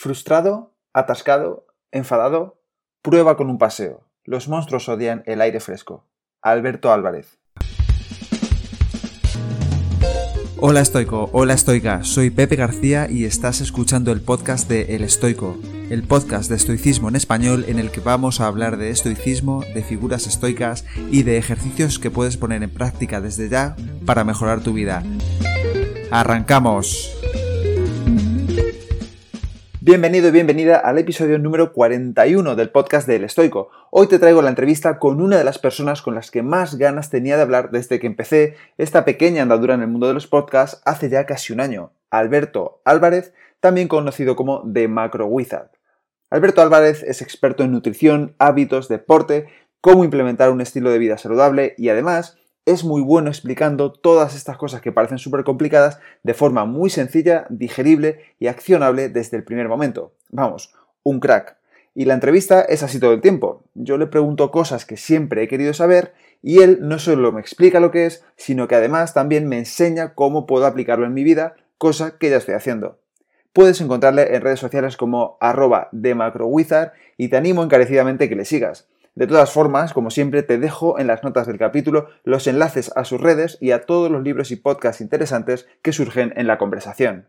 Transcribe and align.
Frustrado, 0.00 0.76
atascado, 0.92 1.66
enfadado, 1.90 2.62
prueba 3.02 3.36
con 3.36 3.50
un 3.50 3.58
paseo. 3.58 4.04
Los 4.22 4.46
monstruos 4.46 4.88
odian 4.88 5.24
el 5.26 5.40
aire 5.40 5.58
fresco. 5.58 6.04
Alberto 6.40 6.92
Álvarez. 6.92 7.40
Hola 10.60 10.82
estoico, 10.82 11.28
hola 11.32 11.54
estoica, 11.54 12.04
soy 12.04 12.30
Pepe 12.30 12.54
García 12.54 13.10
y 13.10 13.24
estás 13.24 13.60
escuchando 13.60 14.12
el 14.12 14.20
podcast 14.20 14.68
de 14.68 14.94
El 14.94 15.02
Estoico, 15.02 15.58
el 15.90 16.04
podcast 16.04 16.48
de 16.48 16.54
estoicismo 16.54 17.08
en 17.08 17.16
español 17.16 17.64
en 17.66 17.80
el 17.80 17.90
que 17.90 17.98
vamos 17.98 18.40
a 18.40 18.46
hablar 18.46 18.76
de 18.76 18.90
estoicismo, 18.90 19.64
de 19.74 19.82
figuras 19.82 20.28
estoicas 20.28 20.84
y 21.10 21.24
de 21.24 21.38
ejercicios 21.38 21.98
que 21.98 22.12
puedes 22.12 22.36
poner 22.36 22.62
en 22.62 22.70
práctica 22.70 23.20
desde 23.20 23.48
ya 23.48 23.74
para 24.06 24.22
mejorar 24.22 24.60
tu 24.60 24.74
vida. 24.74 25.02
¡Arrancamos! 26.12 27.17
Bienvenido 29.88 30.28
y 30.28 30.32
bienvenida 30.32 30.76
al 30.76 30.98
episodio 30.98 31.38
número 31.38 31.72
41 31.72 32.56
del 32.56 32.68
podcast 32.68 33.08
de 33.08 33.16
El 33.16 33.24
Estoico. 33.24 33.70
Hoy 33.90 34.06
te 34.06 34.18
traigo 34.18 34.42
la 34.42 34.50
entrevista 34.50 34.98
con 34.98 35.22
una 35.22 35.38
de 35.38 35.44
las 35.44 35.58
personas 35.58 36.02
con 36.02 36.14
las 36.14 36.30
que 36.30 36.42
más 36.42 36.76
ganas 36.76 37.08
tenía 37.08 37.36
de 37.36 37.42
hablar 37.42 37.70
desde 37.70 37.98
que 37.98 38.06
empecé 38.06 38.54
esta 38.76 39.06
pequeña 39.06 39.40
andadura 39.40 39.72
en 39.72 39.80
el 39.80 39.88
mundo 39.88 40.06
de 40.06 40.12
los 40.12 40.26
podcasts 40.26 40.82
hace 40.84 41.08
ya 41.08 41.24
casi 41.24 41.54
un 41.54 41.60
año, 41.60 41.92
Alberto 42.10 42.82
Álvarez, 42.84 43.32
también 43.60 43.88
conocido 43.88 44.36
como 44.36 44.62
The 44.70 44.88
Macro 44.88 45.24
Wizard. 45.24 45.70
Alberto 46.28 46.60
Álvarez 46.60 47.02
es 47.02 47.22
experto 47.22 47.64
en 47.64 47.72
nutrición, 47.72 48.34
hábitos, 48.38 48.88
deporte, 48.88 49.48
cómo 49.80 50.04
implementar 50.04 50.50
un 50.50 50.60
estilo 50.60 50.90
de 50.90 50.98
vida 50.98 51.16
saludable 51.16 51.74
y 51.78 51.88
además 51.88 52.36
es 52.68 52.84
muy 52.84 53.00
bueno 53.00 53.30
explicando 53.30 53.92
todas 53.92 54.36
estas 54.36 54.58
cosas 54.58 54.82
que 54.82 54.92
parecen 54.92 55.16
súper 55.16 55.42
complicadas 55.42 56.00
de 56.22 56.34
forma 56.34 56.66
muy 56.66 56.90
sencilla, 56.90 57.46
digerible 57.48 58.20
y 58.38 58.48
accionable 58.48 59.08
desde 59.08 59.38
el 59.38 59.44
primer 59.44 59.68
momento. 59.68 60.12
Vamos, 60.28 60.74
un 61.02 61.18
crack. 61.18 61.56
Y 61.94 62.04
la 62.04 62.12
entrevista 62.12 62.60
es 62.60 62.82
así 62.82 63.00
todo 63.00 63.14
el 63.14 63.22
tiempo. 63.22 63.64
Yo 63.72 63.96
le 63.96 64.06
pregunto 64.06 64.50
cosas 64.50 64.84
que 64.84 64.98
siempre 64.98 65.42
he 65.42 65.48
querido 65.48 65.72
saber 65.72 66.12
y 66.42 66.60
él 66.60 66.80
no 66.82 66.98
solo 66.98 67.32
me 67.32 67.40
explica 67.40 67.80
lo 67.80 67.90
que 67.90 68.04
es, 68.04 68.22
sino 68.36 68.68
que 68.68 68.74
además 68.74 69.14
también 69.14 69.48
me 69.48 69.56
enseña 69.56 70.12
cómo 70.14 70.46
puedo 70.46 70.66
aplicarlo 70.66 71.06
en 71.06 71.14
mi 71.14 71.24
vida, 71.24 71.56
cosa 71.78 72.18
que 72.18 72.28
ya 72.28 72.36
estoy 72.36 72.54
haciendo. 72.54 73.00
Puedes 73.54 73.80
encontrarle 73.80 74.36
en 74.36 74.42
redes 74.42 74.60
sociales 74.60 74.98
como 74.98 75.38
arroba 75.40 75.88
de 75.92 76.14
macrowizard 76.14 76.92
y 77.16 77.28
te 77.28 77.38
animo 77.38 77.64
encarecidamente 77.64 78.28
que 78.28 78.36
le 78.36 78.44
sigas. 78.44 78.88
De 79.18 79.26
todas 79.26 79.50
formas, 79.50 79.92
como 79.92 80.12
siempre, 80.12 80.44
te 80.44 80.58
dejo 80.58 80.96
en 81.00 81.08
las 81.08 81.24
notas 81.24 81.48
del 81.48 81.58
capítulo 81.58 82.06
los 82.22 82.46
enlaces 82.46 82.92
a 82.94 83.04
sus 83.04 83.20
redes 83.20 83.58
y 83.60 83.72
a 83.72 83.84
todos 83.84 84.12
los 84.12 84.22
libros 84.22 84.52
y 84.52 84.56
podcasts 84.56 85.00
interesantes 85.00 85.66
que 85.82 85.92
surgen 85.92 86.32
en 86.36 86.46
la 86.46 86.56
conversación. 86.56 87.26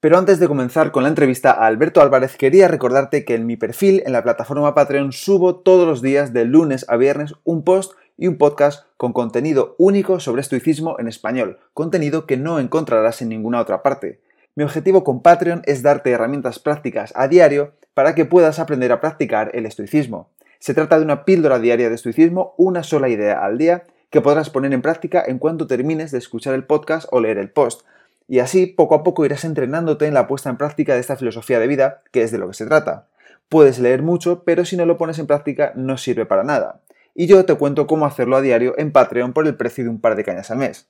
Pero 0.00 0.18
antes 0.18 0.38
de 0.38 0.46
comenzar 0.46 0.92
con 0.92 1.04
la 1.04 1.08
entrevista 1.08 1.52
a 1.52 1.64
Alberto 1.64 2.02
Álvarez, 2.02 2.36
quería 2.36 2.68
recordarte 2.68 3.24
que 3.24 3.34
en 3.34 3.46
mi 3.46 3.56
perfil 3.56 4.02
en 4.04 4.12
la 4.12 4.22
plataforma 4.22 4.74
Patreon 4.74 5.12
subo 5.12 5.60
todos 5.60 5.88
los 5.88 6.02
días 6.02 6.34
de 6.34 6.44
lunes 6.44 6.84
a 6.86 6.98
viernes 6.98 7.32
un 7.44 7.64
post 7.64 7.94
y 8.18 8.26
un 8.26 8.36
podcast 8.36 8.84
con 8.98 9.14
contenido 9.14 9.76
único 9.78 10.20
sobre 10.20 10.42
estoicismo 10.42 10.96
en 10.98 11.08
español, 11.08 11.60
contenido 11.72 12.26
que 12.26 12.36
no 12.36 12.58
encontrarás 12.58 13.22
en 13.22 13.30
ninguna 13.30 13.62
otra 13.62 13.82
parte. 13.82 14.20
Mi 14.54 14.64
objetivo 14.64 15.02
con 15.02 15.22
Patreon 15.22 15.62
es 15.64 15.82
darte 15.82 16.10
herramientas 16.10 16.58
prácticas 16.58 17.14
a 17.16 17.26
diario 17.26 17.72
para 17.94 18.14
que 18.14 18.26
puedas 18.26 18.58
aprender 18.58 18.92
a 18.92 19.00
practicar 19.00 19.50
el 19.54 19.64
estoicismo. 19.64 20.28
Se 20.60 20.74
trata 20.74 20.98
de 20.98 21.06
una 21.06 21.24
píldora 21.24 21.58
diaria 21.58 21.88
de 21.88 21.94
estoicismo, 21.94 22.52
una 22.58 22.82
sola 22.82 23.08
idea 23.08 23.42
al 23.42 23.56
día, 23.56 23.84
que 24.10 24.20
podrás 24.20 24.50
poner 24.50 24.74
en 24.74 24.82
práctica 24.82 25.24
en 25.26 25.38
cuanto 25.38 25.66
termines 25.66 26.10
de 26.10 26.18
escuchar 26.18 26.52
el 26.52 26.64
podcast 26.64 27.08
o 27.10 27.20
leer 27.20 27.38
el 27.38 27.48
post. 27.48 27.86
Y 28.28 28.40
así, 28.40 28.66
poco 28.66 28.94
a 28.94 29.02
poco 29.02 29.24
irás 29.24 29.46
entrenándote 29.46 30.06
en 30.06 30.12
la 30.12 30.26
puesta 30.26 30.50
en 30.50 30.58
práctica 30.58 30.92
de 30.92 31.00
esta 31.00 31.16
filosofía 31.16 31.58
de 31.58 31.66
vida, 31.66 32.02
que 32.12 32.22
es 32.22 32.30
de 32.30 32.36
lo 32.36 32.46
que 32.46 32.52
se 32.52 32.66
trata. 32.66 33.06
Puedes 33.48 33.78
leer 33.78 34.02
mucho, 34.02 34.44
pero 34.44 34.66
si 34.66 34.76
no 34.76 34.84
lo 34.84 34.98
pones 34.98 35.18
en 35.18 35.26
práctica 35.26 35.72
no 35.76 35.96
sirve 35.96 36.26
para 36.26 36.44
nada. 36.44 36.82
Y 37.14 37.26
yo 37.26 37.42
te 37.46 37.54
cuento 37.54 37.86
cómo 37.86 38.04
hacerlo 38.04 38.36
a 38.36 38.42
diario 38.42 38.74
en 38.76 38.92
Patreon 38.92 39.32
por 39.32 39.46
el 39.46 39.56
precio 39.56 39.84
de 39.84 39.90
un 39.90 40.00
par 40.02 40.14
de 40.14 40.24
cañas 40.24 40.50
al 40.50 40.58
mes. 40.58 40.88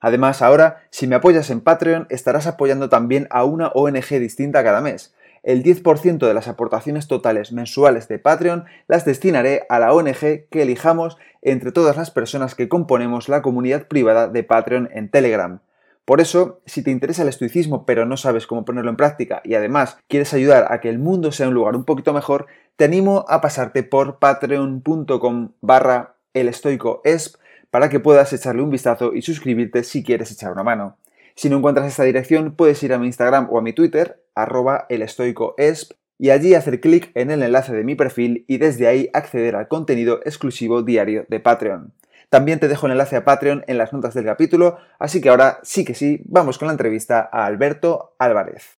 Además, 0.00 0.42
ahora, 0.42 0.82
si 0.90 1.06
me 1.06 1.14
apoyas 1.14 1.48
en 1.50 1.60
Patreon, 1.60 2.08
estarás 2.10 2.48
apoyando 2.48 2.88
también 2.88 3.28
a 3.30 3.44
una 3.44 3.68
ONG 3.68 4.18
distinta 4.18 4.64
cada 4.64 4.80
mes 4.80 5.14
el 5.42 5.62
10% 5.62 6.26
de 6.26 6.34
las 6.34 6.48
aportaciones 6.48 7.08
totales 7.08 7.52
mensuales 7.52 8.08
de 8.08 8.18
Patreon 8.18 8.64
las 8.86 9.04
destinaré 9.04 9.66
a 9.68 9.78
la 9.78 9.92
ONG 9.92 10.48
que 10.50 10.62
elijamos 10.62 11.18
entre 11.42 11.72
todas 11.72 11.96
las 11.96 12.10
personas 12.10 12.54
que 12.54 12.68
componemos 12.68 13.28
la 13.28 13.42
comunidad 13.42 13.88
privada 13.88 14.28
de 14.28 14.44
Patreon 14.44 14.88
en 14.92 15.10
Telegram. 15.10 15.60
Por 16.04 16.20
eso, 16.20 16.60
si 16.66 16.82
te 16.82 16.90
interesa 16.90 17.22
el 17.22 17.28
estoicismo 17.28 17.86
pero 17.86 18.06
no 18.06 18.16
sabes 18.16 18.46
cómo 18.46 18.64
ponerlo 18.64 18.90
en 18.90 18.96
práctica 18.96 19.40
y 19.44 19.54
además 19.54 19.98
quieres 20.08 20.34
ayudar 20.34 20.72
a 20.72 20.80
que 20.80 20.88
el 20.88 20.98
mundo 20.98 21.32
sea 21.32 21.48
un 21.48 21.54
lugar 21.54 21.76
un 21.76 21.84
poquito 21.84 22.12
mejor, 22.12 22.46
te 22.76 22.84
animo 22.84 23.24
a 23.28 23.40
pasarte 23.40 23.82
por 23.82 24.18
patreon.com 24.18 25.52
barra 25.60 26.16
elestoicoesp 26.34 27.36
para 27.70 27.88
que 27.88 28.00
puedas 28.00 28.32
echarle 28.32 28.62
un 28.62 28.70
vistazo 28.70 29.14
y 29.14 29.22
suscribirte 29.22 29.84
si 29.84 30.02
quieres 30.02 30.30
echar 30.30 30.52
una 30.52 30.62
mano. 30.62 30.98
Si 31.34 31.48
no 31.48 31.58
encuentras 31.58 31.86
esta 31.86 32.04
dirección, 32.04 32.54
puedes 32.54 32.82
ir 32.82 32.92
a 32.92 32.98
mi 32.98 33.06
Instagram 33.06 33.48
o 33.50 33.58
a 33.58 33.62
mi 33.62 33.72
Twitter, 33.72 34.22
arroba 34.34 34.86
elestoicoesp, 34.88 35.92
y 36.18 36.30
allí 36.30 36.54
hacer 36.54 36.80
clic 36.80 37.10
en 37.14 37.30
el 37.30 37.42
enlace 37.42 37.72
de 37.72 37.84
mi 37.84 37.94
perfil 37.94 38.44
y 38.46 38.58
desde 38.58 38.86
ahí 38.86 39.10
acceder 39.12 39.56
al 39.56 39.66
contenido 39.66 40.20
exclusivo 40.24 40.82
diario 40.82 41.26
de 41.28 41.40
Patreon. 41.40 41.92
También 42.28 42.60
te 42.60 42.68
dejo 42.68 42.86
el 42.86 42.92
enlace 42.92 43.16
a 43.16 43.24
Patreon 43.24 43.64
en 43.66 43.76
las 43.76 43.92
notas 43.92 44.14
del 44.14 44.24
capítulo, 44.24 44.78
así 44.98 45.20
que 45.20 45.30
ahora 45.30 45.58
sí 45.62 45.84
que 45.84 45.94
sí, 45.94 46.22
vamos 46.24 46.58
con 46.58 46.68
la 46.68 46.72
entrevista 46.72 47.28
a 47.32 47.44
Alberto 47.46 48.14
Álvarez. 48.18 48.78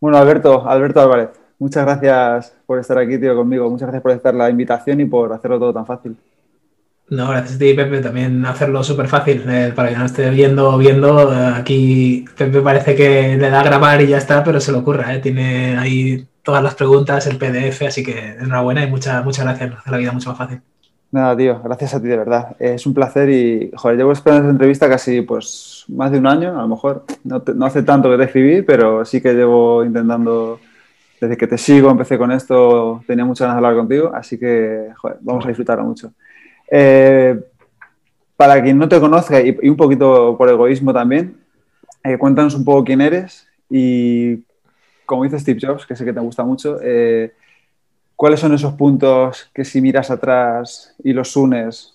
Bueno, 0.00 0.16
Alberto, 0.16 0.68
Alberto 0.68 1.00
Álvarez, 1.00 1.30
muchas 1.58 1.84
gracias 1.84 2.56
por 2.66 2.78
estar 2.78 2.98
aquí, 2.98 3.18
tío, 3.18 3.34
conmigo. 3.34 3.68
Muchas 3.68 3.88
gracias 3.88 4.02
por 4.02 4.12
aceptar 4.12 4.34
la 4.34 4.48
invitación 4.48 5.00
y 5.00 5.06
por 5.06 5.32
hacerlo 5.32 5.58
todo 5.58 5.74
tan 5.74 5.86
fácil. 5.86 6.16
No, 7.10 7.28
gracias 7.28 7.56
a 7.56 7.58
ti, 7.58 7.72
Pepe. 7.72 8.00
También 8.00 8.44
hacerlo 8.44 8.84
súper 8.84 9.08
fácil 9.08 9.42
eh, 9.48 9.72
para 9.74 9.88
que 9.88 9.96
no 9.96 10.04
esté 10.04 10.28
viendo, 10.30 10.76
viendo. 10.76 11.32
Eh, 11.32 11.52
aquí 11.56 12.24
Pepe 12.36 12.60
parece 12.60 12.94
que 12.94 13.36
le 13.36 13.50
da 13.50 13.60
a 13.60 13.64
grabar 13.64 14.00
y 14.02 14.08
ya 14.08 14.18
está, 14.18 14.44
pero 14.44 14.60
se 14.60 14.72
lo 14.72 14.80
ocurra. 14.80 15.14
Eh. 15.14 15.18
Tiene 15.20 15.78
ahí 15.78 16.26
todas 16.42 16.62
las 16.62 16.74
preguntas, 16.74 17.26
el 17.26 17.38
PDF, 17.38 17.82
así 17.86 18.04
que 18.04 18.36
enhorabuena 18.38 18.84
y 18.84 18.90
muchas 18.90 19.24
muchas 19.24 19.46
gracias. 19.46 19.72
Hace 19.78 19.90
la 19.90 19.96
vida 19.96 20.12
mucho 20.12 20.28
más 20.30 20.38
fácil. 20.38 20.60
Nada, 21.10 21.34
tío, 21.34 21.62
gracias 21.62 21.94
a 21.94 22.02
ti 22.02 22.08
de 22.08 22.18
verdad. 22.18 22.54
Es 22.58 22.86
un 22.86 22.92
placer 22.92 23.30
y, 23.30 23.70
joder, 23.74 23.96
llevo 23.96 24.12
esperando 24.12 24.42
esta 24.42 24.52
entrevista 24.52 24.88
casi, 24.90 25.22
pues, 25.22 25.86
más 25.88 26.10
de 26.12 26.18
un 26.18 26.26
año, 26.26 26.58
a 26.58 26.62
lo 26.62 26.68
mejor. 26.68 27.04
No, 27.24 27.42
no 27.54 27.64
hace 27.64 27.82
tanto 27.82 28.10
que 28.10 28.18
te 28.18 28.24
escribí, 28.24 28.60
pero 28.60 29.06
sí 29.06 29.22
que 29.22 29.32
llevo 29.32 29.82
intentando, 29.82 30.60
desde 31.18 31.38
que 31.38 31.46
te 31.46 31.56
sigo, 31.56 31.90
empecé 31.90 32.18
con 32.18 32.30
esto, 32.30 33.02
tenía 33.06 33.24
muchas 33.24 33.46
ganas 33.46 33.62
de 33.62 33.66
hablar 33.66 33.80
contigo, 33.80 34.12
así 34.14 34.38
que, 34.38 34.90
joder, 34.96 35.16
vamos 35.22 35.46
a 35.46 35.48
disfrutarlo 35.48 35.84
mucho. 35.84 36.12
Eh, 36.70 37.38
para 38.36 38.62
quien 38.62 38.78
no 38.78 38.88
te 38.88 39.00
conozca 39.00 39.40
y, 39.40 39.56
un 39.68 39.76
poquito 39.76 40.36
por 40.36 40.48
egoísmo 40.48 40.92
también, 40.92 41.36
eh, 42.04 42.16
cuéntanos 42.18 42.54
un 42.54 42.64
poco 42.64 42.84
quién 42.84 43.00
eres 43.00 43.46
y, 43.68 44.44
como 45.04 45.24
dice 45.24 45.38
Steve 45.38 45.58
Jobs, 45.60 45.86
que 45.86 45.96
sé 45.96 46.04
que 46.04 46.12
te 46.12 46.20
gusta 46.20 46.44
mucho, 46.44 46.78
eh, 46.82 47.32
¿cuáles 48.14 48.40
son 48.40 48.54
esos 48.54 48.74
puntos 48.74 49.50
que 49.52 49.64
si 49.64 49.80
miras 49.80 50.10
atrás 50.10 50.94
y 51.02 51.12
los 51.12 51.34
unes 51.36 51.94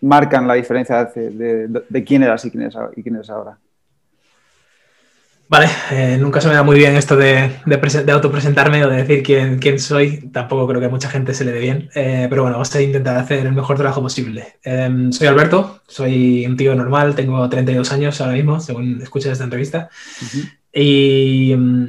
marcan 0.00 0.46
la 0.46 0.54
diferencia 0.54 1.04
de, 1.04 2.04
quién 2.06 2.22
eras 2.22 2.44
y 2.44 2.50
quién 2.50 2.70
y 2.96 3.02
quién 3.02 3.14
eres 3.16 3.30
ahora? 3.30 3.58
Vale, 5.48 5.66
eh, 5.90 6.18
nunca 6.20 6.42
se 6.42 6.48
me 6.48 6.54
da 6.54 6.62
muy 6.62 6.76
bien 6.76 6.94
esto 6.94 7.16
de, 7.16 7.50
de, 7.64 8.12
autopresentarme 8.12 8.84
o 8.84 8.90
de 8.90 8.98
decir 8.98 9.22
quién, 9.22 9.58
quién, 9.58 9.78
soy. 9.78 10.28
Tampoco 10.30 10.68
creo 10.68 10.78
que 10.78 10.86
a 10.86 10.90
mucha 10.90 11.08
gente 11.08 11.32
se 11.32 11.46
le 11.46 11.52
dé 11.52 11.60
bien. 11.60 11.88
Eh, 11.94 12.26
pero 12.28 12.42
bueno, 12.42 12.56
vamos 12.56 12.74
a 12.74 12.82
intentar 12.82 13.16
hacer 13.16 13.46
el 13.46 13.52
mejor 13.52 13.78
trabajo 13.78 14.02
posible. 14.02 14.58
Em, 14.62 15.10
soy 15.10 15.26
Alberto, 15.26 15.80
soy 15.86 16.44
un 16.44 16.54
tío 16.58 16.74
normal, 16.74 17.14
tengo 17.14 17.48
32 17.48 17.90
años 17.92 18.20
ahora 18.20 18.34
mismo, 18.34 18.60
según 18.60 19.00
escuchas 19.00 19.32
esta 19.32 19.44
entrevista. 19.44 19.88
Y 20.70 21.54
mm, 21.56 21.86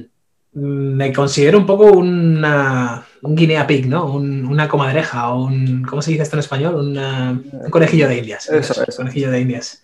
me 0.54 1.12
considero 1.12 1.58
un 1.58 1.66
poco 1.66 1.92
una, 1.92 3.06
un 3.24 3.36
guinea 3.36 3.68
pig, 3.68 3.88
¿no? 3.88 4.06
una 4.06 4.70
comadreja 4.70 5.32
o 5.32 5.44
un, 5.44 5.84
¿cómo 5.84 6.02
se 6.02 6.12
dice 6.12 6.24
esto 6.24 6.38
en 6.38 6.40
español? 6.40 6.76
un 6.76 7.70
conejillo 7.70 8.08
de 8.08 8.20
indias. 8.20 8.48
Eso, 8.48 8.86
eso. 8.88 8.96
Conejillo 8.96 9.32
de 9.32 9.42
indias. 9.42 9.84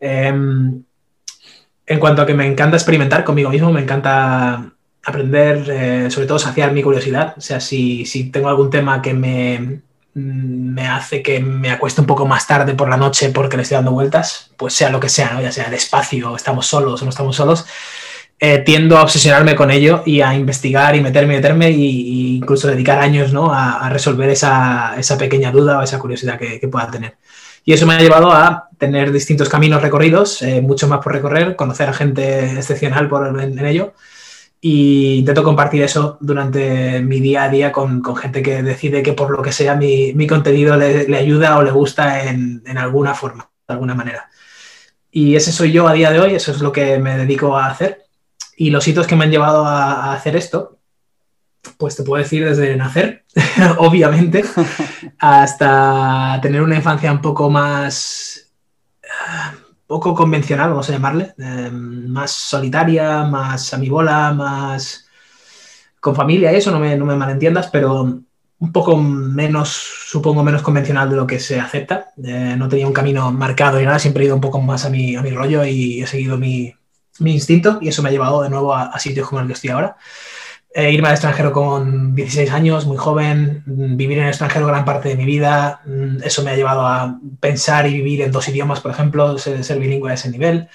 En 1.86 2.00
cuanto 2.00 2.22
a 2.22 2.26
que 2.26 2.34
me 2.34 2.46
encanta 2.46 2.76
experimentar 2.76 3.24
conmigo 3.24 3.50
mismo, 3.50 3.72
me 3.72 3.80
encanta 3.80 4.72
aprender, 5.04 5.70
eh, 5.70 6.10
sobre 6.10 6.26
todo 6.26 6.38
saciar 6.38 6.72
mi 6.72 6.82
curiosidad. 6.82 7.34
O 7.36 7.40
sea, 7.40 7.60
si, 7.60 8.30
tengo 8.32 8.48
algún 8.48 8.70
tema 8.70 9.00
que 9.00 9.14
me, 9.14 9.82
me 10.14 10.88
hace 10.88 11.22
que 11.22 11.38
me 11.40 11.70
acueste 11.70 12.00
un 12.00 12.06
poco 12.08 12.26
más 12.26 12.46
tarde 12.46 12.74
por 12.74 12.88
la 12.88 12.96
noche 12.96 13.30
porque 13.30 13.56
le 13.56 13.62
estoy 13.62 13.76
dando 13.76 13.92
vueltas, 13.92 14.50
pues 14.56 14.74
sea 14.74 14.90
lo 14.90 14.98
que 14.98 15.08
sea, 15.08 15.40
ya 15.40 15.52
sea 15.52 15.66
el 15.66 15.74
espacio, 15.74 16.34
estamos 16.34 16.66
solos 16.66 17.00
o 17.02 17.04
no 17.04 17.10
estamos 17.10 17.36
solos, 17.36 17.66
eh, 18.40 18.58
tiendo 18.58 18.98
a 18.98 19.02
obsesionarme 19.02 19.54
con 19.54 19.70
ello 19.70 20.02
y 20.04 20.20
a 20.22 20.34
investigar 20.34 20.96
y 20.96 21.00
meterme 21.00 21.34
y 21.34 21.36
meterme 21.36 21.66
e 21.68 21.70
incluso 21.70 22.68
dedicar 22.68 22.98
años 22.98 23.32
¿no? 23.32 23.52
a, 23.52 23.88
resolver 23.90 24.28
esa, 24.30 24.96
pequeña 25.18 25.52
duda 25.52 25.78
o 25.78 25.82
esa 25.82 25.98
curiosidad 26.00 26.38
que 26.38 26.68
pueda 26.68 26.90
tener. 26.90 27.16
Y 27.66 27.72
eso 27.72 27.84
me 27.84 27.94
ha 27.94 28.00
llevado 28.00 28.30
a 28.30 28.68
tener 28.78 29.10
distintos 29.10 29.48
caminos 29.48 29.82
recorridos, 29.82 30.40
eh, 30.40 30.62
mucho 30.62 30.86
más 30.86 31.00
por 31.00 31.12
recorrer, 31.12 31.56
conocer 31.56 31.88
a 31.88 31.92
gente 31.92 32.52
excepcional 32.52 33.08
por, 33.08 33.40
en, 33.40 33.58
ello. 33.66 33.92
Y 34.60 35.16
intento 35.18 35.42
compartir 35.42 35.82
eso 35.82 36.16
durante 36.20 37.00
mi 37.02 37.18
día 37.18 37.42
a 37.42 37.48
día 37.48 37.72
con, 37.72 38.04
gente 38.16 38.40
que 38.40 38.62
decide 38.62 39.02
que 39.02 39.14
por 39.14 39.30
lo 39.30 39.42
que 39.42 39.50
sea 39.50 39.74
mi, 39.74 40.12
mi 40.14 40.28
contenido 40.28 40.76
le, 40.76 41.16
ayuda 41.16 41.58
o 41.58 41.62
le 41.64 41.72
gusta 41.72 42.22
en, 42.28 42.62
en 42.66 42.78
alguna 42.78 43.14
forma, 43.14 43.50
de 43.66 43.74
alguna 43.74 43.96
manera. 43.96 44.30
Y 45.10 45.34
ese 45.34 45.50
soy 45.50 45.72
yo 45.72 45.88
a 45.88 45.92
día 45.92 46.12
de 46.12 46.20
hoy, 46.20 46.34
eso 46.36 46.52
es 46.52 46.60
lo 46.60 46.70
que 46.70 46.98
me 47.00 47.18
dedico 47.18 47.56
a 47.58 47.66
hacer. 47.66 48.04
Y 48.56 48.70
los 48.70 48.86
hitos 48.86 49.08
que 49.08 49.16
me 49.16 49.24
han 49.24 49.32
llevado 49.32 49.66
a 49.66 50.12
hacer 50.14 50.36
esto, 50.36 50.75
pues 51.76 51.96
te 51.96 52.02
puedo 52.02 52.22
decir 52.22 52.44
desde 52.44 52.76
nacer, 52.76 53.24
obviamente, 53.78 54.44
hasta 55.18 56.38
tener 56.42 56.62
una 56.62 56.76
infancia 56.76 57.12
un 57.12 57.20
poco 57.20 57.50
más, 57.50 58.52
poco 59.86 60.14
convencional, 60.14 60.70
vamos 60.70 60.88
a 60.88 60.92
llamarle, 60.92 61.34
eh, 61.38 61.70
más 61.70 62.30
solitaria, 62.32 63.24
más 63.24 63.72
a 63.72 63.78
mi 63.78 63.88
bola, 63.88 64.32
más 64.32 65.06
con 66.00 66.14
familia 66.14 66.52
eso, 66.52 66.70
no 66.70 66.78
me, 66.78 66.96
no 66.96 67.04
me 67.04 67.16
malentiendas, 67.16 67.68
pero 67.68 68.22
un 68.58 68.72
poco 68.72 68.96
menos, 68.96 69.68
supongo, 69.68 70.42
menos 70.42 70.62
convencional 70.62 71.10
de 71.10 71.16
lo 71.16 71.26
que 71.26 71.38
se 71.38 71.60
acepta. 71.60 72.12
Eh, 72.22 72.54
no 72.56 72.68
tenía 72.68 72.86
un 72.86 72.92
camino 72.92 73.30
marcado 73.32 73.80
y 73.80 73.84
nada, 73.84 73.98
siempre 73.98 74.22
he 74.22 74.26
ido 74.26 74.34
un 74.34 74.40
poco 74.40 74.60
más 74.60 74.84
a 74.84 74.90
mi, 74.90 75.16
a 75.16 75.22
mi 75.22 75.30
rollo 75.30 75.64
y 75.64 76.02
he 76.02 76.06
seguido 76.06 76.38
mi, 76.38 76.74
mi 77.18 77.34
instinto 77.34 77.78
y 77.80 77.88
eso 77.88 78.02
me 78.02 78.08
ha 78.08 78.12
llevado 78.12 78.42
de 78.42 78.50
nuevo 78.50 78.74
a, 78.74 78.84
a 78.84 78.98
sitios 78.98 79.28
como 79.28 79.40
el 79.40 79.46
que 79.46 79.52
estoy 79.54 79.70
ahora. 79.70 79.96
Eh, 80.78 80.92
irme 80.92 81.08
al 81.08 81.14
extranjero 81.14 81.52
con 81.52 82.14
16 82.14 82.50
años, 82.52 82.84
muy 82.84 82.98
joven, 82.98 83.62
vivir 83.64 84.18
en 84.18 84.24
el 84.24 84.28
extranjero 84.28 84.66
gran 84.66 84.84
parte 84.84 85.08
de 85.08 85.16
mi 85.16 85.24
vida, 85.24 85.80
mm, 85.86 86.18
eso 86.22 86.42
me 86.42 86.50
ha 86.50 86.54
llevado 86.54 86.86
a 86.86 87.18
pensar 87.40 87.86
y 87.86 87.94
vivir 87.94 88.20
en 88.20 88.30
dos 88.30 88.46
idiomas, 88.46 88.80
por 88.80 88.90
ejemplo, 88.90 89.38
ser, 89.38 89.78
bilingüe 89.78 90.10
a 90.10 90.14
ese 90.14 90.30
nivel. 90.30 90.68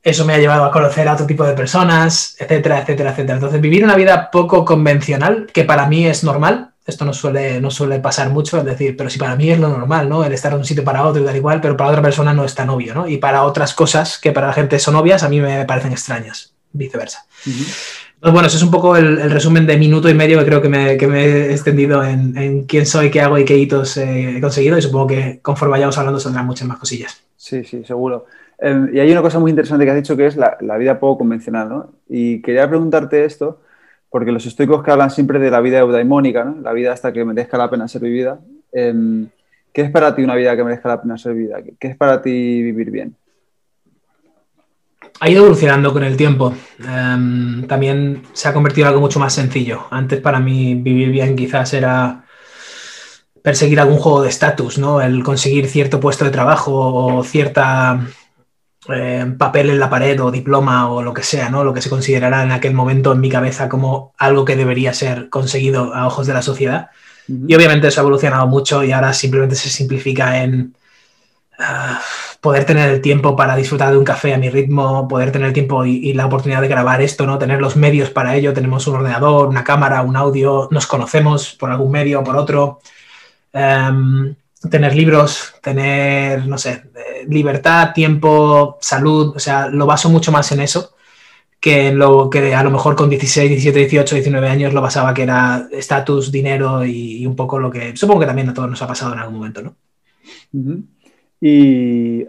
Eso 0.00 0.24
me 0.24 0.34
ha 0.34 0.38
llevado 0.38 0.64
a 0.64 0.70
conocer 0.70 1.08
a 1.08 1.14
otro 1.14 1.26
tipo 1.26 1.42
de 1.42 1.54
personas, 1.54 2.36
etcétera, 2.38 2.82
etcétera, 2.82 3.10
etcétera. 3.10 3.34
Entonces, 3.34 3.60
vivir 3.60 3.82
una 3.82 3.96
vida 3.96 4.30
poco 4.30 4.64
convencional, 4.64 5.48
que 5.52 5.64
para 5.64 5.88
mí 5.88 6.06
es 6.06 6.22
normal, 6.22 6.74
esto 6.86 7.04
no 7.04 7.12
suele, 7.12 7.60
no 7.60 7.72
suele 7.72 7.98
pasar 7.98 8.30
mucho, 8.30 8.58
es 8.58 8.64
decir, 8.64 8.96
pero 8.96 9.10
si 9.10 9.18
para 9.18 9.34
mí 9.34 9.50
es 9.50 9.58
lo 9.58 9.70
normal, 9.70 10.08
¿no? 10.08 10.24
El 10.24 10.32
estar 10.34 10.52
de 10.52 10.58
un 10.58 10.64
sitio 10.64 10.84
para 10.84 11.04
otro 11.04 11.20
y 11.20 11.24
tal 11.24 11.34
igual, 11.34 11.60
pero 11.60 11.76
para 11.76 11.90
otra 11.90 12.02
persona 12.02 12.32
no 12.32 12.44
es 12.44 12.54
tan 12.54 12.70
obvio, 12.70 12.94
¿no? 12.94 13.08
Y 13.08 13.16
para 13.16 13.42
otras 13.42 13.74
cosas 13.74 14.18
que 14.18 14.30
para 14.30 14.46
la 14.46 14.52
gente 14.52 14.78
son 14.78 14.94
obvias, 14.94 15.24
a 15.24 15.28
mí 15.28 15.40
me 15.40 15.64
parecen 15.64 15.90
extrañas, 15.90 16.54
viceversa. 16.70 17.26
Entonces, 18.22 18.34
bueno, 18.34 18.46
ese 18.46 18.56
es 18.58 18.62
un 18.62 18.70
poco 18.70 18.96
el, 18.96 19.30
resumen 19.32 19.66
de 19.66 19.76
minuto 19.76 20.08
y 20.08 20.14
medio 20.14 20.38
que 20.38 20.44
creo 20.44 20.62
que 20.62 20.68
me, 20.68 20.92
he 20.92 21.50
extendido 21.50 22.04
en, 22.04 22.66
quién 22.68 22.86
soy, 22.86 23.10
qué 23.10 23.20
hago 23.20 23.36
y 23.36 23.44
qué 23.44 23.58
hitos 23.58 23.96
eh, 23.96 24.36
he 24.36 24.40
conseguido. 24.40 24.78
Y 24.78 24.82
supongo 24.82 25.08
que 25.08 25.40
conforme 25.42 25.72
vayamos 25.72 25.98
hablando 25.98 26.20
saldrán 26.20 26.46
muchas 26.46 26.68
más 26.68 26.78
cosillas. 26.78 27.24
Sí, 27.36 27.64
sí, 27.64 27.82
seguro. 27.84 28.26
Eh, 28.60 28.90
y 28.92 29.00
hay 29.00 29.10
una 29.10 29.22
cosa 29.22 29.40
muy 29.40 29.50
interesante 29.50 29.84
que 29.84 29.90
has 29.90 29.96
dicho 29.96 30.16
que 30.16 30.26
es 30.26 30.36
la, 30.36 30.56
vida 30.78 31.00
poco 31.00 31.18
convencional, 31.18 31.68
¿no? 31.68 31.94
Y 32.08 32.40
quería 32.42 32.68
preguntarte 32.68 33.24
esto, 33.24 33.60
porque 34.08 34.30
los 34.30 34.46
estoicos 34.46 34.84
que 34.84 34.92
hablan 34.92 35.10
siempre 35.10 35.40
de 35.40 35.50
la 35.50 35.60
vida 35.60 35.80
eudaimónica, 35.80 36.44
¿no? 36.44 36.60
La 36.62 36.72
vida 36.72 36.92
hasta 36.92 37.12
que 37.12 37.24
merezca 37.24 37.58
la 37.58 37.70
pena 37.70 37.88
ser 37.88 38.02
vivida. 38.02 38.38
Eh, 38.70 39.26
¿Qué 39.72 39.82
es 39.82 39.90
para 39.90 40.14
ti 40.14 40.22
una 40.22 40.36
vida 40.36 40.54
que 40.54 40.62
merezca 40.62 40.90
la 40.90 41.02
pena 41.02 41.18
ser 41.18 41.34
vivida? 41.34 41.56
¿Qué 41.76 41.88
es 41.88 41.96
para 41.96 42.22
ti 42.22 42.62
vivir 42.62 42.92
bien? 42.92 43.16
Ha 45.20 45.28
ido 45.28 45.40
evolucionando 45.40 45.92
con 45.92 46.04
el 46.04 46.16
tiempo. 46.16 46.54
Um, 46.80 47.66
también 47.66 48.24
se 48.32 48.48
ha 48.48 48.54
convertido 48.54 48.86
en 48.86 48.88
algo 48.88 49.00
mucho 49.00 49.20
más 49.20 49.32
sencillo. 49.32 49.86
Antes 49.90 50.20
para 50.20 50.40
mí 50.40 50.74
vivir 50.74 51.10
bien 51.10 51.36
quizás 51.36 51.72
era 51.74 52.24
perseguir 53.42 53.80
algún 53.80 53.98
juego 53.98 54.22
de 54.22 54.28
estatus, 54.28 54.78
¿no? 54.78 55.00
El 55.00 55.22
conseguir 55.22 55.68
cierto 55.68 56.00
puesto 56.00 56.24
de 56.24 56.30
trabajo 56.30 56.72
o 56.72 57.24
cierta 57.24 58.06
eh, 58.88 59.26
papel 59.38 59.70
en 59.70 59.78
la 59.78 59.90
pared 59.90 60.20
o 60.22 60.30
diploma 60.30 60.90
o 60.90 61.02
lo 61.02 61.12
que 61.14 61.22
sea, 61.22 61.50
¿no? 61.50 61.64
Lo 61.64 61.74
que 61.74 61.82
se 61.82 61.90
considerará 61.90 62.42
en 62.42 62.52
aquel 62.52 62.74
momento 62.74 63.12
en 63.12 63.20
mi 63.20 63.28
cabeza 63.28 63.68
como 63.68 64.12
algo 64.18 64.44
que 64.44 64.56
debería 64.56 64.92
ser 64.94 65.28
conseguido 65.28 65.94
a 65.94 66.06
ojos 66.06 66.26
de 66.26 66.34
la 66.34 66.42
sociedad. 66.42 66.90
Y 67.28 67.54
obviamente 67.54 67.88
eso 67.88 68.00
ha 68.00 68.02
evolucionado 68.02 68.46
mucho 68.46 68.82
y 68.82 68.92
ahora 68.92 69.12
simplemente 69.12 69.54
se 69.54 69.70
simplifica 69.70 70.42
en 70.42 70.74
poder 72.40 72.64
tener 72.64 72.90
el 72.90 73.00
tiempo 73.00 73.36
para 73.36 73.56
disfrutar 73.56 73.90
de 73.92 73.98
un 73.98 74.04
café 74.04 74.34
a 74.34 74.38
mi 74.38 74.50
ritmo, 74.50 75.06
poder 75.08 75.32
tener 75.32 75.48
el 75.48 75.54
tiempo 75.54 75.84
y, 75.84 76.12
la 76.12 76.26
oportunidad 76.26 76.60
de 76.60 76.68
grabar 76.68 77.00
esto, 77.02 77.26
¿no? 77.26 77.38
Tener 77.38 77.60
los 77.60 77.76
medios 77.76 78.10
para 78.10 78.36
ello, 78.36 78.52
tenemos 78.52 78.86
un 78.86 78.96
ordenador, 78.96 79.48
una 79.48 79.64
cámara, 79.64 80.02
un 80.02 80.16
audio, 80.16 80.68
nos 80.70 80.86
conocemos 80.86 81.54
por 81.54 81.70
algún 81.70 81.92
medio 81.92 82.20
o 82.20 82.24
por 82.24 82.36
otro. 82.36 82.80
Um, 83.52 84.34
tener 84.70 84.94
libros, 84.94 85.54
tener, 85.60 86.46
no 86.46 86.58
sé, 86.58 86.84
libertad, 87.28 87.92
tiempo, 87.92 88.78
salud, 88.80 89.36
o 89.36 89.38
sea, 89.38 89.68
lo 89.68 89.86
baso 89.86 90.08
mucho 90.08 90.32
más 90.32 90.50
en 90.52 90.60
eso 90.60 90.94
que 91.62 91.86
en 91.86 91.98
lo 91.98 92.28
que 92.28 92.56
a 92.56 92.64
lo 92.64 92.72
mejor 92.72 92.96
con 92.96 93.08
16, 93.08 93.48
17, 93.48 93.78
18, 93.78 94.16
19 94.16 94.48
años 94.48 94.74
lo 94.74 94.80
basaba 94.82 95.14
que 95.14 95.22
era 95.22 95.68
estatus, 95.70 96.32
dinero 96.32 96.84
y, 96.84 97.24
un 97.24 97.36
poco 97.36 97.60
lo 97.60 97.70
que 97.70 97.96
supongo 97.96 98.18
que 98.18 98.26
también 98.26 98.48
a 98.48 98.54
todos 98.54 98.68
nos 98.68 98.82
ha 98.82 98.88
pasado 98.88 99.12
en 99.12 99.20
algún 99.20 99.36
momento, 99.36 99.62
¿no? 99.62 99.76
Y 101.44 102.24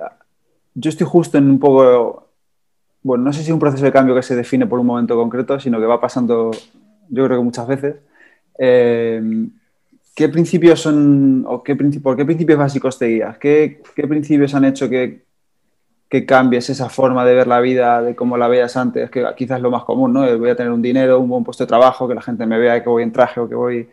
yo 0.73 0.89
estoy 0.89 1.05
justo 1.05 1.37
en 1.37 1.47
un 1.47 1.59
poco, 1.59 2.29
bueno, 3.03 3.25
no 3.25 3.31
sé 3.31 3.43
si 3.43 3.51
un 3.51 3.59
proceso 3.59 3.85
de 3.85 3.91
cambio 3.91 4.15
que 4.15 4.23
se 4.23 4.35
define 4.35 4.65
por 4.65 4.79
un 4.79 4.87
momento 4.87 5.15
concreto, 5.15 5.59
sino 5.59 5.79
que 5.79 5.85
va 5.85 6.01
pasando, 6.01 6.49
yo 7.09 7.25
creo 7.25 7.37
que 7.37 7.43
muchas 7.43 7.67
veces. 7.67 7.95
Eh, 8.57 9.21
¿Qué 10.15 10.29
principios 10.29 10.79
son, 10.81 11.45
o 11.47 11.61
qué, 11.61 11.75
por 11.75 12.15
qué 12.17 12.25
principios 12.25 12.57
básicos 12.57 12.97
te 12.97 13.05
guías? 13.05 13.37
¿Qué, 13.37 13.83
qué 13.95 14.07
principios 14.07 14.55
han 14.55 14.65
hecho 14.65 14.89
que, 14.89 15.25
que, 16.09 16.25
cambies 16.25 16.71
esa 16.71 16.89
forma 16.89 17.23
de 17.23 17.35
ver 17.35 17.45
la 17.47 17.59
vida 17.59 18.01
de 18.01 18.15
cómo 18.15 18.35
la 18.35 18.47
veías 18.47 18.75
antes? 18.77 19.11
Que 19.11 19.25
quizás 19.37 19.57
es 19.57 19.63
lo 19.63 19.69
más 19.69 19.83
común, 19.83 20.11
¿no? 20.11 20.21
Voy 20.39 20.49
a 20.49 20.55
tener 20.55 20.71
un 20.71 20.81
dinero, 20.81 21.19
un 21.19 21.29
buen 21.29 21.43
puesto 21.43 21.65
de 21.65 21.67
trabajo, 21.67 22.07
que 22.07 22.15
la 22.15 22.21
gente 22.21 22.47
me 22.47 22.57
vea 22.57 22.81
que 22.81 22.89
voy 22.89 23.03
en 23.03 23.11
traje 23.11 23.39
o 23.39 23.47
que 23.47 23.55
voy... 23.55 23.89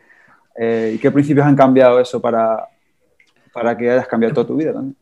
Eh, 0.57 0.93
¿Y 0.95 0.99
qué 0.99 1.11
principios 1.11 1.47
han 1.47 1.57
cambiado 1.57 2.01
eso 2.01 2.21
para, 2.21 2.69
para 3.53 3.77
que 3.77 3.91
hayas 3.91 4.07
cambiado 4.09 4.35
toda 4.35 4.47
tu 4.47 4.57
vida 4.57 4.73
también? 4.73 4.97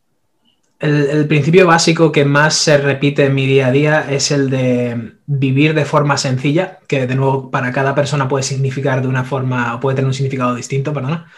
El, 0.81 1.27
principio 1.27 1.67
básico 1.67 2.13
que 2.13 2.25
más 2.25 2.55
se 2.55 2.79
repite 2.79 3.25
en 3.25 3.35
mi 3.35 3.47
día 3.47 3.67
a 3.67 3.73
día 3.73 4.07
es 4.11 4.31
el 4.31 4.49
de 4.49 5.15
vivir 5.27 5.75
de 5.75 5.85
forma 5.85 6.17
sencilla, 6.17 6.79
que 6.87 7.07
de 7.07 7.15
nuevo 7.17 7.51
para 7.51 7.73
cada 7.73 7.95
persona 7.95 8.29
puede 8.29 8.45
significar 8.45 9.03
de 9.03 9.09
una 9.09 9.25
forma, 9.25 9.75
o 9.75 9.81
puede 9.81 9.97
tener 9.97 10.07
un 10.07 10.15
significado 10.15 10.55
distinto, 10.55 10.93
perdona, 10.93 11.31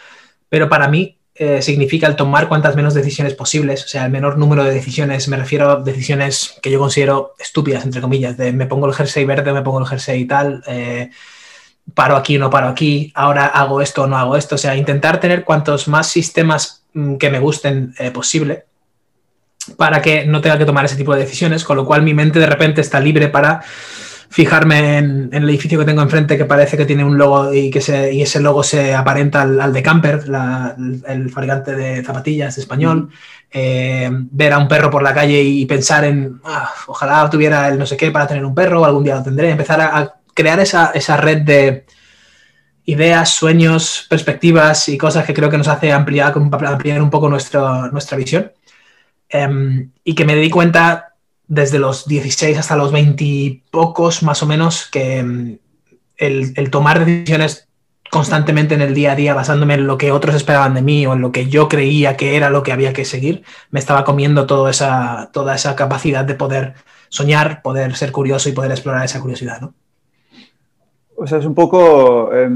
pero 0.47 0.69
para 0.69 0.87
mí 0.87 1.17
eh, 1.33 1.61
significa 1.61 2.07
el 2.07 2.15
tomar 2.15 2.47
cuantas 2.47 2.75
menos 2.75 2.93
decisiones 2.93 3.33
posibles, 3.33 3.83
o 3.85 3.87
sea, 3.87 4.05
el 4.05 4.11
menor 4.11 4.37
número 4.37 4.63
de 4.63 4.73
decisiones, 4.73 5.27
me 5.27 5.37
refiero 5.37 5.71
a 5.71 5.75
decisiones 5.81 6.59
que 6.61 6.69
yo 6.69 6.79
considero 6.79 7.33
estúpidas, 7.39 7.83
entre 7.83 8.01
comillas, 8.01 8.37
de 8.37 8.53
me 8.53 8.67
pongo 8.67 8.87
el 8.87 8.93
jersey 8.93 9.25
verde, 9.25 9.53
me 9.53 9.63
pongo 9.63 9.79
el 9.79 9.87
jersey 9.87 10.25
tal, 10.25 10.63
eh, 10.67 11.09
paro 11.95 12.15
aquí, 12.15 12.37
no 12.37 12.51
paro 12.51 12.67
aquí, 12.67 13.11
ahora 13.15 13.47
hago 13.47 13.81
esto 13.81 14.03
o 14.03 14.07
no 14.07 14.17
hago 14.17 14.37
esto, 14.37 14.55
o 14.55 14.57
sea, 14.59 14.75
intentar 14.75 15.19
tener 15.19 15.43
cuantos 15.43 15.87
más 15.87 16.07
sistemas 16.07 16.83
mm, 16.93 17.15
que 17.15 17.31
me 17.31 17.39
gusten 17.39 17.95
eh, 17.97 18.11
posible 18.11 18.65
para 19.77 20.01
que 20.01 20.25
no 20.25 20.41
tenga 20.41 20.57
que 20.57 20.65
tomar 20.65 20.85
ese 20.85 20.95
tipo 20.95 21.13
de 21.13 21.21
decisiones, 21.21 21.63
con 21.63 21.77
lo 21.77 21.85
cual 21.85 22.01
mi 22.01 22.13
mente 22.13 22.39
de 22.39 22.47
repente 22.47 22.81
está 22.81 22.99
libre 22.99 23.27
para 23.27 23.61
fijarme 24.31 24.97
en, 24.97 25.29
en 25.33 25.43
el 25.43 25.49
edificio 25.49 25.77
que 25.77 25.83
tengo 25.83 26.01
enfrente 26.01 26.37
que 26.37 26.45
parece 26.45 26.77
que 26.77 26.85
tiene 26.85 27.03
un 27.03 27.17
logo 27.17 27.53
y, 27.53 27.69
que 27.69 27.81
se, 27.81 28.13
y 28.13 28.21
ese 28.21 28.39
logo 28.39 28.63
se 28.63 28.95
aparenta 28.95 29.41
al, 29.41 29.59
al 29.59 29.73
de 29.73 29.83
Camper, 29.83 30.29
la, 30.29 30.73
el, 31.05 31.29
fabricante 31.29 31.75
de 31.75 32.01
zapatillas 32.01 32.57
español, 32.57 33.09
eh, 33.51 34.09
ver 34.09 34.53
a 34.53 34.57
un 34.57 34.69
perro 34.69 34.89
por 34.89 35.03
la 35.03 35.13
calle 35.13 35.41
y 35.43 35.65
pensar 35.65 36.05
en, 36.05 36.39
ah, 36.45 36.71
ojalá 36.87 37.29
tuviera 37.29 37.67
el 37.67 37.77
no 37.77 37.85
sé 37.85 37.97
qué 37.97 38.09
para 38.09 38.25
tener 38.25 38.45
un 38.45 38.55
perro, 38.55 38.85
algún 38.85 39.03
día 39.03 39.15
lo 39.15 39.23
tendré, 39.23 39.49
empezar 39.49 39.81
a, 39.81 39.97
a 39.97 40.15
crear 40.33 40.61
esa, 40.61 40.91
esa 40.95 41.17
red 41.17 41.41
de 41.41 41.85
ideas, 42.85 43.29
sueños, 43.29 44.05
perspectivas 44.09 44.89
y 44.89 44.97
cosas 44.97 45.25
que 45.25 45.33
creo 45.33 45.49
que 45.49 45.57
nos 45.57 45.67
hace 45.67 45.91
ampliar, 45.91 46.33
ampliar 46.67 47.01
un 47.01 47.09
poco 47.09 47.29
nuestro, 47.29 47.91
nuestra 47.91 48.17
visión. 48.17 48.51
Um, 49.33 49.91
y 50.03 50.15
que 50.15 50.25
me 50.25 50.35
di 50.35 50.49
cuenta 50.49 51.15
desde 51.47 51.79
los 51.79 52.07
16 52.07 52.57
hasta 52.57 52.75
los 52.75 52.91
20 52.91 53.23
y 53.23 53.63
pocos 53.71 54.23
más 54.23 54.43
o 54.43 54.45
menos 54.45 54.89
que 54.91 55.21
um, 55.21 55.57
el, 56.17 56.69
tomar 56.69 57.05
decisiones 57.05 57.67
constantemente 58.09 58.75
en 58.75 58.81
el 58.81 58.93
día 58.93 59.13
a 59.13 59.15
día 59.15 59.33
basándome 59.33 59.75
en 59.75 59.87
lo 59.87 59.97
que 59.97 60.11
otros 60.11 60.35
esperaban 60.35 60.73
de 60.73 60.81
mí 60.81 61.05
o 61.05 61.13
en 61.13 61.21
lo 61.21 61.31
que 61.31 61.47
yo 61.47 61.69
creía 61.69 62.17
que 62.17 62.35
era 62.35 62.49
lo 62.49 62.61
que 62.61 62.73
había 62.73 62.91
que 62.93 63.05
seguir, 63.05 63.43
me 63.69 63.79
estaba 63.79 64.03
comiendo 64.03 64.45
toda 64.45 64.69
esa, 64.69 65.29
toda 65.31 65.55
esa 65.55 65.75
capacidad 65.75 66.25
de 66.25 66.35
poder 66.35 66.73
soñar, 67.07 67.61
poder 67.61 67.95
ser 67.95 68.11
curioso 68.11 68.49
y 68.49 68.53
poder 68.53 68.71
explorar 68.71 69.05
esa 69.05 69.21
curiosidad, 69.21 69.61
¿no? 69.61 69.73
O 71.15 71.27
sea, 71.27 71.37
es 71.37 71.45
un 71.45 71.53
poco 71.55 72.31
eh, 72.33 72.49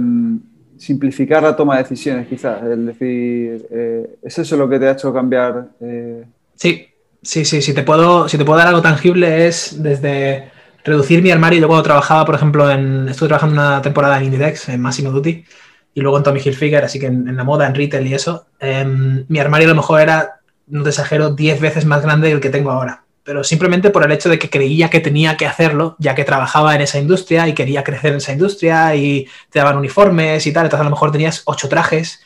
simplificar 0.77 1.44
la 1.44 1.55
toma 1.55 1.77
de 1.77 1.84
decisiones, 1.84 2.27
quizás, 2.27 2.63
el 2.63 2.86
decir, 2.86 3.67
eh, 3.70 4.17
¿es 4.22 4.39
eso 4.39 4.58
lo 4.58 4.67
que 4.67 4.79
te 4.79 4.88
ha 4.88 4.91
hecho 4.91 5.13
cambiar? 5.13 5.70
Eh, 5.79 6.25
Sí, 6.56 6.90
sí, 7.22 7.46
sí. 7.46 7.62
Si 7.62 7.74
te, 7.74 7.84
puedo, 7.84 8.28
si 8.28 8.38
te 8.38 8.46
puedo 8.46 8.58
dar 8.58 8.68
algo 8.68 8.82
tangible 8.82 9.48
es 9.48 9.82
desde 9.82 10.52
reducir 10.84 11.22
mi 11.22 11.32
armario. 11.32 11.60
Yo 11.62 11.68
cuando 11.68 11.84
trabajaba, 11.84 12.26
por 12.26 12.36
ejemplo, 12.36 12.70
en, 12.70 13.10
estuve 13.10 13.30
trabajando 13.30 13.56
una 13.56 13.82
temporada 13.82 14.18
en 14.18 14.26
Indidex, 14.26 14.70
en 14.70 14.82
Massimo 14.82 15.12
Duty, 15.12 15.44
y 15.94 16.02
luego 16.02 16.18
en 16.18 16.24
Tommy 16.24 16.42
Hilfiger, 16.44 16.84
así 16.84 17.00
que 17.00 17.08
en, 17.08 17.36
la 17.36 17.44
moda, 17.44 17.68
en 17.68 17.76
retail 17.76 18.08
y 18.08 18.14
eso, 18.14 18.48
eh, 18.60 18.86
mi 18.86 19.40
armario 19.40 19.68
a 19.68 19.70
lo 19.70 19.76
mejor 19.76 20.02
era 20.02 20.42
no 20.68 20.84
te 20.84 20.90
exagero, 20.90 21.32
10 21.32 21.60
veces 21.60 21.86
más 21.86 22.02
grande 22.02 22.30
del 22.30 22.40
que 22.40 22.50
tengo 22.50 22.72
ahora. 22.72 23.04
Pero 23.24 23.44
simplemente 23.44 23.90
por 23.90 24.04
el 24.04 24.12
hecho 24.12 24.30
de 24.30 24.38
que 24.38 24.50
creía 24.50 24.90
que 24.90 25.00
tenía 25.00 25.36
que 25.36 25.48
hacerlo, 25.48 25.96
ya 26.00 26.14
que 26.14 26.24
trabajaba 26.24 26.76
en 26.76 26.82
esa 26.82 27.00
industria 27.00 27.48
y 27.48 27.54
quería 27.54 27.84
crecer 27.84 28.12
en 28.12 28.18
esa 28.18 28.34
industria 28.34 28.96
y 28.96 29.28
te 29.50 29.60
daban 29.60 29.78
uniformes 29.78 30.46
y 30.46 30.54
tal. 30.54 30.66
Entonces 30.66 30.82
a 30.82 30.90
lo 30.90 30.92
mejor 30.92 31.12
tenías 31.12 31.42
8 31.46 31.68
trajes, 31.68 32.22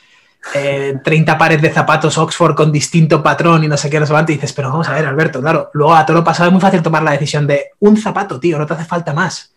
30 0.52 1.32
eh, 1.32 1.36
pares 1.38 1.62
de 1.62 1.70
zapatos 1.70 2.18
Oxford 2.18 2.56
con 2.56 2.72
distinto 2.72 3.22
patrón 3.22 3.64
y 3.64 3.68
no 3.68 3.78
sé 3.78 3.90
qué, 3.90 4.00
no 4.00 4.06
sé 4.06 4.14
Y 4.14 4.26
dices, 4.26 4.54
pero 4.54 4.70
vamos 4.70 4.88
a 4.88 4.94
ver, 4.94 5.06
Alberto, 5.06 5.42
claro, 5.42 5.70
luego 5.74 5.96
a 5.96 6.06
todo 6.06 6.18
lo 6.18 6.24
pasado 6.24 6.48
es 6.48 6.54
muy 6.54 6.62
fácil 6.62 6.82
tomar 6.82 7.04
la 7.04 7.12
decisión 7.12 7.46
de 7.46 7.72
un 7.80 7.98
zapato, 7.98 8.40
tío, 8.40 8.58
no 8.58 8.66
te 8.66 8.74
hace 8.74 8.86
falta 8.86 9.14
más. 9.14 9.54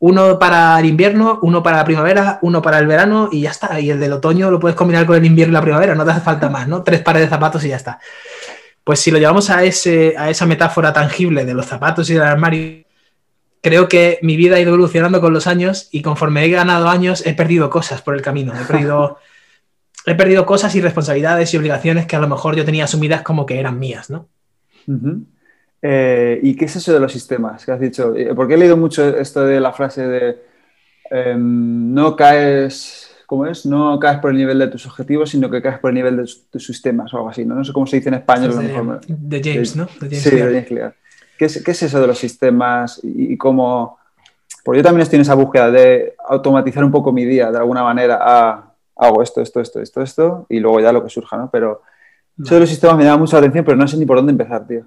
Uno 0.00 0.38
para 0.38 0.78
el 0.80 0.86
invierno, 0.86 1.38
uno 1.42 1.62
para 1.62 1.78
la 1.78 1.84
primavera, 1.84 2.38
uno 2.42 2.60
para 2.60 2.78
el 2.78 2.86
verano 2.86 3.28
y 3.32 3.42
ya 3.42 3.50
está. 3.50 3.80
Y 3.80 3.90
el 3.90 4.00
del 4.00 4.12
otoño 4.12 4.50
lo 4.50 4.60
puedes 4.60 4.76
combinar 4.76 5.06
con 5.06 5.16
el 5.16 5.24
invierno 5.24 5.52
y 5.52 5.54
la 5.54 5.62
primavera, 5.62 5.94
no 5.94 6.04
te 6.04 6.10
hace 6.10 6.20
falta 6.20 6.50
más, 6.50 6.68
¿no? 6.68 6.82
Tres 6.82 7.00
pares 7.00 7.22
de 7.22 7.28
zapatos 7.28 7.64
y 7.64 7.68
ya 7.68 7.76
está. 7.76 8.00
Pues 8.82 9.00
si 9.00 9.10
lo 9.10 9.18
llevamos 9.18 9.48
a, 9.48 9.64
ese, 9.64 10.14
a 10.18 10.28
esa 10.28 10.44
metáfora 10.44 10.92
tangible 10.92 11.46
de 11.46 11.54
los 11.54 11.64
zapatos 11.64 12.10
y 12.10 12.14
del 12.14 12.22
armario, 12.24 12.84
creo 13.62 13.88
que 13.88 14.18
mi 14.20 14.36
vida 14.36 14.56
ha 14.56 14.60
ido 14.60 14.68
evolucionando 14.68 15.22
con 15.22 15.32
los 15.32 15.46
años 15.46 15.88
y 15.90 16.02
conforme 16.02 16.44
he 16.44 16.50
ganado 16.50 16.90
años 16.90 17.24
he 17.24 17.32
perdido 17.32 17.70
cosas 17.70 18.02
por 18.02 18.14
el 18.14 18.20
camino. 18.20 18.52
He 18.52 18.64
perdido, 18.66 19.18
he 20.06 20.14
perdido 20.14 20.44
cosas 20.44 20.74
y 20.74 20.80
responsabilidades 20.80 21.52
y 21.52 21.56
obligaciones 21.56 22.06
que 22.06 22.16
a 22.16 22.20
lo 22.20 22.28
mejor 22.28 22.56
yo 22.56 22.64
tenía 22.64 22.84
asumidas 22.84 23.22
como 23.22 23.46
que 23.46 23.58
eran 23.58 23.78
mías, 23.78 24.10
¿no? 24.10 24.28
Eh, 25.80 26.40
¿Y 26.42 26.56
qué 26.56 26.66
es 26.66 26.76
eso 26.76 26.92
de 26.92 27.00
los 27.00 27.12
sistemas 27.12 27.64
que 27.64 27.72
has 27.72 27.80
dicho? 27.80 28.14
Eh, 28.16 28.34
porque 28.34 28.54
he 28.54 28.56
leído 28.58 28.76
mucho 28.76 29.06
esto 29.16 29.44
de 29.44 29.60
la 29.60 29.72
frase 29.72 30.06
de 30.06 30.42
em, 31.10 31.92
no 31.92 32.16
caes, 32.16 33.10
¿cómo 33.26 33.46
es? 33.46 33.66
No 33.66 33.98
caes 33.98 34.18
por 34.18 34.30
el 34.30 34.36
nivel 34.36 34.58
de 34.58 34.68
tus 34.68 34.86
objetivos, 34.86 35.30
sino 35.30 35.50
que 35.50 35.62
caes 35.62 35.78
por 35.78 35.90
el 35.90 35.94
nivel 35.94 36.16
de 36.16 36.30
tus 36.50 36.66
sistemas 36.66 37.12
o 37.14 37.18
algo 37.18 37.28
así, 37.30 37.44
¿no? 37.44 37.54
No 37.54 37.64
sé 37.64 37.72
cómo 37.72 37.86
se 37.86 37.96
dice 37.96 38.08
en 38.08 38.14
español. 38.14 38.50
De, 39.08 39.42
James, 39.42 39.76
¿no? 39.76 39.88
sí, 39.88 40.30
de 40.30 40.38
James 40.38 40.66
Clear. 40.66 40.94
¿Qué 41.38 41.46
es, 41.46 41.82
eso 41.82 42.00
de 42.00 42.06
los 42.06 42.18
sistemas 42.18 43.00
y, 43.02 43.36
cómo...? 43.36 43.98
Porque 44.64 44.78
yo 44.78 44.84
también 44.84 45.02
estoy 45.02 45.16
en 45.16 45.22
esa 45.22 45.34
búsqueda 45.34 45.70
de 45.70 46.14
automatizar 46.26 46.84
un 46.84 46.90
poco 46.90 47.12
mi 47.12 47.24
día 47.24 47.50
de 47.50 47.58
alguna 47.58 47.82
manera. 47.82 48.18
Ah, 48.22 48.73
hago 48.96 49.22
esto, 49.22 49.40
esto, 49.40 49.60
esto, 49.60 49.80
esto, 49.80 50.02
esto, 50.02 50.46
y 50.48 50.60
luego 50.60 50.80
ya 50.80 50.92
lo 50.92 51.02
que 51.02 51.10
surja, 51.10 51.36
¿no? 51.36 51.50
Pero 51.50 51.82
eso 52.42 52.54
de 52.54 52.60
los 52.60 52.68
sistemas 52.68 52.96
me 52.96 53.04
llama 53.04 53.18
mucha 53.18 53.38
atención, 53.38 53.64
pero 53.64 53.76
no 53.76 53.86
sé 53.86 53.96
ni 53.96 54.06
por 54.06 54.16
dónde 54.16 54.32
empezar, 54.32 54.66
tío. 54.66 54.84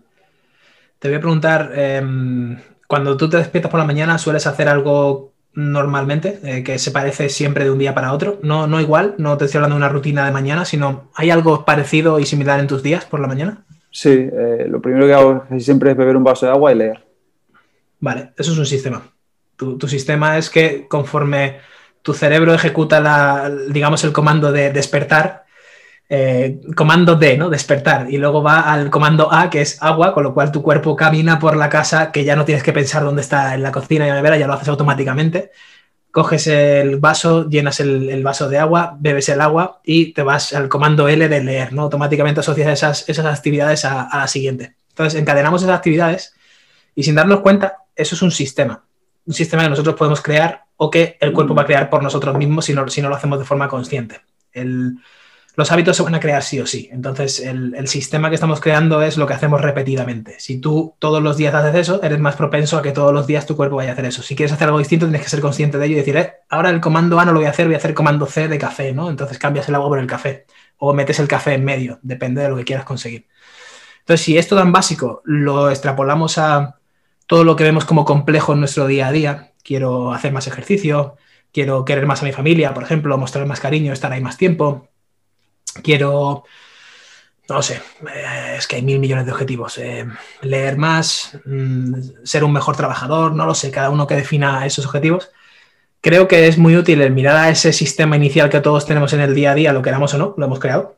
Te 1.00 1.08
voy 1.08 1.18
a 1.18 1.22
preguntar, 1.22 1.72
em, 1.76 2.58
cuando 2.88 3.16
tú 3.16 3.30
te 3.30 3.38
despiertas 3.38 3.70
por 3.70 3.80
la 3.80 3.86
mañana, 3.86 4.18
¿sueles 4.18 4.48
hacer 4.48 4.68
algo 4.68 5.32
normalmente 5.54 6.40
eh, 6.44 6.64
que 6.64 6.78
se 6.78 6.92
parece 6.92 7.30
siempre 7.30 7.64
de 7.64 7.72
un 7.72 7.80
día 7.80 7.94
para 7.94 8.14
otro? 8.14 8.40
No, 8.44 8.68
no 8.68 8.82
igual, 8.82 9.16
no 9.18 9.38
te 9.38 9.46
estoy 9.46 9.60
hablando 9.60 9.76
de 9.76 9.80
una 9.80 9.90
rutina 9.90 10.26
de 10.26 10.32
mañana, 10.32 10.66
sino 10.66 11.10
¿hay 11.16 11.30
algo 11.30 11.66
parecido 11.66 12.20
y 12.20 12.26
similar 12.26 12.60
en 12.60 12.68
tus 12.68 12.84
días 12.84 13.06
por 13.06 13.20
la 13.20 13.28
mañana? 13.28 13.66
Sí, 13.92 14.10
eh, 14.10 14.68
lo 14.70 14.82
primero 14.82 15.08
que 15.08 15.14
hago 15.14 15.46
siempre 15.60 15.92
es 15.92 15.98
beber 15.98 16.18
un 16.18 16.24
vaso 16.24 16.46
de 16.46 16.52
agua 16.52 16.72
y 16.72 16.76
leer. 16.76 17.04
Vale, 18.00 18.34
eso 18.38 18.52
es 18.52 18.58
un 18.58 18.66
sistema. 18.66 19.02
Tu, 19.56 19.78
tu 19.78 19.88
sistema 19.88 20.38
es 20.38 20.50
que 20.50 20.88
conforme 20.88 21.58
tu 22.02 22.14
cerebro 22.14 22.54
ejecuta 22.54 23.00
la, 23.00 23.52
digamos, 23.70 24.04
el 24.04 24.14
comando 24.14 24.52
de 24.52 24.72
despertar, 24.72 25.46
eh, 26.10 26.62
comando 26.76 27.16
D, 27.16 27.38
¿no? 27.38 27.50
Despertar. 27.50 28.08
Y 28.10 28.18
luego 28.18 28.42
va 28.42 28.72
al 28.72 28.90
comando 28.90 29.32
A, 29.32 29.50
que 29.50 29.62
es 29.62 29.82
agua, 29.82 30.14
con 30.14 30.24
lo 30.24 30.34
cual 30.34 30.52
tu 30.52 30.62
cuerpo 30.62 30.96
camina 30.96 31.38
por 31.40 31.58
la 31.58 31.70
casa, 31.70 32.12
que 32.12 32.24
ya 32.24 32.36
no 32.36 32.46
tienes 32.46 32.64
que 32.64 32.74
pensar 32.74 33.04
dónde 33.04 33.22
está 33.22 33.54
en 33.56 33.64
la 33.64 33.72
cocina 33.72 34.06
y 34.06 34.10
la 34.10 34.16
nevera, 34.16 34.38
ya 34.38 34.48
lo 34.48 34.54
haces 34.54 34.70
automáticamente. 34.70 35.52
Coges 36.12 36.48
el 36.48 36.98
vaso, 36.98 37.50
llenas 37.50 37.80
el, 37.80 38.24
vaso 38.24 38.48
de 38.50 38.58
agua, 38.58 38.96
bebes 39.00 39.30
el 39.30 39.42
agua 39.42 39.82
y 39.84 40.14
te 40.14 40.24
vas 40.24 40.54
al 40.54 40.70
comando 40.70 41.08
L 41.10 41.28
de 41.28 41.44
leer, 41.44 41.74
¿no? 41.74 41.84
Automáticamente 41.84 42.40
asocias 42.40 42.70
esas, 42.70 43.10
esas 43.10 43.26
actividades 43.26 43.86
a, 43.86 44.04
a 44.04 44.20
la 44.20 44.28
siguiente. 44.28 44.78
Entonces, 44.90 45.20
encadenamos 45.20 45.62
esas 45.62 45.76
actividades 45.76 46.34
y 46.96 47.04
sin 47.04 47.16
darnos 47.16 47.42
cuenta, 47.42 47.80
eso 47.96 48.16
es 48.16 48.22
un 48.22 48.32
sistema. 48.32 48.84
Un 49.26 49.34
sistema 49.34 49.64
que 49.64 49.70
nosotros 49.70 49.96
podemos 49.96 50.22
crear 50.22 50.67
o 50.78 50.90
que 50.90 51.18
el 51.20 51.34
cuerpo 51.34 51.54
va 51.54 51.64
a 51.64 51.66
crear 51.66 51.90
por 51.90 52.02
nosotros 52.02 52.38
mismos 52.38 52.66
si 52.66 52.74
no, 52.74 52.88
si 52.88 53.02
no 53.02 53.10
lo 53.10 53.16
hacemos 53.16 53.40
de 53.40 53.46
forma 53.46 53.68
consciente. 53.68 54.22
El, 54.54 54.98
los 55.58 55.72
hábitos 55.72 55.98
se 55.98 56.04
van 56.04 56.14
a 56.14 56.20
crear 56.20 56.44
sí 56.44 56.60
o 56.60 56.68
sí. 56.68 56.88
Entonces, 56.92 57.40
el, 57.40 57.88
sistema 57.88 58.30
que 58.30 58.36
estamos 58.36 58.62
creando 58.62 59.02
es 59.02 59.18
lo 59.18 59.26
que 59.26 59.34
hacemos 59.34 59.60
repetidamente. 59.60 60.40
Si 60.40 60.62
tú 60.62 60.94
todos 61.00 61.22
los 61.22 61.36
días 61.36 61.56
haces 61.56 61.74
eso, 61.74 62.04
eres 62.04 62.20
más 62.20 62.36
propenso 62.36 62.78
a 62.78 62.84
que 62.84 62.92
todos 62.92 63.12
los 63.12 63.26
días 63.26 63.48
tu 63.48 63.56
cuerpo 63.56 63.78
vaya 63.78 63.90
a 63.90 63.94
hacer 63.94 64.06
eso. 64.06 64.22
Si 64.22 64.36
quieres 64.36 64.54
hacer 64.54 64.68
algo 64.68 64.78
distinto, 64.78 65.08
tienes 65.08 65.24
que 65.24 65.30
ser 65.30 65.42
consciente 65.42 65.80
de 65.80 65.86
ello 65.88 65.96
y 65.96 65.98
decir, 65.98 66.16
eh, 66.16 66.34
ahora 66.50 66.70
el 66.70 66.80
comando 66.80 67.20
A 67.20 67.26
no 67.26 67.32
lo 67.32 67.40
voy 67.40 67.48
a 67.48 67.50
hacer, 67.50 67.66
voy 67.66 67.74
a 67.74 67.80
hacer 67.80 67.96
comando 67.96 68.28
C 68.28 68.48
de 68.48 68.60
café, 68.60 68.94
¿no? 68.94 69.10
Entonces 69.10 69.40
cambias 69.40 69.68
el 69.68 69.74
agua 69.74 69.88
por 69.88 70.00
el 70.00 70.06
café 70.06 70.46
o 70.78 70.94
metes 70.94 71.20
el 71.20 71.28
café 71.28 71.56
en 71.56 71.66
medio, 71.66 71.98
depende 72.04 72.44
de 72.44 72.50
lo 72.50 72.56
que 72.56 72.64
quieras 72.64 72.86
conseguir. 72.86 73.26
Entonces, 74.02 74.24
si 74.24 74.38
esto 74.38 74.56
tan 74.56 74.72
básico 74.72 75.24
lo 75.26 75.72
extrapolamos 75.72 76.38
a 76.38 76.78
todo 77.26 77.44
lo 77.44 77.56
que 77.56 77.64
vemos 77.64 77.84
como 77.84 78.06
complejo 78.06 78.54
en 78.54 78.60
nuestro 78.60 78.86
día 78.86 79.08
a 79.08 79.12
día, 79.12 79.54
quiero 79.68 80.14
hacer 80.14 80.32
más 80.32 80.48
ejercicio, 80.48 81.18
quiero 81.52 81.84
querer 81.84 82.06
más 82.06 82.22
a 82.22 82.26
mi 82.26 82.32
familia, 82.32 82.74
por 82.74 82.84
ejemplo, 82.84 83.18
mostrar 83.18 83.46
más 83.46 83.60
cariño, 83.60 83.92
estar 83.92 84.14
ahí 84.14 84.22
más 84.22 84.38
tiempo, 84.38 84.88
quiero, 85.84 86.46
no 87.50 87.62
sé, 87.62 87.82
eh, 88.16 88.56
es 88.58 88.66
que 88.66 88.78
hay 88.78 88.82
mil 88.82 89.00
millones 89.00 89.26
de 89.26 89.34
objetivos. 89.34 89.78
Eh, 89.78 90.08
leer 90.42 90.78
más, 90.78 91.38
mm, 91.46 91.96
ser 92.24 92.46
un 92.46 92.54
mejor 92.54 92.78
trabajador, 92.78 93.34
no 93.34 93.46
lo 93.46 93.54
sé, 93.54 93.70
cada 93.70 93.90
uno 93.90 94.08
que 94.08 94.16
defina 94.16 94.66
esos 94.66 94.86
objetivos. 94.86 95.32
Creo 96.02 96.28
que 96.30 96.48
es 96.48 96.58
muy 96.58 96.78
útil 96.78 97.02
el 97.02 97.12
mirar 97.12 97.36
a 97.36 97.50
ese 97.50 97.74
sistema 97.74 98.16
inicial 98.16 98.50
que 98.50 98.62
todos 98.62 98.86
tenemos 98.86 99.12
en 99.14 99.20
el 99.22 99.36
día 99.36 99.52
a 99.52 99.56
día, 99.56 99.74
lo 99.74 99.82
queramos 99.82 100.14
o 100.14 100.18
no, 100.18 100.34
lo 100.38 100.46
hemos 100.46 100.60
creado, 100.60 100.98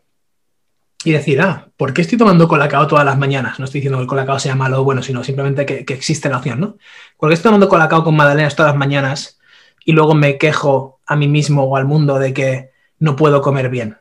y 1.03 1.11
decir, 1.11 1.41
ah, 1.41 1.69
¿por 1.77 1.93
qué 1.93 2.01
estoy 2.01 2.17
tomando 2.17 2.47
colacao 2.47 2.87
todas 2.87 3.05
las 3.05 3.17
mañanas? 3.17 3.57
No 3.57 3.65
estoy 3.65 3.79
diciendo 3.79 3.97
que 3.99 4.03
el 4.03 4.07
colacao 4.07 4.39
sea 4.39 4.55
malo 4.55 4.81
o 4.81 4.83
bueno, 4.83 5.01
sino 5.01 5.23
simplemente 5.23 5.65
que, 5.65 5.93
existe 5.93 6.29
la 6.29 6.37
opción, 6.37 6.59
¿no? 6.59 6.77
¿Por 7.17 7.29
qué 7.29 7.35
estoy 7.35 7.49
tomando 7.49 7.69
colacao 7.69 8.03
con 8.03 8.15
magdalenas 8.15 8.55
todas 8.55 8.73
las 8.73 8.79
mañanas 8.79 9.39
y 9.85 9.93
luego 9.93 10.13
me 10.13 10.37
quejo 10.37 10.99
a 11.05 11.15
mí 11.15 11.27
mismo 11.27 11.63
o 11.63 11.77
al 11.77 11.85
mundo 11.85 12.19
de 12.19 12.33
que 12.33 12.71
no 12.99 13.15
puedo 13.15 13.41
comer 13.41 13.69
bien? 13.69 13.97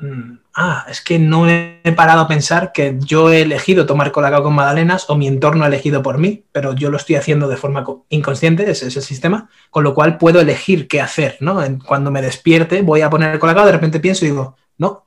Mm, 0.00 0.38
ah, 0.54 0.86
es 0.88 1.00
que 1.00 1.18
no 1.18 1.48
he 1.48 1.92
parado 1.96 2.20
a 2.20 2.28
pensar 2.28 2.70
que 2.70 2.96
yo 3.00 3.32
he 3.32 3.40
elegido 3.40 3.84
tomar 3.84 4.12
colacao 4.12 4.44
con 4.44 4.54
magdalenas 4.54 5.10
o 5.10 5.16
mi 5.16 5.26
entorno 5.26 5.64
ha 5.64 5.68
elegido 5.68 6.02
por 6.02 6.18
mí, 6.18 6.44
pero 6.52 6.74
yo 6.74 6.90
lo 6.90 6.96
estoy 6.96 7.16
haciendo 7.16 7.48
de 7.48 7.56
forma 7.56 7.84
inconsciente, 8.08 8.70
ese 8.70 8.86
es 8.86 8.96
el 8.96 9.02
sistema, 9.02 9.50
con 9.70 9.82
lo 9.82 9.94
cual 9.94 10.16
puedo 10.16 10.40
elegir 10.40 10.86
qué 10.86 11.00
hacer, 11.00 11.38
¿no? 11.40 11.60
Cuando 11.84 12.12
me 12.12 12.22
despierte 12.22 12.82
voy 12.82 13.00
a 13.00 13.10
poner 13.10 13.32
el 13.32 13.40
colacao, 13.40 13.66
de 13.66 13.72
repente 13.72 13.98
pienso 13.98 14.24
y 14.24 14.28
digo, 14.28 14.56
no, 14.78 15.05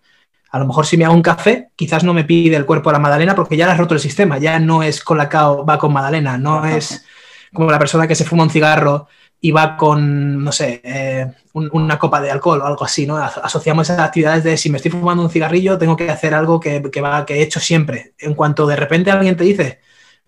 a 0.51 0.59
lo 0.59 0.65
mejor 0.65 0.85
si 0.85 0.97
me 0.97 1.05
hago 1.05 1.13
un 1.13 1.21
café, 1.21 1.69
quizás 1.75 2.03
no 2.03 2.13
me 2.13 2.23
pide 2.23 2.55
el 2.55 2.65
cuerpo 2.65 2.91
la 2.91 2.99
magdalena 2.99 3.35
porque 3.35 3.55
ya 3.55 3.65
le 3.65 3.73
has 3.73 3.77
roto 3.77 3.93
el 3.93 3.99
sistema, 3.99 4.37
ya 4.37 4.59
no 4.59 4.81
es 4.81 5.03
colacao, 5.03 5.65
va 5.65 5.77
con 5.77 5.93
magdalena, 5.93 6.37
no 6.37 6.65
es 6.65 7.05
como 7.53 7.71
la 7.71 7.79
persona 7.79 8.07
que 8.07 8.15
se 8.15 8.25
fuma 8.25 8.43
un 8.43 8.49
cigarro 8.49 9.07
y 9.41 9.51
va 9.51 9.77
con, 9.77 10.43
no 10.43 10.51
sé, 10.51 10.81
eh, 10.83 11.27
una 11.53 11.97
copa 11.97 12.19
de 12.19 12.31
alcohol 12.31 12.61
o 12.61 12.65
algo 12.65 12.83
así, 12.83 13.05
¿no? 13.05 13.17
Asociamos 13.17 13.89
esas 13.89 13.99
actividades 13.99 14.43
de 14.43 14.57
si 14.57 14.69
me 14.69 14.77
estoy 14.77 14.91
fumando 14.91 15.23
un 15.23 15.29
cigarrillo, 15.29 15.77
tengo 15.77 15.95
que 15.95 16.09
hacer 16.09 16.33
algo 16.33 16.59
que, 16.59 16.79
va, 17.01 17.25
que 17.25 17.35
he 17.35 17.41
hecho 17.41 17.59
siempre. 17.59 18.13
En 18.17 18.33
cuanto 18.33 18.67
de 18.67 18.75
repente 18.75 19.11
alguien 19.11 19.37
te 19.37 19.45
dice, 19.45 19.79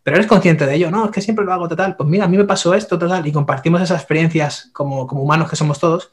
pero 0.03 0.15
eres 0.15 0.27
consciente 0.27 0.65
de 0.65 0.75
ello, 0.75 0.91
no, 0.91 1.05
es 1.05 1.11
que 1.11 1.21
siempre 1.21 1.45
lo 1.45 1.53
hago 1.53 1.67
total, 1.67 1.95
pues 1.95 2.09
mira, 2.09 2.25
a 2.25 2.27
mí 2.27 2.37
me 2.37 2.45
pasó 2.45 2.73
esto, 2.73 2.97
total, 2.97 3.25
y 3.27 3.31
compartimos 3.31 3.81
esas 3.81 3.99
experiencias 3.99 4.69
como, 4.73 5.05
como 5.07 5.23
humanos 5.23 5.49
que 5.49 5.55
somos 5.55 5.79
todos, 5.79 6.11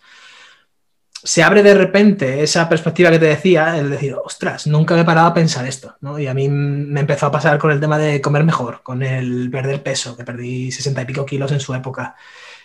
se 1.22 1.42
abre 1.42 1.62
de 1.62 1.74
repente 1.74 2.42
esa 2.42 2.68
perspectiva 2.68 3.10
que 3.10 3.18
te 3.18 3.26
decía, 3.26 3.76
el 3.76 3.90
decir, 3.90 4.14
ostras, 4.22 4.66
nunca 4.66 4.94
me 4.94 5.00
he 5.00 5.04
parado 5.04 5.28
a 5.28 5.34
pensar 5.34 5.66
esto, 5.66 5.96
¿no? 6.00 6.18
Y 6.18 6.26
a 6.26 6.34
mí 6.34 6.48
me 6.48 7.00
empezó 7.00 7.26
a 7.26 7.32
pasar 7.32 7.58
con 7.58 7.70
el 7.70 7.80
tema 7.80 7.98
de 7.98 8.20
comer 8.20 8.44
mejor, 8.44 8.82
con 8.82 9.02
el 9.02 9.50
perder 9.50 9.82
peso, 9.82 10.16
que 10.16 10.24
perdí 10.24 10.70
60 10.70 11.02
y 11.02 11.04
pico 11.04 11.26
kilos 11.26 11.50
en 11.52 11.60
su 11.60 11.74
época. 11.74 12.14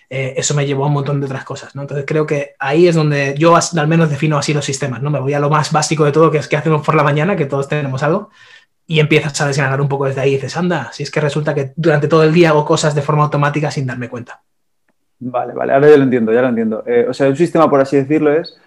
Eh, 0.09 0.35
eso 0.37 0.53
me 0.53 0.65
llevó 0.65 0.83
a 0.83 0.87
un 0.87 0.93
montón 0.93 1.19
de 1.19 1.25
otras 1.25 1.43
cosas, 1.43 1.75
¿no? 1.75 1.81
Entonces 1.81 2.05
creo 2.07 2.25
que 2.25 2.55
ahí 2.59 2.87
es 2.87 2.95
donde 2.95 3.35
yo 3.37 3.55
al 3.55 3.87
menos 3.87 4.09
defino 4.09 4.37
así 4.37 4.53
los 4.53 4.65
sistemas, 4.65 5.01
¿no? 5.01 5.09
Me 5.09 5.19
voy 5.19 5.33
a 5.33 5.39
lo 5.39 5.49
más 5.49 5.71
básico 5.71 6.05
de 6.05 6.11
todo, 6.11 6.29
que 6.29 6.37
es 6.37 6.47
que 6.47 6.57
hacemos 6.57 6.85
por 6.85 6.95
la 6.95 7.03
mañana, 7.03 7.35
que 7.35 7.45
todos 7.45 7.67
tenemos 7.67 8.03
algo, 8.03 8.29
y 8.85 8.99
empiezas 8.99 9.39
a 9.41 9.47
desgranar 9.47 9.81
un 9.81 9.87
poco 9.87 10.05
desde 10.05 10.21
ahí 10.21 10.31
y 10.31 10.35
dices, 10.35 10.57
anda, 10.57 10.91
si 10.93 11.03
es 11.03 11.11
que 11.11 11.21
resulta 11.21 11.55
que 11.55 11.73
durante 11.75 12.07
todo 12.07 12.23
el 12.23 12.33
día 12.33 12.49
hago 12.49 12.65
cosas 12.65 12.93
de 12.93 13.01
forma 13.01 13.23
automática 13.23 13.71
sin 13.71 13.87
darme 13.87 14.09
cuenta. 14.09 14.43
Vale, 15.25 15.53
vale, 15.53 15.73
ahora 15.73 15.89
ya 15.89 15.97
lo 15.97 16.03
entiendo, 16.03 16.33
ya 16.33 16.41
lo 16.41 16.49
entiendo. 16.49 16.83
Eh, 16.85 17.05
o 17.07 17.13
sea, 17.13 17.29
un 17.29 17.35
sistema, 17.35 17.69
por 17.69 17.79
así 17.79 17.95
decirlo, 17.95 18.33
es 18.33 18.57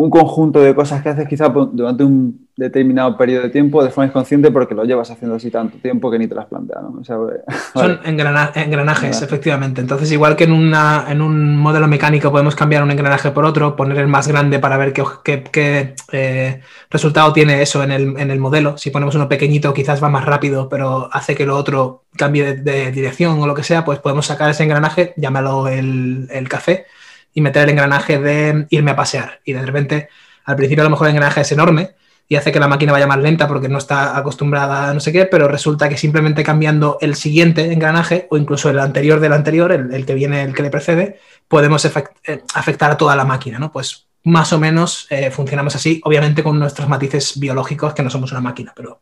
un 0.00 0.08
conjunto 0.08 0.60
de 0.60 0.74
cosas 0.74 1.02
que 1.02 1.10
haces 1.10 1.28
quizá 1.28 1.50
durante 1.50 2.04
un 2.04 2.48
determinado 2.56 3.18
periodo 3.18 3.42
de 3.42 3.50
tiempo 3.50 3.84
de 3.84 3.90
forma 3.90 4.08
inconsciente 4.08 4.50
porque 4.50 4.74
lo 4.74 4.84
llevas 4.84 5.10
haciendo 5.10 5.36
así 5.36 5.50
tanto 5.50 5.76
tiempo 5.76 6.10
que 6.10 6.18
ni 6.18 6.26
te 6.26 6.34
las 6.34 6.46
planteas. 6.46 6.82
¿no? 6.82 7.04
Son 7.74 8.00
engranajes, 8.06 9.20
efectivamente. 9.20 9.82
Entonces, 9.82 10.10
igual 10.10 10.36
que 10.36 10.44
en, 10.44 10.52
una, 10.52 11.04
en 11.06 11.20
un 11.20 11.54
modelo 11.54 11.86
mecánico 11.86 12.30
podemos 12.30 12.56
cambiar 12.56 12.82
un 12.82 12.90
engranaje 12.90 13.30
por 13.30 13.44
otro, 13.44 13.76
poner 13.76 13.98
el 13.98 14.08
más 14.08 14.26
grande 14.26 14.58
para 14.58 14.78
ver 14.78 14.94
qué, 14.94 15.44
qué, 15.52 15.94
eh, 16.12 16.62
resultado 16.88 17.34
tiene 17.34 17.60
eso 17.60 17.82
en 17.82 17.92
el, 17.92 18.18
en 18.18 18.30
el, 18.30 18.40
modelo. 18.40 18.78
Si 18.78 18.90
ponemos 18.90 19.14
uno 19.16 19.28
pequeñito, 19.28 19.74
quizás 19.74 20.02
va 20.02 20.08
más 20.08 20.24
rápido, 20.24 20.70
pero 20.70 21.10
hace 21.12 21.34
que 21.34 21.44
lo 21.44 21.58
otro 21.58 22.04
cambie 22.16 22.54
de, 22.54 22.90
dirección 22.90 23.38
o 23.38 23.46
lo 23.46 23.54
que 23.54 23.64
sea, 23.64 23.84
pues 23.84 23.98
podemos 23.98 24.24
sacar 24.24 24.48
ese 24.48 24.62
engranaje, 24.62 25.12
llámalo 25.18 25.68
el, 25.68 26.26
el 26.30 26.48
café 26.48 26.86
y 27.34 27.40
meter 27.40 27.64
el 27.64 27.70
engranaje 27.70 28.18
de 28.18 28.66
irme 28.70 28.90
a 28.92 28.96
pasear. 28.96 29.40
Y 29.44 29.52
de 29.52 29.64
repente, 29.64 30.08
al 30.44 30.56
principio 30.56 30.82
a 30.82 30.84
lo 30.84 30.90
mejor 30.90 31.06
el 31.06 31.14
engranaje 31.14 31.42
es 31.42 31.52
enorme 31.52 31.94
y 32.28 32.36
hace 32.36 32.52
que 32.52 32.60
la 32.60 32.68
máquina 32.68 32.92
vaya 32.92 33.08
más 33.08 33.18
lenta 33.18 33.48
porque 33.48 33.68
no 33.68 33.78
está 33.78 34.16
acostumbrada 34.16 34.88
a 34.88 34.94
no 34.94 35.00
sé 35.00 35.10
qué, 35.10 35.26
pero 35.26 35.48
resulta 35.48 35.88
que 35.88 35.96
simplemente 35.96 36.44
cambiando 36.44 36.96
el 37.00 37.16
siguiente 37.16 37.72
engranaje 37.72 38.28
o 38.30 38.36
incluso 38.36 38.70
el 38.70 38.78
anterior 38.78 39.18
del 39.18 39.32
anterior, 39.32 39.72
el, 39.72 40.06
que 40.06 40.14
viene, 40.14 40.42
el 40.42 40.54
que 40.54 40.62
le 40.62 40.70
precede, 40.70 41.18
podemos 41.48 41.84
eh, 41.84 42.42
afectar 42.54 42.92
a 42.92 42.96
toda 42.96 43.16
la 43.16 43.24
máquina, 43.24 43.58
¿no? 43.58 43.72
Pues 43.72 44.06
más 44.22 44.52
o 44.52 44.60
menos 44.60 45.08
eh, 45.10 45.32
funcionamos 45.32 45.74
así, 45.74 46.00
obviamente 46.04 46.44
con 46.44 46.58
nuestros 46.58 46.88
matices 46.88 47.38
biológicos, 47.40 47.94
que 47.94 48.02
no 48.02 48.10
somos 48.10 48.30
una 48.30 48.40
máquina, 48.40 48.72
pero... 48.76 49.00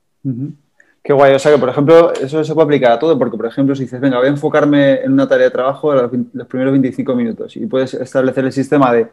Qué 1.02 1.12
guay, 1.12 1.35
o 1.35 1.38
sea 1.38 1.52
que, 1.52 1.59
por 1.59 1.69
ejemplo, 1.69 2.12
eso 2.12 2.45
se 2.45 2.55
puede 2.55 2.64
aplicar 2.67 2.93
a 2.93 2.99
todo, 2.99 3.19
porque, 3.19 3.37
por 3.37 3.47
ejemplo, 3.47 3.75
si 3.75 3.85
dices, 3.85 4.00
venga, 4.00 4.19
voy 4.19 4.26
a 4.26 4.31
enfocarme 4.31 5.02
en 5.02 5.12
una 5.12 5.26
tarea 5.26 5.47
de 5.47 5.50
trabajo 5.50 5.95
los, 5.95 6.11
los 6.33 6.47
primeros 6.47 6.73
25 6.73 7.14
minutos 7.14 7.57
y 7.57 7.67
puedes 7.67 7.95
establecer 7.95 8.45
el 8.45 8.52
sistema 8.52 8.93
de 8.93 9.09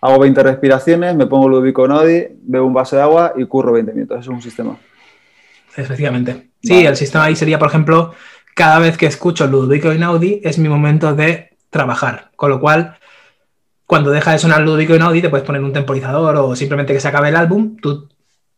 hago 0.00 0.18
20 0.18 0.42
respiraciones, 0.42 1.16
me 1.16 1.26
pongo 1.26 1.48
Ludovico 1.48 1.86
Nodi, 1.88 2.26
bebo 2.42 2.66
un 2.66 2.74
vaso 2.74 2.96
de 2.96 3.02
agua 3.02 3.34
y 3.36 3.44
curro 3.46 3.72
20 3.72 3.92
minutos. 3.92 4.20
Eso 4.20 4.30
es 4.30 4.36
un 4.36 4.42
sistema. 4.42 4.78
Efectivamente. 5.76 6.50
Sí, 6.62 6.86
el 6.86 6.96
sistema 6.96 7.24
ahí 7.24 7.36
sería, 7.36 7.58
por 7.58 7.68
ejemplo, 7.68 8.14
cada 8.54 8.78
vez 8.78 8.96
que 8.96 9.06
escucho 9.06 9.46
Ludovico 9.46 9.92
Inaudi 9.92 10.40
es 10.42 10.58
mi 10.58 10.68
momento 10.68 11.14
de 11.14 11.50
trabajar. 11.70 12.30
Con 12.36 12.50
lo 12.50 12.60
cual, 12.60 12.96
cuando 13.84 14.10
deja 14.10 14.32
de 14.32 14.38
sonar 14.38 14.62
Ludovico 14.62 14.94
Inaudi, 14.94 15.22
te 15.22 15.28
puedes 15.28 15.46
poner 15.46 15.62
un 15.62 15.72
temporizador 15.72 16.36
o 16.36 16.56
simplemente 16.56 16.92
que 16.92 17.00
se 17.00 17.08
acabe 17.08 17.28
el 17.28 17.36
álbum, 17.36 17.76
tú 17.76 18.08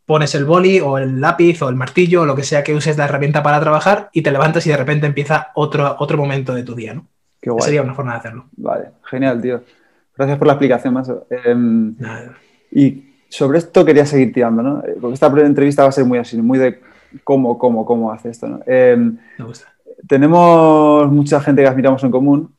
pones 0.09 0.35
el 0.35 0.47
boli 0.47 0.81
o 0.81 0.97
el 0.97 1.21
lápiz 1.21 1.61
o 1.61 1.69
el 1.69 1.77
martillo 1.77 2.23
o 2.23 2.25
lo 2.25 2.35
que 2.35 2.43
sea 2.43 2.65
que 2.65 2.75
uses 2.75 2.97
de 2.97 3.03
herramienta 3.05 3.43
para 3.43 3.61
trabajar 3.61 4.09
y 4.15 4.23
te 4.23 4.33
levantas 4.33 4.67
y 4.67 4.71
de 4.71 4.77
repente 4.79 5.07
empieza 5.07 5.53
otro, 5.55 5.97
otro 5.99 6.17
momento 6.17 6.55
de 6.55 6.63
tu 6.63 6.75
día, 6.75 6.95
¿no? 6.95 7.07
Qué 7.39 7.51
guay. 7.51 7.63
sería 7.63 7.83
una 7.83 7.93
forma 7.93 8.13
de 8.13 8.19
hacerlo. 8.19 8.47
Vale, 8.57 8.87
genial, 9.05 9.39
tío. 9.43 9.61
Gracias 10.17 10.39
por 10.39 10.47
la 10.47 10.55
explicación, 10.55 10.95
más. 10.95 11.13
Em, 11.45 11.95
y 12.73 13.05
sobre 13.29 13.59
esto 13.59 13.85
quería 13.85 14.07
seguir 14.07 14.33
tirando, 14.33 14.63
¿no? 14.63 14.79
Eh, 14.81 14.97
porque 14.99 15.13
esta 15.13 15.27
entrevista 15.27 15.83
va 15.83 15.91
a 15.91 15.93
ser 15.93 16.07
muy 16.07 16.17
así, 16.17 16.41
muy 16.41 16.59
de 16.59 16.81
cómo, 17.23 17.59
cómo, 17.59 17.85
cómo 17.85 18.11
hace 18.11 18.31
esto, 18.31 18.49
¿no? 18.49 18.61
Em, 18.65 19.19
Me 19.39 19.45
gusta. 19.45 19.67
Tenemos 20.09 21.13
mucha 21.13 21.39
gente 21.43 21.61
que 21.61 21.69
admiramos 21.69 22.03
en 22.03 22.11
común 22.11 22.55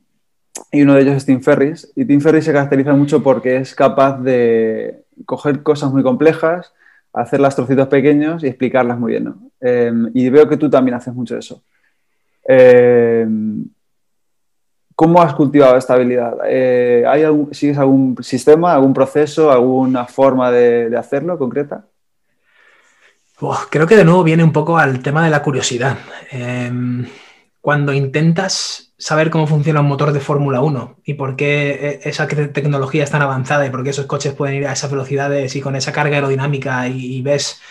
y 0.71 0.83
uno 0.83 0.93
de 0.93 1.01
ellos 1.01 1.15
es 1.15 1.25
Tim 1.25 1.41
Ferris. 1.41 1.91
Y 1.95 2.05
Tim 2.05 2.21
Ferris 2.21 2.45
se 2.45 2.53
caracteriza 2.53 2.93
mucho 2.93 3.23
porque 3.23 3.57
es 3.57 3.73
capaz 3.73 4.21
de 4.21 5.03
coger 5.25 5.63
cosas 5.63 5.91
muy 5.91 6.03
complejas, 6.03 6.73
hacerlas 7.13 7.55
trocitos 7.55 7.87
pequeños 7.87 8.43
y 8.43 8.47
explicarlas 8.47 8.99
muy 8.99 9.11
bien, 9.13 9.25
¿no? 9.25 9.51
Em, 9.59 10.09
y 10.13 10.29
veo 10.29 10.47
que 10.47 10.57
tú 10.57 10.69
también 10.69 10.95
haces 10.95 11.13
mucho 11.13 11.37
eso. 11.37 11.63
¿Cómo 14.99 15.21
has 15.21 15.33
cultivado 15.33 15.77
esta 15.77 15.93
habilidad? 15.93 16.39
Eh, 16.45 17.05
¿hay 17.07 17.23
¿Sigues 17.51 17.77
algún 17.77 18.21
sistema, 18.21 18.73
algún 18.73 18.93
proceso, 18.93 19.49
alguna 19.49 20.05
forma 20.05 20.51
de, 20.51 20.93
hacerlo 20.97 21.37
concreta? 21.37 21.85
creo 23.69 23.87
que 23.87 23.95
de 23.95 24.03
nuevo 24.03 24.25
viene 24.25 24.43
un 24.43 24.51
poco 24.51 24.77
al 24.77 25.01
tema 25.01 25.23
de 25.23 25.29
la 25.29 25.41
curiosidad. 25.41 25.97
Em, 26.31 27.07
cuando 27.61 27.93
intentas 27.93 28.88
saber 28.99 29.31
cómo 29.31 29.47
funciona 29.47 29.79
un 29.79 29.87
motor 29.87 30.11
de 30.11 30.19
Fórmula 30.19 30.61
1 30.61 30.97
y 31.05 31.15
por 31.15 31.35
qué 31.35 31.99
e, 32.03 32.09
esa 32.09 32.27
tecnología 32.27 33.03
es 33.03 33.09
tan 33.09 33.23
avanzada 33.23 33.65
y 33.65 33.71
por 33.71 33.83
qué 33.83 33.89
esos 33.89 34.05
coches 34.05 34.33
pueden 34.33 34.55
ir 34.57 34.67
a 34.67 34.73
esas 34.73 34.91
velocidades 34.91 35.55
y 35.55 35.61
con 35.61 35.75
esa 35.75 35.91
carga 35.91 36.17
aerodinámica 36.17 36.87
y, 36.87 37.21
ves 37.21 37.61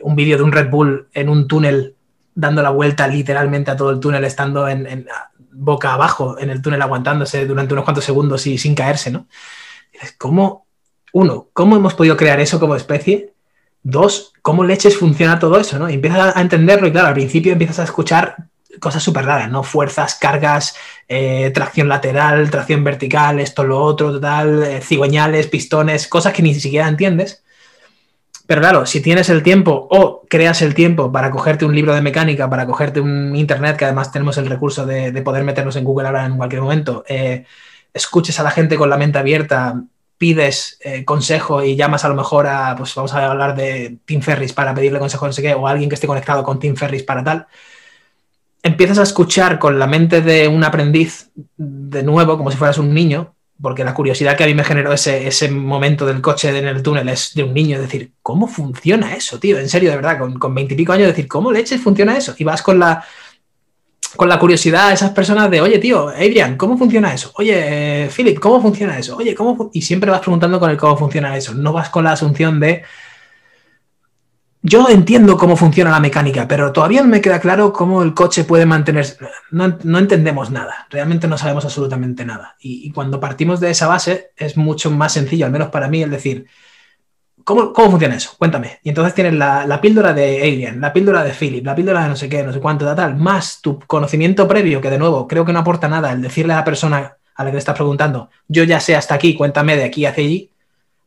un 0.00 0.14
vídeo 0.14 0.36
de 0.36 0.44
un 0.44 0.52
Red 0.52 0.70
Bull 0.70 1.08
en 1.12 1.28
un 1.28 1.48
túnel 1.48 1.96
dando 2.34 2.62
la 2.62 2.70
vuelta 2.70 3.08
literalmente 3.08 3.72
a 3.72 3.76
todo 3.76 3.90
el 3.90 3.98
túnel 3.98 4.22
estando 4.24 4.68
en 4.68 5.08
boca 5.58 5.94
abajo 5.94 6.38
en 6.38 6.50
el 6.50 6.62
túnel 6.62 6.82
aguantándose 6.82 7.46
durante 7.46 7.74
unos 7.74 7.84
cuantos 7.84 8.04
segundos 8.04 8.46
y 8.46 8.58
sin 8.58 8.74
caerse, 8.74 9.10
¿no? 9.10 9.26
¿Cómo, 10.16 10.66
uno, 11.12 11.48
cómo 11.52 11.76
hemos 11.76 11.94
podido 11.94 12.16
crear 12.16 12.38
eso 12.40 12.60
como 12.60 12.76
especie? 12.76 13.32
Dos, 13.82 14.32
¿cómo 14.42 14.64
leches 14.64 14.96
funciona 14.96 15.38
todo 15.38 15.58
eso, 15.58 15.78
¿no? 15.78 15.90
Y 15.90 15.94
empiezas 15.94 16.36
a 16.36 16.40
entenderlo 16.40 16.86
y 16.86 16.92
claro, 16.92 17.08
al 17.08 17.14
principio 17.14 17.52
empiezas 17.52 17.80
a 17.80 17.84
escuchar 17.84 18.36
cosas 18.78 19.02
súper 19.02 19.24
raras, 19.24 19.50
¿no? 19.50 19.62
Fuerzas, 19.62 20.14
cargas, 20.16 20.74
eh, 21.08 21.50
tracción 21.54 21.88
lateral, 21.88 22.50
tracción 22.50 22.84
vertical, 22.84 23.40
esto, 23.40 23.64
lo 23.64 23.80
otro, 23.82 24.12
total, 24.12 24.62
eh, 24.62 24.80
cigüeñales, 24.80 25.46
pistones, 25.46 26.06
cosas 26.08 26.32
que 26.32 26.42
ni 26.42 26.54
siquiera 26.54 26.88
entiendes. 26.88 27.42
Pero 28.48 28.62
claro, 28.62 28.86
si 28.86 29.02
tienes 29.02 29.28
el 29.28 29.42
tiempo 29.42 29.88
o 29.90 30.22
creas 30.26 30.62
el 30.62 30.74
tiempo 30.74 31.12
para 31.12 31.30
cogerte 31.30 31.66
un 31.66 31.74
libro 31.74 31.94
de 31.94 32.00
mecánica, 32.00 32.48
para 32.48 32.64
cogerte 32.66 32.98
un 32.98 33.36
internet, 33.36 33.76
que 33.76 33.84
además 33.84 34.10
tenemos 34.10 34.38
el 34.38 34.46
recurso 34.46 34.86
de, 34.86 35.12
poder 35.22 35.44
meternos 35.44 35.76
en 35.76 35.84
Google 35.84 36.06
ahora 36.06 36.24
en 36.24 36.38
cualquier 36.38 36.62
momento, 36.62 37.04
eh, 37.08 37.44
escuches 37.92 38.40
a 38.40 38.42
la 38.42 38.50
gente 38.50 38.76
con 38.76 38.88
la 38.88 38.96
mente 38.96 39.18
abierta, 39.18 39.82
pides 40.18 40.78
eh, 40.82 41.04
consejo 41.04 41.62
y 41.62 41.76
llamas 41.76 42.06
a 42.06 42.08
lo 42.08 42.14
mejor 42.14 42.46
a, 42.46 42.74
pues 42.76 42.94
vamos 42.94 43.12
a 43.12 43.30
hablar 43.30 43.54
de 43.54 43.98
Tim 44.06 44.22
Ferris 44.22 44.54
para 44.54 44.74
pedirle 44.74 44.98
consejo, 44.98 45.26
no 45.26 45.32
sé 45.32 45.42
qué, 45.42 45.54
o 45.54 45.68
a 45.68 45.70
alguien 45.70 45.90
que 45.90 45.94
esté 45.94 46.06
conectado 46.06 46.42
con 46.42 46.58
Tim 46.58 46.74
Ferris 46.74 47.02
para 47.02 47.22
tal, 47.22 47.46
empiezas 48.62 48.98
a 48.98 49.02
escuchar 49.02 49.58
con 49.58 49.78
la 49.78 49.86
mente 49.86 50.20
de 50.20 50.48
un 50.48 50.64
aprendiz 50.64 51.30
de 51.56 52.02
nuevo, 52.02 52.36
como 52.36 52.50
si 52.50 52.56
fueras 52.56 52.78
un 52.78 52.92
niño, 52.92 53.34
porque 53.60 53.84
la 53.84 53.94
curiosidad 53.94 54.36
que 54.36 54.44
a 54.44 54.46
mí 54.46 54.54
me 54.54 54.64
generó 54.64 54.92
ese, 54.92 55.26
ese 55.26 55.50
momento 55.50 56.06
del 56.06 56.20
coche 56.20 56.56
en 56.56 56.66
el 56.66 56.82
túnel 56.82 57.08
es 57.08 57.34
de 57.34 57.42
un 57.42 57.54
niño, 57.54 57.76
es 57.76 57.82
decir, 57.82 58.12
¿cómo 58.22 58.46
funciona 58.46 59.14
eso, 59.14 59.38
tío? 59.38 59.58
En 59.58 59.68
serio, 59.68 59.90
de 59.90 59.96
verdad, 59.96 60.18
con 60.38 60.54
veintipico 60.54 60.92
años, 60.92 61.08
decir, 61.08 61.26
¿cómo 61.26 61.50
leches 61.50 61.80
funciona 61.80 62.16
eso? 62.16 62.34
Y 62.38 62.44
vas 62.44 62.62
con 62.62 62.78
la, 62.78 63.04
con 64.16 64.28
la 64.28 64.38
curiosidad 64.38 64.88
a 64.88 64.92
esas 64.92 65.10
personas 65.10 65.50
de, 65.50 65.60
oye, 65.60 65.78
tío, 65.78 66.08
Adrian, 66.08 66.56
¿cómo 66.56 66.78
funciona 66.78 67.12
eso? 67.12 67.32
Oye, 67.36 68.08
Philip, 68.14 68.38
¿cómo 68.38 68.60
funciona 68.60 68.98
eso? 68.98 69.16
Oye, 69.16 69.34
¿cómo? 69.34 69.70
Y 69.72 69.82
siempre 69.82 70.10
vas 70.10 70.20
preguntando 70.20 70.58
con 70.58 70.70
el 70.70 70.76
cómo 70.76 70.96
funciona 70.96 71.36
eso. 71.36 71.54
No 71.54 71.72
vas 71.72 71.88
con 71.90 72.04
la 72.04 72.12
asunción 72.12 72.58
de, 72.60 72.82
yo 74.68 74.88
entiendo 74.88 75.36
cómo 75.36 75.56
funciona 75.56 75.90
la 75.90 76.00
mecánica, 76.00 76.46
pero 76.46 76.72
todavía 76.72 77.02
no 77.02 77.08
me 77.08 77.20
queda 77.20 77.40
claro 77.40 77.72
cómo 77.72 78.02
el 78.02 78.14
coche 78.14 78.44
puede 78.44 78.66
mantenerse. 78.66 79.16
No, 79.50 79.98
entendemos 79.98 80.50
nada, 80.50 80.86
realmente 80.90 81.26
no 81.26 81.38
sabemos 81.38 81.64
absolutamente 81.64 82.24
nada. 82.24 82.56
Y, 82.60 82.90
cuando 82.92 83.18
partimos 83.18 83.60
de 83.60 83.70
esa 83.70 83.86
base 83.86 84.32
es 84.36 84.56
mucho 84.56 84.90
más 84.90 85.12
sencillo, 85.12 85.46
al 85.46 85.52
menos 85.52 85.68
para 85.68 85.88
mí, 85.88 86.02
el 86.02 86.10
decir, 86.10 86.46
¿cómo, 87.44 87.72
funciona 87.74 88.16
eso? 88.16 88.32
Cuéntame. 88.36 88.80
Y 88.82 88.90
entonces 88.90 89.14
tienes 89.14 89.34
la, 89.34 89.80
píldora 89.80 90.12
de 90.12 90.42
Alien, 90.42 90.80
la 90.80 90.92
píldora 90.92 91.24
de 91.24 91.32
Philip, 91.32 91.64
la 91.64 91.74
píldora 91.74 92.02
de 92.02 92.08
no 92.08 92.16
sé 92.16 92.28
qué, 92.28 92.42
no 92.42 92.52
sé 92.52 92.60
cuánto, 92.60 92.84
tal, 92.84 92.96
tal, 92.96 93.16
más 93.16 93.60
tu 93.62 93.78
conocimiento 93.80 94.46
previo, 94.46 94.80
que 94.80 94.90
de 94.90 94.98
nuevo 94.98 95.26
creo 95.26 95.44
que 95.44 95.52
no 95.52 95.60
aporta 95.60 95.88
nada 95.88 96.12
el 96.12 96.20
decirle 96.20 96.52
a 96.52 96.56
la 96.56 96.64
persona 96.64 97.16
a 97.34 97.44
la 97.44 97.50
que 97.50 97.54
le 97.54 97.60
estás 97.60 97.76
preguntando, 97.76 98.30
yo 98.48 98.64
ya 98.64 98.80
sé 98.80 98.96
hasta 98.96 99.14
aquí, 99.14 99.34
cuéntame 99.34 99.76
de 99.76 99.84
aquí 99.84 100.04
hacia 100.04 100.24
allí 100.24 100.50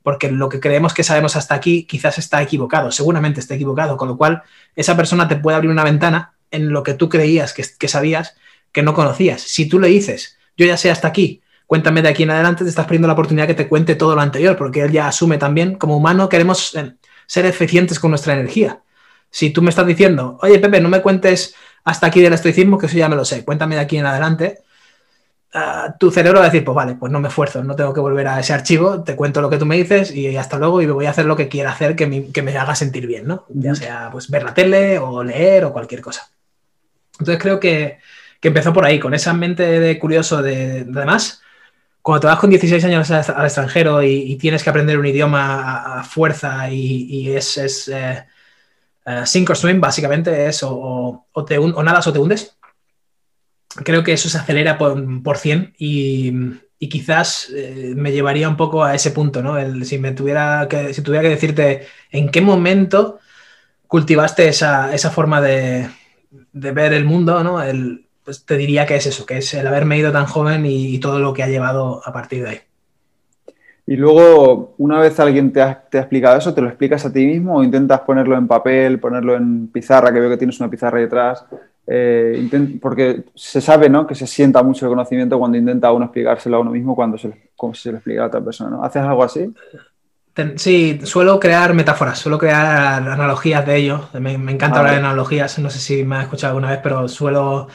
porque 0.03 0.31
lo 0.31 0.49
que 0.49 0.59
creemos 0.59 0.93
que 0.93 1.03
sabemos 1.03 1.35
hasta 1.35 1.55
aquí 1.55 1.83
quizás 1.83 2.17
está 2.17 2.41
equivocado, 2.41 2.91
seguramente 2.91 3.39
está 3.39 3.55
equivocado, 3.55 3.97
con 3.97 4.07
lo 4.07 4.17
cual 4.17 4.43
esa 4.75 4.97
persona 4.97 5.27
te 5.27 5.35
puede 5.35 5.55
abrir 5.55 5.71
una 5.71 5.83
ventana 5.83 6.33
en 6.49 6.71
lo 6.71 6.83
que 6.83 6.93
tú 6.93 7.09
creías 7.09 7.53
que, 7.53 7.87
sabías 7.87 8.35
que 8.71 8.83
no 8.83 8.93
conocías. 8.93 9.41
Si 9.41 9.67
tú 9.67 9.79
le 9.79 9.87
dices, 9.87 10.37
yo 10.57 10.65
ya 10.65 10.77
sé 10.77 10.91
hasta 10.91 11.07
aquí, 11.07 11.41
cuéntame 11.67 12.01
de 12.01 12.09
aquí 12.09 12.23
en 12.23 12.31
adelante, 12.31 12.63
te 12.63 12.69
estás 12.69 12.85
perdiendo 12.85 13.07
la 13.07 13.13
oportunidad 13.13 13.47
que 13.47 13.53
te 13.53 13.67
cuente 13.67 13.95
todo 13.95 14.15
lo 14.15 14.21
anterior, 14.21 14.57
porque 14.57 14.81
él 14.81 14.91
ya 14.91 15.07
asume 15.07 15.37
también, 15.37 15.75
como 15.75 15.97
humano 15.97 16.29
queremos 16.29 16.75
eh, 16.75 16.93
ser 17.25 17.45
eficientes 17.45 17.99
con 17.99 18.11
nuestra 18.11 18.33
energía. 18.33 18.81
Si 19.29 19.51
tú 19.51 19.61
me 19.61 19.69
estás 19.69 19.87
diciendo, 19.87 20.37
oye 20.41 20.59
Pepe, 20.59 20.81
no 20.81 20.89
me 20.89 21.01
cuentes 21.01 21.55
hasta 21.83 22.07
aquí 22.07 22.21
del 22.21 22.33
estoicismo, 22.33 22.77
que 22.77 22.87
eso 22.87 22.97
ya 22.97 23.07
me 23.07 23.15
lo 23.15 23.23
sé, 23.23 23.45
cuéntame 23.45 23.75
de 23.75 23.81
aquí 23.81 23.97
en 23.97 24.05
adelante, 24.05 24.59
tu 25.99 26.11
cerebro 26.11 26.39
va 26.39 26.45
a 26.45 26.49
decir, 26.49 26.63
pues 26.63 26.75
vale, 26.75 26.95
pues 26.95 27.11
no 27.11 27.19
me 27.19 27.27
esfuerzo, 27.27 27.63
no 27.63 27.75
tengo 27.75 27.93
que 27.93 27.99
volver 27.99 28.27
a 28.27 28.39
ese 28.39 28.53
archivo, 28.53 29.03
te 29.03 29.15
cuento 29.15 29.41
lo 29.41 29.49
que 29.49 29.57
tú 29.57 29.65
me 29.65 29.75
dices 29.75 30.11
y 30.11 30.37
hasta 30.37 30.57
luego 30.57 30.81
y 30.81 30.85
voy 30.87 31.05
a 31.05 31.09
hacer 31.09 31.25
lo 31.25 31.35
que 31.35 31.49
quiera 31.49 31.71
hacer 31.71 31.95
que 31.95 32.07
me, 32.07 32.57
haga 32.57 32.75
sentir 32.75 33.05
bien, 33.05 33.27
¿no? 33.27 33.45
Ya 33.49 33.75
sea 33.75 34.09
pues 34.11 34.29
ver 34.29 34.43
la 34.43 34.53
tele 34.53 34.97
o 34.99 35.23
leer 35.23 35.65
o 35.65 35.73
cualquier 35.73 36.01
cosa. 36.01 36.29
Entonces 37.19 37.41
creo 37.41 37.59
que, 37.59 37.99
empezó 38.41 38.73
por 38.73 38.85
ahí, 38.85 38.99
con 38.99 39.13
esa 39.13 39.33
mente 39.33 39.79
de 39.79 39.99
curioso 39.99 40.41
de, 40.41 40.87
además, 40.95 41.41
cuando 42.01 42.21
te 42.21 42.27
vas 42.27 42.39
con 42.39 42.49
16 42.49 42.83
años 42.85 43.11
al 43.11 43.45
extranjero 43.45 44.01
y, 44.03 44.37
tienes 44.37 44.63
que 44.63 44.69
aprender 44.69 44.97
un 44.97 45.05
idioma 45.05 45.99
a, 45.99 46.03
fuerza 46.03 46.69
y, 46.71 47.29
es, 47.35 47.57
es 47.57 47.87
eh, 47.89 48.25
eh, 49.05 49.21
sink 49.25 49.49
or 49.49 49.57
swim, 49.57 49.81
básicamente 49.81 50.47
es 50.47 50.61
o, 50.63 51.25
te, 51.45 51.57
o 51.57 51.83
nadas 51.83 52.07
o 52.07 52.13
te 52.13 52.19
hundes 52.19 52.55
creo 53.83 54.03
que 54.03 54.13
eso 54.13 54.29
se 54.29 54.37
acelera 54.37 54.77
por, 54.77 55.23
por 55.23 55.37
100 55.37 55.73
y, 55.77 56.33
quizás 56.89 57.51
eh, 57.55 57.93
me 57.95 58.11
llevaría 58.11 58.49
un 58.49 58.57
poco 58.57 58.83
a 58.83 58.95
ese 58.95 59.11
punto, 59.11 59.43
¿no? 59.43 59.55
si, 59.85 59.99
me 59.99 60.13
tuviera 60.13 60.67
que, 60.67 60.93
si 60.93 61.03
tuviera 61.03 61.21
que 61.21 61.29
decirte 61.29 61.85
en 62.11 62.29
qué 62.29 62.41
momento 62.41 63.19
cultivaste 63.91 64.47
esa, 64.47 65.11
forma 65.11 65.41
de, 65.41 65.89
ver 66.53 66.93
el 66.93 67.03
mundo, 67.03 67.43
¿no? 67.43 67.61
El, 67.61 68.07
pues 68.23 68.45
te 68.45 68.55
diría 68.55 68.85
que 68.85 68.95
es 68.95 69.05
eso, 69.05 69.25
que 69.25 69.39
es 69.39 69.53
el 69.53 69.67
haberme 69.67 69.97
ido 69.97 70.13
tan 70.13 70.27
joven 70.27 70.65
y, 70.65 70.97
todo 70.99 71.19
lo 71.19 71.33
que 71.33 71.43
ha 71.43 71.49
llevado 71.49 72.01
a 72.05 72.13
partir 72.13 72.43
de 72.43 72.49
ahí. 72.49 72.59
Y 73.85 73.97
luego, 73.97 74.75
una 74.77 74.97
vez 74.97 75.19
alguien 75.19 75.51
te 75.51 75.61
ha, 75.61 75.81
te 75.89 75.97
ha, 75.97 76.01
explicado 76.01 76.37
eso, 76.37 76.53
¿te 76.53 76.61
lo 76.61 76.69
explicas 76.69 77.05
a 77.05 77.11
ti 77.11 77.25
mismo 77.25 77.57
o 77.57 77.63
intentas 77.63 77.99
ponerlo 78.01 78.37
en 78.37 78.47
papel, 78.47 78.97
ponerlo 78.97 79.35
en 79.35 79.67
pizarra, 79.67 80.13
que 80.13 80.21
veo 80.21 80.29
que 80.29 80.37
tienes 80.37 80.59
una 80.61 80.69
pizarra 80.69 80.99
detrás? 80.99 81.45
Eh, 81.87 82.77
porque 82.79 83.25
se 83.35 83.59
sabe 83.59 83.89
¿no? 83.89 84.05
que 84.05 84.15
se 84.15 84.27
sienta 84.27 84.61
mucho 84.63 84.85
el 84.85 84.91
conocimiento 84.91 85.39
cuando 85.39 85.57
intenta 85.57 85.91
uno 85.91 86.05
explicárselo 86.05 86.57
a 86.57 86.59
uno 86.59 86.71
mismo 86.71 86.95
cuando 86.95 87.17
se, 87.17 87.49
como 87.55 87.73
se 87.73 87.91
lo 87.91 87.97
explica 87.97 88.23
a 88.23 88.27
otra 88.27 88.41
persona. 88.41 88.69
¿no? 88.69 88.83
¿Haces 88.83 89.01
algo 89.01 89.23
así? 89.23 89.51
Sí, 90.55 90.99
suelo 91.03 91.39
crear 91.39 91.73
metáforas, 91.73 92.17
suelo 92.17 92.37
crear 92.37 93.07
analogías 93.07 93.65
de 93.65 93.75
ello. 93.75 94.09
Me, 94.13 94.33
encanta 94.33 94.79
hablar 94.79 94.93
de 94.93 94.99
analogías, 94.99 95.59
no 95.59 95.69
sé 95.69 95.79
si 95.79 96.03
me 96.03 96.15
has 96.15 96.23
escuchado 96.23 96.51
alguna 96.51 96.71
vez, 96.71 96.79
pero 96.81 97.07
suelo... 97.07 97.67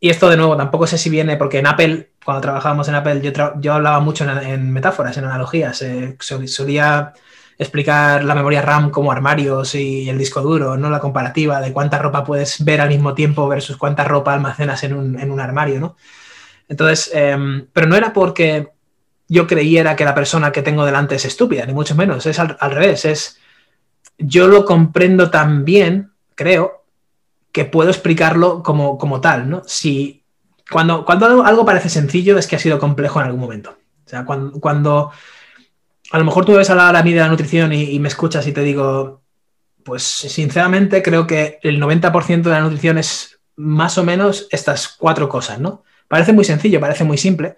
Y 0.00 0.10
esto 0.10 0.28
de 0.28 0.36
nuevo, 0.36 0.56
tampoco 0.56 0.86
sé 0.86 0.98
si 0.98 1.10
viene, 1.10 1.36
porque 1.36 1.58
en 1.58 1.66
Apple, 1.66 2.10
cuando 2.24 2.40
trabajábamos 2.40 2.88
en 2.88 2.96
Apple, 2.96 3.20
yo, 3.20 3.32
yo 3.60 3.74
hablaba 3.74 4.00
mucho 4.00 4.24
en, 4.28 4.72
metáforas, 4.72 5.16
en 5.16 5.24
analogías. 5.24 5.80
Eh, 5.82 6.16
solía 6.18 7.12
explicar 7.58 8.24
la 8.24 8.34
memoria 8.34 8.62
RAM 8.62 8.90
como 8.90 9.12
armarios 9.12 9.74
y 9.74 10.08
el 10.08 10.18
disco 10.18 10.40
duro, 10.40 10.76
¿no? 10.76 10.90
La 10.90 11.00
comparativa 11.00 11.60
de 11.60 11.72
cuánta 11.72 11.98
ropa 11.98 12.24
puedes 12.24 12.64
ver 12.64 12.80
al 12.80 12.88
mismo 12.88 13.14
tiempo 13.14 13.48
versus 13.48 13.76
cuánta 13.76 14.04
ropa 14.04 14.34
almacenas 14.34 14.82
en 14.84 14.94
un, 14.94 15.18
en 15.18 15.30
un 15.30 15.40
armario, 15.40 15.80
¿no? 15.80 15.96
Entonces, 16.68 17.10
em, 17.12 17.66
pero 17.72 17.86
no 17.86 17.96
era 17.96 18.12
porque 18.12 18.70
yo 19.28 19.46
creyera 19.46 19.96
que 19.96 20.04
la 20.04 20.14
persona 20.14 20.52
que 20.52 20.62
tengo 20.62 20.84
delante 20.84 21.14
es 21.14 21.24
estúpida, 21.24 21.66
ni 21.66 21.72
mucho 21.72 21.94
menos, 21.94 22.26
es 22.26 22.38
al, 22.38 22.56
revés, 22.58 23.04
es 23.04 23.38
yo 24.18 24.46
lo 24.46 24.64
comprendo 24.64 25.30
tan 25.30 25.64
bien, 25.64 26.12
creo, 26.34 26.84
que 27.50 27.64
puedo 27.64 27.90
explicarlo 27.90 28.62
como, 28.62 28.96
como 28.98 29.20
tal, 29.20 29.48
¿no? 29.48 29.62
Si 29.66 30.24
cuando, 30.70 31.04
cuando 31.04 31.44
algo, 31.44 31.64
parece 31.64 31.88
sencillo 31.88 32.38
es 32.38 32.46
que 32.46 32.56
ha 32.56 32.58
sido 32.58 32.78
complejo 32.78 33.20
en 33.20 33.26
algún 33.26 33.40
momento. 33.40 33.76
O 34.04 34.08
sea, 34.08 34.24
cuando, 34.24 34.58
cuando 34.58 35.12
a 36.12 36.18
lo 36.18 36.24
mejor 36.26 36.44
tú 36.44 36.52
ves 36.52 36.68
a 36.68 36.74
la, 36.74 36.90
a 36.90 37.02
mí 37.02 37.12
de 37.14 37.20
la 37.20 37.28
nutrición 37.28 37.72
y, 37.72 37.98
me 37.98 38.08
escuchas 38.08 38.46
y 38.46 38.52
te 38.52 38.62
digo, 38.62 39.22
pues 39.82 40.02
sinceramente 40.02 41.02
creo 41.02 41.26
que 41.26 41.58
el 41.62 41.80
90% 41.80 42.42
de 42.42 42.50
la 42.50 42.60
nutrición 42.60 42.98
es 42.98 43.40
más 43.56 43.96
o 43.96 44.04
menos 44.04 44.46
estas 44.50 44.88
cuatro 44.88 45.30
cosas, 45.30 45.58
¿no? 45.58 45.84
Parece 46.08 46.34
muy 46.34 46.44
sencillo, 46.44 46.80
parece 46.80 47.04
muy 47.04 47.16
simple. 47.16 47.56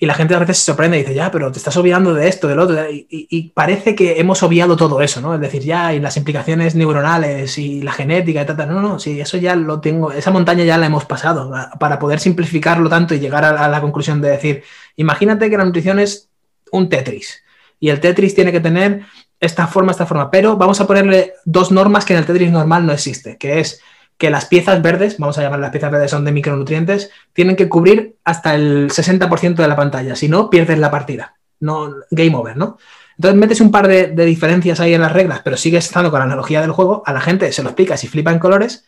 Y 0.00 0.06
la 0.06 0.14
gente 0.14 0.34
a 0.34 0.38
veces 0.38 0.56
se 0.56 0.64
sorprende 0.64 0.96
y 0.96 1.00
dice, 1.02 1.14
ya, 1.14 1.30
pero 1.30 1.52
te 1.52 1.58
estás 1.58 1.76
obviando 1.76 2.14
de 2.14 2.28
esto, 2.28 2.48
del 2.48 2.60
otro. 2.60 2.78
Y, 2.90 3.52
parece 3.54 3.94
que 3.94 4.18
hemos 4.18 4.42
obviado 4.42 4.74
todo 4.74 5.02
eso, 5.02 5.20
¿no? 5.20 5.34
Es 5.34 5.40
decir, 5.40 5.62
ya, 5.62 5.92
y 5.92 6.00
las 6.00 6.16
implicaciones 6.16 6.74
neuronales 6.74 7.58
y 7.58 7.82
la 7.82 7.92
genética 7.92 8.40
y 8.40 8.46
tal, 8.46 8.68
No, 8.68 8.80
no, 8.80 8.98
sí, 9.00 9.20
eso 9.20 9.36
ya 9.36 9.54
lo 9.54 9.80
tengo, 9.80 10.12
esa 10.12 10.30
montaña 10.30 10.64
ya 10.64 10.78
la 10.78 10.86
hemos 10.86 11.04
pasado. 11.04 11.52
Para 11.78 11.98
poder 11.98 12.20
simplificarlo 12.20 12.88
tanto 12.88 13.14
y 13.14 13.20
llegar 13.20 13.44
a 13.44 13.68
la 13.68 13.80
conclusión 13.82 14.22
de 14.22 14.30
decir, 14.30 14.64
imagínate 14.96 15.50
que 15.50 15.58
la 15.58 15.66
nutrición 15.66 15.98
es 15.98 16.30
un 16.70 16.88
Tetris 16.88 17.42
y 17.82 17.90
el 17.90 17.98
Tetris 17.98 18.36
tiene 18.36 18.52
que 18.52 18.60
tener 18.60 19.00
esta 19.40 19.66
forma, 19.66 19.90
esta 19.90 20.06
forma, 20.06 20.30
pero 20.30 20.56
vamos 20.56 20.80
a 20.80 20.86
ponerle 20.86 21.34
dos 21.44 21.72
normas 21.72 22.04
que 22.04 22.12
en 22.12 22.20
el 22.20 22.26
Tetris 22.26 22.52
normal 22.52 22.86
no 22.86 22.92
existe, 22.92 23.36
que 23.38 23.58
es 23.58 23.80
que 24.16 24.30
las 24.30 24.44
piezas 24.44 24.80
verdes, 24.80 25.18
vamos 25.18 25.36
a 25.36 25.42
llamar 25.42 25.58
las 25.58 25.72
piezas 25.72 25.90
verdes 25.90 26.12
son 26.12 26.24
de 26.24 26.30
micronutrientes, 26.30 27.10
tienen 27.32 27.56
que 27.56 27.68
cubrir 27.68 28.14
hasta 28.22 28.54
el 28.54 28.88
60% 28.88 29.56
de 29.56 29.66
la 29.66 29.74
pantalla, 29.74 30.14
si 30.14 30.28
no, 30.28 30.48
pierdes 30.48 30.78
la 30.78 30.92
partida, 30.92 31.34
no 31.58 31.92
game 32.12 32.36
over, 32.36 32.56
¿no? 32.56 32.78
Entonces 33.18 33.40
metes 33.40 33.60
un 33.60 33.72
par 33.72 33.88
de, 33.88 34.14
diferencias 34.24 34.78
ahí 34.78 34.94
en 34.94 35.00
las 35.00 35.12
reglas, 35.12 35.40
pero 35.42 35.56
sigues 35.56 35.86
estando 35.86 36.12
con 36.12 36.20
la 36.20 36.26
analogía 36.26 36.60
del 36.60 36.70
juego, 36.70 37.02
a 37.04 37.12
la 37.12 37.20
gente 37.20 37.50
se 37.50 37.64
lo 37.64 37.70
explicas 37.70 38.04
y 38.04 38.06
flipa 38.06 38.30
en 38.30 38.38
colores, 38.38 38.86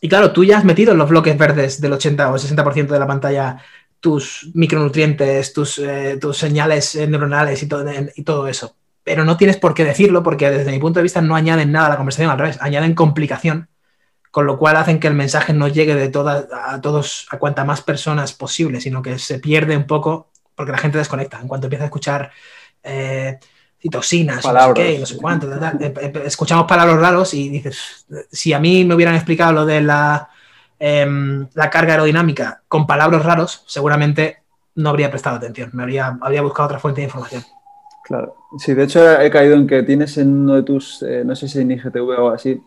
y 0.00 0.08
claro, 0.08 0.32
tú 0.32 0.42
ya 0.42 0.56
has 0.56 0.64
metido 0.64 0.94
los 0.94 1.10
bloques 1.10 1.36
verdes 1.36 1.82
del 1.82 1.92
80 1.92 2.32
o 2.32 2.38
60% 2.38 2.86
de 2.86 2.98
la 2.98 3.06
pantalla 3.06 3.58
tus 4.00 4.50
micronutrientes, 4.54 5.52
tus, 5.52 5.78
eh, 5.78 6.18
tus 6.20 6.36
señales 6.36 6.94
eh, 6.94 7.06
neuronales 7.06 7.62
y 7.62 7.68
todo, 7.68 7.84
y 8.14 8.22
todo 8.22 8.48
eso. 8.48 8.76
Pero 9.02 9.24
no 9.24 9.36
tienes 9.36 9.56
por 9.56 9.74
qué 9.74 9.84
decirlo 9.84 10.22
porque 10.22 10.50
desde 10.50 10.72
mi 10.72 10.78
punto 10.78 10.98
de 10.98 11.04
vista 11.04 11.20
no 11.20 11.36
añaden 11.36 11.72
nada 11.72 11.86
a 11.86 11.90
la 11.90 11.96
conversación, 11.96 12.30
al 12.30 12.38
revés, 12.38 12.58
añaden 12.60 12.94
complicación, 12.94 13.68
con 14.30 14.46
lo 14.46 14.58
cual 14.58 14.76
hacen 14.76 15.00
que 15.00 15.06
el 15.08 15.14
mensaje 15.14 15.52
no 15.52 15.68
llegue 15.68 15.94
de 15.94 16.08
todas 16.08 16.46
a 16.52 16.80
todos, 16.80 17.26
a 17.30 17.38
cuanta 17.38 17.64
más 17.64 17.82
personas 17.82 18.32
posible, 18.32 18.80
sino 18.80 19.02
que 19.02 19.18
se 19.18 19.38
pierde 19.38 19.76
un 19.76 19.86
poco 19.86 20.30
porque 20.54 20.72
la 20.72 20.78
gente 20.78 20.98
desconecta. 20.98 21.40
En 21.40 21.48
cuanto 21.48 21.66
empieza 21.66 21.84
a 21.84 21.86
escuchar 21.86 22.32
eh, 22.82 23.38
citosinas, 23.80 24.44
no 24.44 24.66
sé 24.66 24.74
qué, 24.74 24.98
no 24.98 25.06
sé 25.06 25.16
cuánto, 25.16 25.48
escuchamos 26.24 26.66
palabras 26.66 26.98
raros 26.98 27.34
y 27.34 27.48
dices, 27.48 28.06
si 28.32 28.52
a 28.52 28.58
mí 28.58 28.84
me 28.84 28.94
hubieran 28.94 29.14
explicado 29.14 29.52
lo 29.52 29.66
de 29.66 29.80
la 29.80 30.28
Em, 30.78 31.46
la 31.54 31.70
carga 31.70 31.94
aerodinámica 31.94 32.62
con 32.68 32.86
palabras 32.86 33.24
raros, 33.24 33.64
seguramente 33.66 34.38
no 34.74 34.90
habría 34.90 35.10
prestado 35.10 35.36
atención, 35.36 35.70
me 35.72 35.82
habría, 35.82 36.18
habría 36.20 36.42
buscado 36.42 36.66
otra 36.66 36.78
fuente 36.78 37.00
de 37.00 37.06
información. 37.06 37.42
Claro, 38.04 38.36
sí, 38.58 38.74
de 38.74 38.84
hecho 38.84 39.20
he 39.20 39.30
caído 39.30 39.54
en 39.54 39.66
que 39.66 39.82
tienes 39.82 40.18
en 40.18 40.28
uno 40.28 40.54
de 40.54 40.62
tus, 40.62 41.02
eh, 41.02 41.22
no 41.24 41.34
sé 41.34 41.48
si 41.48 41.60
en 41.60 41.70
IGTV 41.70 42.20
o 42.20 42.28
así, 42.28 42.60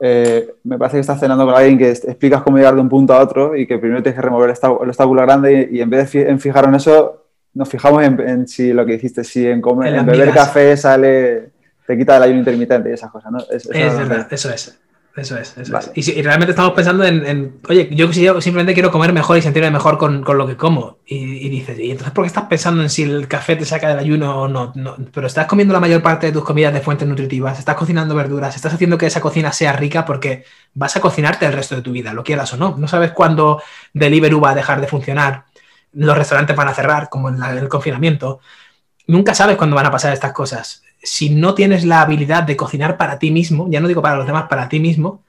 eh, 0.00 0.48
me 0.62 0.78
parece 0.78 0.98
que 0.98 1.00
estás 1.00 1.18
cenando 1.18 1.44
con 1.44 1.54
alguien 1.54 1.76
que 1.76 1.90
explicas 1.90 2.42
cómo 2.42 2.56
llegar 2.56 2.74
de 2.74 2.80
un 2.80 2.88
punto 2.88 3.12
a 3.12 3.20
otro 3.20 3.56
y 3.56 3.66
que 3.66 3.78
primero 3.78 4.02
tienes 4.02 4.16
que 4.16 4.22
remover 4.22 4.50
el 4.50 4.88
obstáculo 4.88 5.22
grande 5.22 5.68
y, 5.70 5.80
en 5.80 5.90
vez 5.90 6.12
de 6.12 6.28
en 6.30 6.38
fijar 6.38 6.66
en 6.66 6.76
eso, 6.76 7.26
nos 7.52 7.68
fijamos 7.68 8.02
en, 8.04 8.46
si 8.46 8.72
lo 8.72 8.86
que 8.86 8.92
dijiste, 8.92 9.24
si 9.24 9.46
en, 9.46 9.60
comer, 9.60 9.94
en, 9.94 10.06
beber 10.06 10.32
café 10.32 10.76
sale, 10.76 11.50
te 11.84 11.98
quita 11.98 12.16
el 12.16 12.22
ayuno 12.22 12.38
intermitente 12.38 12.90
y 12.90 12.92
esas 12.92 13.10
cosas, 13.10 13.32
¿no? 13.32 13.38
es 13.50 13.68
verdad, 13.68 14.28
eso 14.30 14.50
es. 14.50 14.78
Eso 15.16 15.38
es, 15.38 15.56
eso 15.56 15.78
es. 15.78 16.08
Y, 16.08 16.22
realmente 16.22 16.50
estamos 16.50 16.72
pensando 16.72 17.04
en, 17.04 17.60
oye, 17.68 17.88
yo, 17.92 18.12
simplemente 18.12 18.74
quiero 18.74 18.90
comer 18.90 19.12
mejor 19.12 19.38
y 19.38 19.42
sentirme 19.42 19.70
mejor 19.70 19.96
con, 19.96 20.24
lo 20.24 20.46
que 20.46 20.56
como. 20.56 20.98
Y, 21.06 21.48
dices, 21.48 21.78
¿y 21.78 21.92
entonces 21.92 22.12
por 22.12 22.24
qué 22.24 22.26
estás 22.26 22.46
pensando 22.46 22.82
en 22.82 22.90
si 22.90 23.04
el 23.04 23.28
café 23.28 23.54
te 23.54 23.64
saca 23.64 23.88
del 23.88 24.00
ayuno 24.00 24.42
o 24.42 24.48
no? 24.48 24.72
no? 24.74 24.96
Pero 25.12 25.28
estás 25.28 25.46
comiendo 25.46 25.72
la 25.72 25.78
mayor 25.78 26.02
parte 26.02 26.26
de 26.26 26.32
tus 26.32 26.42
comidas 26.42 26.74
de 26.74 26.80
fuentes 26.80 27.06
nutritivas, 27.06 27.60
estás 27.60 27.76
cocinando 27.76 28.16
verduras, 28.16 28.56
estás 28.56 28.74
haciendo 28.74 28.98
que 28.98 29.06
esa 29.06 29.20
cocina 29.20 29.52
sea 29.52 29.72
rica 29.72 30.04
porque 30.04 30.44
vas 30.74 30.96
a 30.96 31.00
cocinarte 31.00 31.46
el 31.46 31.52
resto 31.52 31.76
de 31.76 31.82
tu 31.82 31.92
vida, 31.92 32.12
lo 32.12 32.24
quieras 32.24 32.52
o 32.54 32.56
no. 32.56 32.74
No 32.76 32.88
sabes 32.88 33.12
cuándo 33.12 33.62
Deliveroo 33.92 34.40
va 34.40 34.50
a 34.50 34.54
dejar 34.56 34.80
de 34.80 34.88
funcionar, 34.88 35.44
los 35.92 36.18
restaurantes 36.18 36.56
van 36.56 36.66
a 36.68 36.74
cerrar, 36.74 37.08
como 37.08 37.28
en 37.28 37.40
el 37.40 37.68
confinamiento. 37.68 38.40
Nunca 39.06 39.32
sabes 39.32 39.56
cuándo 39.56 39.76
van 39.76 39.86
a 39.86 39.92
pasar 39.92 40.12
estas 40.12 40.32
cosas 40.32 40.82
si 41.04 41.30
no 41.30 41.54
tienes 41.54 41.84
la 41.84 42.00
habilidad 42.00 42.42
de 42.42 42.56
cocinar 42.56 42.96
para 42.96 43.18
ti 43.18 43.30
mismo, 43.30 43.68
ya 43.70 43.80
no 43.80 43.88
digo 43.88 44.02
para 44.02 44.16
los 44.16 44.26
demás, 44.26 44.46
para 44.48 44.68
ti 44.68 44.80
mismo, 44.80 45.22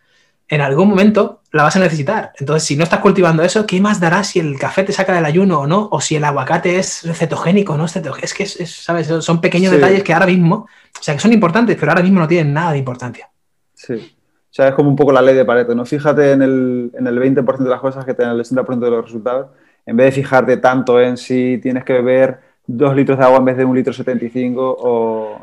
en 0.48 0.62
algún 0.62 0.90
momento 0.90 1.42
la 1.52 1.64
vas 1.64 1.76
a 1.76 1.80
necesitar. 1.80 2.32
Entonces, 2.40 2.68
si 2.68 2.76
no 2.76 2.84
estás 2.84 3.00
cultivando 3.00 3.44
eso, 3.44 3.66
¿qué 3.66 3.82
más 3.82 4.00
dará 4.00 4.24
si 4.24 4.40
el 4.40 4.58
café 4.58 4.84
te 4.84 4.94
saca 4.94 5.14
del 5.14 5.26
ayuno 5.26 5.62
o 5.62 5.68
no? 5.68 5.90
O 5.92 6.02
si 6.02 6.16
el 6.16 6.24
aguacate 6.24 6.78
es 6.78 7.02
cetogénico 7.14 7.74
o 7.74 7.78
no 7.78 7.86
es 7.86 7.94
cetogénico. 7.94 8.26
Es 8.26 8.34
que, 8.34 8.46
¿sabes? 8.66 9.08
Son 9.20 9.42
pequeños 9.42 9.72
detalles 9.72 10.04
que 10.04 10.14
ahora 10.14 10.28
mismo, 10.28 10.68
o 11.00 11.04
sea, 11.04 11.14
que 11.14 11.20
son 11.20 11.34
importantes, 11.34 11.78
pero 11.80 11.92
ahora 11.92 12.04
mismo 12.04 12.20
no 12.20 12.28
tienen 12.28 12.54
nada 12.54 12.72
de 12.72 12.78
importancia. 12.78 13.30
Sí. 13.74 13.94
O 13.94 14.54
sea, 14.56 14.70
es 14.70 14.76
como 14.76 14.90
un 14.90 14.96
poco 14.96 15.12
la 15.12 15.22
ley 15.22 15.36
de 15.36 15.44
Pareto, 15.44 15.76
¿no? 15.76 15.86
Fíjate 15.86 16.32
en 16.32 16.42
el, 16.42 16.92
en 16.98 17.08
el 17.08 17.20
20% 17.20 17.58
de 17.58 17.70
las 17.70 17.82
cosas 17.82 18.06
que 18.06 18.14
te 18.14 18.24
dan 18.24 18.38
el 18.38 18.46
60% 18.46 18.80
de 18.80 18.92
los 18.92 19.04
resultados, 19.04 19.48
en 19.86 19.98
vez 19.98 20.06
de 20.08 20.12
fijarte 20.14 20.58
tanto 20.58 21.02
en 21.02 21.18
si 21.18 21.60
tienes 21.62 21.84
que 21.84 21.94
beber 21.94 22.40
dos 22.68 22.96
litros 22.96 23.18
de 23.18 23.26
agua 23.26 23.40
en 23.40 23.46
vez 23.46 23.58
de 23.58 23.66
un 23.66 23.76
litro 23.76 23.94
75 23.94 24.78
o, 24.80 25.42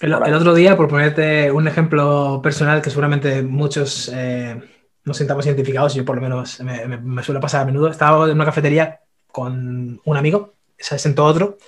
el, 0.00 0.34
otro 0.34 0.54
día, 0.54 0.76
por 0.76 0.88
ponerte 0.88 1.52
un 1.52 1.68
ejemplo 1.68 2.40
personal 2.42 2.80
que 2.80 2.90
seguramente 2.90 3.42
muchos 3.42 4.10
eh, 4.14 4.60
nos 5.04 5.16
sintamos 5.16 5.44
identificados, 5.46 5.94
yo 5.94 6.04
por 6.04 6.16
lo 6.16 6.22
menos 6.22 6.60
me, 6.60 7.22
suele 7.22 7.40
pasar 7.40 7.62
a 7.62 7.64
menudo, 7.66 7.88
estaba 7.88 8.24
en 8.26 8.32
una 8.32 8.46
cafetería 8.46 9.00
con 9.30 10.00
un 10.02 10.16
amigo, 10.16 10.54
se 10.78 10.98
sentó 10.98 11.24
otro, 11.24 11.58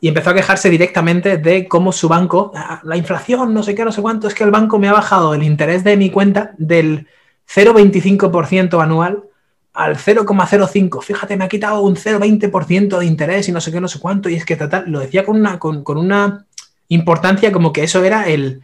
y 0.00 0.08
empezó 0.08 0.30
a 0.30 0.34
quejarse 0.34 0.70
directamente 0.70 1.36
de 1.36 1.68
cómo 1.68 1.92
su 1.92 2.08
banco, 2.08 2.52
ah, 2.54 2.80
la 2.82 2.96
inflación, 2.96 3.52
no 3.52 3.62
sé 3.62 3.74
qué, 3.74 3.84
no 3.84 3.92
sé 3.92 4.02
cuánto, 4.02 4.28
es 4.28 4.34
que 4.34 4.44
el 4.44 4.50
banco 4.50 4.78
me 4.78 4.88
ha 4.88 4.92
bajado 4.92 5.34
el 5.34 5.42
interés 5.42 5.84
de 5.84 5.96
mi 5.96 6.10
cuenta 6.10 6.54
del 6.58 7.06
0,25% 7.46 8.82
anual 8.82 9.24
al 9.72 9.96
0,05. 9.96 11.02
Fíjate, 11.02 11.36
me 11.36 11.44
ha 11.44 11.48
quitado 11.48 11.82
un 11.82 11.96
0,20% 11.96 12.98
de 12.98 13.06
interés 13.06 13.48
y 13.48 13.52
no 13.52 13.60
sé 13.60 13.70
qué, 13.70 13.80
no 13.80 13.88
sé 13.88 14.00
cuánto. 14.00 14.28
Y 14.28 14.34
es 14.34 14.44
que 14.44 14.56
total, 14.56 14.84
lo 14.86 15.00
decía 15.00 15.24
con 15.24 15.36
una, 15.36 15.58
con, 15.58 15.84
con 15.84 15.98
una 15.98 16.45
importancia 16.88 17.52
como 17.52 17.72
que 17.72 17.84
eso 17.84 18.04
era 18.04 18.28
el, 18.28 18.62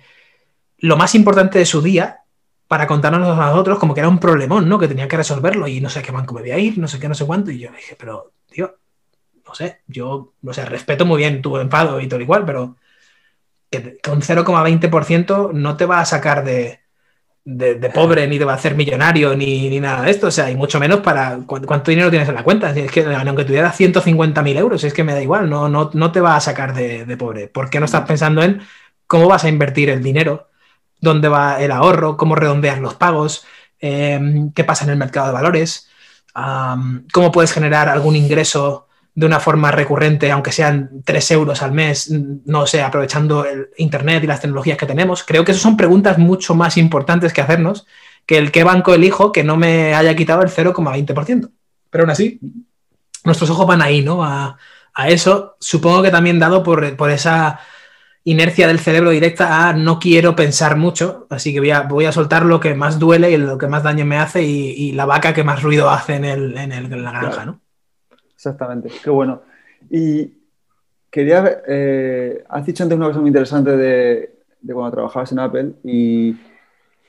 lo 0.79 0.97
más 0.97 1.15
importante 1.15 1.59
de 1.59 1.67
su 1.67 1.83
día 1.83 2.21
para 2.69 2.87
contarnos 2.87 3.39
a 3.39 3.47
nosotros 3.47 3.79
como 3.79 3.95
que 3.95 4.01
era 4.01 4.09
un 4.09 4.19
problemón, 4.19 4.69
¿no? 4.69 4.79
Que 4.79 4.89
tenía 4.89 5.09
que 5.09 5.17
resolverlo 5.17 5.69
y 5.69 5.81
no 5.81 5.91
sé 5.91 6.03
qué 6.03 6.13
banco 6.13 6.35
me 6.35 6.41
voy 6.41 6.53
a 6.53 6.59
ir, 6.59 6.79
no 6.79 6.89
sé 6.89 6.99
qué, 6.99 7.09
no 7.09 7.15
sé 7.15 7.27
cuánto. 7.27 7.51
Y 7.51 7.59
yo 7.59 7.71
dije, 7.71 7.97
pero, 7.99 8.33
tío, 8.51 8.79
no 9.47 9.55
sé, 9.55 9.83
yo, 9.87 10.35
no 10.43 10.53
sé, 10.53 10.65
respeto 10.65 11.05
muy 11.05 11.19
bien 11.19 11.43
tu 11.43 11.57
enfado 11.59 12.01
y 12.01 12.09
todo 12.09 12.21
igual, 12.21 12.45
pero 12.47 12.77
que 13.71 13.99
con 14.03 14.23
0,20% 14.23 15.53
no 15.53 15.77
te 15.77 15.87
va 15.87 16.01
a 16.01 16.05
sacar 16.05 16.45
de, 16.45 16.82
de, 17.45 17.91
pobre, 17.91 18.27
ni 18.29 18.39
te 18.39 18.45
va 18.45 18.53
a 18.53 18.57
hacer 18.57 18.75
millonario, 18.77 19.35
ni, 19.37 19.81
nada 19.81 20.03
de 20.03 20.11
esto. 20.11 20.29
O 20.29 20.31
sea, 20.31 20.51
y 20.51 20.57
mucho 20.57 20.79
menos 20.79 21.01
para 21.01 21.39
cuánto 21.47 21.91
dinero 21.91 22.11
tienes 22.11 22.29
en 22.29 22.35
la 22.35 22.45
cuenta. 22.45 22.71
Es 22.71 22.91
que 22.91 23.05
aunque 23.05 23.45
tuvieras 23.45 23.79
150.000 23.79 24.57
euros, 24.57 24.85
es 24.85 24.95
que 24.95 25.05
me 25.05 25.13
da 25.13 25.23
igual, 25.23 25.51
no, 25.51 25.69
no, 25.69 25.91
no 25.93 26.13
te 26.13 26.21
va 26.21 26.37
a 26.37 26.41
sacar 26.41 26.75
de, 26.75 27.17
pobre. 27.17 27.49
¿Por 27.49 27.71
qué 27.71 27.81
no 27.81 27.87
estás 27.87 28.07
pensando 28.07 28.43
en 28.43 28.63
cómo 29.07 29.29
vas 29.29 29.45
a 29.45 29.49
invertir 29.49 29.91
el 29.91 30.03
dinero? 30.03 30.51
¿Dónde 31.01 31.29
va 31.29 31.61
el 31.63 31.73
ahorro? 31.73 32.17
¿Cómo 32.17 32.37
redondeas 32.37 32.79
los 32.81 32.95
pagos? 32.95 33.45
Em, 33.81 34.53
¿Qué 34.53 34.65
pasa 34.65 34.85
en 34.85 34.91
el 34.91 34.97
mercado 34.97 35.27
de 35.29 35.33
valores? 35.33 35.89
¿Cómo 37.13 37.33
puedes 37.33 37.53
generar 37.53 37.89
algún 37.89 38.17
ingreso 38.17 38.89
de 39.15 39.27
una 39.27 39.41
forma 39.41 39.71
recurrente, 39.71 40.31
aunque 40.31 40.53
sean 40.53 41.03
3 41.05 41.31
euros 41.33 41.63
al 41.63 41.73
mes, 41.73 42.11
no 42.47 42.67
sé, 42.67 42.83
aprovechando 42.83 43.45
el 43.45 43.69
Internet 43.77 44.25
y 44.25 44.27
las 44.27 44.41
tecnologías 44.41 44.79
que 44.79 44.87
tenemos? 44.87 45.23
Creo 45.23 45.45
que 45.45 45.53
esas 45.53 45.63
son 45.63 45.77
preguntas 45.77 46.19
mucho 46.19 46.55
más 46.55 46.77
importantes 46.77 47.33
que 47.33 47.43
hacernos 47.43 47.87
que 48.27 48.39
el 48.39 48.53
qué 48.53 48.65
banco 48.65 48.95
elijo 48.95 49.33
que 49.33 49.45
no 49.45 49.57
me 49.57 49.95
haya 49.95 50.15
quitado 50.17 50.43
el 50.43 50.49
0,20%. 50.49 51.51
Pero 51.91 52.05
aún 52.05 52.11
así, 52.11 52.41
nuestros 53.25 53.51
ojos 53.51 53.67
van 53.67 53.83
ahí, 53.83 54.03
¿no? 54.03 54.25
A, 54.25 54.57
eso, 55.09 55.57
supongo 55.59 56.03
que 56.03 56.11
también 56.11 56.39
dado 56.39 56.63
por, 56.63 56.85
esa 57.11 57.61
inercia 58.25 58.69
del 58.69 58.79
cerebro 58.79 59.11
directa 59.11 59.69
a 59.69 59.73
no 59.73 59.99
quiero 59.99 60.37
pensar 60.37 60.77
mucho, 60.77 61.27
así 61.31 61.53
que 61.53 61.61
voy 61.61 61.71
a, 61.71 61.83
voy 61.83 62.05
a 62.05 62.13
soltar 62.13 62.45
lo 62.45 62.61
que 62.61 62.75
más 62.75 62.99
duele 62.99 63.31
y 63.31 63.39
lo 63.39 63.57
que 63.57 63.69
más 63.69 63.83
daño 63.83 64.05
me 64.05 64.19
hace 64.19 64.43
y, 64.43 64.93
la 64.93 65.07
vaca 65.07 65.33
que 65.33 65.45
más 65.45 65.63
ruido 65.63 65.89
hace 65.89 66.17
en, 66.17 66.27
el, 66.27 66.57
en, 66.59 67.05
la 67.05 67.11
granja, 67.11 67.47
¿no? 67.47 67.62
Exactamente, 68.43 68.89
qué 69.05 69.09
bueno. 69.09 69.43
Y 69.89 70.33
quería, 71.09 71.63
eh, 71.69 72.43
has 72.49 72.67
dicho 72.67 72.83
antes 72.83 72.97
una 72.97 73.07
cosa 73.07 73.21
muy 73.21 73.29
interesante 73.29 73.77
de, 73.77 74.35
de, 74.61 74.75
cuando 74.75 74.91
trabajabas 74.91 75.31
en 75.31 75.39
Apple 75.39 75.73
y 75.85 76.33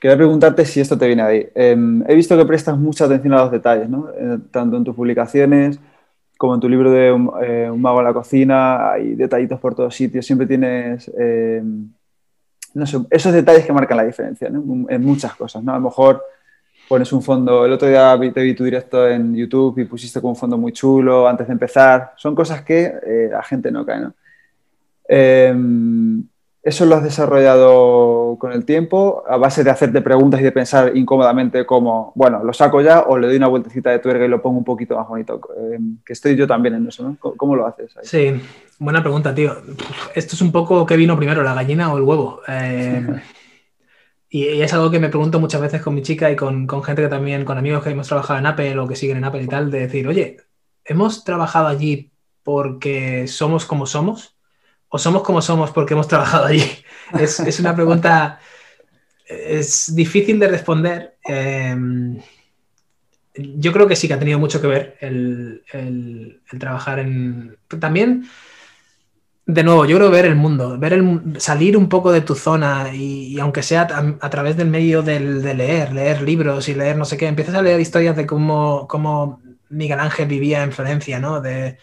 quería 0.00 0.16
preguntarte 0.16 0.64
si 0.64 0.80
esto 0.80 0.96
te 0.96 1.08
viene 1.08 1.22
ahí. 1.22 1.48
Em, 1.56 2.04
he 2.06 2.14
visto 2.14 2.36
que 2.36 2.44
prestas 2.44 2.78
mucha 2.78 3.06
atención 3.06 3.34
a 3.34 3.38
los 3.38 3.50
detalles, 3.50 3.88
¿no? 3.88 4.10
Eh, 4.16 4.38
tanto 4.52 4.76
en 4.76 4.84
tus 4.84 4.94
publicaciones 4.94 5.80
como 6.38 6.54
en 6.54 6.60
tu 6.60 6.68
libro 6.68 6.92
de 6.92 7.08
eh, 7.08 7.70
un, 7.70 7.80
mago 7.80 7.98
en 7.98 8.04
la 8.04 8.12
cocina, 8.12 8.92
hay 8.92 9.16
detallitos 9.16 9.58
por 9.58 9.74
todos 9.74 9.92
sitios, 9.92 10.24
siempre 10.24 10.46
tienes, 10.46 11.10
eh, 11.18 11.62
no 12.74 12.86
sé, 12.86 12.98
esos 13.10 13.32
detalles 13.32 13.66
que 13.66 13.72
marcan 13.72 13.96
la 13.96 14.04
diferencia 14.04 14.46
en 14.48 15.04
muchas 15.04 15.34
cosas, 15.34 15.64
¿no? 15.64 15.72
A 15.72 15.78
lo 15.78 15.84
mejor 15.84 16.22
pones 16.88 17.12
un 17.12 17.22
fondo, 17.22 17.64
el 17.64 17.72
otro 17.72 17.88
día 17.88 18.18
te 18.32 18.42
vi 18.42 18.54
tu 18.54 18.64
directo 18.64 19.08
en 19.08 19.34
YouTube 19.34 19.78
y 19.78 19.84
pusiste 19.84 20.20
como 20.20 20.32
un 20.32 20.36
fondo 20.36 20.58
muy 20.58 20.72
chulo 20.72 21.28
antes 21.28 21.46
de 21.46 21.52
empezar, 21.52 22.12
son 22.16 22.34
cosas 22.34 22.62
que 22.62 22.92
eh, 23.06 23.28
la 23.30 23.42
gente 23.42 23.70
no 23.70 23.84
cae, 23.84 24.00
¿no? 24.00 24.14
Em, 25.06 26.24
¿Eso 26.64 26.86
lo 26.86 26.94
has 26.94 27.02
desarrollado 27.02 28.38
con 28.40 28.50
el 28.52 28.64
tiempo 28.64 29.22
a 29.28 29.36
base 29.36 29.62
de 29.62 29.70
hacerte 29.70 30.00
preguntas 30.00 30.40
y 30.40 30.44
de 30.44 30.50
pensar 30.50 30.96
incómodamente 30.96 31.66
como, 31.66 32.12
bueno, 32.14 32.42
lo 32.42 32.54
saco 32.54 32.80
ya 32.80 33.00
o 33.00 33.18
le 33.18 33.26
doy 33.26 33.36
una 33.36 33.48
vueltecita 33.48 33.90
de 33.90 33.98
tuerca 33.98 34.24
y 34.24 34.28
lo 34.28 34.40
pongo 34.40 34.56
un 34.56 34.64
poquito 34.64 34.96
más 34.96 35.06
bonito? 35.06 35.42
Eh, 35.58 35.78
que 36.06 36.14
estoy 36.14 36.36
yo 36.36 36.46
también 36.46 36.76
en 36.76 36.88
eso, 36.88 37.02
¿no? 37.02 37.18
¿Cómo, 37.36 37.54
lo 37.54 37.66
haces? 37.66 37.94
Sí, 38.02 38.40
buena 38.78 39.02
pregunta, 39.02 39.34
tío. 39.34 39.54
Esto 40.14 40.36
es 40.36 40.40
un 40.40 40.52
poco 40.52 40.86
qué 40.86 40.96
vino 40.96 41.18
primero, 41.18 41.42
la 41.42 41.52
gallina 41.52 41.92
o 41.92 41.98
el 41.98 42.02
huevo. 42.04 42.40
Y, 44.34 44.62
es 44.62 44.72
algo 44.74 44.90
que 44.90 44.98
me 44.98 45.10
pregunto 45.10 45.38
muchas 45.38 45.60
veces 45.60 45.80
con 45.80 45.94
mi 45.94 46.02
chica 46.02 46.28
y 46.28 46.34
con, 46.34 46.66
con 46.66 46.82
gente 46.82 47.02
que 47.02 47.08
también, 47.08 47.44
con 47.44 47.56
amigos 47.56 47.84
que 47.84 47.90
hemos 47.90 48.08
trabajado 48.08 48.40
en 48.40 48.46
Apple 48.46 48.76
o 48.80 48.88
que 48.88 48.96
siguen 48.96 49.18
en 49.18 49.24
Apple 49.24 49.44
y 49.44 49.46
tal, 49.46 49.70
de 49.70 49.78
decir, 49.78 50.08
oye, 50.08 50.38
¿hemos 50.84 51.22
trabajado 51.22 51.68
allí 51.68 52.10
porque 52.42 53.28
somos 53.28 53.64
como 53.64 53.86
somos? 53.86 54.34
o 54.88 54.98
somos 54.98 55.22
como 55.22 55.40
somos 55.40 55.70
porque 55.70 55.94
hemos 55.94 56.08
trabajado 56.08 56.46
allí? 56.46 56.64
Es, 57.18 57.60
una 57.60 57.76
pregunta, 57.76 58.40
es 59.28 59.94
difícil 59.94 60.40
de 60.40 60.48
responder. 60.48 61.16
Em, 61.22 62.18
yo 63.34 63.72
creo 63.72 63.86
que 63.86 63.94
sí 63.94 64.08
que 64.08 64.14
ha 64.14 64.18
tenido 64.18 64.40
mucho 64.40 64.60
que 64.60 64.66
ver 64.66 64.96
el, 65.00 66.40
trabajar 66.58 66.98
en... 66.98 67.56
También, 67.78 68.26
de 69.46 69.62
nuevo, 69.62 69.84
yo 69.84 69.96
creo 69.98 70.10
ver 70.10 70.24
el 70.24 70.36
mundo, 70.36 70.78
ver 70.78 70.94
el, 70.94 71.34
salir 71.38 71.76
un 71.76 71.88
poco 71.88 72.12
de 72.12 72.22
tu 72.22 72.34
zona 72.34 72.94
y, 72.94 73.38
aunque 73.38 73.62
sea 73.62 73.86
a, 74.20 74.30
través 74.30 74.56
del 74.56 74.68
medio 74.70 75.02
del, 75.02 75.42
de 75.42 75.54
leer, 75.54 75.92
leer 75.92 76.22
libros 76.22 76.68
y 76.68 76.74
leer 76.74 76.96
no 76.96 77.04
sé 77.04 77.18
qué, 77.18 77.26
empiezas 77.26 77.54
a 77.54 77.62
leer 77.62 77.78
historias 77.80 78.16
de 78.16 78.26
cómo, 78.26 78.88
cómo 78.88 79.42
Miguel 79.68 80.00
Ángel 80.00 80.28
vivía 80.28 80.62
en 80.62 80.72
Florencia, 80.72 81.18
¿no? 81.18 81.40
De, 81.40 81.78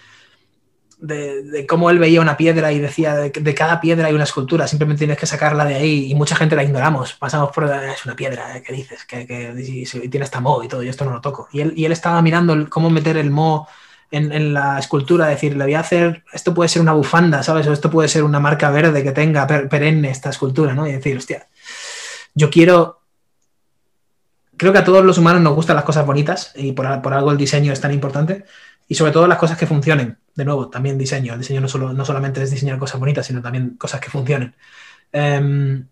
cómo 1.67 1.89
él 1.89 1.97
veía 1.97 2.21
una 2.21 2.37
piedra 2.37 2.71
y 2.71 2.79
decía 2.79 3.15
de, 3.15 3.31
de, 3.31 3.55
cada 3.55 3.81
piedra 3.81 4.07
hay 4.07 4.13
una 4.13 4.23
escultura, 4.23 4.67
simplemente 4.67 4.99
tienes 4.99 5.17
que 5.17 5.25
sacarla 5.25 5.65
de 5.65 5.73
ahí 5.75 6.11
y 6.11 6.15
mucha 6.15 6.35
gente 6.35 6.55
la 6.55 6.63
ignoramos, 6.63 7.13
pasamos 7.13 7.51
por 7.51 7.65
es 7.65 8.05
una 8.05 8.15
piedra, 8.15 8.57
¿eh? 8.57 8.63
¿qué 8.65 8.73
dices? 8.73 9.05
Que, 9.05 9.25
tiene 10.09 10.23
esta 10.23 10.39
mo 10.39 10.63
y 10.63 10.67
todo, 10.67 10.83
y 10.83 10.89
esto 10.89 11.05
no 11.05 11.11
lo 11.11 11.21
toco. 11.21 11.47
Y 11.51 11.61
él, 11.61 11.73
y 11.75 11.85
él 11.85 11.91
estaba 11.91 12.21
mirando 12.21 12.69
cómo 12.69 12.89
meter 12.89 13.17
el 13.17 13.31
mo 13.31 13.67
en, 14.11 14.53
la 14.53 14.77
escultura, 14.77 15.27
decir, 15.27 15.55
le 15.55 15.63
voy 15.63 15.73
a 15.73 15.79
hacer, 15.79 16.23
esto 16.33 16.53
puede 16.53 16.69
ser 16.69 16.81
una 16.81 16.93
bufanda, 16.93 17.43
¿sabes? 17.43 17.65
O 17.67 17.73
esto 17.73 17.89
puede 17.89 18.09
ser 18.09 18.23
una 18.23 18.39
marca 18.39 18.69
verde 18.69 19.03
que 19.03 19.11
tenga 19.11 19.47
perenne 19.47 20.11
esta 20.11 20.29
escultura, 20.29 20.73
¿no? 20.73 20.87
Y 20.87 20.91
decir, 20.91 21.17
hostia, 21.17 21.47
yo 22.33 22.49
quiero... 22.49 22.99
Creo 24.57 24.73
que 24.73 24.79
a 24.79 24.83
todos 24.83 25.03
los 25.03 25.17
humanos 25.17 25.41
nos 25.41 25.55
gustan 25.55 25.75
las 25.75 25.85
cosas 25.85 26.05
bonitas 26.05 26.51
y 26.55 26.73
por, 26.73 27.01
por 27.01 27.13
algo 27.13 27.31
el 27.31 27.37
diseño 27.37 27.73
es 27.73 27.81
tan 27.81 27.91
importante 27.91 28.45
y 28.87 28.95
sobre 28.95 29.11
todo 29.11 29.25
las 29.25 29.39
cosas 29.39 29.57
que 29.57 29.65
funcionen. 29.65 30.17
De 30.35 30.45
nuevo, 30.45 30.69
también 30.69 30.97
diseño. 30.97 31.33
El 31.33 31.39
diseño 31.39 31.61
no, 31.61 31.67
solo, 31.67 31.93
no 31.93 32.05
solamente 32.05 32.43
es 32.43 32.51
diseñar 32.51 32.77
cosas 32.77 32.99
bonitas, 32.99 33.25
sino 33.25 33.41
también 33.41 33.75
cosas 33.77 34.01
que 34.01 34.09
funcionen. 34.09 34.53
Em, 35.11 35.87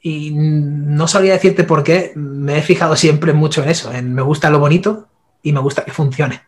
y 0.00 0.30
no 0.32 1.08
sabría 1.08 1.32
decirte 1.32 1.64
por 1.64 1.82
qué, 1.82 2.12
me 2.14 2.58
he 2.58 2.62
fijado 2.62 2.94
siempre 2.96 3.32
mucho 3.32 3.62
en 3.62 3.70
eso, 3.70 3.92
en 3.92 4.14
me 4.14 4.22
gusta 4.22 4.50
lo 4.50 4.58
bonito 4.58 5.08
y 5.42 5.52
me 5.52 5.60
gusta 5.60 5.84
que 5.84 5.92
funcione. 5.92 6.42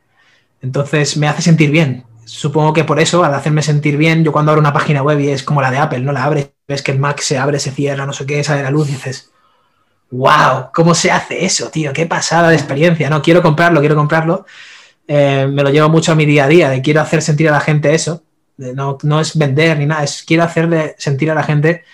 Entonces 0.62 1.16
me 1.16 1.28
hace 1.28 1.42
sentir 1.42 1.70
bien. 1.70 2.04
Supongo 2.24 2.72
que 2.72 2.84
por 2.84 2.98
eso, 2.98 3.22
al 3.24 3.34
hacerme 3.34 3.62
sentir 3.62 3.96
bien, 3.96 4.24
yo 4.24 4.32
cuando 4.32 4.50
abro 4.50 4.60
una 4.60 4.72
página 4.72 5.02
web 5.02 5.20
y 5.20 5.28
es 5.28 5.42
como 5.42 5.62
la 5.62 5.70
de 5.70 5.78
Apple, 5.78 6.00
¿no? 6.00 6.12
La 6.12 6.24
abres, 6.24 6.50
ves 6.66 6.82
que 6.82 6.92
el 6.92 6.98
Mac 6.98 7.20
se 7.20 7.38
abre, 7.38 7.60
se 7.60 7.70
cierra, 7.70 8.04
no 8.04 8.12
sé 8.12 8.26
qué, 8.26 8.42
sale 8.42 8.62
la 8.62 8.70
luz 8.70 8.88
y 8.88 8.92
dices, 8.92 9.30
wow, 10.10 10.70
¿cómo 10.74 10.94
se 10.94 11.10
hace 11.10 11.44
eso, 11.44 11.70
tío? 11.70 11.92
Qué 11.92 12.06
pasada 12.06 12.48
de 12.48 12.56
experiencia, 12.56 13.08
¿no? 13.10 13.22
Quiero 13.22 13.42
comprarlo, 13.42 13.80
quiero 13.80 13.94
comprarlo. 13.94 14.44
Eh, 15.06 15.46
me 15.50 15.62
lo 15.62 15.70
llevo 15.70 15.88
mucho 15.88 16.12
a 16.12 16.14
mi 16.16 16.26
día 16.26 16.44
a 16.44 16.48
día, 16.48 16.70
de 16.70 16.82
quiero 16.82 17.00
hacer 17.00 17.22
sentir 17.22 17.48
a 17.48 17.52
la 17.52 17.60
gente 17.60 17.94
eso. 17.94 18.22
no, 18.56 18.98
no, 19.02 19.20
es 19.20 19.36
vender 19.36 19.78
ni 19.78 19.86
nada, 19.86 20.02
es 20.04 20.24
quiero 20.26 20.42
hacerle 20.42 20.94
sentir 20.98 21.30
a 21.30 21.34
la 21.34 21.42
gente 21.42 21.84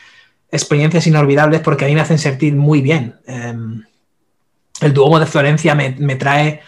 experiencias 0.51 1.07
inolvidables 1.07 1.61
porque 1.63 1.87
a 1.87 1.89
mí 1.89 1.95
me 1.95 2.03
hacen 2.03 2.19
sentir 2.19 2.55
muy 2.55 2.83
bien. 2.83 3.17
Em, 3.27 3.83
el 4.81 4.93
Duomo 4.93 5.19
de 5.19 5.27
Florencia 5.27 5.75
me, 5.75 5.97
me 5.99 6.17
trae. 6.17 6.61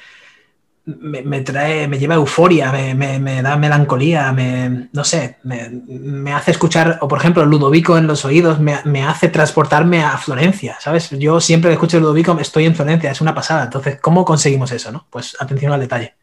Me, 0.86 1.40
trae, 1.40 1.88
me 1.88 1.98
lleva 1.98 2.16
euforia, 2.16 2.70
me, 2.70 3.18
me 3.18 3.42
da 3.42 3.56
melancolía, 3.56 4.32
me, 4.32 4.90
no 4.92 5.02
sé, 5.02 5.38
me, 5.42 6.32
hace 6.32 6.50
escuchar, 6.50 6.98
o 7.00 7.08
por 7.08 7.18
ejemplo, 7.18 7.46
Ludovico 7.46 7.96
en 7.96 8.06
los 8.06 8.26
oídos 8.26 8.60
me, 8.60 9.02
hace 9.02 9.28
transportarme 9.28 10.02
a 10.02 10.18
Florencia, 10.18 10.76
¿sabes? 10.80 11.08
Yo 11.10 11.40
siempre 11.40 11.70
que 11.70 11.74
escucho 11.74 11.98
Ludovico 12.00 12.38
estoy 12.38 12.66
en 12.66 12.74
Florencia, 12.74 13.10
es 13.10 13.20
una 13.22 13.34
pasada. 13.34 13.64
Entonces, 13.64 13.98
¿cómo 14.00 14.26
conseguimos 14.26 14.72
eso, 14.72 14.92
no? 14.92 15.06
Pues 15.08 15.36
atención 15.40 15.72
al 15.72 15.80
detalle. 15.80 16.14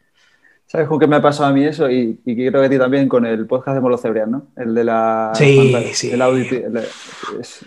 ¿Sabes 0.72 0.88
con 0.88 0.98
qué 0.98 1.06
me 1.06 1.16
ha 1.16 1.20
pasado 1.20 1.50
a 1.50 1.52
mí 1.52 1.66
eso? 1.66 1.90
Y, 1.90 2.18
y 2.24 2.34
creo 2.34 2.62
que 2.62 2.66
a 2.66 2.70
ti 2.70 2.78
también 2.78 3.06
con 3.06 3.26
el 3.26 3.46
podcast 3.46 3.74
de 3.74 3.82
Molo 3.82 3.98
Cebrián, 3.98 4.30
¿no? 4.30 4.46
El 4.56 4.74
de 4.74 4.84
la... 4.84 5.32
Sí, 5.34 5.92
sí. 5.92 6.10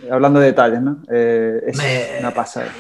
hablando 0.10 0.40
de 0.40 0.48
detalles, 0.48 0.82
¿no? 0.82 1.04
Eh, 1.12 1.62
es 1.68 1.80
una 2.20 2.32
pasada. 2.32 2.72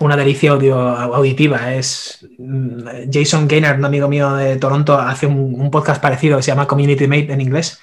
Una 0.00 0.16
delicia 0.16 0.52
audio, 0.52 0.78
auditiva. 0.78 1.74
Es 1.74 2.26
mm, 2.38 3.10
Jason 3.12 3.46
Gaynard, 3.46 3.78
un 3.78 3.84
amigo 3.84 4.08
mío 4.08 4.34
de 4.34 4.56
Toronto, 4.56 4.98
hace 4.98 5.26
un, 5.26 5.70
podcast 5.70 6.02
parecido 6.02 6.38
que 6.38 6.42
se 6.42 6.50
llama 6.50 6.66
Community 6.66 7.06
Mate 7.06 7.32
en 7.32 7.40
inglés. 7.40 7.78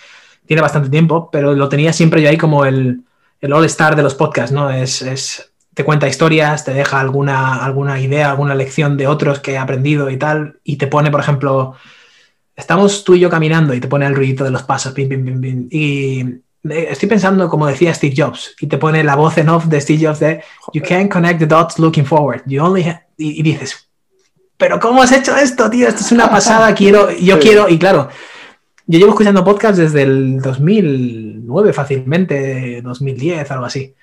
Tiene 0.45 0.62
bastante 0.62 0.89
tiempo, 0.89 1.30
pero 1.32 1.53
lo 1.53 1.69
tenía 1.69 1.93
siempre 1.93 2.21
yo 2.21 2.30
ahí 2.30 2.38
como 2.38 2.65
el, 2.65 3.03
el 3.39 3.53
all-star 3.53 3.95
de 3.95 4.01
los 4.01 4.15
podcasts, 4.15 4.51
¿no? 4.51 4.71
Es, 4.71 5.03
es 5.03 5.53
te 5.75 5.84
cuenta 5.86 6.08
historias, 6.08 6.65
te 6.65 6.73
deja 6.73 6.99
alguna, 6.99 7.63
alguna 7.63 7.99
idea, 7.99 8.32
alguna 8.32 8.56
lección 8.56 8.97
de 8.97 9.06
otros 9.06 9.39
que 9.39 9.51
he 9.53 9.58
aprendido 9.60 10.10
y 10.10 10.17
tal, 10.17 10.60
y 10.63 10.77
te 10.77 10.88
pone, 10.88 11.12
por 11.12 11.19
ejemplo, 11.19 11.75
estamos 12.56 13.03
tú 13.03 13.13
y 13.13 13.19
yo 13.19 13.30
caminando 13.30 13.75
y 13.75 13.80
te 13.80 13.88
pone 13.88 14.08
el 14.08 14.15
ruidito 14.15 14.43
de 14.43 14.49
los 14.49 14.63
pasos, 14.63 14.95
y 14.97 16.23
estoy 16.69 17.10
pensando 17.10 17.49
como 17.49 17.67
decía 17.67 17.93
Steve 17.93 18.15
Jobs, 18.17 18.56
y 18.60 18.67
te 18.67 18.77
pone 18.77 19.03
la 19.03 19.15
voz 19.15 19.38
en 19.38 19.49
off 19.49 19.65
de 19.65 19.82
Steve 19.82 20.08
Jobs 20.08 20.19
de 20.19 20.41
You 20.73 20.82
can't 20.82 21.12
connect 21.12 21.39
the 21.39 21.45
dots 21.45 21.80
looking 21.80 22.06
forward, 22.06 22.41
you 22.45 22.63
only 22.63 22.86
y, 23.17 23.41
dices, 23.41 23.89
pero 24.58 24.80
¿cómo 24.80 25.01
has 25.01 25.12
hecho 25.12 25.36
esto, 25.36 25.69
tío? 25.69 25.88
Esto 25.88 26.01
es 26.01 26.12
una 26.12 26.30
pasada, 26.30 26.73
quiero, 26.75 27.12
yo 27.12 27.39
quiero, 27.39 27.67
y 27.67 27.80
claro, 27.80 28.10
yo 28.86 28.99
llevo 28.99 29.12
escuchando 29.12 29.43
podcasts 29.43 29.77
desde 29.77 30.03
el 30.03 30.39
2009 30.39 31.73
fácilmente, 31.73 32.82
2010, 32.82 33.51
algo 33.51 33.65
así. 33.65 33.93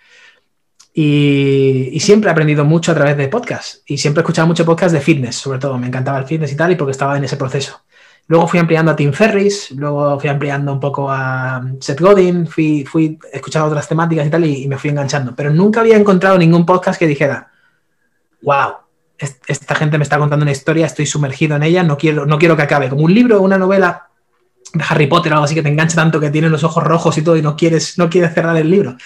Y, 0.97 1.99
siempre 2.01 2.29
he 2.29 2.33
aprendido 2.33 2.65
mucho 2.65 2.93
a 2.93 2.95
través 2.95 3.17
de 3.17 3.29
podcasts. 3.29 3.83
Y 3.87 3.99
siempre 3.99 4.21
he 4.21 4.23
escuchado 4.23 4.47
mucho 4.47 4.65
podcast 4.65 4.95
de 4.95 5.01
fitness, 5.01 5.37
sobre 5.37 5.59
todo. 5.59 5.77
Me 5.77 5.89
encantaba 5.89 6.19
el 6.19 6.27
fitness 6.27 6.53
y 6.53 6.57
tal, 6.57 6.71
y 6.71 6.77
porque 6.77 6.93
estaba 6.93 7.17
en 7.17 7.25
ese 7.25 7.37
proceso. 7.37 7.84
Luego 8.27 8.49
fui 8.49 8.59
ampliando 8.59 8.91
a 8.91 8.97
Tim 8.97 9.13
Ferris, 9.13 9.71
luego 9.73 10.19
fui 10.19 10.31
ampliando 10.31 10.73
un 10.73 10.81
poco 10.81 11.11
a 11.11 11.63
Seth 11.79 12.01
Godin, 12.01 12.47
fui, 12.47 12.87
escuchando 13.33 13.69
otras 13.69 13.87
temáticas 13.87 14.27
y 14.27 14.31
tal, 14.31 14.47
y, 14.47 14.67
me 14.67 14.79
fui 14.79 14.91
enganchando. 14.91 15.35
Pero 15.37 15.51
nunca 15.51 15.81
había 15.81 15.97
encontrado 15.97 16.39
ningún 16.39 16.65
podcast 16.65 16.99
que 16.99 17.07
dijera, 17.07 17.51
wow, 18.43 18.77
esta 19.19 19.75
gente 19.75 19.99
me 19.99 20.05
está 20.05 20.19
contando 20.19 20.43
una 20.43 20.53
historia, 20.53 20.87
estoy 20.87 21.05
sumergido 21.05 21.57
en 21.57 21.65
ella, 21.65 21.83
no 21.83 21.99
quiero, 21.99 22.25
no 22.25 22.39
quiero 22.39 22.57
que 22.57 22.63
acabe. 22.63 22.89
Como 22.89 23.05
un 23.05 23.15
libro 23.15 23.43
una 23.43 23.59
novela 23.59 24.09
de 24.73 24.85
Harry 24.89 25.07
Potter 25.07 25.33
o 25.33 25.37
algo 25.37 25.45
así 25.45 25.55
que 25.55 25.63
te 25.63 25.69
engancha 25.69 25.97
tanto 25.97 26.19
que 26.19 26.31
tiene 26.31 26.49
los 26.49 26.65
ojos 26.65 26.83
rojos 26.83 27.19
y 27.19 27.23
todo 27.23 27.37
y 27.37 27.43
no 27.43 27.57
quieres, 27.57 27.99
no 27.99 28.09
quieres 28.09 28.33
cerrar 28.33 28.57
el 28.57 28.71
libro. 28.71 28.97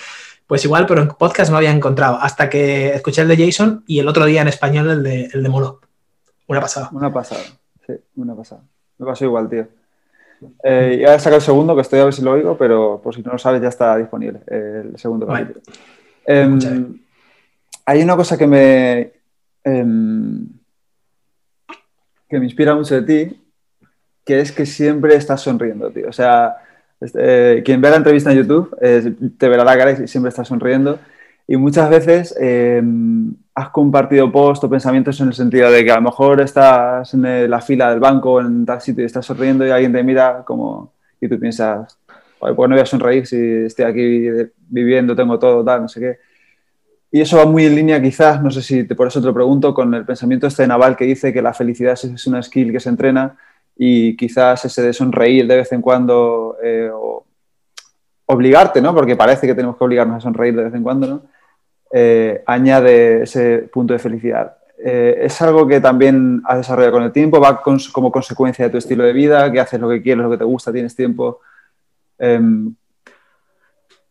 Pues 0.47 0.65
igual, 0.65 0.87
pero 0.87 1.03
en 1.03 1.09
podcast 1.09 1.51
no 1.51 1.57
había 1.57 1.73
encontrado. 1.73 2.19
Hasta 2.21 2.49
que 2.49 2.95
escuché 2.95 3.23
el 3.23 3.29
de 3.29 3.47
Jason 3.47 3.85
y 3.87 3.99
el 3.99 4.09
otro 4.09 4.25
día 4.25 4.43
en 4.43 4.49
español 4.49 4.89
el 4.91 5.03
de, 5.03 5.25
el 5.33 5.43
de 5.43 5.49
Molo. 5.49 5.81
Una 6.47 6.61
pasada. 6.61 6.89
Una 6.93 7.13
pasada, 7.13 7.43
sí, 7.87 7.93
una 8.15 8.35
pasada. 8.35 8.63
Me 8.99 9.07
pasó 9.07 9.25
igual, 9.25 9.49
tío. 9.49 9.67
Eh, 10.63 10.99
ya 11.03 11.15
he 11.15 11.19
sacado 11.19 11.37
el 11.37 11.43
segundo, 11.43 11.75
que 11.75 11.83
estoy 11.83 12.01
a 12.01 12.05
ver 12.05 12.15
si 12.15 12.23
lo 12.23 12.33
oigo, 12.33 12.57
pero 12.57 13.01
por 13.03 13.15
si 13.15 13.23
no 13.23 13.33
lo 13.33 13.39
sabes, 13.39 13.61
ya 13.61 13.69
está 13.69 13.97
disponible 13.97 14.41
el 14.47 14.97
segundo 14.97 15.27
capítulo. 15.27 15.61
Em, 16.27 17.01
hay 17.85 18.03
una 18.03 18.17
cosa 18.17 18.37
que 18.37 18.47
me, 18.47 19.13
em, 19.65 20.47
que 22.29 22.39
me 22.39 22.45
inspira 22.45 22.75
mucho 22.75 23.01
de 23.01 23.03
ti, 23.03 23.43
que 24.25 24.41
es 24.41 24.53
que 24.53 24.67
siempre 24.67 25.15
estás 25.15 25.41
sonriendo, 25.41 25.91
tío. 25.91 26.09
O 26.09 26.13
sea, 26.13 26.57
Este, 27.01 27.63
quien 27.63 27.81
ve 27.81 27.91
la 27.91 27.97
entrevista 27.97 28.33
en 28.33 28.39
YouTube 28.39 28.77
te 29.39 29.49
verá 29.49 29.63
la 29.63 29.79
cara 29.79 29.93
y 29.93 30.09
siempre 30.09 30.31
está 30.31 30.45
sonriendo. 30.45 30.99
Y 31.51 31.57
muchas 31.57 31.89
veces 31.89 32.37
em, 32.39 33.35
has 33.55 33.71
compartido 33.71 34.31
posts 34.31 34.63
o 34.65 34.69
pensamientos 34.69 35.19
en 35.23 35.29
el 35.29 35.33
sentido 35.33 35.71
de 35.71 35.83
que 35.83 35.91
a 35.91 35.95
lo 35.95 36.03
mejor 36.03 36.43
estás 36.43 37.15
en 37.15 37.51
la 37.51 37.61
fila 37.63 37.89
del 37.91 38.01
banco 38.01 38.39
en 38.39 38.67
tal 38.67 38.83
sitio 38.83 39.03
y 39.03 39.07
estás 39.07 39.25
sonriendo 39.25 39.67
y 39.67 39.71
alguien 39.71 39.91
te 39.91 40.03
mira 40.03 40.45
como 40.45 40.93
y 41.19 41.27
tú 41.27 41.41
piensas, 41.41 41.99
pues 42.39 42.53
no 42.53 42.69
voy 42.69 42.81
a 42.81 42.87
sonreír 42.87 43.27
si 43.27 43.65
estoy 43.65 43.87
aquí 43.87 44.29
viviendo, 44.69 45.17
tengo 45.17 45.39
todo, 45.39 45.65
tal, 45.65 45.83
no 45.83 45.89
sé 45.89 46.01
qué. 46.01 46.19
Y 47.11 47.23
eso 47.23 47.39
va 47.39 47.47
muy 47.47 47.65
en 47.65 47.77
línea 47.77 48.03
quizás, 48.03 48.43
no 48.43 48.51
sé 48.51 48.61
si 48.61 48.85
te, 48.85 48.95
por 48.95 49.09
eso 49.09 49.19
te 49.19 49.27
lo 49.27 49.35
pregunto, 49.35 49.73
con 49.73 49.95
el 49.95 50.05
pensamiento 50.05 50.47
este 50.47 50.67
Naval 50.67 50.97
que 50.97 51.07
dice 51.07 51.33
que 51.33 51.41
la 51.41 51.55
felicidad 51.55 51.95
es 51.95 52.27
una 52.27 52.43
skill 52.43 52.73
que 52.73 52.81
se 52.81 52.91
entrena 52.91 53.39
y 53.75 54.15
quizás 54.19 54.67
ese 54.67 54.83
de 54.83 54.93
sonreír 54.93 55.47
de 55.47 55.57
vez 55.57 55.73
en 55.73 55.81
cuando 55.81 56.59
eh, 56.63 56.91
o 56.93 57.25
obligarte, 58.27 58.83
¿no? 58.83 58.95
Porque 58.95 59.17
parece 59.17 59.47
que 59.47 59.55
tenemos 59.55 59.79
que 59.79 59.85
obligarnos 59.85 60.19
a 60.19 60.21
sonreír 60.21 60.55
de 60.55 60.65
vez 60.65 60.75
en 60.75 60.83
cuando, 60.83 61.07
¿no? 61.07 61.38
Eh, 61.93 62.43
añade 62.47 63.23
ese 63.23 63.69
punto 63.73 63.93
de 63.93 63.99
felicidad. 63.99 64.57
Eh, 64.85 65.21
¿Es 65.23 65.41
algo 65.43 65.67
que 65.67 65.81
también 65.81 66.43
has 66.45 66.59
desarrollado 66.59 66.93
con 66.93 67.03
el 67.05 67.13
tiempo? 67.13 67.41
¿Va 67.41 67.63
como 67.93 68.13
consecuencia 68.13 68.67
de 68.67 68.71
tu 68.71 68.79
estilo 68.79 69.05
de 69.05 69.13
vida? 69.13 69.51
¿Que 69.51 69.61
haces 69.61 69.81
lo 69.81 69.89
que 69.89 70.03
quieres, 70.03 70.23
lo 70.25 70.31
que 70.31 70.39
te 70.39 70.45
gusta, 70.45 70.73
tienes 70.73 70.95
tiempo? 70.95 71.41
Em, 72.19 72.75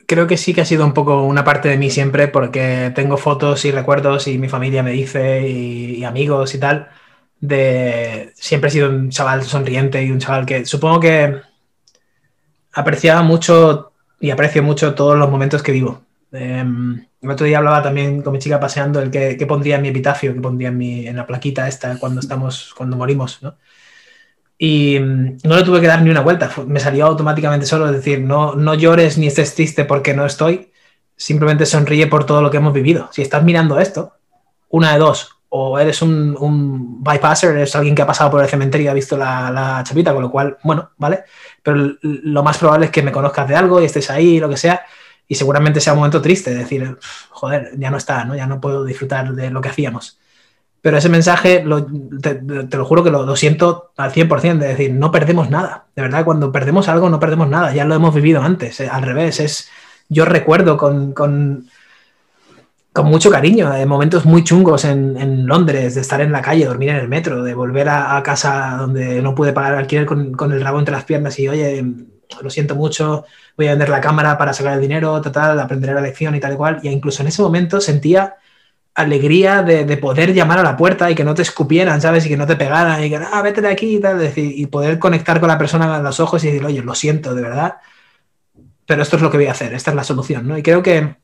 Creo 0.07 0.25
que 0.25 0.37
sí 0.37 0.53
que 0.53 0.61
ha 0.61 0.65
sido 0.65 0.85
un 0.85 0.93
poco 0.93 1.23
una 1.23 1.43
parte 1.43 1.67
de 1.67 1.77
mí 1.77 1.89
siempre 1.89 2.29
porque 2.29 2.93
tengo 2.95 3.17
fotos 3.17 3.65
y 3.65 3.71
recuerdos 3.71 4.29
y 4.29 4.37
mi 4.37 4.47
familia 4.47 4.81
me 4.81 4.91
dice 4.91 5.45
y, 5.49 6.05
amigos 6.05 6.55
y 6.55 6.59
tal 6.59 6.87
de 7.41 8.31
siempre 8.33 8.69
he 8.69 8.71
sido 8.71 8.89
un 8.89 9.09
chaval 9.09 9.43
sonriente 9.43 10.01
y 10.03 10.09
un 10.09 10.19
chaval 10.19 10.45
que 10.45 10.65
supongo 10.65 11.01
que 11.01 11.41
apreciaba 12.71 13.21
mucho 13.21 13.91
y 14.21 14.31
aprecio 14.31 14.63
mucho 14.63 14.95
todos 14.95 15.17
los 15.17 15.29
momentos 15.29 15.61
que 15.61 15.73
vivo. 15.73 16.06
Em, 16.31 17.05
el 17.21 17.29
otro 17.29 17.45
día 17.45 17.57
hablaba 17.59 17.81
también 17.81 18.21
con 18.21 18.33
mi 18.33 18.39
chica 18.39 18.59
paseando 18.59 19.01
el 19.01 19.09
que, 19.09 19.45
pondría 19.47 19.77
en 19.77 19.81
mi 19.81 19.87
epitafio, 19.89 20.33
que 20.33 20.41
pondría 20.41 20.69
en, 20.69 20.77
mi, 20.77 21.07
en 21.07 21.15
la 21.15 21.25
plaquita 21.25 21.67
esta 21.67 21.97
cuando 21.97 22.19
estamos, 22.19 22.73
cuando 22.75 22.97
morimos, 22.97 23.41
¿no? 23.41 23.57
Y 24.57 24.99
mm, 24.99 25.37
no 25.43 25.55
le 25.55 25.63
tuve 25.63 25.81
que 25.81 25.87
dar 25.87 26.01
ni 26.01 26.09
una 26.09 26.21
vuelta, 26.21 26.51
me 26.65 26.79
salió 26.79 27.05
automáticamente 27.05 27.65
solo, 27.65 27.85
es 27.87 27.93
decir, 27.93 28.21
no, 28.21 28.55
no 28.55 28.73
llores 28.73 29.17
ni 29.17 29.27
estés 29.27 29.55
triste 29.55 29.85
porque 29.85 30.13
no 30.13 30.25
estoy, 30.25 30.71
simplemente 31.15 31.65
sonríe 31.65 32.07
por 32.07 32.25
todo 32.25 32.41
lo 32.41 32.51
que 32.51 32.57
hemos 32.57 32.73
vivido. 32.73 33.09
Si 33.11 33.21
estás 33.21 33.43
mirando 33.43 33.79
esto, 33.79 34.13
una 34.69 34.93
de 34.93 34.99
dos, 34.99 35.37
o 35.49 35.79
eres 35.79 36.01
un, 36.01 36.35
un 36.39 37.03
bypasser, 37.03 37.51
eres 37.51 37.75
alguien 37.75 37.95
que 37.95 38.01
ha 38.01 38.07
pasado 38.07 38.31
por 38.31 38.41
el 38.41 38.49
cementerio 38.49 38.85
y 38.85 38.89
ha 38.89 38.93
visto 38.93 39.17
la, 39.17 39.49
la, 39.51 39.83
chapita, 39.83 40.13
con 40.13 40.23
lo 40.23 40.31
cual, 40.31 40.57
bueno, 40.63 40.91
¿vale? 40.97 41.23
Pero 41.63 41.95
lo 42.01 42.43
más 42.43 42.57
probable 42.57 42.87
es 42.87 42.91
que 42.91 43.01
me 43.01 43.11
conozcas 43.11 43.47
de 43.47 43.55
algo 43.55 43.81
y 43.81 43.85
estés 43.85 44.09
ahí, 44.09 44.39
lo 44.39 44.49
que 44.49 44.57
sea, 44.57 44.85
y 45.27 45.35
seguramente 45.35 45.81
sea 45.81 45.93
un 45.93 45.99
momento 45.99 46.21
triste, 46.21 46.53
decir, 46.53 46.97
joder, 47.29 47.71
ya 47.77 47.91
no 47.91 47.97
está, 47.97 48.23
¿no? 48.23 48.35
Ya 48.35 48.47
no 48.47 48.61
puedo 48.61 48.85
disfrutar 48.85 49.33
de 49.33 49.49
lo 49.51 49.61
que 49.61 49.69
hacíamos. 49.69 50.19
Pero 50.81 50.97
ese 50.97 51.09
mensaje, 51.09 51.65
te, 52.21 52.77
lo 52.77 52.85
juro 52.85 53.03
que 53.03 53.09
lo, 53.09 53.35
siento 53.35 53.91
al 53.97 54.13
100%, 54.13 54.57
de 54.59 54.67
decir, 54.69 54.93
no 54.93 55.11
perdemos 55.11 55.49
nada. 55.49 55.87
De 55.95 56.01
verdad, 56.01 56.23
cuando 56.23 56.51
perdemos 56.51 56.87
algo, 56.87 57.09
no 57.09 57.19
perdemos 57.19 57.49
nada. 57.49 57.73
Ya 57.73 57.83
lo 57.83 57.95
hemos 57.95 58.15
vivido 58.15 58.41
antes. 58.41 58.79
Eh, 58.79 58.89
al 58.89 59.03
revés, 59.03 59.39
es. 59.39 59.69
Yo 60.09 60.23
recuerdo 60.23 60.77
con, 60.77 61.11
con, 61.11 61.67
mucho 63.03 63.29
cariño 63.29 63.69
de 63.69 63.85
momentos 63.85 64.25
muy 64.25 64.43
chungos 64.43 64.85
en, 64.85 65.45
Londres, 65.45 65.95
de 65.95 66.01
estar 66.01 66.21
en 66.21 66.31
la 66.31 66.41
calle, 66.41 66.65
dormir 66.65 66.89
en 66.89 66.95
el 66.95 67.09
metro, 67.09 67.43
de 67.43 67.53
volver 67.53 67.89
a, 67.89 68.23
casa 68.23 68.77
donde 68.79 69.21
no 69.21 69.35
pude 69.35 69.51
pagar 69.53 69.75
alquiler 69.75 70.05
con, 70.05 70.31
con, 70.31 70.53
el 70.53 70.61
rabo 70.61 70.79
entre 70.79 70.95
las 70.95 71.03
piernas 71.03 71.37
y, 71.37 71.49
oye, 71.49 71.83
lo 72.41 72.49
siento 72.49 72.75
mucho, 72.75 73.25
voy 73.55 73.67
a 73.67 73.71
vender 73.71 73.89
la 73.89 74.01
cámara 74.01 74.37
para 74.37 74.53
sacar 74.53 74.73
el 74.73 74.81
dinero, 74.81 75.21
total, 75.21 75.59
aprenderé 75.59 75.93
la 75.93 76.01
lección 76.01 76.35
y 76.35 76.39
tal 76.39 76.53
y 76.53 76.55
cual. 76.55 76.79
Y 76.83 76.89
incluso 76.89 77.21
en 77.21 77.29
ese 77.29 77.41
momento 77.41 77.81
sentía 77.81 78.35
alegría 78.93 79.61
de, 79.61 79.97
poder 79.97 80.33
llamar 80.33 80.59
a 80.59 80.63
la 80.63 80.75
puerta 80.75 81.09
y 81.11 81.15
que 81.15 81.23
no 81.23 81.35
te 81.35 81.43
escupieran, 81.43 82.01
¿sabes? 82.01 82.25
Y 82.25 82.29
que 82.29 82.37
no 82.37 82.47
te 82.47 82.55
pegaran 82.55 83.03
y 83.03 83.09
que, 83.09 83.17
ah, 83.17 83.41
vete 83.43 83.61
de 83.61 83.69
aquí 83.69 83.97
y 83.97 83.99
tal, 83.99 84.33
y 84.35 84.65
poder 84.67 84.97
conectar 84.97 85.39
con 85.39 85.49
la 85.49 85.57
persona 85.57 85.97
en 85.97 86.03
los 86.03 86.19
ojos 86.19 86.43
y 86.43 86.47
decir, 86.47 86.65
oye, 86.65 86.81
lo 86.81 86.95
siento, 86.95 87.35
de 87.35 87.41
verdad, 87.43 87.77
pero 88.87 89.03
esto 89.03 89.17
es 89.17 89.21
lo 89.21 89.29
que 89.29 89.37
voy 89.37 89.45
a 89.47 89.51
hacer, 89.51 89.73
esta 89.73 89.91
es 89.91 89.95
la 89.95 90.03
solución, 90.03 90.47
¿no? 90.47 90.57
Y 90.57 90.63
creo 90.63 90.81
que 90.81 91.17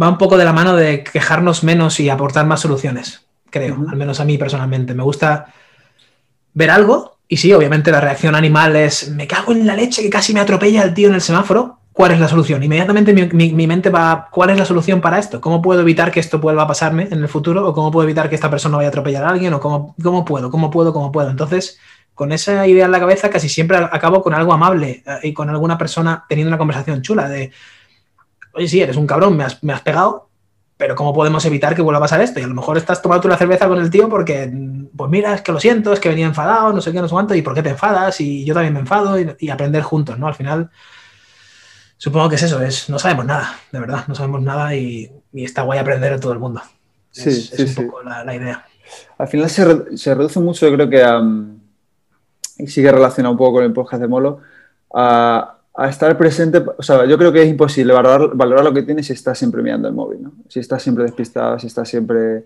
va 0.00 0.08
un 0.10 0.18
poco 0.18 0.36
de 0.36 0.44
la 0.44 0.52
mano 0.52 0.76
de 0.76 1.02
quejarnos 1.04 1.64
menos 1.64 2.00
y 2.00 2.10
aportar 2.10 2.44
más 2.46 2.60
soluciones, 2.60 3.26
creo, 3.48 3.82
al 3.88 3.96
menos 3.96 4.20
a 4.20 4.26
mí 4.26 4.36
personalmente. 4.36 4.94
Me 4.94 5.02
gusta 5.02 5.54
ver 6.52 6.70
algo 6.70 7.15
y 7.28 7.36
sí, 7.38 7.52
obviamente 7.52 7.90
la 7.90 8.00
reacción 8.00 8.34
animal 8.34 8.76
es, 8.76 9.10
me 9.10 9.26
cago 9.26 9.52
en 9.52 9.66
la 9.66 9.74
leche 9.74 10.02
que 10.02 10.10
casi 10.10 10.32
me 10.32 10.40
atropella 10.40 10.82
el 10.82 10.94
tío 10.94 11.08
en 11.08 11.14
el 11.14 11.20
semáforo, 11.20 11.78
¿cuál 11.92 12.12
es 12.12 12.20
la 12.20 12.28
solución? 12.28 12.62
Inmediatamente 12.62 13.12
mi, 13.12 13.66
mente 13.66 13.90
va, 13.90 14.28
¿cuál 14.30 14.50
es 14.50 14.58
la 14.58 14.64
solución 14.64 15.00
para 15.00 15.18
esto? 15.18 15.40
¿Cómo 15.40 15.60
puedo 15.60 15.80
evitar 15.80 16.12
que 16.12 16.20
esto 16.20 16.38
vuelva 16.38 16.62
a 16.62 16.68
pasarme 16.68 17.08
en 17.10 17.20
el 17.20 17.28
futuro? 17.28 17.66
¿O 17.66 17.72
cómo 17.72 17.90
puedo 17.90 18.04
evitar 18.04 18.28
que 18.28 18.34
esta 18.34 18.50
persona 18.50 18.76
vaya 18.76 18.88
a 18.88 18.90
atropellar 18.90 19.24
a 19.24 19.30
alguien? 19.30 19.54
¿O 19.54 19.60
cómo, 19.60 19.96
cómo 20.02 20.24
puedo? 20.24 20.50
¿Cómo 20.50 20.70
puedo? 20.70 20.92
¿Cómo 20.92 21.10
puedo? 21.10 21.30
Entonces, 21.30 21.78
con 22.14 22.32
esa 22.32 22.66
idea 22.66 22.84
en 22.84 22.92
la 22.92 23.00
cabeza, 23.00 23.28
casi 23.28 23.48
siempre 23.48 23.76
acabo 23.76 24.22
con 24.22 24.32
algo 24.32 24.52
amable 24.52 25.02
eh, 25.06 25.18
y 25.24 25.32
con 25.32 25.50
alguna 25.50 25.76
persona 25.76 26.24
teniendo 26.28 26.50
una 26.50 26.58
conversación 26.58 27.02
chula 27.02 27.28
de, 27.28 27.50
oye, 28.52 28.68
sí, 28.68 28.80
eres 28.80 28.96
un 28.96 29.06
cabrón, 29.06 29.36
me 29.36 29.44
has, 29.44 29.62
me 29.64 29.72
has 29.72 29.80
pegado, 29.80 30.25
pero 30.76 30.94
¿cómo 30.94 31.14
podemos 31.14 31.44
evitar 31.44 31.74
que 31.74 31.82
vuelva 31.82 31.98
a 31.98 32.02
pasar 32.02 32.20
esto? 32.20 32.40
Y 32.40 32.42
a 32.42 32.48
lo 32.48 32.54
mejor 32.54 32.76
estás 32.76 33.00
tomando 33.02 33.28
una 33.28 33.36
cerveza 33.36 33.68
con 33.68 33.78
el 33.78 33.90
tío 33.90 34.08
porque, 34.08 34.52
pues 34.96 35.10
mira, 35.10 35.34
es 35.34 35.42
que 35.42 35.52
lo 35.52 35.60
siento, 35.60 35.92
es 35.92 36.00
que 36.00 36.08
venía 36.08 36.26
enfadado, 36.26 36.72
no 36.72 36.80
sé 36.80 36.92
qué, 36.92 37.00
no 37.00 37.08
sé 37.08 37.12
cuánto, 37.12 37.34
y 37.34 37.42
por 37.42 37.54
qué 37.54 37.62
te 37.62 37.70
enfadas, 37.70 38.20
y 38.20 38.44
yo 38.44 38.54
también 38.54 38.74
me 38.74 38.80
enfado, 38.80 39.18
y, 39.18 39.34
y 39.38 39.50
aprender 39.50 39.82
juntos, 39.82 40.18
¿no? 40.18 40.26
Al 40.26 40.34
final 40.34 40.70
Supongo 41.98 42.28
que 42.28 42.34
es 42.34 42.42
eso, 42.42 42.62
es 42.62 42.90
no 42.90 42.98
sabemos 42.98 43.24
nada, 43.24 43.58
de 43.72 43.80
verdad, 43.80 44.04
no 44.06 44.14
sabemos 44.14 44.42
nada 44.42 44.74
y, 44.74 45.10
está 45.32 45.62
guay 45.62 45.78
aprender 45.78 46.12
a 46.12 46.20
todo 46.20 46.32
el 46.32 46.38
mundo. 46.38 46.60
Sí, 47.10 47.30
es, 47.30 47.48
sí, 47.48 47.62
un 47.62 47.86
poco 47.86 48.02
la, 48.02 48.34
idea. 48.34 48.66
Al 49.18 49.28
final 49.28 49.48
se, 49.48 49.96
se, 49.96 50.14
reduce 50.14 50.38
mucho, 50.40 50.68
yo 50.68 50.74
creo 50.74 50.90
que 50.90 51.02
y 52.58 52.66
sigue 52.68 52.92
relacionado 52.92 53.32
un 53.32 53.38
poco 53.38 53.54
con 53.54 53.64
el 53.64 53.72
podcast 53.72 54.02
de 54.02 54.08
Molo, 54.08 54.40
a, 54.94 55.55
a, 55.76 55.88
estar 55.88 56.16
presente, 56.16 56.62
o 56.76 56.82
sea, 56.82 57.04
yo 57.06 57.18
creo 57.18 57.32
que 57.32 57.42
es 57.42 57.48
imposible 57.48 57.92
valorar, 57.92 58.34
valorar 58.34 58.64
lo 58.64 58.72
que 58.72 58.82
tienes 58.82 59.06
si 59.06 59.12
estás 59.12 59.38
siempre 59.38 59.62
mirando 59.62 59.88
el 59.88 59.94
móvil, 59.94 60.22
¿no? 60.22 60.32
Si 60.48 60.60
estás 60.60 60.82
siempre 60.82 61.04
despistado, 61.04 61.58
si 61.58 61.66
estás 61.66 61.88
siempre 61.88 62.44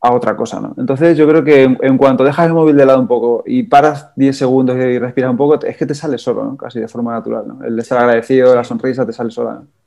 a 0.00 0.12
otra 0.12 0.36
cosa, 0.36 0.60
¿no? 0.60 0.74
Entonces 0.78 1.16
yo 1.16 1.28
creo 1.28 1.44
que 1.44 1.64
en, 1.64 1.98
cuanto 1.98 2.24
dejas 2.24 2.46
el 2.46 2.54
móvil 2.54 2.76
de 2.76 2.86
lado 2.86 3.00
un 3.00 3.08
poco 3.08 3.42
y 3.46 3.64
paras 3.64 4.12
10 4.16 4.36
segundos 4.36 4.76
y 4.76 4.98
respiras 4.98 5.30
un 5.30 5.36
poco, 5.36 5.64
es 5.64 5.76
que 5.76 5.86
te 5.86 5.94
sale 5.94 6.18
solo, 6.18 6.44
¿no? 6.44 6.56
Casi 6.56 6.80
de 6.80 6.88
forma 6.88 7.12
natural, 7.12 7.46
¿no? 7.46 7.64
El 7.64 7.76
de 7.76 7.82
estar 7.82 7.98
agradecido, 7.98 8.54
la 8.54 8.64
sonrisa 8.64 9.04
te 9.04 9.12
sale 9.12 9.30
sola, 9.30 9.54
¿no? 9.54 9.79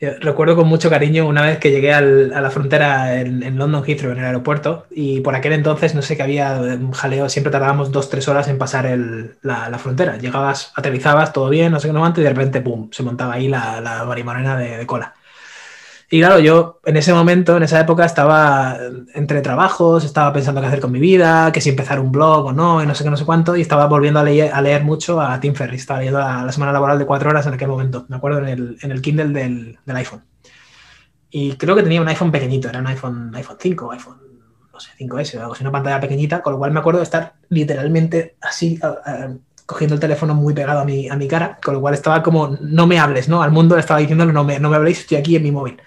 Recuerdo 0.00 0.56
con 0.56 0.66
mucho 0.66 0.88
cariño 0.88 1.26
una 1.26 1.42
vez 1.42 1.58
que 1.58 1.70
llegué 1.70 1.92
a 1.92 2.00
la 2.00 2.50
frontera 2.50 3.20
en, 3.20 3.58
London 3.58 3.84
Heathrow, 3.84 4.12
en 4.12 4.18
el 4.18 4.24
aeropuerto, 4.24 4.86
y 4.90 5.20
por 5.20 5.34
aquel 5.34 5.52
entonces 5.52 5.94
no 5.94 6.00
sé 6.00 6.16
que 6.16 6.22
había 6.22 6.54
un 6.54 6.92
jaleo, 6.92 7.28
siempre 7.28 7.52
tardábamos 7.52 7.92
dos, 7.92 8.08
tres 8.08 8.26
horas 8.26 8.48
en 8.48 8.56
pasar 8.56 8.86
la, 9.42 9.78
frontera. 9.78 10.16
Llegabas, 10.16 10.72
aterrizabas, 10.74 11.34
todo 11.34 11.50
bien, 11.50 11.70
no 11.70 11.80
sé 11.80 11.88
qué 11.88 11.92
no 11.92 12.04
antes, 12.04 12.22
y 12.22 12.24
de 12.24 12.30
repente, 12.30 12.62
pum, 12.62 12.88
se 12.92 13.02
montaba 13.02 13.34
ahí 13.34 13.48
la, 13.48 13.80
la 13.82 14.56
de 14.56 14.86
cola. 14.86 15.14
Y 16.12 16.18
claro, 16.18 16.40
yo 16.40 16.80
en 16.84 16.96
ese 16.96 17.14
momento, 17.14 17.56
en 17.56 17.62
esa 17.62 17.78
época, 17.78 18.04
estaba 18.04 18.76
entre 19.14 19.42
trabajos, 19.42 20.04
estaba 20.04 20.32
pensando 20.32 20.60
qué 20.60 20.66
hacer 20.66 20.80
con 20.80 20.90
mi 20.90 20.98
vida, 20.98 21.52
que 21.52 21.60
si 21.60 21.68
empezar 21.70 22.00
un 22.00 22.10
blog 22.10 22.46
o 22.46 22.52
no, 22.52 22.82
y 22.82 22.86
no 22.86 22.96
sé 22.96 23.04
qué, 23.04 23.10
no 23.10 23.16
sé 23.16 23.24
cuánto, 23.24 23.54
y 23.54 23.60
estaba 23.60 23.86
volviendo 23.86 24.18
a 24.18 24.24
leer, 24.24 24.52
a 24.52 24.60
leer 24.60 24.82
mucho 24.82 25.20
a 25.20 25.38
Tim 25.38 25.54
Ferriss, 25.54 25.82
estaba 25.82 26.00
leyendo 26.00 26.18
la, 26.18 26.50
semana 26.50 26.72
laboral 26.72 26.98
de 26.98 27.06
cuatro 27.06 27.30
horas 27.30 27.46
en 27.46 27.54
aquel 27.54 27.68
momento, 27.68 28.06
me 28.08 28.16
acuerdo, 28.16 28.40
en 28.40 28.48
el, 28.48 28.76
en 28.82 28.90
el 28.90 29.00
Kindle 29.00 29.28
del, 29.28 29.78
del, 29.86 29.96
iPhone. 29.96 30.24
Y 31.30 31.52
creo 31.52 31.76
que 31.76 31.84
tenía 31.84 32.00
un 32.00 32.08
iPhone 32.08 32.32
pequeñito, 32.32 32.68
era 32.68 32.80
un 32.80 32.88
iPhone, 32.88 33.32
iPhone 33.36 33.56
5, 33.60 33.92
iPhone, 33.92 34.18
no 34.72 34.80
sé, 34.80 34.90
5S 34.98 35.36
o 35.36 35.40
algo 35.42 35.52
así, 35.52 35.62
una 35.62 35.70
pantalla 35.70 36.00
pequeñita, 36.00 36.42
con 36.42 36.54
lo 36.54 36.58
cual 36.58 36.72
me 36.72 36.80
acuerdo 36.80 36.98
de 36.98 37.04
estar 37.04 37.34
literalmente 37.50 38.34
así, 38.40 38.80
cogiendo 39.64 39.94
el 39.94 40.00
teléfono 40.00 40.34
muy 40.34 40.54
pegado 40.54 40.80
a 40.80 40.84
mi, 40.84 41.08
a 41.08 41.14
mi 41.14 41.28
cara, 41.28 41.60
con 41.64 41.74
lo 41.74 41.80
cual 41.80 41.94
estaba 41.94 42.20
como, 42.20 42.58
no 42.60 42.88
me 42.88 42.98
hables, 42.98 43.28
¿no? 43.28 43.44
Al 43.44 43.52
mundo 43.52 43.76
le 43.76 43.80
estaba 43.82 44.00
diciendo, 44.00 44.26
no 44.26 44.42
me, 44.42 44.58
no 44.58 44.70
me 44.70 44.74
habléis, 44.74 44.98
estoy 44.98 45.16
aquí 45.16 45.36
en 45.36 45.44
mi 45.44 45.52
móvil 45.52 45.80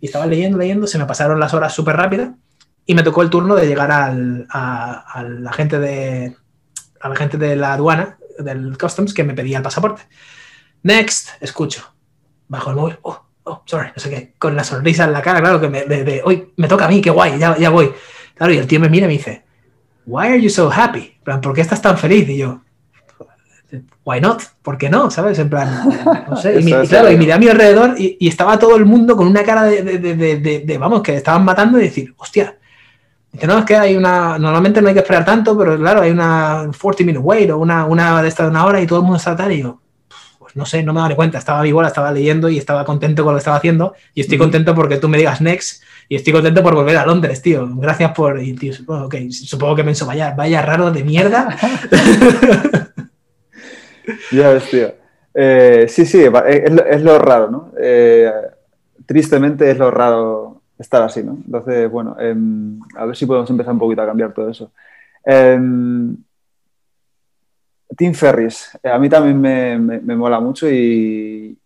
y 0.00 0.06
estaba 0.06 0.26
leyendo, 0.26 0.58
leyendo, 0.58 0.86
se 0.86 0.98
me 0.98 1.06
pasaron 1.06 1.40
las 1.40 1.54
horas 1.54 1.74
súper 1.74 1.96
rápidas 1.96 2.30
y 2.86 2.94
me 2.94 3.02
tocó 3.02 3.22
el 3.22 3.30
turno 3.30 3.54
de 3.54 3.66
llegar 3.66 3.90
al, 3.90 4.46
a, 4.50 5.24
la 5.26 5.52
gente 5.52 5.78
de, 5.78 6.36
a 7.00 7.08
la 7.08 7.16
gente 7.16 7.38
de 7.38 7.56
la 7.56 7.74
aduana, 7.74 8.18
del 8.38 8.76
Customs, 8.76 9.14
que 9.14 9.24
me 9.24 9.34
pedía 9.34 9.58
el 9.58 9.62
pasaporte. 9.62 10.02
Next, 10.82 11.30
escucho. 11.40 11.94
Bajo 12.48 12.70
el 12.70 12.76
móvil. 12.76 12.98
Oh, 13.02 13.24
oh, 13.44 13.62
sorry, 13.64 13.88
no 13.94 14.02
sé 14.02 14.10
qué. 14.10 14.34
Con 14.38 14.54
la 14.54 14.64
sonrisa 14.64 15.04
en 15.04 15.12
la 15.12 15.22
cara, 15.22 15.40
claro, 15.40 15.60
que 15.60 15.68
me, 15.68 16.22
hoy 16.24 16.52
me 16.56 16.68
toca 16.68 16.86
a 16.86 16.88
mí, 16.88 17.00
qué 17.00 17.10
guay, 17.10 17.38
ya, 17.38 17.56
ya 17.56 17.70
voy. 17.70 17.92
Claro, 18.34 18.52
y 18.52 18.58
el 18.58 18.66
tío 18.66 18.80
me 18.80 18.88
mira 18.88 19.06
y 19.06 19.08
me 19.08 19.14
dice, 19.14 19.44
Why 20.06 20.26
are 20.26 20.40
you 20.42 20.50
so 20.50 20.70
happy? 20.70 21.14
¿por 21.24 21.54
qué 21.54 21.62
estás 21.62 21.80
tan 21.80 21.96
feliz? 21.96 22.28
Y 22.28 22.36
yo, 22.36 22.60
why 24.04 24.20
not? 24.20 24.42
¿Por 24.62 24.78
qué 24.78 24.88
no? 24.88 25.10
¿Sabes? 25.10 25.38
En 25.38 25.50
plan, 25.50 25.88
no 26.28 26.36
sé. 26.36 26.60
Y, 26.60 26.72
claro, 26.86 27.10
y 27.10 27.16
miré 27.16 27.32
a 27.32 27.38
mi 27.38 27.48
alrededor 27.48 27.94
y, 27.98 28.28
estaba 28.28 28.58
todo 28.58 28.76
el 28.76 28.84
mundo 28.84 29.16
con 29.16 29.26
una 29.26 29.42
cara 29.42 29.64
de, 29.64 30.76
vamos, 30.78 31.02
que 31.02 31.16
estaban 31.16 31.44
matando 31.44 31.78
y 31.78 31.84
decir, 31.84 32.14
hostia, 32.16 32.56
Dice, 33.34 33.48
no, 33.48 33.58
es 33.58 33.64
que 33.64 33.74
hay 33.74 33.96
una, 33.96 34.38
normalmente 34.38 34.80
no 34.80 34.86
hay 34.86 34.94
que 34.94 35.00
esperar 35.00 35.24
tanto, 35.24 35.58
pero 35.58 35.76
claro, 35.76 36.02
hay 36.02 36.12
una 36.12 36.70
40 36.80 37.02
minute 37.02 37.18
wait 37.18 37.50
o 37.50 37.58
una, 37.58 37.84
una 37.84 38.22
de 38.22 38.28
estas 38.28 38.46
de 38.46 38.50
una 38.50 38.64
hora 38.64 38.80
y 38.80 38.86
todo 38.86 39.00
el 39.00 39.02
mundo 39.02 39.16
está 39.16 39.34
tal 39.34 39.50
y 39.50 39.60
yo, 39.60 39.80
pues 40.38 40.54
no 40.54 40.64
sé, 40.64 40.84
no 40.84 40.92
me 40.92 41.00
doy 41.00 41.16
cuenta, 41.16 41.38
estaba 41.38 41.60
vivo, 41.62 41.82
la 41.82 41.88
estaba 41.88 42.12
leyendo 42.12 42.48
y 42.48 42.58
estaba 42.58 42.84
contento 42.84 43.24
con 43.24 43.32
lo 43.32 43.38
que 43.38 43.40
estaba 43.40 43.56
haciendo 43.56 43.94
y 44.14 44.20
estoy 44.20 44.38
contento 44.38 44.72
porque 44.72 44.98
tú 44.98 45.08
me 45.08 45.18
digas 45.18 45.40
next 45.40 45.82
y 46.08 46.14
estoy 46.14 46.32
contento 46.32 46.62
por 46.62 46.74
volver 46.76 46.96
a 46.96 47.06
Londres, 47.06 47.42
tío. 47.42 47.68
Gracias 47.74 48.12
por, 48.12 48.40
y, 48.40 48.52
tío, 48.54 48.72
supongo, 48.72 49.06
okay, 49.06 49.32
supongo 49.32 49.74
que 49.74 49.82
pienso, 49.82 50.06
vaya, 50.06 50.32
vaya 50.36 50.62
raro 50.62 50.92
de 50.92 51.02
mierda. 51.02 51.56
ya 54.32 54.50
ves, 54.50 54.70
tío. 54.70 54.92
Eh, 55.34 55.86
sí, 55.88 56.06
sí, 56.06 56.22
es 56.22 56.72
lo, 56.72 56.86
es 56.86 57.02
lo 57.02 57.18
raro, 57.18 57.50
¿no? 57.50 57.72
Eh, 57.78 58.30
tristemente 59.06 59.70
es 59.70 59.78
lo 59.78 59.90
raro 59.90 60.62
estar 60.78 61.02
así, 61.02 61.22
¿no? 61.22 61.38
Entonces, 61.44 61.90
bueno, 61.90 62.16
em, 62.18 62.80
a 62.96 63.04
ver 63.06 63.16
si 63.16 63.26
podemos 63.26 63.50
empezar 63.50 63.72
un 63.72 63.78
poquito 63.78 64.02
a 64.02 64.06
cambiar 64.06 64.32
todo 64.32 64.48
eso. 64.48 64.72
Em, 65.24 66.16
Tim 67.96 68.14
Ferris, 68.14 68.78
eh, 68.82 68.90
a 68.90 68.98
mí 68.98 69.08
también 69.08 69.40
me, 69.40 70.16
mola 70.16 70.40
mucho 70.40 70.68
y 70.68 71.56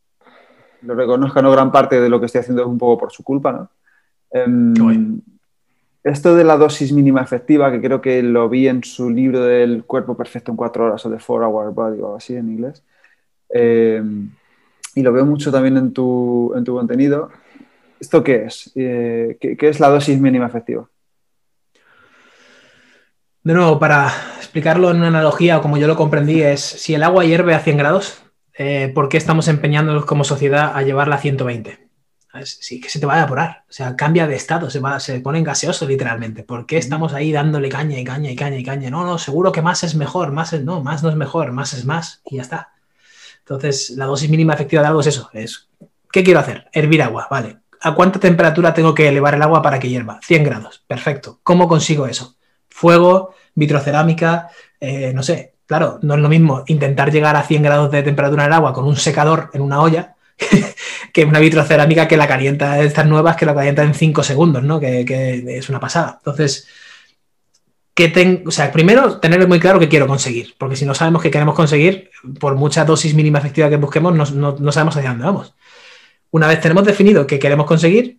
lo 0.82 0.94
reconozco, 0.94 1.42
¿no? 1.42 1.50
Gran 1.50 1.72
parte 1.72 2.00
de 2.00 2.08
lo 2.08 2.20
que 2.20 2.26
estoy 2.26 2.40
haciendo 2.40 2.62
es 2.62 2.68
un 2.68 2.78
poco 2.78 2.98
por 2.98 3.12
su 3.12 3.22
culpa, 3.22 3.52
¿no? 3.52 3.70
Esto 6.04 6.34
de 6.36 6.44
la 6.44 6.56
dosis 6.56 6.92
mínima 6.92 7.22
efectiva, 7.22 7.70
que 7.70 7.80
creo 7.80 8.00
que 8.00 8.22
lo 8.22 8.48
vi 8.48 8.68
en 8.68 8.84
su 8.84 9.10
libro 9.10 9.42
del 9.44 9.84
cuerpo 9.84 10.16
perfecto 10.16 10.52
en 10.52 10.56
cuatro 10.56 10.86
horas 10.86 11.04
o 11.04 11.10
de 11.10 11.18
Four 11.18 11.42
Hour 11.42 11.74
Body 11.74 12.00
o 12.00 12.06
algo 12.06 12.16
así 12.16 12.36
en 12.36 12.48
inglés, 12.48 12.82
y 14.94 15.02
lo 15.02 15.12
veo 15.12 15.26
mucho 15.26 15.50
también 15.50 15.76
en 15.76 15.92
tu, 15.92 16.52
en 16.56 16.64
tu 16.64 16.74
contenido, 16.74 17.30
¿Esto 18.00 18.22
qué 18.22 18.44
es? 18.44 18.70
Eh, 18.76 19.36
¿qué, 19.40 19.56
es 19.60 19.80
la 19.80 19.88
dosis 19.88 20.20
mínima 20.20 20.46
efectiva? 20.46 20.88
De 23.42 23.54
nuevo, 23.54 23.78
para 23.78 24.12
explicarlo 24.36 24.90
en 24.90 24.98
una 24.98 25.08
analogía, 25.08 25.60
como 25.60 25.78
yo 25.78 25.86
lo 25.86 25.96
comprendí, 25.96 26.42
es 26.42 26.60
si 26.60 26.94
el 26.94 27.02
agua 27.02 27.24
hierve 27.24 27.54
a 27.54 27.60
100 27.60 27.76
grados, 27.76 28.22
eh, 28.56 28.92
¿por 28.94 29.08
qué 29.08 29.16
estamos 29.16 29.48
empeñándonos 29.48 30.04
como 30.04 30.24
sociedad 30.24 30.72
a 30.74 30.82
llevarla 30.82 31.16
a 31.16 31.20
120? 31.20 31.87
Sí, 32.44 32.80
que 32.80 32.90
se 32.90 33.00
te 33.00 33.06
va 33.06 33.14
a 33.14 33.18
evaporar, 33.18 33.64
o 33.68 33.72
sea, 33.72 33.96
cambia 33.96 34.26
de 34.26 34.36
estado, 34.36 34.68
se, 34.68 34.80
va, 34.80 35.00
se 35.00 35.18
pone 35.20 35.38
en 35.38 35.44
gaseoso 35.44 35.86
literalmente. 35.86 36.42
¿Por 36.42 36.66
qué 36.66 36.76
estamos 36.76 37.14
ahí 37.14 37.32
dándole 37.32 37.68
caña 37.68 37.98
y 37.98 38.04
caña 38.04 38.30
y 38.30 38.36
caña 38.36 38.58
y 38.58 38.64
caña? 38.64 38.90
No, 38.90 39.04
no, 39.04 39.18
seguro 39.18 39.50
que 39.50 39.62
más 39.62 39.82
es 39.82 39.94
mejor, 39.94 40.30
más 40.30 40.52
es 40.52 40.62
no, 40.62 40.82
más 40.82 41.02
no 41.02 41.08
es 41.08 41.16
mejor, 41.16 41.52
más 41.52 41.72
es 41.72 41.86
más 41.86 42.20
y 42.26 42.36
ya 42.36 42.42
está. 42.42 42.72
Entonces, 43.40 43.90
la 43.90 44.04
dosis 44.04 44.28
mínima 44.28 44.52
efectiva 44.52 44.82
de 44.82 44.88
algo 44.88 45.00
es 45.00 45.06
eso, 45.06 45.30
es 45.32 45.68
¿qué 46.12 46.22
quiero 46.22 46.40
hacer? 46.40 46.68
Hervir 46.72 47.02
agua, 47.02 47.26
vale. 47.30 47.58
¿A 47.80 47.94
cuánta 47.94 48.20
temperatura 48.20 48.74
tengo 48.74 48.94
que 48.94 49.08
elevar 49.08 49.34
el 49.34 49.42
agua 49.42 49.62
para 49.62 49.78
que 49.78 49.88
hierva? 49.88 50.20
100 50.22 50.44
grados. 50.44 50.82
Perfecto. 50.86 51.40
¿Cómo 51.44 51.68
consigo 51.68 52.06
eso? 52.06 52.36
Fuego, 52.68 53.34
vitrocerámica, 53.54 54.50
eh, 54.80 55.12
no 55.14 55.22
sé. 55.22 55.54
Claro, 55.66 55.98
no 56.02 56.14
es 56.14 56.20
lo 56.20 56.28
mismo 56.28 56.64
intentar 56.66 57.12
llegar 57.12 57.36
a 57.36 57.42
100 57.42 57.62
grados 57.62 57.90
de 57.90 58.02
temperatura 58.02 58.44
en 58.44 58.48
el 58.48 58.54
agua 58.54 58.72
con 58.72 58.84
un 58.84 58.96
secador 58.96 59.50
en 59.52 59.62
una 59.62 59.80
olla 59.80 60.16
que 61.12 61.24
una 61.24 61.40
vitrocerámica 61.40 62.08
que 62.08 62.16
la 62.16 62.28
calienta 62.28 62.80
estas 62.80 63.06
nuevas 63.06 63.36
que 63.36 63.46
la 63.46 63.54
calienta 63.54 63.82
en 63.82 63.94
5 63.94 64.22
segundos, 64.22 64.62
¿no? 64.62 64.80
Que, 64.80 65.44
es 65.48 65.68
una 65.68 65.80
pasada. 65.80 66.16
Entonces, 66.18 66.68
que 67.94 68.08
tengo, 68.08 68.48
o 68.48 68.52
sea, 68.52 68.70
primero 68.70 69.18
tener 69.18 69.46
muy 69.48 69.58
claro 69.58 69.80
qué 69.80 69.88
quiero 69.88 70.06
conseguir, 70.06 70.54
porque 70.58 70.76
si 70.76 70.84
no 70.84 70.94
sabemos 70.94 71.22
qué 71.22 71.30
queremos 71.30 71.54
conseguir, 71.54 72.10
por 72.38 72.54
mucha 72.54 72.84
dosis 72.84 73.14
mínima 73.14 73.38
efectiva 73.40 73.68
que 73.68 73.76
busquemos, 73.76 74.32
no, 74.32 74.56
no 74.58 74.72
sabemos 74.72 74.96
hacia 74.96 75.10
dónde 75.10 75.24
vamos. 75.24 75.54
Una 76.30 76.46
vez 76.46 76.60
tenemos 76.60 76.84
definido 76.84 77.26
qué 77.26 77.38
queremos 77.38 77.66
conseguir, 77.66 78.18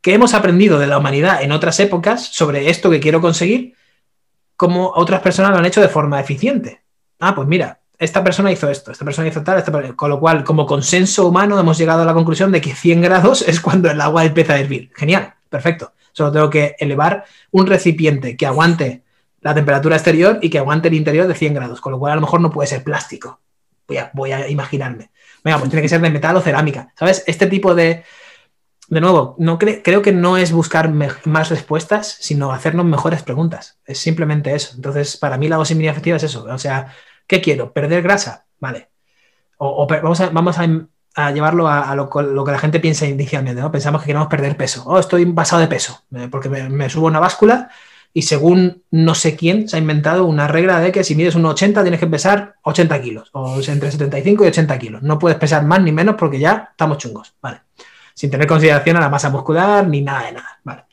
qué 0.00 0.14
hemos 0.14 0.34
aprendido 0.34 0.78
de 0.78 0.86
la 0.86 0.98
humanidad 0.98 1.42
en 1.42 1.50
otras 1.50 1.80
épocas 1.80 2.26
sobre 2.26 2.68
esto 2.68 2.90
que 2.90 3.00
quiero 3.00 3.20
conseguir, 3.20 3.74
cómo 4.56 4.92
otras 4.94 5.20
personas 5.20 5.52
lo 5.52 5.58
han 5.58 5.66
hecho 5.66 5.80
de 5.80 5.88
forma 5.88 6.20
eficiente. 6.20 6.82
Ah, 7.18 7.34
pues 7.34 7.48
mira, 7.48 7.80
esta 7.98 8.24
persona 8.24 8.50
hizo 8.50 8.68
esto, 8.68 8.90
esta 8.90 9.04
persona 9.04 9.28
hizo 9.28 9.42
tal, 9.42 9.62
con 9.94 10.10
lo 10.10 10.20
cual, 10.20 10.44
como 10.44 10.66
consenso 10.66 11.28
humano, 11.28 11.58
hemos 11.58 11.78
llegado 11.78 12.02
a 12.02 12.04
la 12.04 12.14
conclusión 12.14 12.50
de 12.50 12.60
que 12.60 12.74
100 12.74 13.02
grados 13.02 13.42
es 13.46 13.60
cuando 13.60 13.90
el 13.90 14.00
agua 14.00 14.24
empieza 14.24 14.54
a 14.54 14.58
hervir. 14.58 14.90
Genial, 14.94 15.34
perfecto. 15.48 15.92
Solo 16.12 16.32
tengo 16.32 16.50
que 16.50 16.76
elevar 16.78 17.24
un 17.50 17.66
recipiente 17.66 18.36
que 18.36 18.46
aguante 18.46 19.02
la 19.40 19.54
temperatura 19.54 19.96
exterior 19.96 20.38
y 20.40 20.48
que 20.48 20.58
aguante 20.58 20.88
el 20.88 20.94
interior 20.94 21.26
de 21.26 21.34
100 21.34 21.54
grados, 21.54 21.80
con 21.80 21.92
lo 21.92 21.98
cual 21.98 22.12
a 22.12 22.14
lo 22.16 22.20
mejor 22.22 22.40
no 22.40 22.50
puede 22.50 22.68
ser 22.68 22.82
plástico. 22.82 23.40
Voy 24.14 24.32
a, 24.32 24.48
imaginarme. 24.48 25.10
Venga, 25.42 25.58
pues 25.58 25.70
tiene 25.70 25.82
que 25.82 25.88
ser 25.88 26.00
de 26.00 26.08
metal 26.08 26.36
o 26.36 26.40
cerámica. 26.40 26.92
¿Sabes? 26.98 27.22
Este 27.26 27.46
tipo 27.46 27.74
de. 27.74 28.04
De 28.88 29.00
nuevo, 29.00 29.34
no 29.38 29.58
creo 29.58 30.02
que 30.02 30.12
no 30.12 30.36
es 30.36 30.52
buscar 30.52 30.90
más 30.90 31.48
respuestas, 31.48 32.18
sino 32.20 32.52
hacernos 32.52 32.84
mejores 32.84 33.22
preguntas. 33.22 33.78
Es 33.86 33.98
simplemente 33.98 34.54
eso. 34.54 34.72
Entonces, 34.76 35.16
para 35.16 35.38
mí 35.38 35.48
la 35.48 35.56
dosis 35.56 35.74
mínima 35.74 35.92
efectiva 35.92 36.18
es 36.18 36.22
eso. 36.22 36.44
O 36.44 36.58
sea, 36.58 36.94
¿qué 37.26 37.40
quiero? 37.40 37.72
¿Perder 37.72 38.02
grasa? 38.02 38.46
Vale. 38.60 38.88
O, 39.58 39.86
vamos, 39.86 40.20
a, 40.20 40.30
vamos 40.30 40.56
a, 40.58 41.30
llevarlo 41.30 41.68
a, 41.68 41.94
lo, 41.94 42.08
que 42.10 42.52
la 42.52 42.58
gente 42.58 42.80
piensa 42.80 43.06
inicialmente, 43.06 43.60
¿no? 43.60 43.70
Pensamos 43.70 44.02
que 44.02 44.06
queremos 44.06 44.28
perder 44.28 44.56
peso. 44.56 44.82
Oh, 44.86 44.98
estoy 44.98 45.24
basado 45.24 45.60
de 45.62 45.68
peso, 45.68 46.02
eh, 46.14 46.28
porque 46.30 46.48
me, 46.48 46.68
me 46.68 46.90
subo 46.90 47.06
una 47.06 47.20
báscula 47.20 47.70
y 48.16 48.22
según 48.22 48.84
no 48.92 49.14
sé 49.16 49.34
quién 49.34 49.68
se 49.68 49.76
ha 49.76 49.80
inventado 49.80 50.24
una 50.24 50.46
regla 50.46 50.80
de 50.80 50.92
que 50.92 51.02
si 51.02 51.16
mides 51.16 51.34
un 51.34 51.44
80 51.44 51.82
tienes 51.82 51.98
que 51.98 52.06
pesar 52.06 52.54
80 52.62 53.02
kilos, 53.02 53.28
o 53.32 53.60
entre 53.66 53.90
75 53.90 54.44
y 54.44 54.46
80 54.46 54.78
kilos. 54.78 55.02
No 55.02 55.18
puedes 55.18 55.36
pesar 55.36 55.64
más 55.64 55.82
ni 55.82 55.90
menos 55.90 56.14
porque 56.16 56.38
ya 56.38 56.68
estamos 56.70 56.98
chungos, 56.98 57.34
¿vale? 57.42 57.62
Sin 58.14 58.30
tener 58.30 58.46
consideración 58.46 58.96
a 58.96 59.00
la 59.00 59.08
masa 59.08 59.30
muscular 59.30 59.86
ni 59.88 60.00
nada 60.00 60.26
de 60.26 60.32
nada, 60.32 60.60
¿vale? 60.62 60.84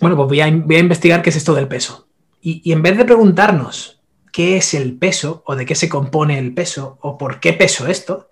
Bueno, 0.00 0.16
pues 0.16 0.28
voy 0.28 0.40
a, 0.42 0.48
investigar 0.48 1.22
qué 1.22 1.30
es 1.30 1.36
esto 1.36 1.54
del 1.54 1.66
peso. 1.66 2.08
Y 2.40 2.70
en 2.70 2.82
vez 2.82 2.96
de 2.96 3.04
preguntarnos 3.04 3.97
qué 4.32 4.56
es 4.56 4.74
el 4.74 4.96
peso 4.96 5.42
o 5.46 5.56
de 5.56 5.66
qué 5.66 5.74
se 5.74 5.88
compone 5.88 6.38
el 6.38 6.54
peso 6.54 6.98
o 7.00 7.18
por 7.18 7.40
qué 7.40 7.52
peso 7.52 7.86
esto, 7.86 8.30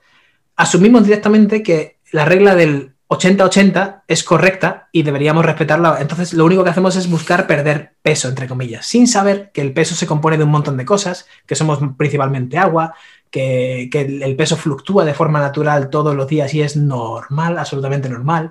asumimos 0.56 1.04
directamente 1.04 1.62
que 1.62 1.98
la 2.12 2.24
regla 2.24 2.54
del 2.54 2.96
80-80 3.08 4.02
es 4.08 4.24
correcta 4.24 4.88
y 4.90 5.02
deberíamos 5.02 5.44
respetarla. 5.44 5.98
Entonces, 6.00 6.32
lo 6.32 6.44
único 6.44 6.64
que 6.64 6.70
hacemos 6.70 6.96
es 6.96 7.08
buscar 7.08 7.46
perder 7.46 7.94
peso, 8.02 8.28
entre 8.28 8.48
comillas, 8.48 8.86
sin 8.86 9.06
saber 9.06 9.50
que 9.52 9.60
el 9.60 9.72
peso 9.72 9.94
se 9.94 10.06
compone 10.06 10.38
de 10.38 10.44
un 10.44 10.50
montón 10.50 10.76
de 10.76 10.84
cosas, 10.84 11.26
que 11.46 11.54
somos 11.54 11.78
principalmente 11.96 12.58
agua, 12.58 12.94
que, 13.30 13.88
el 13.92 14.36
peso 14.36 14.56
fluctúa 14.56 15.04
de 15.04 15.14
forma 15.14 15.40
natural 15.40 15.90
todos 15.90 16.16
los 16.16 16.26
días 16.26 16.52
y 16.54 16.62
es 16.62 16.76
normal, 16.76 17.58
absolutamente 17.58 18.08
normal. 18.08 18.50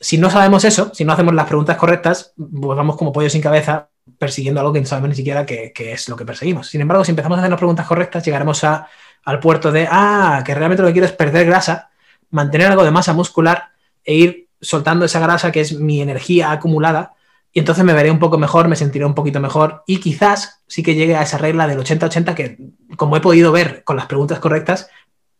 Si 0.00 0.18
no 0.18 0.30
sabemos 0.30 0.64
eso, 0.64 0.92
si 0.94 1.04
no 1.04 1.12
hacemos 1.12 1.34
las 1.34 1.46
preguntas 1.46 1.76
correctas, 1.76 2.32
pues 2.36 2.76
vamos 2.76 2.96
como 2.96 3.12
pollo 3.12 3.30
sin 3.30 3.42
cabeza 3.42 3.88
persiguiendo 4.18 4.60
algo 4.60 4.72
que 4.72 4.80
no 4.80 4.86
sabemos 4.86 5.10
ni 5.10 5.16
siquiera 5.16 5.46
qué, 5.46 5.72
es 5.76 6.08
lo 6.08 6.16
que 6.16 6.24
perseguimos. 6.24 6.68
Sin 6.68 6.80
embargo, 6.80 7.04
si 7.04 7.12
empezamos 7.12 7.36
a 7.36 7.40
hacer 7.40 7.50
las 7.50 7.58
preguntas 7.58 7.86
correctas, 7.86 8.24
llegaremos 8.24 8.64
a, 8.64 8.88
al 9.24 9.40
puerto 9.40 9.72
de, 9.72 9.88
ah, 9.90 10.42
que 10.44 10.54
realmente 10.54 10.82
lo 10.82 10.88
que 10.88 10.94
quiero 10.94 11.06
es 11.06 11.12
perder 11.12 11.46
grasa 11.46 11.90
mantener 12.30 12.68
algo 12.68 12.84
de 12.84 12.90
masa 12.90 13.12
muscular 13.12 13.70
e 14.04 14.14
ir 14.14 14.48
soltando 14.60 15.04
esa 15.04 15.20
grasa 15.20 15.52
que 15.52 15.60
es 15.60 15.78
mi 15.78 16.00
energía 16.00 16.50
acumulada 16.50 17.14
y 17.52 17.60
entonces 17.60 17.84
me 17.84 17.92
veré 17.92 18.10
un 18.10 18.18
poco 18.18 18.36
mejor, 18.36 18.66
me 18.66 18.74
sentiré 18.74 19.04
un 19.04 19.14
poquito 19.14 19.38
mejor 19.38 19.84
y 19.86 20.00
quizás 20.00 20.64
sí 20.66 20.82
que 20.82 20.96
llegue 20.96 21.14
a 21.14 21.22
esa 21.22 21.38
regla 21.38 21.68
del 21.68 21.78
80-80 21.78 22.34
que, 22.34 22.58
como 22.96 23.16
he 23.16 23.20
podido 23.20 23.52
ver 23.52 23.84
con 23.84 23.96
las 23.96 24.06
preguntas 24.06 24.40
correctas, 24.40 24.90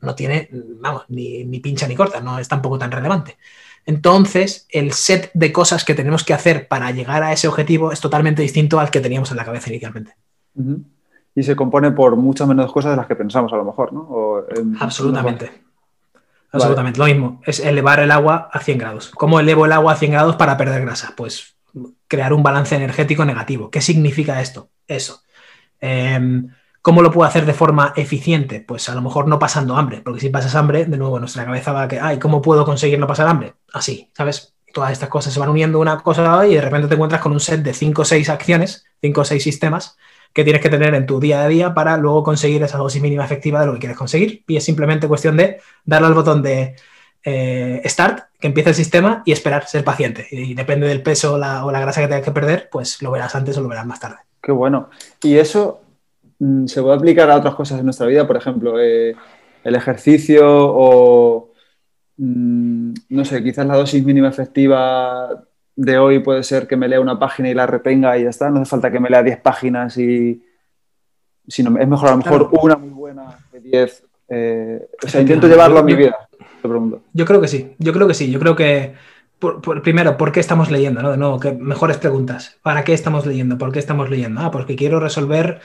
no 0.00 0.14
tiene, 0.14 0.48
vamos, 0.52 1.02
ni, 1.08 1.44
pincha 1.58 1.88
ni 1.88 1.96
corta, 1.96 2.20
no 2.20 2.38
es 2.38 2.46
tampoco 2.46 2.78
tan 2.78 2.92
relevante. 2.92 3.36
Entonces, 3.86 4.66
el 4.70 4.92
set 4.92 5.30
de 5.34 5.52
cosas 5.52 5.84
que 5.84 5.94
tenemos 5.94 6.24
que 6.24 6.34
hacer 6.34 6.68
para 6.68 6.90
llegar 6.90 7.22
a 7.22 7.32
ese 7.32 7.48
objetivo 7.48 7.92
es 7.92 8.00
totalmente 8.00 8.42
distinto 8.42 8.80
al 8.80 8.90
que 8.90 9.00
teníamos 9.00 9.30
en 9.30 9.36
la 9.36 9.44
cabeza 9.44 9.70
inicialmente. 9.70 10.14
Y 11.34 11.42
se 11.42 11.56
compone 11.56 11.90
por 11.90 12.16
muchas 12.16 12.48
menos 12.48 12.72
cosas 12.72 12.92
de 12.92 12.96
las 12.96 13.06
que 13.06 13.16
pensamos 13.16 13.52
a 13.52 13.56
lo 13.56 13.64
mejor, 13.64 13.92
¿no? 13.92 14.44
Absolutamente. 14.80 15.64
Absolutamente, 16.52 16.98
lo 16.98 17.06
mismo. 17.06 17.42
Es 17.44 17.60
elevar 17.60 18.00
el 18.00 18.12
agua 18.12 18.48
a 18.52 18.60
100 18.60 18.78
grados. 18.78 19.10
¿Cómo 19.10 19.40
elevo 19.40 19.66
el 19.66 19.72
agua 19.72 19.92
a 19.92 19.96
100 19.96 20.12
grados 20.12 20.36
para 20.36 20.56
perder 20.56 20.82
grasa? 20.82 21.12
Pues 21.16 21.56
crear 22.06 22.32
un 22.32 22.44
balance 22.44 22.76
energético 22.76 23.24
negativo. 23.24 23.70
¿Qué 23.70 23.80
significa 23.80 24.40
esto? 24.40 24.70
Eso. 24.86 25.22
Em, 25.80 26.48
¿Cómo 26.80 27.02
lo 27.02 27.10
puedo 27.10 27.26
hacer 27.26 27.46
de 27.46 27.54
forma 27.54 27.92
eficiente? 27.96 28.60
Pues 28.60 28.88
a 28.88 28.94
lo 28.94 29.02
mejor 29.02 29.26
no 29.26 29.38
pasando 29.38 29.76
hambre, 29.76 30.02
porque 30.02 30.20
si 30.20 30.28
pasas 30.28 30.54
hambre, 30.54 30.84
de 30.84 30.98
nuevo 30.98 31.18
nuestra 31.18 31.44
cabeza 31.44 31.72
va 31.72 31.82
a 31.84 31.88
que, 31.88 31.98
ay, 31.98 32.18
¿cómo 32.18 32.42
puedo 32.42 32.64
conseguir 32.64 32.98
no 32.98 33.06
pasar 33.06 33.26
hambre? 33.26 33.54
Así, 33.74 34.10
¿sabes? 34.16 34.54
Todas 34.72 34.92
estas 34.92 35.08
cosas 35.08 35.32
se 35.32 35.38
van 35.38 35.50
uniendo 35.50 35.78
una 35.78 35.98
cosa 35.98 36.46
y 36.46 36.54
de 36.54 36.60
repente 36.60 36.88
te 36.88 36.94
encuentras 36.94 37.20
con 37.20 37.32
un 37.32 37.40
set 37.40 37.60
de 37.60 37.74
5 37.74 38.02
o 38.02 38.04
6 38.04 38.28
acciones, 38.28 38.86
5 39.02 39.20
o 39.20 39.24
6 39.24 39.42
sistemas 39.42 39.96
que 40.32 40.42
tienes 40.42 40.62
que 40.62 40.68
tener 40.68 40.94
en 40.94 41.06
tu 41.06 41.20
día 41.20 41.44
a 41.44 41.48
día 41.48 41.74
para 41.74 41.96
luego 41.96 42.24
conseguir 42.24 42.62
esa 42.64 42.78
dosis 42.78 43.00
mínima 43.00 43.24
efectiva 43.24 43.60
de 43.60 43.66
lo 43.66 43.74
que 43.74 43.80
quieres 43.80 43.96
conseguir. 43.96 44.42
Y 44.48 44.56
es 44.56 44.64
simplemente 44.64 45.06
cuestión 45.06 45.36
de 45.36 45.60
darle 45.84 46.08
al 46.08 46.14
botón 46.14 46.42
de 46.42 46.74
eh, 47.22 47.82
Start, 47.84 48.24
que 48.40 48.48
empiece 48.48 48.70
el 48.70 48.74
sistema 48.74 49.22
y 49.24 49.30
esperar, 49.30 49.66
ser 49.66 49.84
paciente. 49.84 50.26
Y, 50.30 50.54
depende 50.54 50.88
del 50.88 51.02
peso 51.02 51.34
o 51.34 51.38
la 51.38 51.80
grasa 51.80 52.00
que 52.00 52.08
tengas 52.08 52.24
que 52.24 52.32
perder, 52.32 52.68
pues 52.70 53.00
lo 53.00 53.12
verás 53.12 53.34
antes 53.36 53.56
o 53.58 53.60
lo 53.60 53.68
verás 53.68 53.86
más 53.86 54.00
tarde. 54.00 54.16
Qué 54.44 54.52
bueno. 54.52 54.90
Y 55.22 55.38
eso 55.38 55.80
mm, 56.38 56.66
se 56.66 56.82
puede 56.82 56.96
aplicar 56.96 57.30
a 57.30 57.36
otras 57.36 57.54
cosas 57.54 57.78
en 57.78 57.86
nuestra 57.86 58.06
vida, 58.06 58.26
por 58.26 58.36
ejemplo, 58.36 58.78
eh, 58.78 59.14
el 59.62 59.74
ejercicio 59.74 60.44
o, 60.46 61.53
mm, 62.16 62.94
no 63.10 63.24
sé, 63.24 63.42
quizás 63.42 63.66
la 63.66 63.76
dosis 63.76 64.04
mínima 64.04 64.28
efectiva 64.28 65.44
de 65.76 65.98
hoy 65.98 66.20
puede 66.20 66.42
ser 66.42 66.66
que 66.66 66.76
me 66.76 66.88
lea 66.88 67.00
una 67.00 67.18
página 67.18 67.48
y 67.48 67.54
la 67.54 67.66
retenga 67.66 68.16
y 68.18 68.24
ya 68.24 68.30
está. 68.30 68.50
No 68.50 68.60
hace 68.60 68.70
falta 68.70 68.90
que 68.90 69.00
me 69.00 69.10
lea 69.10 69.22
10 69.22 69.40
páginas 69.40 69.96
y... 69.98 70.42
Sino 71.46 71.78
es 71.78 71.88
mejor 71.88 72.08
a 72.08 72.12
lo 72.12 72.18
mejor 72.18 72.48
una 72.62 72.76
muy 72.76 72.88
buena 72.88 73.38
de 73.52 73.60
10. 73.60 74.04
Eh, 74.28 74.88
o 75.04 75.08
sea, 75.08 75.20
intento 75.20 75.46
llevarlo 75.46 75.78
a 75.78 75.82
mi 75.82 75.94
vida. 75.94 76.16
Te 76.62 76.68
pregunto. 76.68 77.02
Yo 77.12 77.26
creo 77.26 77.40
que 77.40 77.48
sí, 77.48 77.74
yo 77.78 77.92
creo 77.92 78.08
que 78.08 78.14
sí. 78.14 78.30
Yo 78.30 78.40
creo 78.40 78.56
que, 78.56 78.94
primero, 79.82 80.16
¿por 80.16 80.32
qué 80.32 80.40
estamos 80.40 80.70
leyendo? 80.70 81.02
¿no? 81.02 81.10
De 81.10 81.18
nuevo, 81.18 81.38
que 81.38 81.52
mejores 81.52 81.98
preguntas. 81.98 82.56
¿Para 82.62 82.84
qué 82.84 82.94
estamos 82.94 83.26
leyendo? 83.26 83.58
¿Por 83.58 83.72
qué 83.72 83.78
estamos 83.78 84.08
leyendo? 84.08 84.40
Ah, 84.40 84.50
porque 84.50 84.74
quiero 84.74 85.00
resolver 85.00 85.60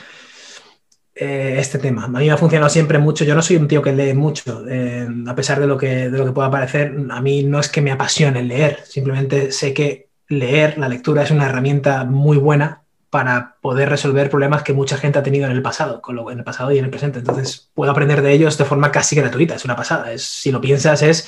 eh, 1.21 1.55
este 1.59 1.79
tema. 1.79 2.05
A 2.05 2.07
mí 2.07 2.27
me 2.27 2.31
ha 2.31 2.37
funcionado 2.37 2.69
siempre 2.69 2.97
mucho. 2.97 3.25
Yo 3.25 3.35
no 3.35 3.41
soy 3.41 3.57
un 3.57 3.67
tío 3.67 3.81
que 3.81 3.91
lee 3.91 4.13
mucho, 4.13 4.63
eh, 4.69 5.05
a 5.27 5.35
pesar 5.35 5.59
de 5.59 5.67
lo, 5.67 5.77
que, 5.77 6.09
de 6.09 6.17
lo 6.17 6.25
que 6.25 6.31
pueda 6.31 6.49
parecer. 6.49 6.95
A 7.09 7.19
mí 7.19 7.43
no 7.43 7.59
es 7.59 7.67
que 7.67 7.81
me 7.81 7.91
apasione 7.91 8.41
leer, 8.41 8.79
simplemente 8.85 9.51
sé 9.51 9.73
que 9.73 10.07
leer, 10.29 10.77
la 10.77 10.87
lectura 10.87 11.23
es 11.23 11.31
una 11.31 11.47
herramienta 11.47 12.05
muy 12.05 12.37
buena 12.37 12.83
para 13.09 13.57
poder 13.59 13.89
resolver 13.89 14.29
problemas 14.29 14.63
que 14.63 14.71
mucha 14.71 14.95
gente 14.95 15.19
ha 15.19 15.23
tenido 15.23 15.45
en 15.45 15.51
el 15.51 15.61
pasado, 15.61 16.01
con 16.01 16.15
lo, 16.15 16.31
en 16.31 16.37
el 16.37 16.43
pasado 16.45 16.71
y 16.71 16.77
en 16.77 16.85
el 16.85 16.89
presente. 16.89 17.19
Entonces 17.19 17.69
puedo 17.73 17.91
aprender 17.91 18.21
de 18.21 18.31
ellos 18.31 18.57
de 18.57 18.63
forma 18.63 18.89
casi 18.89 19.17
gratuita, 19.17 19.55
es 19.55 19.65
una 19.65 19.75
pasada. 19.75 20.13
Es, 20.13 20.23
si 20.23 20.53
lo 20.53 20.61
piensas, 20.61 21.01
es, 21.01 21.27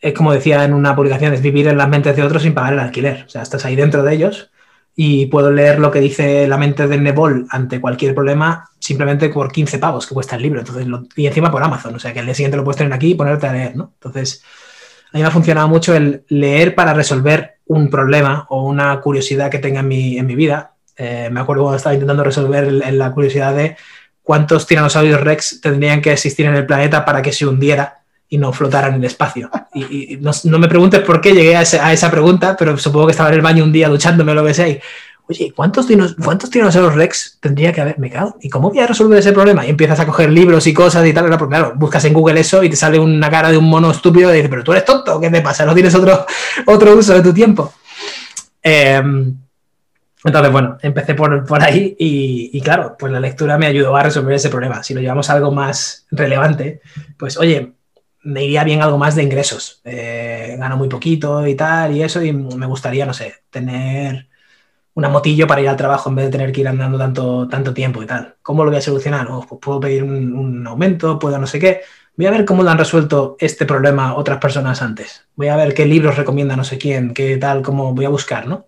es 0.00 0.12
como 0.12 0.34
decía 0.34 0.64
en 0.64 0.74
una 0.74 0.94
publicación, 0.94 1.32
es 1.32 1.40
vivir 1.40 1.66
en 1.68 1.78
las 1.78 1.88
mentes 1.88 2.14
de 2.14 2.24
otros 2.24 2.42
sin 2.42 2.52
pagar 2.52 2.74
el 2.74 2.80
alquiler. 2.80 3.24
O 3.26 3.30
sea, 3.30 3.40
estás 3.40 3.64
ahí 3.64 3.74
dentro 3.74 4.02
de 4.02 4.12
ellos 4.12 4.50
y 5.00 5.26
puedo 5.26 5.52
leer 5.52 5.78
lo 5.78 5.92
que 5.92 6.00
dice 6.00 6.48
la 6.48 6.58
mente 6.58 6.88
de 6.88 6.98
Nebol 6.98 7.46
ante 7.50 7.80
cualquier 7.80 8.16
problema 8.16 8.68
simplemente 8.80 9.28
por 9.28 9.52
15 9.52 9.78
pavos 9.78 10.08
que 10.08 10.12
cuesta 10.12 10.34
el 10.34 10.42
libro. 10.42 10.58
Entonces, 10.58 10.88
y 11.14 11.28
encima 11.28 11.52
por 11.52 11.62
Amazon, 11.62 11.94
o 11.94 12.00
sea 12.00 12.12
que 12.12 12.18
el 12.18 12.24
día 12.24 12.34
siguiente 12.34 12.56
lo 12.56 12.64
puedes 12.64 12.78
tener 12.78 12.92
aquí 12.92 13.12
y 13.12 13.14
ponerte 13.14 13.46
a 13.46 13.52
leer, 13.52 13.76
¿no? 13.76 13.92
Entonces, 13.94 14.42
a 15.12 15.16
mí 15.16 15.22
me 15.22 15.28
ha 15.28 15.30
funcionado 15.30 15.68
mucho 15.68 15.94
el 15.94 16.24
leer 16.26 16.74
para 16.74 16.94
resolver 16.94 17.58
un 17.66 17.90
problema 17.90 18.46
o 18.50 18.66
una 18.66 19.00
curiosidad 19.00 19.52
que 19.52 19.60
tenga 19.60 19.80
en 19.80 19.86
mi, 19.86 20.18
en 20.18 20.26
mi 20.26 20.34
vida. 20.34 20.72
Eh, 20.96 21.28
me 21.30 21.38
acuerdo 21.38 21.62
cuando 21.62 21.76
estaba 21.76 21.94
intentando 21.94 22.24
resolver 22.24 22.72
la 22.72 23.12
curiosidad 23.12 23.54
de 23.54 23.76
cuántos 24.24 24.66
tiranosaurios 24.66 25.20
rex 25.20 25.60
tendrían 25.60 26.02
que 26.02 26.10
existir 26.10 26.46
en 26.46 26.56
el 26.56 26.66
planeta 26.66 27.04
para 27.04 27.22
que 27.22 27.30
se 27.30 27.46
hundiera 27.46 27.98
y 28.28 28.38
no 28.38 28.52
flotaran 28.52 28.94
en 28.94 29.00
el 29.00 29.06
espacio. 29.06 29.50
Y, 29.74 30.18
no, 30.20 30.58
me 30.58 30.68
preguntes 30.68 31.00
por 31.00 31.20
qué 31.20 31.32
llegué 31.32 31.56
a, 31.56 31.62
esa 31.62 32.10
pregunta, 32.10 32.56
pero 32.58 32.76
supongo 32.76 33.06
que 33.06 33.12
estaba 33.12 33.30
en 33.30 33.36
el 33.36 33.40
baño 33.42 33.64
un 33.64 33.72
día 33.72 33.88
duchándome 33.88 34.32
o 34.32 34.34
lo 34.34 34.44
que 34.44 34.54
sea. 34.54 34.68
Y, 34.68 34.80
Oye, 35.30 35.52
¿cuántos, 35.54 35.86
dinos, 35.86 36.16
¿cuántos 36.24 36.50
dinosaurios 36.50 36.94
Rex 36.94 37.36
tendría 37.38 37.70
que 37.70 37.82
haber? 37.82 37.98
Me 37.98 38.08
cago. 38.08 38.38
¿Y 38.40 38.48
cómo 38.48 38.70
voy 38.70 38.78
a 38.78 38.86
resolver 38.86 39.18
ese 39.18 39.34
problema? 39.34 39.66
Y 39.66 39.68
empiezas 39.68 40.00
a 40.00 40.06
coger 40.06 40.30
libros 40.30 40.66
y 40.66 40.72
cosas 40.72 41.06
y 41.06 41.12
tal. 41.12 41.28
Porque, 41.36 41.54
claro, 41.54 41.74
buscas 41.76 42.02
en 42.06 42.14
Google 42.14 42.40
eso 42.40 42.62
y 42.62 42.70
te 42.70 42.76
sale 42.76 42.98
una 42.98 43.28
cara 43.28 43.50
de 43.50 43.58
un 43.58 43.68
mono 43.68 43.90
estúpido 43.90 44.30
y 44.32 44.36
dices, 44.36 44.48
pero 44.48 44.64
tú 44.64 44.72
eres 44.72 44.86
tonto, 44.86 45.20
¿qué 45.20 45.28
te 45.28 45.42
pasa? 45.42 45.66
¿No 45.66 45.74
tienes 45.74 45.94
otro, 45.94 46.24
otro 46.66 46.96
uso 46.96 47.12
de 47.12 47.20
tu 47.20 47.34
tiempo? 47.34 47.74
Em, 48.62 49.36
entonces, 50.24 50.50
bueno, 50.50 50.78
empecé 50.80 51.14
por, 51.14 51.44
por 51.44 51.62
ahí 51.62 51.94
y, 51.98 52.50
y, 52.54 52.60
claro, 52.62 52.96
pues 52.98 53.12
la 53.12 53.20
lectura 53.20 53.58
me 53.58 53.66
ayudó 53.66 53.94
a 53.96 54.04
resolver 54.04 54.34
ese 54.34 54.48
problema. 54.48 54.82
Si 54.82 54.94
lo 54.94 55.02
llevamos 55.02 55.28
a 55.28 55.34
algo 55.34 55.52
más 55.52 56.06
relevante, 56.10 56.80
pues 57.18 57.36
oye, 57.36 57.74
me 58.22 58.44
iría 58.44 58.64
bien 58.64 58.82
algo 58.82 58.98
más 58.98 59.14
de 59.14 59.22
ingresos. 59.22 59.80
Eh, 59.84 60.56
gano 60.58 60.76
muy 60.76 60.88
poquito 60.88 61.46
y 61.46 61.54
tal, 61.54 61.96
y 61.96 62.02
eso, 62.02 62.22
y 62.22 62.32
me 62.32 62.66
gustaría, 62.66 63.06
no 63.06 63.14
sé, 63.14 63.34
tener 63.50 64.28
una 64.98 65.08
motillo 65.08 65.46
para 65.46 65.60
ir 65.60 65.68
al 65.68 65.76
trabajo 65.76 66.10
en 66.10 66.16
vez 66.16 66.24
de 66.26 66.32
tener 66.32 66.50
que 66.52 66.60
ir 66.60 66.68
andando 66.68 66.98
tanto, 66.98 67.48
tanto 67.48 67.72
tiempo 67.72 68.02
y 68.02 68.06
tal. 68.06 68.34
¿Cómo 68.42 68.64
lo 68.64 68.70
voy 68.70 68.78
a 68.78 68.82
solucionar? 68.82 69.28
Oh, 69.30 69.46
pues 69.48 69.60
puedo 69.60 69.78
pedir 69.78 70.02
un, 70.02 70.66
aumento, 70.66 71.20
puedo 71.20 71.38
no 71.38 71.46
sé 71.46 71.60
qué. 71.60 71.82
Voy 72.16 72.26
a 72.26 72.32
ver 72.32 72.44
cómo 72.44 72.64
lo 72.64 72.70
han 72.70 72.78
resuelto 72.78 73.36
este 73.38 73.64
problema 73.64 74.16
otras 74.16 74.38
personas 74.38 74.82
antes. 74.82 75.24
Voy 75.36 75.48
a 75.48 75.56
ver 75.56 75.72
qué 75.72 75.86
libros 75.86 76.16
recomienda 76.16 76.56
no 76.56 76.64
sé 76.64 76.78
quién, 76.78 77.14
qué 77.14 77.36
tal, 77.36 77.62
cómo 77.62 77.94
voy 77.94 78.06
a 78.06 78.08
buscar, 78.08 78.48
¿no? 78.48 78.66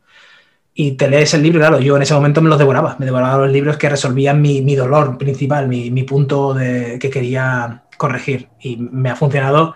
Y 0.73 0.93
te 0.93 1.09
lees 1.11 1.35
el 1.35 1.43
libro, 1.43 1.59
claro, 1.59 1.81
yo 1.81 1.97
en 1.97 2.03
ese 2.03 2.15
momento 2.15 2.41
me 2.41 2.49
los 2.49 2.59
devoraba, 2.59 2.97
me 3.01 3.07
devoraba 3.07 3.45
los 3.45 3.53
libros 3.53 3.77
que 3.77 3.89
resolvían 3.89 4.41
mi, 4.41 4.63
mi 4.63 4.77
dolor 4.77 5.19
principal, 5.19 5.67
mi, 5.67 5.91
mi 5.91 6.05
punto 6.05 6.55
de, 6.55 6.99
que 7.01 7.11
quería 7.11 7.83
corregir. 8.01 8.49
Y 8.61 8.79
me 8.79 9.11
ha 9.11 9.15
funcionado 9.15 9.75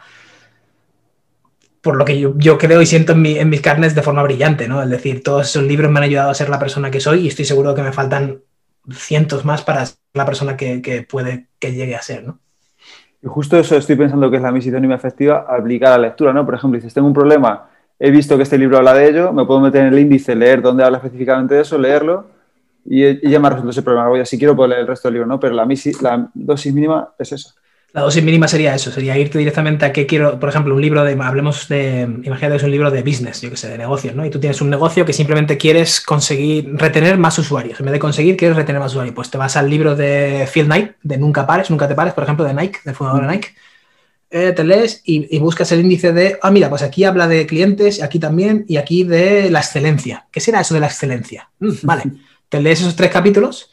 por 1.82 1.96
lo 1.96 2.06
que 2.06 2.18
yo, 2.18 2.56
creo 2.56 2.80
y 2.80 2.86
siento 2.86 3.12
en, 3.12 3.50
mis 3.50 3.60
carnes 3.60 3.94
de 3.94 4.00
forma 4.00 4.22
brillante, 4.22 4.66
¿no? 4.66 4.82
Es 4.82 4.88
decir, 4.88 5.22
todos 5.22 5.46
esos 5.50 5.62
libros 5.62 5.92
me 5.92 5.98
han 5.98 6.04
ayudado 6.04 6.30
a 6.30 6.34
ser 6.34 6.48
la 6.48 6.58
persona 6.58 6.90
que 6.90 7.00
soy 7.00 7.20
y 7.20 7.28
estoy 7.28 7.44
seguro 7.44 7.74
que 7.74 7.82
me 7.82 7.92
faltan 7.92 8.40
cientos 8.90 9.44
más 9.44 9.60
para 9.60 9.84
ser 9.84 9.98
la 10.14 10.24
persona 10.24 10.56
que, 10.56 11.06
puede 11.06 11.48
que 11.58 11.74
llegue 11.74 11.94
a 11.94 12.00
ser, 12.00 12.24
¿no? 12.24 12.38
Y 13.22 13.26
justo 13.26 13.58
eso 13.58 13.76
estoy 13.76 13.96
pensando 13.96 14.30
que 14.30 14.38
es 14.38 14.42
la 14.42 14.52
misitónima 14.52 14.94
efectiva 14.94 15.44
aplicar 15.46 15.92
a 15.92 15.98
la 15.98 16.08
lectura, 16.08 16.32
¿no? 16.32 16.46
Por 16.46 16.54
ejemplo, 16.54 16.80
si 16.80 16.88
tengo 16.88 17.06
un 17.06 17.12
problema, 17.12 17.68
he 17.98 18.10
visto 18.10 18.38
que 18.38 18.44
este 18.44 18.56
libro 18.56 18.78
habla 18.78 18.94
de 18.94 19.06
ello, 19.06 19.34
me 19.34 19.44
puedo 19.44 19.60
meter 19.60 19.82
en 19.82 19.92
el 19.92 19.98
índice, 19.98 20.34
leer 20.34 20.62
dónde 20.62 20.82
habla 20.82 20.96
específicamente 20.96 21.56
de 21.56 21.60
eso, 21.60 21.76
leerlo 21.76 22.26
y, 22.86 23.28
ya 23.28 23.38
me 23.38 23.48
ha 23.48 23.50
resuelto 23.50 23.72
ese 23.72 23.82
problema. 23.82 24.08
Oye, 24.08 24.24
si 24.24 24.38
quiero 24.38 24.56
puedo 24.56 24.68
leer 24.68 24.80
el 24.80 24.86
resto 24.86 25.08
del 25.08 25.14
libro, 25.14 25.26
¿no? 25.26 25.38
Pero 25.38 25.54
la, 25.54 25.68
la 26.00 26.30
dosis 26.32 26.72
mínima 26.72 27.12
es 27.18 27.32
esa. 27.32 27.54
La 27.94 28.00
dosis 28.00 28.24
mínima 28.24 28.48
sería 28.48 28.74
eso, 28.74 28.90
sería 28.90 29.16
irte 29.16 29.38
directamente 29.38 29.84
a 29.84 29.92
qué 29.92 30.04
quiero, 30.04 30.40
por 30.40 30.48
ejemplo, 30.48 30.74
un 30.74 30.82
libro 30.82 31.04
de, 31.04 31.16
hablemos 31.22 31.68
de, 31.68 32.00
imagínate 32.00 32.48
que 32.48 32.56
es 32.56 32.62
un 32.64 32.72
libro 32.72 32.90
de 32.90 33.02
business, 33.04 33.40
yo 33.40 33.50
que 33.50 33.56
sé, 33.56 33.68
de 33.68 33.78
negocios, 33.78 34.16
¿no? 34.16 34.26
Y 34.26 34.30
tú 34.30 34.40
tienes 34.40 34.60
un 34.60 34.68
negocio 34.68 35.04
que 35.04 35.12
simplemente 35.12 35.56
quieres 35.56 36.00
conseguir, 36.00 36.74
retener 36.74 37.18
más 37.18 37.38
usuarios. 37.38 37.78
En 37.78 37.86
vez 37.86 37.92
de 37.92 38.00
conseguir, 38.00 38.36
quieres 38.36 38.56
retener 38.56 38.80
más 38.80 38.90
usuarios. 38.90 39.14
Pues 39.14 39.30
te 39.30 39.38
vas 39.38 39.56
al 39.56 39.70
libro 39.70 39.94
de 39.94 40.48
Phil 40.52 40.64
Knight, 40.64 40.96
de 41.04 41.18
Nunca 41.18 41.46
Pares, 41.46 41.70
Nunca 41.70 41.86
Te 41.86 41.94
Pares, 41.94 42.14
por 42.14 42.24
ejemplo, 42.24 42.44
de 42.44 42.52
Nike, 42.52 42.80
del 42.84 42.96
fundador 42.96 43.28
de 43.28 43.32
Nike. 43.32 43.54
Eh, 44.28 44.50
te 44.50 44.64
lees 44.64 45.00
y, 45.04 45.38
buscas 45.38 45.70
el 45.70 45.78
índice 45.78 46.12
de, 46.12 46.36
ah, 46.42 46.50
mira, 46.50 46.68
pues 46.68 46.82
aquí 46.82 47.04
habla 47.04 47.28
de 47.28 47.46
clientes, 47.46 48.02
aquí 48.02 48.18
también, 48.18 48.64
y 48.66 48.76
aquí 48.76 49.04
de 49.04 49.52
la 49.52 49.60
excelencia. 49.60 50.26
¿Qué 50.32 50.40
será 50.40 50.62
eso 50.62 50.74
de 50.74 50.80
la 50.80 50.88
excelencia? 50.88 51.48
Mm, 51.60 51.72
vale, 51.84 52.02
te 52.48 52.60
lees 52.60 52.80
esos 52.80 52.96
tres 52.96 53.12
capítulos 53.12 53.70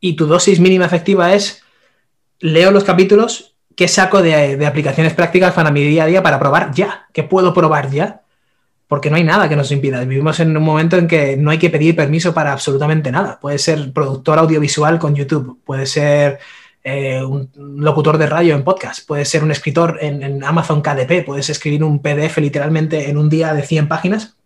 y 0.00 0.14
tu 0.14 0.24
dosis 0.24 0.60
mínima 0.60 0.86
efectiva 0.86 1.34
es, 1.34 1.62
leo 2.38 2.70
los 2.70 2.84
capítulos 2.84 3.49
¿qué 3.80 3.88
saco 3.88 4.20
de, 4.20 4.66
aplicaciones 4.66 5.14
prácticas 5.14 5.54
para 5.54 5.70
mi 5.70 5.82
día 5.82 6.04
a 6.04 6.06
día 6.06 6.22
para 6.22 6.38
probar 6.38 6.70
ya? 6.74 7.06
¿Qué 7.14 7.22
puedo 7.22 7.54
probar 7.54 7.90
ya? 7.90 8.20
Porque 8.86 9.08
no 9.08 9.16
hay 9.16 9.24
nada 9.24 9.48
que 9.48 9.56
nos 9.56 9.72
impida. 9.72 10.04
Vivimos 10.04 10.38
en 10.38 10.54
un 10.54 10.62
momento 10.62 10.98
en 10.98 11.08
que 11.08 11.38
no 11.38 11.50
hay 11.50 11.56
que 11.56 11.70
pedir 11.70 11.96
permiso 11.96 12.34
para 12.34 12.52
absolutamente 12.52 13.10
nada. 13.10 13.40
Puede 13.40 13.56
ser 13.56 13.90
productor 13.94 14.38
audiovisual 14.38 14.98
con 14.98 15.14
YouTube, 15.14 15.60
puede 15.64 15.86
ser 15.86 16.40
eh, 16.84 17.24
un 17.24 17.50
locutor 17.56 18.18
de 18.18 18.26
radio 18.26 18.54
en 18.54 18.64
podcast, 18.64 19.06
puede 19.08 19.24
ser 19.24 19.42
un 19.42 19.50
escritor 19.50 19.96
en, 20.02 20.44
Amazon 20.44 20.82
KDP, 20.82 21.24
puedes 21.24 21.48
escribir 21.48 21.82
un 21.82 22.02
PDF 22.02 22.36
literalmente 22.36 23.08
en 23.08 23.16
un 23.16 23.30
día 23.30 23.54
de 23.54 23.62
100 23.62 23.88
páginas, 23.88 24.36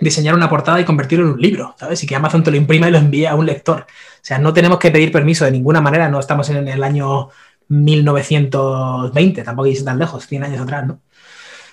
diseñar 0.00 0.34
una 0.34 0.50
portada 0.50 0.80
y 0.80 0.84
convertirlo 0.84 1.26
en 1.26 1.32
un 1.34 1.40
libro, 1.40 1.76
¿sabes? 1.78 2.02
Y 2.02 2.08
que 2.08 2.16
Amazon 2.16 2.42
te 2.42 2.50
lo 2.50 2.56
imprima 2.56 2.88
y 2.88 2.90
lo 2.90 2.98
envíe 2.98 3.26
a 3.26 3.36
un 3.36 3.46
lector. 3.46 3.82
O 3.82 4.20
sea, 4.20 4.38
no 4.40 4.52
tenemos 4.52 4.80
que 4.80 4.90
pedir 4.90 5.12
permiso 5.12 5.44
de 5.44 5.52
ninguna 5.52 5.80
manera, 5.80 6.08
no 6.08 6.18
estamos 6.18 6.50
en 6.50 6.66
el 6.66 6.82
año 6.82 7.28
1920, 7.68 9.42
tampoco 9.42 9.66
es 9.66 9.84
tan 9.84 9.98
lejos, 9.98 10.26
100 10.26 10.44
años 10.44 10.60
atrás, 10.60 10.86
¿no? 10.86 11.00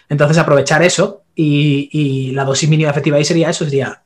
Entonces 0.09 0.37
aprovechar 0.37 0.83
eso 0.83 1.23
y, 1.35 2.31
la 2.33 2.45
dosis 2.45 2.69
mínima 2.69 2.91
efectiva 2.91 3.17
ahí 3.17 3.25
sería 3.25 3.49
eso, 3.49 3.65
sería... 3.65 4.01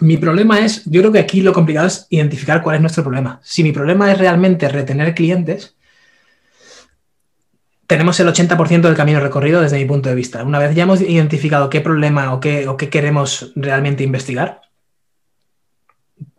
Mi 0.00 0.16
problema 0.16 0.64
es, 0.64 0.84
yo 0.86 1.00
creo 1.00 1.12
que 1.12 1.20
aquí 1.20 1.40
lo 1.40 1.52
complicado 1.52 1.86
es 1.86 2.06
identificar 2.10 2.62
cuál 2.62 2.76
es 2.76 2.82
nuestro 2.82 3.04
problema. 3.04 3.40
Si 3.44 3.62
mi 3.62 3.70
problema 3.72 4.10
es 4.10 4.18
realmente 4.18 4.68
retener 4.68 5.14
clientes, 5.14 5.76
tenemos 7.86 8.18
el 8.18 8.28
80% 8.28 8.80
del 8.82 8.96
camino 8.96 9.20
recorrido 9.20 9.60
desde 9.60 9.78
mi 9.78 9.84
punto 9.84 10.08
de 10.08 10.16
vista. 10.16 10.42
Una 10.42 10.58
vez 10.58 10.74
ya 10.74 10.82
hemos 10.82 11.00
identificado 11.00 11.70
qué 11.70 11.80
problema 11.80 12.34
o 12.34 12.40
qué, 12.40 12.66
o 12.66 12.76
qué 12.76 12.88
queremos 12.88 13.52
realmente 13.54 14.02
investigar, 14.02 14.62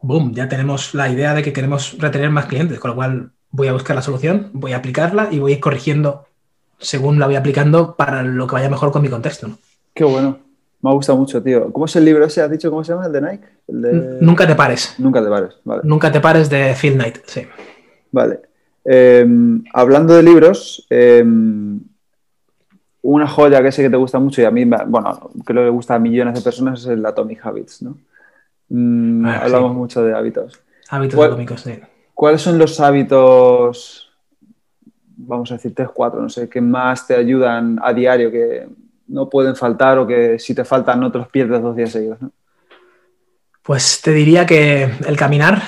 boom, 0.01 0.33
ya 0.33 0.49
tenemos 0.49 0.93
la 0.93 1.09
idea 1.09 1.33
de 1.33 1.43
que 1.43 1.53
queremos 1.53 1.97
retener 1.97 2.29
más 2.29 2.45
clientes, 2.45 2.79
con 2.79 2.91
lo 2.91 2.95
cual 2.95 3.31
voy 3.55 3.67
a 3.69 3.73
buscar 3.73 3.95
la 3.95 4.01
solución, 4.01 4.49
voy 4.53 4.73
a 4.73 4.77
aplicarla 4.77 5.29
y 5.31 5.39
voy 5.39 5.53
a 5.53 5.55
ir 5.55 5.61
corrigiendo 5.61 6.25
según 6.77 7.19
la 7.19 7.25
voy 7.25 7.35
aplicando 7.35 7.95
para 7.95 8.21
lo 8.21 8.47
que 8.47 8.53
vaya 8.53 8.69
mejor 8.69 8.91
con 8.91 9.01
mi 9.01 9.09
contexto. 9.09 9.47
¿no? 9.47 9.57
Qué 9.93 10.03
bueno. 10.03 10.39
Me 10.81 10.89
ha 10.91 10.93
gustado 10.93 11.17
mucho, 11.17 11.41
tío. 11.41 11.71
¿Cómo 11.71 11.85
es 11.85 11.95
el 11.95 12.05
libro 12.05 12.25
ese? 12.25 12.41
¿Has 12.41 12.51
dicho 12.51 12.69
cómo 12.69 12.83
se 12.83 12.91
llama? 12.91 13.07
¿El 13.07 13.13
de 13.13 13.21
Nike? 13.21 13.47
Nunca 14.21 14.45
te 14.45 14.55
pares. 14.55 14.95
Nunca 14.99 15.23
te 15.23 15.29
pares, 15.29 15.55
vale. 15.63 15.81
Nunca 15.83 16.11
te 16.11 16.19
pares 16.19 16.49
de 16.49 16.75
Phil 16.79 16.93
Knight, 16.93 17.19
sí. 17.25 17.41
Vale. 18.11 18.41
Em, 18.83 19.63
hablando 19.73 20.13
de 20.13 20.21
libros, 20.21 20.85
em, 20.89 21.79
una 23.01 23.27
joya 23.27 23.63
que 23.63 23.71
sé 23.71 23.81
que 23.81 23.89
te 23.89 23.97
gusta 23.97 24.19
mucho 24.19 24.41
y 24.41 24.45
a 24.45 24.51
mí, 24.51 24.65
bueno, 24.65 25.31
creo 25.43 25.61
que 25.61 25.65
le 25.65 25.69
gusta 25.69 25.95
a 25.95 25.99
millones 25.99 26.35
de 26.35 26.41
personas 26.41 26.81
es 26.81 26.87
el 26.87 27.03
Atomic 27.05 27.43
Habits, 27.43 27.81
¿no? 27.81 27.97
Mm, 28.69 29.25
ah, 29.25 29.39
hablamos 29.43 29.73
mucho 29.73 30.03
de 30.03 30.13
hábitos. 30.13 30.59
Hábitos 30.89 31.19
atómicos, 31.19 31.61
sí. 31.61 31.79
¿Cuáles 32.15 32.41
son 32.41 32.57
los 32.57 32.79
hábitos, 32.79 34.09
vamos 35.17 35.51
a 35.51 35.55
decir 35.55 35.75
tres, 35.75 35.89
cuatro, 35.93 36.21
no 36.21 36.29
sé, 36.29 36.49
que 36.49 36.61
más 36.61 37.05
te 37.05 37.15
ayudan 37.15 37.77
a 37.83 37.93
diario, 37.93 38.31
que 38.31 38.67
no 39.07 39.29
pueden 39.29 39.55
faltar 39.55 39.99
o 39.99 40.07
que 40.07 40.39
si 40.39 40.55
te 40.55 40.65
faltan 40.65 40.99
no 40.99 41.11
te 41.11 41.19
los 41.19 41.27
pierdes 41.27 41.61
dos 41.61 41.75
días 41.75 41.91
seguidos? 41.91 42.17
Pues 43.61 44.01
te 44.01 44.11
diría 44.11 44.45
que 44.45 44.89
el 45.05 45.17
caminar 45.17 45.61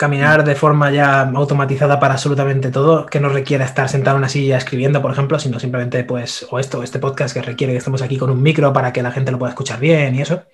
caminar 0.00 0.44
de 0.44 0.54
forma 0.54 0.90
ya 0.90 1.20
automatizada 1.20 2.00
para 2.00 2.14
absolutamente 2.14 2.70
todo, 2.70 3.04
que 3.04 3.20
no 3.20 3.28
requiera 3.28 3.66
estar 3.66 3.86
sentado 3.90 4.16
en 4.16 4.20
una 4.20 4.30
silla 4.30 4.56
escribiendo, 4.56 5.02
por 5.02 5.12
ejemplo, 5.12 5.38
sino 5.38 5.60
simplemente, 5.60 6.04
pues, 6.04 6.46
o 6.50 6.58
esto, 6.58 6.82
este 6.82 6.98
podcast 6.98 7.34
que 7.34 7.42
requiere 7.42 7.74
que 7.74 7.80
estemos 7.80 8.00
aquí 8.00 8.16
con 8.16 8.30
un 8.30 8.42
micro 8.42 8.72
para 8.72 8.94
que 8.94 9.02
la 9.02 9.12
gente 9.12 9.30
lo 9.30 9.38
pueda 9.38 9.50
escuchar 9.50 9.78
bien 9.78 10.14
y 10.14 10.22
eso. 10.22 10.44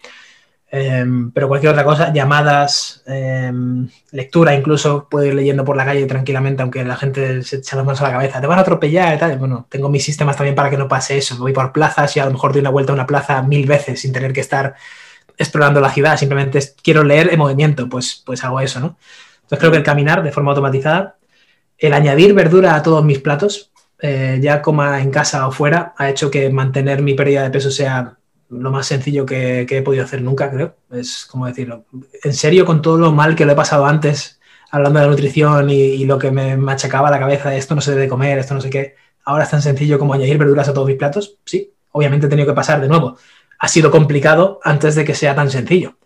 Em, 0.69 1.31
pero 1.31 1.49
cualquier 1.49 1.73
otra 1.73 1.85
cosa, 1.85 2.13
llamadas, 2.13 3.03
em, 3.07 3.89
lectura, 4.11 4.55
incluso 4.55 5.09
puedo 5.09 5.25
ir 5.25 5.35
leyendo 5.35 5.65
por 5.65 5.77
la 5.77 5.85
calle 5.85 6.05
tranquilamente, 6.07 6.63
aunque 6.63 6.85
la 6.85 6.97
gente 6.97 7.43
se 7.45 7.57
echa 7.59 7.77
las 7.77 7.85
manos 7.85 8.01
a 8.01 8.05
la 8.05 8.11
cabeza, 8.13 8.41
te 8.41 8.47
van 8.47 8.59
a 8.59 8.63
atropellar 8.63 9.15
y 9.15 9.19
tal. 9.19 9.39
Bueno, 9.39 9.67
tengo 9.71 9.89
mis 9.89 10.05
sistemas 10.05 10.37
también 10.37 10.57
para 10.57 10.69
que 10.71 10.77
no 10.77 10.89
pase 10.89 11.19
eso. 11.19 11.37
Voy 11.39 11.53
por 11.53 11.73
plazas 11.73 12.17
y 12.17 12.21
a 12.21 12.27
lo 12.27 12.33
mejor 12.33 12.53
doy 12.53 12.61
una 12.61 12.71
vuelta 12.71 12.93
a 12.93 12.95
una 12.95 13.07
plaza 13.07 13.43
mil 13.43 13.67
veces 13.67 14.01
sin 14.01 14.13
tener 14.13 14.33
que 14.33 14.41
estar 14.41 14.75
explorando 15.39 15.81
la 15.81 15.91
ciudad, 15.91 16.17
simplemente 16.17 16.61
quiero 16.83 17.05
leer 17.05 17.33
en 17.33 17.39
movimiento, 17.39 17.89
pues, 17.89 18.23
pues 18.25 18.43
hago 18.45 18.61
eso, 18.61 18.81
¿no? 18.81 18.97
Entonces 19.43 19.59
creo 19.59 19.71
que 19.71 19.79
el 19.79 19.85
caminar 19.85 20.23
de 20.23 20.33
forma 20.33 20.51
automatizada, 20.51 21.17
el 21.79 21.93
añadir 21.93 22.35
verdura 22.35 22.75
a 22.75 22.83
todos 22.83 23.05
mis 23.05 23.19
platos, 23.19 23.71
eh, 24.01 24.39
ya 24.43 24.63
coma 24.63 25.01
en 25.01 25.11
casa 25.11 25.47
o 25.47 25.53
fuera, 25.53 25.95
ha 25.97 26.11
hecho 26.11 26.31
que 26.31 26.51
mantener 26.51 27.03
mi 27.03 27.15
pérdida 27.15 27.43
de 27.43 27.51
peso 27.51 27.71
sea 27.71 28.16
lo 28.49 28.71
más 28.71 28.87
sencillo 28.87 29.27
que, 29.27 29.63
he 29.63 29.83
podido 29.83 30.05
hacer 30.05 30.23
nunca, 30.23 30.51
creo. 30.51 30.77
Es 30.91 31.27
como 31.27 31.47
decirlo. 31.47 31.85
En 32.23 32.33
serio, 32.33 32.65
con 32.65 32.83
todo 32.83 32.99
lo 32.99 33.13
mal 33.13 33.35
que 33.37 33.45
lo 33.45 33.53
he 33.53 33.57
pasado 33.57 33.87
antes, 33.87 34.41
hablando 34.71 34.99
de 35.01 35.07
la 35.07 35.11
nutrición 35.11 35.71
y, 35.71 36.05
lo 36.05 36.19
que 36.19 36.31
me 36.31 36.57
machacaba 36.57 37.11
la 37.11 37.19
cabeza, 37.19 37.55
esto 37.55 37.75
no 37.75 37.81
se 37.81 37.93
debe 37.93 38.09
comer, 38.09 38.39
esto 38.39 38.55
no 38.55 38.61
sé 38.61 38.71
qué, 38.71 38.97
ahora 39.25 39.45
es 39.45 39.51
tan 39.51 39.63
sencillo 39.63 39.99
como 39.99 40.15
añadir 40.15 40.39
verduras 40.39 40.69
a 40.69 40.75
todos 40.75 40.87
mis 40.87 40.97
platos. 40.97 41.39
Sí, 41.45 41.73
obviamente 41.93 42.27
he 42.27 42.31
tenido 42.31 42.49
que 42.49 42.55
pasar 42.55 42.81
de 42.81 42.89
nuevo. 42.89 43.17
Ha 43.59 43.69
sido 43.69 43.91
complicado 43.91 44.61
antes 44.63 44.95
de 44.95 45.05
que 45.05 45.15
sea 45.15 45.35
tan 45.35 45.51
sencillo. 45.51 45.97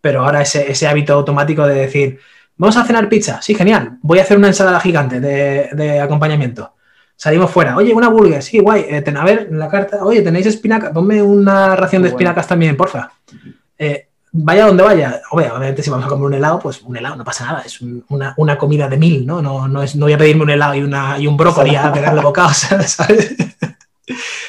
Pero 0.00 0.24
ahora 0.24 0.42
ese 0.42 0.86
hábito 0.86 1.14
automático 1.14 1.66
de 1.66 1.74
decir, 1.74 2.20
Vamos 2.58 2.76
a 2.76 2.84
cenar 2.84 3.08
pizza. 3.08 3.42
Sí, 3.42 3.54
genial. 3.54 3.98
Voy 4.02 4.18
a 4.18 4.22
hacer 4.22 4.38
una 4.38 4.48
ensalada 4.48 4.80
gigante 4.80 5.20
de, 5.20 6.00
acompañamiento. 6.00 6.74
Salimos 7.16 7.50
fuera. 7.50 7.76
Oye, 7.76 7.94
una 7.94 8.08
burger. 8.08 8.42
Sí, 8.42 8.58
guay. 8.58 8.86
Eh, 8.88 9.04
a 9.16 9.24
ver, 9.24 9.48
en 9.50 9.58
la 9.58 9.68
carta. 9.68 10.04
Oye, 10.04 10.22
¿tenéis 10.22 10.46
espinacas? 10.46 10.92
Ponme 10.92 11.22
una 11.22 11.74
ración 11.74 12.02
de 12.02 12.10
espinacas 12.10 12.46
también, 12.46 12.76
porfa. 12.76 13.10
Eh, 13.78 14.08
vaya 14.32 14.66
donde 14.66 14.82
vaya. 14.82 15.22
Obviamente, 15.30 15.82
si 15.82 15.90
vamos 15.90 16.06
a 16.06 16.08
comer 16.08 16.26
un 16.26 16.34
helado, 16.34 16.58
pues 16.58 16.82
un 16.82 16.96
helado 16.96 17.16
no 17.16 17.24
pasa 17.24 17.46
nada. 17.46 17.62
Es 17.64 17.80
una, 17.80 18.58
comida 18.58 18.88
de 18.88 18.98
mil, 18.98 19.26
¿no? 19.26 19.40
No, 19.40 19.66
no, 19.66 19.82
es, 19.82 19.96
no 19.96 20.06
voy 20.06 20.12
a 20.12 20.18
pedirme 20.18 20.42
un 20.42 20.50
helado 20.50 20.74
y, 20.74 20.82
una, 20.82 21.18
y 21.18 21.26
un 21.26 21.36
brócoli 21.36 21.74
a 21.74 21.92
pegarle 21.92 22.20
bocado, 22.20 22.50
¿sabes? 22.52 23.36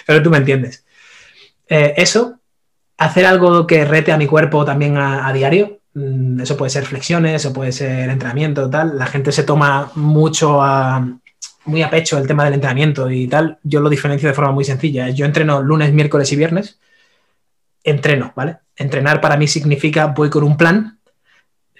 Pero 0.06 0.22
tú 0.22 0.30
me 0.30 0.38
entiendes. 0.38 0.86
Eh, 1.70 1.94
eso, 1.98 2.40
hacer 2.98 3.26
algo 3.26 3.66
que 3.66 3.86
rete 3.86 4.12
a 4.12 4.18
mi 4.18 4.28
cuerpo 4.28 4.66
también 4.66 4.98
a 4.98 5.32
diario, 5.32 5.78
Mm, 5.98 6.42
eso 6.42 6.56
puede 6.56 6.70
ser 6.70 6.86
flexiones, 6.86 7.42
eso 7.42 7.52
puede 7.52 7.72
ser 7.72 8.10
entrenamiento, 8.12 8.70
tal. 8.70 9.00
La 9.00 9.08
gente 9.08 9.32
se 9.32 9.44
toma 9.44 9.92
mucho 9.96 10.62
a, 10.62 11.08
muy 11.68 11.84
a 11.84 11.90
pecho 11.90 12.18
el 12.18 12.28
tema 12.28 12.46
del 12.46 12.56
entrenamiento 12.56 13.10
y 13.10 13.28
tal. 13.28 13.60
Yo 13.64 13.80
lo 13.80 13.90
diferencio 13.90 14.28
de 14.28 14.34
forma 14.34 14.52
muy 14.52 14.64
sencilla. 14.64 15.10
Yo 15.10 15.26
entreno 15.26 15.62
lunes, 15.62 15.94
miércoles 15.94 16.32
y 16.32 16.36
viernes. 16.36 16.80
Entreno, 17.84 18.34
¿vale? 18.36 18.58
Entrenar 18.76 19.22
para 19.22 19.38
mí 19.38 19.48
significa 19.48 20.08
voy 20.08 20.30
con 20.30 20.44
un 20.44 20.58
plan 20.58 21.00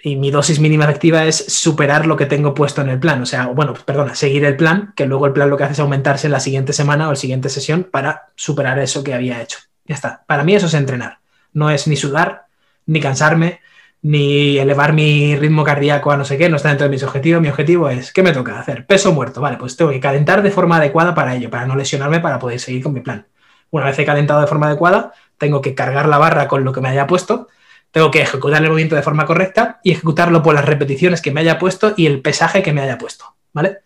y 0.02 0.16
mi 0.16 0.30
dosis 0.30 0.60
mínima 0.60 0.84
efectiva 0.84 1.24
es 1.24 1.36
superar 1.36 2.06
lo 2.06 2.16
que 2.16 2.26
tengo 2.26 2.54
puesto 2.54 2.80
en 2.82 2.88
el 2.88 3.00
plan. 3.00 3.20
O 3.22 3.26
sea, 3.26 3.46
bueno, 3.46 3.74
perdona, 3.74 4.14
seguir 4.14 4.44
el 4.44 4.56
plan, 4.56 4.92
que 4.96 5.06
luego 5.06 5.26
el 5.26 5.32
plan 5.32 5.50
lo 5.50 5.56
que 5.56 5.64
hace 5.64 5.72
es 5.72 5.80
aumentarse 5.80 6.28
en 6.28 6.32
la 6.32 6.40
siguiente 6.40 6.72
semana 6.72 7.08
o 7.08 7.12
la 7.12 7.16
siguiente 7.16 7.48
sesión 7.48 7.84
para 7.84 8.28
superar 8.36 8.78
eso 8.78 9.02
que 9.02 9.14
había 9.14 9.42
hecho. 9.42 9.58
Ya 9.86 9.94
está. 9.94 10.24
Para 10.26 10.44
mí 10.44 10.54
eso 10.54 10.66
es 10.66 10.74
entrenar. 10.74 11.18
No 11.52 11.70
es 11.70 11.88
ni 11.88 11.96
sudar, 11.96 12.46
ni 12.86 13.00
cansarme, 13.00 13.60
ni 14.02 14.58
elevar 14.58 14.92
mi 14.92 15.36
ritmo 15.36 15.64
cardíaco 15.64 16.10
a 16.10 16.16
no 16.16 16.24
sé 16.24 16.38
qué, 16.38 16.48
no 16.48 16.56
está 16.56 16.68
dentro 16.68 16.84
de 16.84 16.90
mis 16.90 17.02
objetivos. 17.02 17.42
Mi 17.42 17.48
objetivo 17.48 17.88
es, 17.88 18.12
¿qué 18.12 18.22
me 18.22 18.32
toca 18.32 18.58
hacer? 18.58 18.86
Peso 18.86 19.12
muerto, 19.12 19.40
vale, 19.40 19.56
pues 19.56 19.76
tengo 19.76 19.90
que 19.90 20.00
calentar 20.00 20.42
de 20.42 20.50
forma 20.50 20.76
adecuada 20.76 21.14
para 21.14 21.34
ello, 21.34 21.50
para 21.50 21.66
no 21.66 21.76
lesionarme, 21.76 22.20
para 22.20 22.38
poder 22.38 22.60
seguir 22.60 22.82
con 22.82 22.92
mi 22.92 23.00
plan. 23.00 23.26
Una 23.70 23.86
vez 23.86 23.98
he 23.98 24.04
calentado 24.04 24.40
de 24.40 24.46
forma 24.46 24.66
adecuada, 24.66 25.12
tengo 25.36 25.60
que 25.60 25.74
cargar 25.74 26.08
la 26.08 26.18
barra 26.18 26.48
con 26.48 26.64
lo 26.64 26.72
que 26.72 26.80
me 26.80 26.88
haya 26.88 27.06
puesto, 27.06 27.48
tengo 27.90 28.10
que 28.10 28.22
ejecutar 28.22 28.62
el 28.62 28.68
movimiento 28.68 28.96
de 28.96 29.02
forma 29.02 29.26
correcta 29.26 29.80
y 29.82 29.92
ejecutarlo 29.92 30.42
por 30.42 30.54
las 30.54 30.64
repeticiones 30.64 31.20
que 31.20 31.32
me 31.32 31.40
haya 31.40 31.58
puesto 31.58 31.94
y 31.96 32.06
el 32.06 32.20
pesaje 32.20 32.62
que 32.62 32.72
me 32.72 32.82
haya 32.82 32.98
puesto, 32.98 33.36
¿vale? 33.52 33.78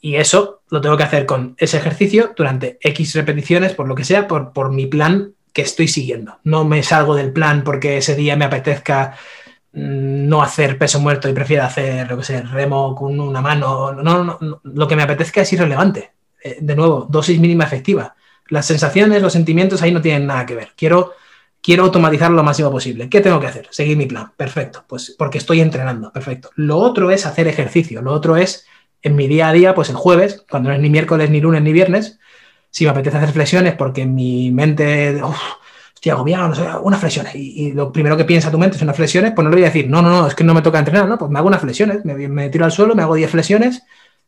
Y 0.00 0.16
eso 0.16 0.62
lo 0.68 0.80
tengo 0.80 0.96
que 0.96 1.04
hacer 1.04 1.26
con 1.26 1.54
ese 1.58 1.76
ejercicio 1.76 2.32
durante 2.36 2.78
X 2.80 3.14
repeticiones, 3.14 3.74
por 3.74 3.86
lo 3.86 3.94
que 3.94 4.04
sea, 4.04 4.26
por, 4.26 4.52
por 4.52 4.72
mi 4.72 4.86
plan 4.86 5.34
que 5.52 5.62
estoy 5.62 5.86
siguiendo. 5.86 6.38
No 6.42 6.64
me 6.64 6.82
salgo 6.82 7.14
del 7.14 7.32
plan 7.32 7.62
porque 7.62 7.98
ese 7.98 8.16
día 8.16 8.36
me 8.36 8.44
apetezca 8.44 9.16
no 9.72 10.42
hacer 10.42 10.76
peso 10.76 11.00
muerto 11.00 11.28
y 11.28 11.32
prefiero 11.32 11.64
hacer, 11.64 12.10
lo 12.10 12.18
que 12.18 12.24
sé, 12.24 12.42
remo 12.42 12.94
con 12.94 13.18
una 13.18 13.40
mano. 13.40 13.92
No, 13.92 14.24
no, 14.24 14.60
lo 14.62 14.88
que 14.88 14.96
me 14.96 15.02
apetezca 15.02 15.40
es 15.42 15.52
irrelevante. 15.52 16.12
Eh, 16.42 16.58
de 16.60 16.76
nuevo, 16.76 17.06
dosis 17.08 17.38
mínima 17.40 17.64
efectiva. 17.64 18.14
Las 18.48 18.66
sensaciones, 18.66 19.22
los 19.22 19.32
sentimientos 19.32 19.80
ahí 19.82 19.92
no 19.92 20.02
tienen 20.02 20.26
nada 20.26 20.44
que 20.44 20.54
ver. 20.54 20.72
Quiero, 20.76 21.12
quiero 21.62 21.84
automatizar 21.84 22.30
lo 22.30 22.42
máximo 22.42 22.70
posible. 22.70 23.08
¿Qué 23.08 23.20
tengo 23.20 23.40
que 23.40 23.46
hacer? 23.46 23.68
Seguir 23.70 23.96
mi 23.96 24.06
plan. 24.06 24.32
Perfecto. 24.36 24.84
Pues 24.86 25.14
porque 25.16 25.38
estoy 25.38 25.60
entrenando. 25.60 26.12
Perfecto. 26.12 26.50
Lo 26.56 26.76
otro 26.78 27.10
es 27.10 27.24
hacer 27.24 27.48
ejercicio. 27.48 28.02
Lo 28.02 28.12
otro 28.12 28.36
es, 28.36 28.66
en 29.00 29.16
mi 29.16 29.26
día 29.26 29.48
a 29.48 29.52
día, 29.52 29.74
pues 29.74 29.88
el 29.88 29.96
jueves, 29.96 30.44
cuando 30.50 30.68
no 30.68 30.74
es 30.74 30.82
ni 30.82 30.90
miércoles, 30.90 31.30
ni 31.30 31.40
lunes, 31.40 31.62
ni 31.62 31.72
viernes, 31.72 32.18
si 32.70 32.84
me 32.84 32.90
apetece 32.90 33.16
hacer 33.16 33.32
flexiones 33.32 33.74
porque 33.74 34.06
mi 34.06 34.50
mente 34.50 35.20
estoy 36.02 36.10
agobiado, 36.10 36.48
no 36.48 36.54
sé, 36.56 36.66
unas 36.82 36.98
flexiones. 36.98 37.32
Y, 37.36 37.70
lo 37.72 37.92
primero 37.92 38.16
que 38.16 38.24
piensa 38.24 38.50
tu 38.50 38.58
mente 38.58 38.76
son 38.76 38.86
unas 38.86 38.96
flexiones, 38.96 39.32
pues 39.36 39.44
no 39.44 39.50
le 39.50 39.56
voy 39.56 39.62
a 39.62 39.66
decir, 39.66 39.88
no, 39.88 40.02
no, 40.02 40.10
no, 40.10 40.26
es 40.26 40.34
que 40.34 40.42
no 40.42 40.52
me 40.52 40.60
toca 40.60 40.80
entrenar, 40.80 41.08
¿no? 41.08 41.16
Pues 41.16 41.30
me 41.30 41.38
hago 41.38 41.46
unas 41.46 41.60
flexiones, 41.60 42.04
me, 42.04 42.48
tiro 42.50 42.64
al 42.64 42.72
suelo, 42.72 42.96
me 42.96 43.02
hago 43.02 43.14
10 43.14 43.30
flexiones 43.30 43.84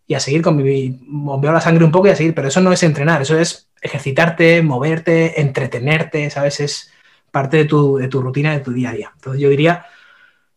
y 0.07 0.15
a 0.15 0.21
seguir 0.21 0.41
con 0.41 0.57
mi. 0.57 1.01
bombeo 1.09 1.53
la 1.53 1.61
sangre 1.61 1.85
un 1.85 1.91
poco 1.91 2.07
y 2.07 2.11
a 2.11 2.17
seguir, 2.17 2.33
pero 2.33 2.47
eso 2.47 2.61
no 2.61 2.73
es 2.73 2.83
entrenar, 2.85 3.23
eso 3.23 3.37
es 3.37 3.69
ejercitarte, 3.83 4.63
moverte, 4.63 5.41
entretenerte, 5.41 6.31
¿sabes? 6.31 6.61
Es 6.61 6.93
parte 7.33 7.57
de 7.57 7.65
tu, 7.65 7.97
de 7.97 8.07
tu 8.07 8.23
rutina, 8.23 8.53
de 8.53 8.61
tu 8.61 8.73
día 8.73 8.91
a 8.91 8.93
día. 8.95 9.13
Entonces 9.17 9.43
yo 9.43 9.49
diría 9.49 9.87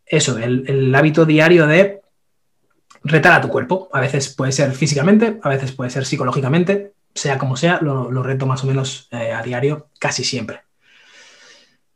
eso, 0.06 0.38
el, 0.38 0.94
hábito 0.94 1.26
diario 1.26 1.66
de 1.66 2.00
retar 3.02 3.32
a 3.32 3.40
tu 3.40 3.48
cuerpo. 3.48 3.88
A 3.92 4.00
veces 4.00 4.28
puede 4.28 4.52
ser 4.52 4.70
físicamente, 4.72 5.40
a 5.42 5.48
veces 5.48 5.72
puede 5.72 5.90
ser 5.90 6.06
psicológicamente, 6.06 6.92
sea 7.12 7.38
como 7.38 7.56
sea, 7.56 7.80
lo, 7.82 8.22
reto 8.22 8.46
más 8.46 8.62
o 8.62 8.68
menos 8.68 9.08
eh, 9.10 9.32
a 9.32 9.42
diario, 9.42 9.88
casi 9.98 10.22
siempre. 10.22 10.67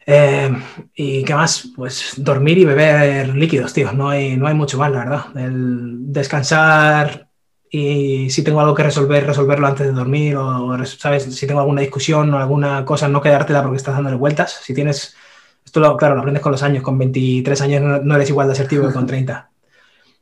Eh, 0.06 0.50
¿Y 0.94 1.24
qué 1.24 1.34
más? 1.34 1.68
Pues 1.76 2.14
dormir 2.16 2.58
y 2.58 2.64
beber 2.64 3.34
líquidos, 3.34 3.72
tío. 3.72 3.92
No 3.92 4.08
hay, 4.08 4.36
no 4.36 4.46
hay 4.46 4.54
mucho 4.54 4.78
más, 4.78 4.90
la 4.90 4.98
verdad. 4.98 5.24
El 5.36 6.12
descansar 6.12 7.28
y 7.70 8.28
si 8.30 8.42
tengo 8.42 8.60
algo 8.60 8.74
que 8.74 8.82
resolver, 8.82 9.26
resolverlo 9.26 9.66
antes 9.66 9.86
de 9.86 9.92
dormir 9.92 10.36
o, 10.36 10.84
¿sabes? 10.84 11.24
Si 11.34 11.46
tengo 11.46 11.60
alguna 11.60 11.80
discusión 11.80 12.32
o 12.34 12.38
alguna 12.38 12.84
cosa, 12.84 13.08
no 13.08 13.22
quedártela 13.22 13.62
porque 13.62 13.76
estás 13.76 13.94
dándole 13.94 14.16
vueltas. 14.16 14.60
Si 14.62 14.74
tienes... 14.74 15.16
Esto, 15.64 15.80
lo, 15.80 15.96
claro, 15.96 16.14
lo 16.14 16.20
aprendes 16.20 16.42
con 16.42 16.52
los 16.52 16.62
años. 16.62 16.82
Con 16.82 16.98
23 16.98 17.60
años 17.62 18.04
no, 18.04 18.14
eres 18.14 18.28
igual 18.28 18.48
de 18.48 18.52
asertivo 18.52 18.86
que 18.86 18.92
con 18.92 19.06
30. 19.06 19.48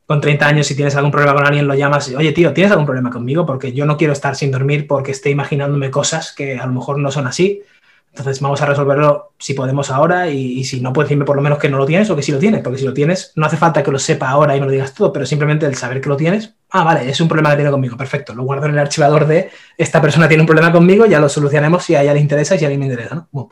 Con 0.07 0.20
30 0.20 0.47
años, 0.47 0.66
si 0.66 0.74
tienes 0.74 0.95
algún 0.97 1.11
problema 1.11 1.35
con 1.35 1.47
alguien, 1.47 1.66
lo 1.66 1.74
llamas, 1.74 2.12
oye, 2.16 2.33
tío, 2.33 2.53
¿tienes 2.53 2.72
algún 2.72 2.87
problema 2.87 3.11
conmigo? 3.11 3.47
Porque 3.47 3.72
yo 3.72 3.87
no 3.87 3.97
quiero 3.97 4.12
estar 4.12 4.37
sin 4.37 4.51
dormir 4.51 4.87
porque 4.87 5.12
esté 5.12 5.31
imaginándome 5.31 5.91
cosas 5.91 6.33
que 6.33 6.59
a 6.59 6.66
lo 6.66 6.72
mejor 6.72 6.99
no 6.99 7.11
son 7.11 7.26
así 7.26 7.62
entonces 8.12 8.40
vamos 8.40 8.61
a 8.61 8.66
resolverlo 8.66 9.34
si 9.38 9.54
podemos 9.54 9.90
ahora 9.90 10.28
y, 10.28 10.64
si 10.64 10.80
no, 10.80 10.92
puedes 10.92 11.08
decirme 11.08 11.24
por 11.24 11.36
lo 11.36 11.42
menos 11.42 11.58
que 11.58 11.68
no 11.68 11.78
lo 11.78 11.86
tienes 11.86 12.11
o 12.11 12.16
que 12.16 12.22
sí 12.22 12.32
lo 12.32 12.38
tienes, 12.38 12.61
porque 12.61 12.78
si 12.78 12.84
lo 12.84 12.92
tienes, 12.92 13.32
no 13.36 13.46
hace 13.46 13.56
falta 13.56 13.82
que 13.82 13.90
lo 13.92 13.98
sepa 14.00 14.28
ahora 14.28 14.56
y 14.56 14.61
me 14.61 14.66
lo 14.66 14.72
digas 14.72 14.94
todo, 14.94 15.12
pero 15.12 15.24
simplemente 15.24 15.64
el 15.66 15.76
saber 15.76 16.00
que 16.00 16.08
lo 16.08 16.16
tienes, 16.16 16.54
ah, 16.70 16.82
vale, 16.82 17.08
es 17.08 17.20
un 17.20 17.28
problema 17.28 17.50
que 17.50 17.56
tiene 17.56 17.70
conmigo, 17.70 17.96
perfecto, 17.96 18.34
lo 18.34 18.42
guardo 18.42 18.66
en 18.66 18.72
el 18.72 18.78
archivador 18.80 19.26
de 19.26 19.50
esta 19.78 20.02
persona 20.02 20.26
tiene 20.26 20.42
un 20.42 20.46
problema 20.46 20.72
conmigo, 20.72 21.06
ya 21.06 21.20
lo 21.20 21.28
solucionaremos 21.28 21.84
si 21.84 21.94
a 21.94 22.02
ella 22.02 22.12
le 22.12 22.20
interesa 22.20 22.56
y 22.56 22.58
si 22.58 22.64
a 22.64 22.68
alguien 22.68 22.80
me 22.80 22.86
interesa, 22.86 23.28
¿no? 23.32 23.50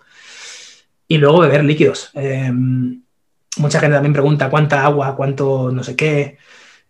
Y 1.06 1.16
luego 1.18 1.40
beber 1.40 1.64
líquidos. 1.64 2.10
Em, 2.14 3.02
mucha 3.58 3.80
gente 3.80 3.94
también 3.94 4.12
pregunta 4.12 4.50
cuánta 4.50 4.84
agua, 4.84 5.16
cuánto 5.16 5.70
no 5.72 5.82
sé 5.82 5.96
qué, 5.96 6.36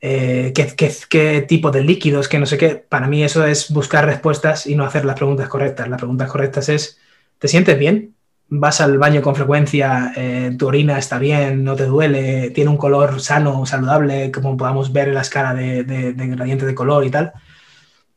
eh, 0.00 0.52
qué, 0.54 0.66
qué, 0.76 0.92
qué, 1.08 1.42
tipo 1.42 1.70
de 1.70 1.82
líquidos, 1.82 2.28
qué 2.28 2.38
no 2.38 2.46
sé 2.46 2.58
qué. 2.58 2.74
Para 2.76 3.06
mí 3.06 3.22
eso 3.22 3.46
es 3.46 3.70
buscar 3.70 4.06
respuestas 4.06 4.66
y 4.66 4.74
no 4.74 4.84
hacer 4.84 5.04
las 5.04 5.16
preguntas 5.16 5.48
correctas. 5.48 5.88
Las 5.88 5.98
preguntas 5.98 6.30
correctas 6.30 6.68
es 6.68 6.98
¿Te 7.38 7.48
sientes 7.48 7.78
bien? 7.78 8.14
¿Vas 8.48 8.80
al 8.80 8.98
baño 8.98 9.22
con 9.22 9.34
frecuencia? 9.34 10.12
Eh, 10.16 10.54
¿Tu 10.58 10.66
orina 10.66 10.98
está 10.98 11.18
bien? 11.18 11.64
¿No 11.64 11.76
te 11.76 11.84
duele? 11.84 12.50
¿Tiene 12.50 12.70
un 12.70 12.76
color 12.78 13.20
sano, 13.20 13.66
saludable, 13.66 14.32
como 14.32 14.56
podamos 14.56 14.92
ver 14.92 15.08
en 15.08 15.14
la 15.14 15.20
escala 15.20 15.54
de, 15.54 15.84
de, 15.84 16.14
de 16.14 16.26
gradiente 16.28 16.66
de 16.66 16.74
color 16.74 17.04
y 17.04 17.10
tal? 17.10 17.32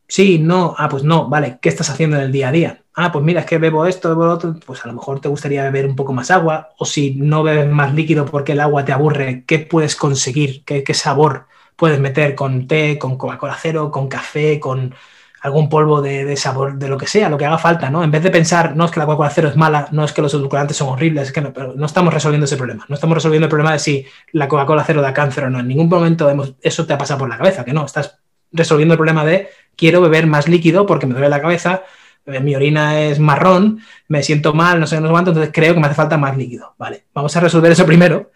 Sí, 0.08 0.38
no, 0.38 0.74
ah, 0.78 0.88
pues 0.88 1.04
no, 1.04 1.28
vale, 1.28 1.58
¿qué 1.62 1.68
estás 1.70 1.88
haciendo 1.90 2.16
en 2.16 2.24
el 2.24 2.32
día 2.32 2.48
a 2.48 2.52
día? 2.52 2.84
Ah, 2.94 3.10
pues 3.12 3.24
mira, 3.24 3.40
es 3.40 3.46
que 3.46 3.58
bebo 3.58 3.86
esto, 3.86 4.10
bebo 4.10 4.26
lo 4.26 4.32
otro, 4.32 4.54
pues 4.66 4.84
a 4.84 4.88
lo 4.88 4.94
mejor 4.94 5.20
te 5.20 5.28
gustaría 5.28 5.62
beber 5.64 5.86
un 5.86 5.96
poco 5.96 6.12
más 6.12 6.30
agua, 6.30 6.70
o 6.78 6.84
si 6.84 7.14
no 7.14 7.42
bebes 7.42 7.68
más 7.70 7.94
líquido 7.94 8.26
porque 8.26 8.52
el 8.52 8.60
agua 8.60 8.84
te 8.84 8.92
aburre, 8.92 9.44
¿qué 9.46 9.60
puedes 9.60 9.96
conseguir? 9.96 10.64
¿Qué, 10.64 10.84
qué 10.84 10.92
sabor 10.94 11.46
puedes 11.76 11.98
meter 11.98 12.34
con 12.34 12.66
té, 12.66 12.98
con 12.98 13.16
Coca-Cola 13.16 13.56
cero, 13.60 13.90
con 13.90 14.08
café, 14.08 14.60
con 14.60 14.94
algún 15.42 15.68
polvo 15.68 16.00
de, 16.00 16.36
sabor, 16.36 16.78
de 16.78 16.88
lo 16.88 16.96
que 16.96 17.08
sea, 17.08 17.28
lo 17.28 17.36
que 17.36 17.44
haga 17.44 17.58
falta, 17.58 17.90
¿no? 17.90 18.04
En 18.04 18.12
vez 18.12 18.22
de 18.22 18.30
pensar, 18.30 18.76
no 18.76 18.84
es 18.84 18.92
que 18.92 19.00
la 19.00 19.06
Coca-Cola 19.06 19.30
cero 19.30 19.48
es 19.48 19.56
mala, 19.56 19.88
no 19.90 20.04
es 20.04 20.12
que 20.12 20.22
los 20.22 20.32
edulcorantes 20.32 20.76
son 20.76 20.90
horribles, 20.90 21.24
es 21.24 21.32
que 21.32 21.40
no, 21.40 21.52
pero 21.52 21.74
no 21.74 21.84
estamos 21.84 22.14
resolviendo 22.14 22.44
ese 22.44 22.56
problema. 22.56 22.84
No 22.88 22.94
estamos 22.94 23.16
resolviendo 23.16 23.46
el 23.46 23.50
problema 23.50 23.72
de 23.72 23.80
si 23.80 24.06
la 24.30 24.46
Coca-Cola 24.46 24.84
cero 24.86 25.02
da 25.02 25.12
cáncer 25.12 25.44
o 25.44 25.50
no. 25.50 25.58
En 25.58 25.66
ningún 25.66 25.88
momento 25.88 26.30
hemos, 26.30 26.54
eso 26.62 26.86
te 26.86 26.92
ha 26.92 26.98
pasado 26.98 27.18
por 27.18 27.28
la 27.28 27.38
cabeza, 27.38 27.64
que 27.64 27.72
no. 27.72 27.84
Estás 27.84 28.20
resolviendo 28.52 28.94
el 28.94 28.98
problema 28.98 29.24
de 29.24 29.48
quiero 29.74 30.00
beber 30.00 30.28
más 30.28 30.46
líquido 30.46 30.86
porque 30.86 31.06
me 31.06 31.14
duele 31.14 31.28
la 31.28 31.40
cabeza, 31.40 31.82
eh, 32.26 32.38
mi 32.38 32.54
orina 32.54 33.00
es 33.00 33.18
marrón, 33.18 33.80
me 34.06 34.22
siento 34.22 34.54
mal, 34.54 34.78
no 34.78 34.86
sé, 34.86 35.00
no 35.00 35.08
sé 35.08 35.12
cuánto, 35.12 35.30
entonces 35.32 35.52
creo 35.52 35.74
que 35.74 35.80
me 35.80 35.86
hace 35.86 35.96
falta 35.96 36.16
más 36.18 36.36
líquido. 36.36 36.76
Vale, 36.78 37.06
vamos 37.12 37.36
a 37.36 37.40
resolver 37.40 37.72
eso 37.72 37.84
primero 37.84 38.30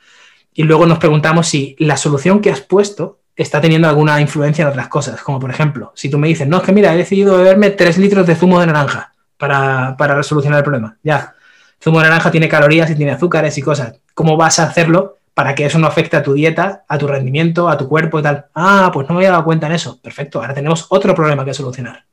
y 0.54 0.64
luego 0.64 0.86
nos 0.86 0.98
preguntamos 0.98 1.46
si 1.46 1.76
la 1.78 1.96
solución 1.96 2.40
que 2.40 2.50
has 2.50 2.62
puesto 2.62 3.20
está 3.36 3.60
teniendo 3.60 3.88
alguna 3.88 4.20
influencia 4.20 4.62
en 4.62 4.68
otras 4.68 4.88
cosas. 4.88 5.22
Como 5.22 5.38
por 5.38 5.50
ejemplo, 5.50 5.92
si 5.94 6.08
tú 6.08 6.18
me 6.18 6.28
dices, 6.28 6.48
no, 6.48 6.56
es 6.58 6.62
que 6.62 6.72
mira, 6.72 6.92
he 6.94 6.96
decidido 6.96 7.36
beberme 7.36 7.70
3 7.70 7.98
litros 7.98 8.26
de 8.26 8.34
zumo 8.34 8.58
de 8.60 8.66
naranja 8.66 9.12
para, 9.36 9.94
para 9.96 10.14
resolucionar 10.14 10.58
el 10.58 10.64
problema. 10.64 10.96
Ya, 11.02 11.34
zumo 11.82 11.98
de 11.98 12.04
naranja 12.04 12.30
tiene 12.30 12.48
calorías 12.48 12.90
y 12.90 12.94
tiene 12.94 13.12
azúcares 13.12 13.56
y 13.58 13.62
cosas. 13.62 14.00
¿Cómo 14.14 14.36
vas 14.36 14.58
a 14.58 14.64
hacerlo 14.64 15.18
para 15.34 15.54
que 15.54 15.66
eso 15.66 15.78
no 15.78 15.86
afecte 15.86 16.16
a 16.16 16.22
tu 16.22 16.32
dieta, 16.32 16.84
a 16.88 16.96
tu 16.96 17.06
rendimiento, 17.06 17.68
a 17.68 17.76
tu 17.76 17.88
cuerpo 17.88 18.18
y 18.18 18.22
tal? 18.22 18.46
Ah, 18.54 18.90
pues 18.92 19.06
no 19.08 19.14
me 19.14 19.20
había 19.20 19.32
dado 19.32 19.44
cuenta 19.44 19.66
en 19.66 19.74
eso. 19.74 20.00
Perfecto, 20.00 20.40
ahora 20.40 20.54
tenemos 20.54 20.86
otro 20.88 21.14
problema 21.14 21.44
que 21.44 21.52
solucionar. 21.52 22.04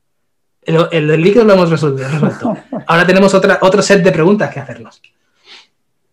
El, 0.62 0.88
el, 0.92 1.20
líquido 1.20 1.44
lo 1.44 1.54
hemos 1.54 1.70
resuelto. 1.70 2.02
Ahora 2.86 3.06
tenemos 3.06 3.34
otra, 3.34 3.58
otro 3.60 3.82
set 3.82 4.02
de 4.02 4.12
preguntas 4.12 4.50
que 4.50 4.60
hacernos. 4.60 5.00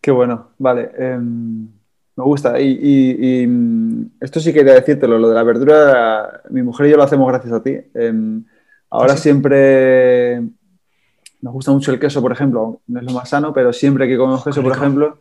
Qué 0.02 0.12
bueno, 0.12 0.50
vale. 0.58 0.92
Em, 0.98 1.70
me 2.16 2.24
gusta. 2.24 2.60
Y, 2.60 3.46
mm, 3.48 4.06
esto 4.22 4.40
sí 4.40 4.54
quería 4.54 4.74
decírtelo, 4.74 5.18
lo 5.18 5.30
de 5.30 5.36
la 5.36 5.44
verdura, 5.44 6.42
mi 6.50 6.62
mujer 6.62 6.88
y 6.88 6.92
yo 6.92 6.98
lo 6.98 7.04
hacemos 7.04 7.28
gracias 7.28 7.54
a 7.54 7.64
ti. 7.64 7.78
Em, 7.94 8.44
ahora 8.90 9.18
siempre 9.18 10.42
nos 11.42 11.54
gusta 11.54 11.72
mucho 11.72 11.92
el 11.92 12.00
queso, 12.00 12.22
por 12.22 12.32
ejemplo, 12.32 12.82
no 12.88 13.00
es 13.00 13.06
lo 13.06 13.14
más 13.14 13.30
sano, 13.30 13.54
pero 13.54 13.74
siempre 13.74 14.08
que 14.08 14.18
comemos 14.18 14.44
queso, 14.44 14.62
por 14.62 14.74
ejemplo, 14.74 15.18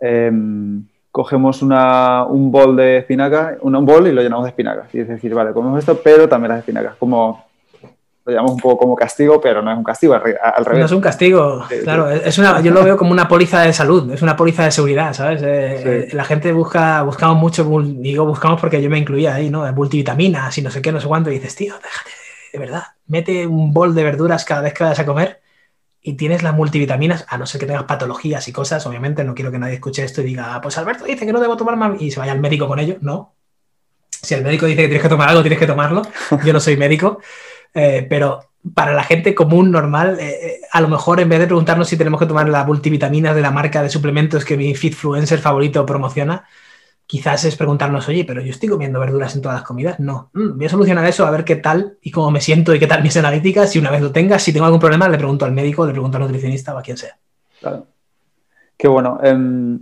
em, 0.00 0.84
cogemos 1.10 1.62
un 1.62 2.50
bol 2.52 2.76
de 2.76 2.98
espinaca, 2.98 3.56
un, 3.62 3.84
bol 3.86 4.06
y 4.06 4.12
lo 4.12 4.22
llenamos 4.22 4.44
de 4.44 4.50
espinacas. 4.50 4.94
Y 4.94 5.00
es 5.00 5.08
decir, 5.08 5.34
vale, 5.34 5.52
comemos 5.52 5.78
esto, 5.78 6.00
pero 6.02 6.28
también 6.28 6.50
las 6.50 6.58
espinacas, 6.58 6.96
como 6.96 7.45
lo 8.26 8.32
llamamos 8.32 8.54
un 8.54 8.60
poco 8.60 8.78
como 8.78 8.96
castigo, 8.96 9.40
pero 9.40 9.62
no 9.62 9.70
es 9.70 9.78
un 9.78 9.84
castigo, 9.84 10.14
al, 10.14 10.20
revés. 10.20 10.80
No 10.80 10.86
es 10.86 10.92
un 10.92 11.00
castigo, 11.00 11.64
claro. 11.84 12.10
Es 12.10 12.36
una, 12.38 12.60
yo 12.60 12.72
lo 12.72 12.82
veo 12.82 12.96
como 12.96 13.12
una 13.12 13.28
póliza 13.28 13.62
de 13.62 13.72
salud, 13.72 14.12
es 14.12 14.20
una 14.20 14.34
póliza 14.34 14.64
de 14.64 14.72
seguridad, 14.72 15.14
¿sabes? 15.14 15.40
Eh, 15.44 16.08
la 16.12 16.24
gente 16.24 16.50
busca, 16.50 17.02
buscamos 17.02 17.38
mucho, 17.38 17.64
digo 17.84 18.26
buscamos 18.26 18.60
porque 18.60 18.82
yo 18.82 18.90
me 18.90 18.98
incluía 18.98 19.36
ahí, 19.36 19.48
¿no? 19.48 19.72
Multivitaminas 19.72 20.58
y 20.58 20.62
no 20.62 20.72
sé 20.72 20.82
qué, 20.82 20.90
no 20.90 21.00
sé 21.00 21.06
cuánto, 21.06 21.30
y 21.30 21.34
dices, 21.34 21.54
tío, 21.54 21.74
déjate, 21.74 22.10
de 22.52 22.58
verdad, 22.58 22.82
mete 23.06 23.46
un 23.46 23.72
bol 23.72 23.94
de 23.94 24.02
verduras 24.02 24.44
cada 24.44 24.62
vez 24.62 24.74
que 24.74 24.82
vayas 24.82 24.98
a 24.98 25.06
comer 25.06 25.40
y 26.02 26.14
tienes 26.14 26.42
las 26.42 26.54
multivitaminas, 26.54 27.26
a 27.28 27.38
no 27.38 27.46
ser 27.46 27.60
que 27.60 27.66
tengas 27.66 27.84
patologías 27.84 28.48
y 28.48 28.52
cosas, 28.52 28.84
obviamente 28.86 29.22
no 29.22 29.36
quiero 29.36 29.52
que 29.52 29.58
nadie 29.60 29.74
escuche 29.74 30.02
esto 30.02 30.20
y 30.22 30.24
diga, 30.24 30.60
pues 30.60 30.76
Alberto 30.78 31.04
dice 31.04 31.26
que 31.26 31.32
no 31.32 31.40
debo 31.40 31.56
tomar 31.56 31.76
más 31.76 32.02
y 32.02 32.10
se 32.10 32.18
vaya 32.18 32.32
al 32.32 32.40
médico 32.40 32.66
con 32.66 32.80
ello, 32.80 32.96
no. 33.02 33.36
Si 34.10 34.34
el 34.34 34.42
médico 34.42 34.66
dice 34.66 34.82
que 34.82 34.88
tienes 34.88 35.02
que 35.02 35.08
tomar 35.08 35.28
algo, 35.28 35.42
tienes 35.42 35.58
que 35.58 35.68
tomarlo. 35.68 36.02
Yo 36.44 36.52
no 36.52 36.58
soy 36.58 36.76
médico. 36.76 37.20
Eh, 37.76 38.06
pero 38.08 38.40
para 38.74 38.94
la 38.94 39.04
gente 39.04 39.34
común, 39.34 39.70
normal, 39.70 40.18
eh, 40.18 40.38
eh, 40.42 40.60
a 40.72 40.80
lo 40.80 40.88
mejor 40.88 41.20
en 41.20 41.28
vez 41.28 41.38
de 41.40 41.46
preguntarnos 41.46 41.86
si 41.86 41.98
tenemos 41.98 42.18
que 42.18 42.26
tomar 42.26 42.48
la 42.48 42.64
multivitamina 42.64 43.34
de 43.34 43.42
la 43.42 43.50
marca 43.50 43.82
de 43.82 43.90
suplementos 43.90 44.46
que 44.46 44.56
mi 44.56 44.74
Fitfluencer 44.74 45.38
favorito 45.38 45.84
promociona, 45.84 46.46
quizás 47.06 47.44
es 47.44 47.54
preguntarnos, 47.54 48.08
oye, 48.08 48.24
pero 48.24 48.40
yo 48.40 48.50
estoy 48.50 48.70
comiendo 48.70 48.98
verduras 48.98 49.36
en 49.36 49.42
todas 49.42 49.58
las 49.58 49.66
comidas. 49.66 50.00
No, 50.00 50.30
mm, 50.32 50.56
voy 50.56 50.66
a 50.66 50.70
solucionar 50.70 51.04
eso, 51.06 51.26
a 51.26 51.30
ver 51.30 51.44
qué 51.44 51.56
tal 51.56 51.98
y 52.00 52.10
cómo 52.10 52.30
me 52.30 52.40
siento 52.40 52.74
y 52.74 52.78
qué 52.78 52.86
tal 52.86 53.02
mis 53.02 53.16
analíticas. 53.18 53.70
Si 53.70 53.78
una 53.78 53.90
vez 53.90 54.00
lo 54.00 54.10
tenga, 54.10 54.38
si 54.38 54.54
tengo 54.54 54.64
algún 54.64 54.80
problema, 54.80 55.06
le 55.06 55.18
pregunto 55.18 55.44
al 55.44 55.52
médico, 55.52 55.86
le 55.86 55.92
pregunto 55.92 56.16
al 56.16 56.22
nutricionista 56.22 56.74
o 56.74 56.78
a 56.78 56.82
quien 56.82 56.96
sea. 56.96 57.16
Claro. 57.60 57.86
Qué 58.74 58.88
bueno. 58.88 59.20
Em, 59.22 59.78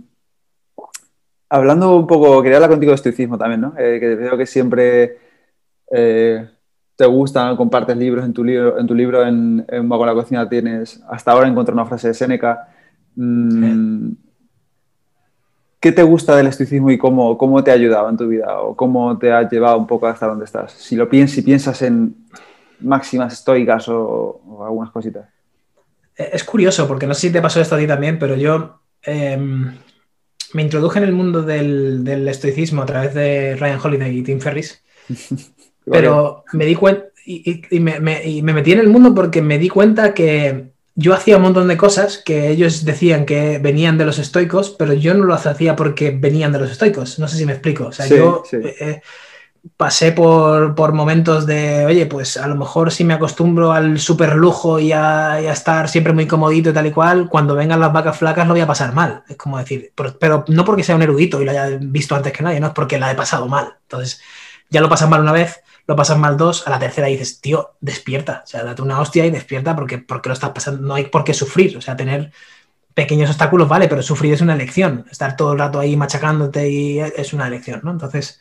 hablando 1.49 1.95
un 1.95 2.07
poco, 2.07 2.43
quería 2.43 2.57
hablar 2.57 2.71
contigo 2.71 2.91
de 2.91 2.95
estoicismo 2.95 3.37
también, 3.37 3.61
¿no? 3.61 3.73
que 3.73 3.99
veo 3.99 4.37
que 4.37 4.45
siempre 4.45 5.17
te 6.95 7.05
gusta, 7.05 7.55
compartes 7.57 7.97
libros 7.97 8.25
en 8.25 8.33
tu 8.33 8.43
libro, 8.43 8.79
en 8.79 8.87
tu 8.87 8.95
libro 8.95 9.25
en, 9.25 9.65
en 9.67 9.89
la 9.89 10.13
Cocina 10.13 10.47
tienes, 10.47 11.01
hasta 11.09 11.31
ahora 11.31 11.47
encontré 11.47 11.73
una 11.73 11.85
frase 11.85 12.09
de 12.09 12.13
Séneca. 12.13 12.69
Mm, 13.15 14.11
¿Qué 15.79 15.91
te 15.91 16.03
gusta 16.03 16.35
del 16.35 16.47
estoicismo 16.47 16.89
y 16.89 16.97
cómo, 16.97 17.37
cómo 17.37 17.63
te 17.63 17.71
ha 17.71 17.75
ayudado 17.75 18.09
en 18.09 18.17
tu 18.17 18.27
vida 18.27 18.59
o 18.59 18.75
cómo 18.75 19.17
te 19.17 19.31
ha 19.31 19.47
llevado 19.47 19.77
un 19.77 19.85
poco 19.85 20.07
hasta 20.07 20.25
donde 20.25 20.45
estás? 20.45 20.71
Si 20.71 20.95
lo 20.95 21.07
piensas, 21.09 21.35
si 21.35 21.41
piensas 21.41 21.81
en 21.81 22.15
máximas 22.79 23.33
estoicas 23.33 23.87
o, 23.89 24.41
algunas 24.65 24.91
cositas. 24.91 25.27
Es 26.15 26.43
curioso, 26.43 26.87
porque 26.87 27.07
no 27.07 27.13
sé 27.13 27.27
si 27.27 27.33
te 27.33 27.41
pasó 27.41 27.59
esto 27.59 27.75
a 27.75 27.77
ti 27.77 27.87
también, 27.87 28.17
pero 28.17 28.35
yo 28.35 28.79
em, 29.03 29.75
me 30.53 30.61
introduje 30.61 30.99
en 30.99 31.05
el 31.05 31.13
mundo 31.13 31.43
del, 31.43 32.03
del, 32.05 32.27
estoicismo 32.29 32.81
a 32.81 32.85
través 32.85 33.13
de 33.13 33.57
Ryan 33.57 33.79
Holiday 33.83 34.17
y 34.17 34.23
Tim 34.23 34.39
Ferris. 34.39 34.81
Pero 35.85 36.43
me 36.53 36.65
di 36.65 36.75
cuenta 36.75 37.05
y, 37.25 37.79
me, 37.79 37.99
metí 37.99 38.71
en 38.71 38.79
el 38.79 38.89
mundo 38.89 39.13
porque 39.13 39.41
me 39.41 39.57
di 39.57 39.69
cuenta 39.69 40.13
que 40.13 40.69
yo 40.93 41.13
hacía 41.13 41.37
un 41.37 41.43
montón 41.43 41.67
de 41.67 41.75
cosas 41.75 42.21
que 42.23 42.49
ellos 42.49 42.85
decían 42.85 43.25
que 43.25 43.57
venían 43.57 43.97
de 43.97 44.05
los 44.05 44.19
estoicos, 44.19 44.69
pero 44.69 44.93
yo 44.93 45.13
no 45.13 45.25
lo 45.25 45.33
hacía 45.33 45.75
porque 45.75 46.11
venían 46.11 46.51
de 46.51 46.59
los 46.59 46.71
estoicos. 46.71 47.19
No 47.19 47.27
sé 47.27 47.37
si 47.37 47.45
me 47.45 47.53
explico. 47.53 47.87
O 47.87 47.91
sea, 47.91 48.07
yo 48.07 48.43
eh, 48.51 48.75
eh, 48.79 49.01
pasé 49.75 50.11
por, 50.11 50.93
momentos 50.93 51.45
de, 51.45 51.85
oye, 51.85 52.05
pues 52.05 52.37
a 52.37 52.47
lo 52.47 52.55
mejor 52.55 52.91
si 52.91 53.03
me 53.03 53.15
acostumbro 53.15 53.73
al 53.73 53.99
super 53.99 54.35
lujo 54.35 54.79
y 54.79 54.93
a, 54.93 55.39
estar 55.51 55.89
siempre 55.89 56.13
muy 56.13 56.27
comodito 56.27 56.69
y 56.69 56.73
tal 56.73 56.85
y 56.85 56.91
cual, 56.91 57.27
cuando 57.27 57.55
vengan 57.55 57.79
las 57.79 57.91
vacas 57.91 58.17
flacas 58.17 58.47
lo 58.47 58.53
voy 58.53 58.61
a 58.61 58.67
pasar 58.67 58.93
mal. 58.93 59.23
Es 59.27 59.35
como 59.35 59.57
decir, 59.57 59.91
pero, 59.95 60.17
pero 60.17 60.45
no 60.47 60.63
porque 60.63 60.83
sea 60.83 60.95
un 60.95 61.01
erudito 61.01 61.41
y 61.41 61.45
lo 61.45 61.51
haya 61.51 61.77
visto 61.81 62.15
antes 62.15 62.31
que 62.31 62.43
nadie, 62.43 62.59
no 62.59 62.67
es 62.67 62.73
porque 62.73 62.99
la 62.99 63.11
he 63.11 63.15
pasado 63.15 63.47
mal. 63.47 63.73
Entonces, 63.81 64.21
ya 64.69 64.79
lo 64.79 64.89
pasas 64.89 65.09
mal 65.09 65.21
una 65.21 65.31
vez 65.31 65.59
lo 65.87 65.95
pasas 65.95 66.17
mal 66.17 66.37
dos, 66.37 66.67
a 66.67 66.71
la 66.71 66.79
tercera 66.79 67.07
dices, 67.07 67.41
tío, 67.41 67.75
despierta, 67.79 68.41
o 68.43 68.47
sea, 68.47 68.63
date 68.63 68.81
una 68.81 68.99
hostia 68.99 69.25
y 69.25 69.31
despierta 69.31 69.75
porque, 69.75 69.99
porque 69.99 70.29
lo 70.29 70.33
estás 70.33 70.49
pasando, 70.51 70.81
no 70.81 70.95
hay 70.95 71.05
por 71.05 71.23
qué 71.23 71.33
sufrir, 71.33 71.77
o 71.77 71.81
sea, 71.81 71.95
tener 71.95 72.31
pequeños 72.93 73.29
obstáculos, 73.29 73.67
vale, 73.67 73.87
pero 73.87 74.01
sufrir 74.01 74.33
es 74.33 74.41
una 74.41 74.53
elección, 74.53 75.05
estar 75.11 75.35
todo 75.35 75.53
el 75.53 75.59
rato 75.59 75.79
ahí 75.79 75.95
machacándote 75.95 76.69
y 76.69 76.99
es 76.99 77.33
una 77.33 77.47
elección, 77.47 77.81
¿no? 77.83 77.91
Entonces, 77.91 78.39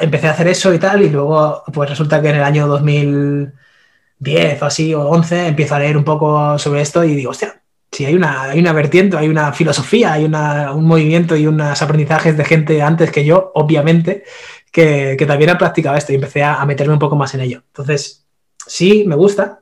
empecé 0.00 0.28
a 0.28 0.32
hacer 0.32 0.48
eso 0.48 0.72
y 0.72 0.78
tal, 0.78 1.02
y 1.02 1.10
luego, 1.10 1.64
pues 1.72 1.90
resulta 1.90 2.22
que 2.22 2.30
en 2.30 2.36
el 2.36 2.44
año 2.44 2.66
2010 2.68 4.62
o 4.62 4.64
así, 4.64 4.94
o 4.94 5.08
11, 5.08 5.48
empiezo 5.48 5.74
a 5.74 5.80
leer 5.80 5.96
un 5.96 6.04
poco 6.04 6.58
sobre 6.58 6.82
esto 6.82 7.04
y 7.04 7.14
digo, 7.14 7.30
hostia, 7.30 7.62
si 7.90 8.06
hay 8.06 8.14
una, 8.14 8.42
hay 8.44 8.58
una 8.60 8.72
vertiente, 8.72 9.16
hay 9.18 9.28
una 9.28 9.52
filosofía, 9.52 10.14
hay 10.14 10.24
un 10.24 10.84
movimiento 10.84 11.36
y 11.36 11.46
unos 11.46 11.82
aprendizajes 11.82 12.36
de 12.36 12.44
gente 12.44 12.80
antes 12.80 13.10
que 13.10 13.24
yo, 13.24 13.52
obviamente, 13.54 14.24
que, 14.72 15.22
también 15.26 15.50
ha 15.50 15.58
practicado 15.58 15.96
esto 15.96 16.12
y 16.12 16.16
empecé 16.16 16.42
a, 16.42 16.64
meterme 16.64 16.94
un 16.94 16.98
poco 16.98 17.14
más 17.14 17.34
en 17.34 17.42
ello. 17.42 17.62
Entonces, 17.68 18.26
sí, 18.66 19.04
me 19.06 19.14
gusta, 19.14 19.60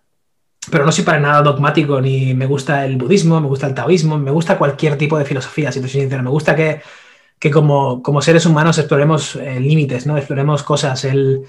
pero 0.70 0.86
no 0.86 0.92
soy 0.92 1.04
para 1.04 1.20
nada 1.20 1.42
dogmático, 1.42 2.00
ni 2.00 2.32
me 2.32 2.46
gusta 2.46 2.86
el 2.86 2.96
budismo, 2.96 3.40
me 3.40 3.48
gusta 3.48 3.66
el 3.66 3.74
taoísmo, 3.74 4.18
me 4.18 4.30
gusta 4.30 4.56
cualquier 4.56 4.96
tipo 4.96 5.18
de 5.18 5.24
filosofía, 5.24 5.72
si 5.72 5.80
te 5.80 5.88
soy 5.88 6.02
sincero. 6.02 6.22
Me 6.22 6.30
gusta 6.30 6.54
que, 6.54 6.80
como, 7.50 8.22
seres 8.22 8.46
humanos 8.46 8.78
exploremos 8.78 9.36
eh, 9.36 9.58
límites, 9.58 10.06
¿no? 10.06 10.16
Exploremos 10.16 10.62
cosas. 10.62 11.04
El, 11.04 11.42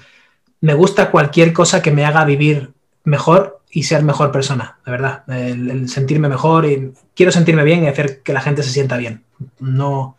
me 0.60 0.74
gusta 0.74 1.10
cualquier 1.10 1.52
cosa 1.52 1.80
que 1.82 1.92
me 1.92 2.04
haga 2.04 2.24
vivir 2.24 2.72
mejor 3.04 3.60
y 3.70 3.84
ser 3.84 4.02
mejor 4.02 4.32
persona, 4.32 4.78
de 4.84 4.90
verdad. 4.90 5.22
El, 5.28 5.88
sentirme 5.88 6.28
mejor 6.28 6.66
y 6.66 6.92
quiero 7.14 7.30
sentirme 7.30 7.62
bien 7.62 7.84
y 7.84 7.88
hacer 7.88 8.22
que 8.22 8.32
la 8.32 8.40
gente 8.40 8.64
se 8.64 8.70
sienta 8.70 8.96
bien. 8.96 9.22
No, 9.60 10.16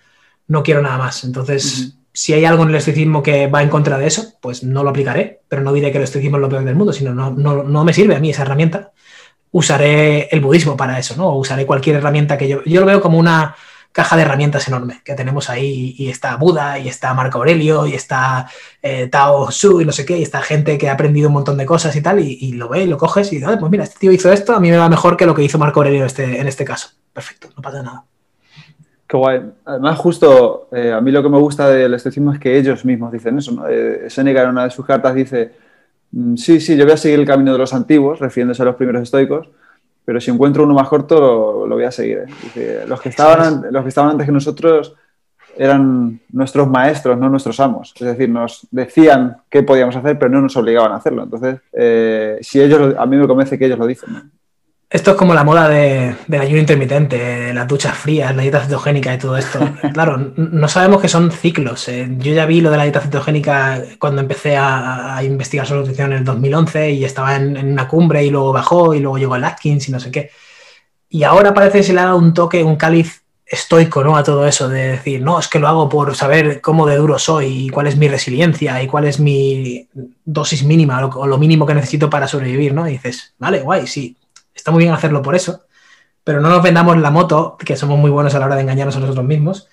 no 0.47 0.63
quiero 0.63 0.81
nada 0.81 0.97
más. 0.97 1.25
Entonces, 1.25 1.97
si 2.13 2.33
hay 2.33 2.45
algo 2.45 2.63
en 2.63 2.69
el 2.69 2.75
estoicismo 2.75 3.23
que 3.23 3.47
va 3.47 3.63
en 3.63 3.69
contra 3.69 3.97
de 3.97 4.05
eso, 4.05 4.33
pues 4.39 4.63
no 4.63 4.83
lo 4.83 4.91
aplicaré, 4.91 5.41
pero 5.47 5.63
no 5.63 5.73
diré 5.73 5.91
que 5.91 5.97
el 5.97 6.03
estoicismo 6.03 6.37
es 6.37 6.41
lo 6.41 6.49
peor 6.49 6.63
del 6.63 6.75
mundo, 6.75 6.93
sino 6.93 7.13
no, 7.13 7.31
no, 7.31 7.83
me 7.83 7.93
sirve 7.93 8.15
a 8.15 8.19
mí 8.19 8.29
esa 8.29 8.43
herramienta. 8.43 8.91
Usaré 9.51 10.29
el 10.31 10.41
budismo 10.41 10.77
para 10.77 10.99
eso, 10.99 11.15
¿no? 11.17 11.29
O 11.29 11.37
usaré 11.39 11.65
cualquier 11.65 11.97
herramienta 11.97 12.37
que 12.37 12.47
yo... 12.47 12.63
Yo 12.65 12.79
lo 12.81 12.85
veo 12.85 13.01
como 13.01 13.17
una 13.17 13.55
caja 13.91 14.15
de 14.15 14.23
herramientas 14.23 14.67
enorme 14.67 15.01
que 15.05 15.13
tenemos 15.13 15.49
ahí 15.49 15.95
y 15.97 16.09
está 16.09 16.35
Buda 16.35 16.79
y 16.79 16.87
está 16.87 17.13
Marco 17.13 17.37
Aurelio 17.37 17.85
y 17.85 17.93
está 17.93 18.49
eh, 18.81 19.07
Tao 19.07 19.51
Su 19.51 19.81
y 19.81 19.85
no 19.85 19.91
sé 19.91 20.03
qué 20.03 20.17
y 20.17 20.23
está 20.23 20.41
gente 20.41 20.79
que 20.79 20.89
ha 20.89 20.93
aprendido 20.93 21.27
un 21.27 21.35
montón 21.35 21.57
de 21.57 21.67
cosas 21.67 21.95
y 21.95 22.01
tal 22.01 22.19
y, 22.19 22.53
lo 22.53 22.69
ve 22.69 22.83
y 22.83 22.87
lo 22.87 22.97
coges 22.97 23.31
y 23.31 23.37
dices, 23.37 23.57
pues 23.59 23.71
mira, 23.71 23.83
este 23.83 23.99
tío 23.99 24.11
hizo 24.11 24.31
esto, 24.31 24.55
a 24.55 24.59
mí 24.59 24.71
me 24.71 24.77
va 24.77 24.89
mejor 24.89 25.15
que 25.15 25.27
lo 25.27 25.35
que 25.35 25.43
hizo 25.43 25.59
Marco 25.59 25.79
Aurelio 25.79 26.05
este, 26.05 26.39
en 26.39 26.47
este 26.47 26.65
caso. 26.65 26.89
Perfecto, 27.13 27.49
no 27.55 27.61
pasa 27.61 27.83
nada. 27.83 28.05
Qué 29.13 29.17
guay. 29.17 29.41
Además, 29.65 29.99
justo 29.99 30.69
eh, 30.71 30.91
a 30.91 30.99
mí 30.99 31.11
lo 31.11 31.21
que 31.21 31.29
me 31.29 31.37
gusta 31.37 31.69
del 31.69 31.93
estoicismo 31.93 32.33
es 32.33 32.39
que 32.39 32.57
ellos 32.57 32.83
mismos 32.83 33.11
dicen 33.11 33.37
eso. 33.37 33.51
¿no? 33.51 33.67
Eh, 33.67 34.09
Seneca 34.09 34.41
en 34.41 34.49
una 34.49 34.63
de 34.63 34.71
sus 34.71 34.87
cartas 34.87 35.13
dice, 35.13 35.51
mm, 36.13 36.35
sí, 36.35 36.59
sí, 36.59 36.75
yo 36.75 36.83
voy 36.83 36.95
a 36.95 36.97
seguir 36.97 37.19
el 37.19 37.27
camino 37.27 37.51
de 37.51 37.59
los 37.59 37.75
antiguos, 37.75 38.17
refiriéndose 38.17 38.63
a 38.63 38.65
los 38.65 38.75
primeros 38.75 39.03
estoicos, 39.03 39.49
pero 40.03 40.19
si 40.19 40.31
encuentro 40.31 40.63
uno 40.63 40.73
más 40.73 40.87
corto 40.87 41.67
lo, 41.67 41.75
voy 41.75 41.83
a 41.83 41.91
seguir. 41.91 42.25
¿eh? 42.55 42.85
los, 42.87 42.99
que 43.01 43.09
estaban, 43.09 43.67
los 43.69 43.83
que 43.83 43.89
estaban 43.89 44.09
antes 44.09 44.25
que 44.25 44.31
nosotros 44.31 44.95
eran 45.55 46.19
nuestros 46.31 46.67
maestros, 46.67 47.15
no 47.15 47.29
nuestros 47.29 47.59
amos. 47.59 47.93
Es 47.95 48.07
decir, 48.07 48.29
nos 48.29 48.67
decían 48.71 49.37
qué 49.47 49.61
podíamos 49.61 49.95
hacer, 49.95 50.17
pero 50.17 50.31
no 50.31 50.41
nos 50.41 50.57
obligaban 50.57 50.91
a 50.91 50.95
hacerlo. 50.95 51.21
Entonces, 51.21 51.59
eh, 51.71 52.39
si 52.41 52.59
ellos, 52.59 52.95
a 52.97 53.05
mí 53.05 53.15
me 53.15 53.27
convence 53.27 53.59
que 53.59 53.67
ellos 53.67 53.77
lo 53.77 53.85
dicen. 53.85 54.31
Esto 54.93 55.09
es 55.09 55.17
como 55.17 55.33
la 55.33 55.43
moda 55.43 55.67
de, 55.69 56.15
del 56.27 56.41
ayuno 56.41 56.59
intermitente, 56.59 57.51
las 57.51 57.67
duchas 57.67 57.97
frías, 57.97 58.35
la 58.35 58.43
dieta 58.43 58.63
cetogénica 58.63 59.11
y 59.11 59.17
todo 59.17 59.35
esto. 59.35 59.59
Claro, 59.91 60.33
no 60.35 60.67
sabemos 60.67 61.01
que 61.01 61.09
son 61.09 61.31
ciclos. 61.31 61.87
Eh. 61.89 62.07
Yo 62.19 62.31
ya 62.31 62.45
vi 62.45 62.61
lo 62.61 62.69
de 62.69 62.77
la 62.77 62.83
dieta 62.83 63.01
cetogénica 63.01 63.81
cuando 63.97 64.21
empecé 64.21 64.55
a, 64.55 65.19
investigar 65.23 65.65
sobre 65.65 65.79
nutrición 65.79 66.11
en 66.11 66.19
el 66.19 66.23
2011 66.23 66.91
y 66.91 67.05
estaba 67.05 67.35
en, 67.35 67.57
una 67.71 67.87
cumbre 67.87 68.23
y 68.23 68.29
luego 68.29 68.53
bajó 68.53 68.93
y 68.93 68.99
luego 68.99 69.17
llegó 69.17 69.35
el 69.35 69.43
Atkins 69.43 69.89
y 69.89 69.91
no 69.91 69.99
sé 69.99 70.11
qué. 70.11 70.29
Y 71.09 71.23
ahora 71.23 71.55
parece 71.55 71.79
que 71.79 71.83
se 71.85 71.93
le 71.93 71.99
ha 71.99 72.05
dado 72.05 72.17
un 72.17 72.35
toque, 72.35 72.63
un 72.63 72.75
cáliz 72.75 73.23
estoico 73.47 74.03
¿no? 74.03 74.15
a 74.15 74.23
todo 74.23 74.45
eso, 74.45 74.69
de 74.69 74.89
decir, 74.89 75.23
no, 75.23 75.39
es 75.39 75.47
que 75.47 75.57
lo 75.57 75.67
hago 75.67 75.89
por 75.89 76.15
saber 76.15 76.61
cómo 76.61 76.85
de 76.85 76.97
duro 76.97 77.17
soy 77.17 77.65
y 77.65 77.69
cuál 77.69 77.87
es 77.87 77.97
mi 77.97 78.07
resiliencia 78.07 78.81
y 78.83 78.85
cuál 78.85 79.05
es 79.05 79.19
mi 79.19 79.87
dosis 80.23 80.63
mínima 80.63 81.03
o 81.03 81.25
lo 81.25 81.39
mínimo 81.39 81.65
que 81.65 81.73
necesito 81.73 82.11
para 82.11 82.27
sobrevivir, 82.27 82.75
¿no? 82.75 82.87
Y 82.87 82.91
dices, 82.91 83.33
vale, 83.39 83.61
guay, 83.61 83.87
sí, 83.87 84.15
está 84.53 84.71
muy 84.71 84.83
bien 84.83 84.93
hacerlo 84.93 85.21
por 85.21 85.35
eso, 85.35 85.65
pero 86.23 86.39
no 86.39 86.49
nos 86.49 86.63
vendamos 86.63 86.97
la 86.97 87.11
moto, 87.11 87.57
que 87.63 87.75
somos 87.75 87.99
muy 87.99 88.09
buenos 88.09 88.33
a 88.35 88.39
la 88.39 88.45
hora 88.45 88.55
de 88.55 88.61
engañarnos 88.61 88.95
a 88.95 88.99
nosotros 88.99 89.25
mismos, 89.25 89.67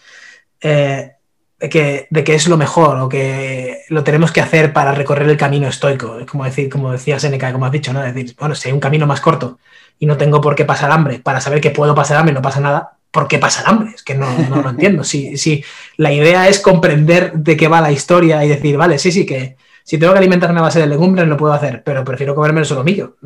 eh, 0.60 1.12
de, 1.58 1.68
que, 1.68 2.06
de, 2.10 2.24
que, 2.24 2.34
es 2.34 2.48
lo 2.48 2.56
mejor 2.56 2.98
o 2.98 3.08
que 3.08 3.82
lo 3.88 4.02
tenemos 4.02 4.32
que 4.32 4.40
hacer 4.40 4.72
para 4.72 4.92
recorrer 4.92 5.28
el 5.28 5.36
camino 5.36 5.68
estoico. 5.68 6.18
Es 6.18 6.26
como, 6.26 6.44
decir, 6.44 6.68
como 6.68 6.92
decía 6.92 7.20
Seneca, 7.20 7.52
como 7.52 7.66
has 7.66 7.72
dicho, 7.72 7.92
¿no? 7.92 8.02
decir, 8.02 8.34
bueno, 8.38 8.54
si 8.54 8.68
hay 8.68 8.72
un 8.74 8.80
camino 8.80 9.06
más 9.06 9.20
corto 9.20 9.58
y 9.98 10.06
no 10.06 10.16
tengo 10.16 10.40
por 10.40 10.54
qué 10.54 10.64
pasar 10.64 10.90
hambre, 10.90 11.20
para 11.20 11.40
saber 11.40 11.60
que 11.60 11.70
puedo 11.70 11.94
pasar 11.94 12.16
hambre 12.16 12.34
no 12.34 12.42
pasa 12.42 12.60
nada, 12.60 12.96
¿por 13.10 13.28
qué 13.28 13.38
pasa 13.38 13.62
hambre? 13.66 13.92
Es 13.94 14.02
que 14.02 14.14
no, 14.14 14.26
no 14.48 14.62
lo 14.62 14.70
entiendo. 14.70 15.04
Si, 15.04 15.36
si 15.36 15.64
la 15.96 16.12
idea 16.12 16.48
es 16.48 16.60
comprender 16.60 17.32
de 17.34 17.56
qué 17.56 17.68
va 17.68 17.80
la 17.80 17.92
historia 17.92 18.44
y 18.44 18.48
decir, 18.48 18.76
vale, 18.76 18.98
sí, 18.98 19.12
sí, 19.12 19.26
que 19.26 19.56
si 19.82 19.98
tengo 19.98 20.12
que 20.12 20.18
alimentar 20.18 20.50
una 20.50 20.62
base 20.62 20.80
de 20.80 20.86
legumbres, 20.86 21.26
lo 21.26 21.36
puedo 21.36 21.52
hacer, 21.52 21.82
pero 21.84 22.04
prefiero 22.04 22.34
comerme 22.34 22.60
el 22.60 22.66
solomillo, 22.66 23.16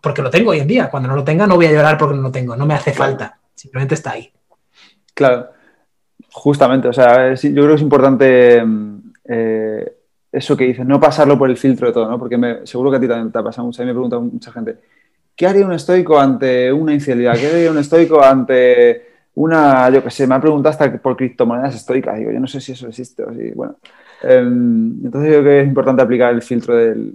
porque 0.00 0.22
lo 0.22 0.30
tengo 0.30 0.50
hoy 0.50 0.60
en 0.60 0.68
día. 0.68 0.90
Cuando 0.90 1.08
no 1.08 1.16
lo 1.16 1.24
tenga, 1.24 1.46
no 1.46 1.56
voy 1.56 1.66
a 1.66 1.72
llorar 1.72 1.96
porque 1.98 2.16
no 2.16 2.22
lo 2.22 2.32
tengo, 2.32 2.56
no 2.56 2.66
me 2.66 2.74
hace 2.74 2.92
falta, 2.92 3.38
simplemente 3.54 3.94
está 3.94 4.12
ahí. 4.12 4.30
Claro, 5.14 5.50
justamente, 6.32 6.88
o 6.88 6.92
sea, 6.92 7.34
yo 7.34 7.50
creo 7.52 7.68
que 7.68 7.74
es 7.74 7.82
importante 7.82 8.62
eh, 9.24 9.96
eso 10.30 10.56
que 10.56 10.64
dices, 10.64 10.86
no 10.86 10.98
pasarlo 10.98 11.38
por 11.38 11.50
el 11.50 11.56
filtro 11.56 11.86
de 11.86 11.92
todo, 11.92 12.08
¿no? 12.08 12.18
Porque 12.18 12.60
seguro 12.64 12.90
que 12.90 12.96
a 12.96 13.00
ti 13.00 13.08
también 13.08 13.30
te 13.30 13.38
ha 13.38 13.42
pasado 13.42 13.66
mucho, 13.66 13.82
a 13.82 13.84
mí 13.84 13.88
me 13.88 13.94
pregunta 13.94 14.18
mucha 14.18 14.50
gente, 14.50 14.78
¿qué 15.36 15.46
haría 15.46 15.66
un 15.66 15.72
estoico 15.72 16.18
ante 16.18 16.72
una 16.72 16.94
infidelidad? 16.94 17.36
¿Qué 17.36 17.46
haría 17.46 17.70
un 17.70 17.78
estoico 17.78 18.22
ante 18.22 19.12
una, 19.34 19.90
yo 19.90 20.02
qué 20.02 20.10
sé, 20.10 20.26
me 20.26 20.34
ha 20.34 20.40
preguntado 20.40 20.70
hasta 20.70 20.90
por 21.00 21.16
criptomonedas 21.16 21.74
estoicas, 21.74 22.18
digo, 22.18 22.30
yo 22.30 22.40
no 22.40 22.46
sé 22.46 22.60
si 22.60 22.72
eso 22.72 22.88
existe 22.88 23.22
o 23.22 23.32
si, 23.32 23.50
bueno. 23.52 23.76
Em, 24.22 25.04
entonces 25.04 25.30
creo 25.30 25.44
que 25.44 25.60
es 25.60 25.66
importante 25.66 26.02
aplicar 26.02 26.32
el 26.32 26.42
filtro 26.42 26.76
del 26.76 27.14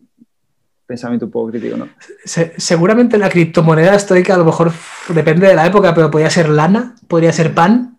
pensamiento 0.86 1.26
un 1.26 1.32
poco 1.32 1.51
crítico, 1.51 1.76
¿no? 1.76 1.89
seguramente 2.26 3.18
la 3.18 3.30
criptomoneda 3.30 3.95
estoica 3.95 4.36
a 4.36 4.38
lo 4.38 4.45
mejor 4.45 4.72
depende 5.10 5.47
de 5.47 5.55
la 5.55 5.66
época, 5.66 5.93
pero 5.93 6.10
podría 6.10 6.30
ser 6.30 6.47
lana, 6.47 6.95
podría 7.10 7.34
ser 7.34 7.53
pan, 7.53 7.97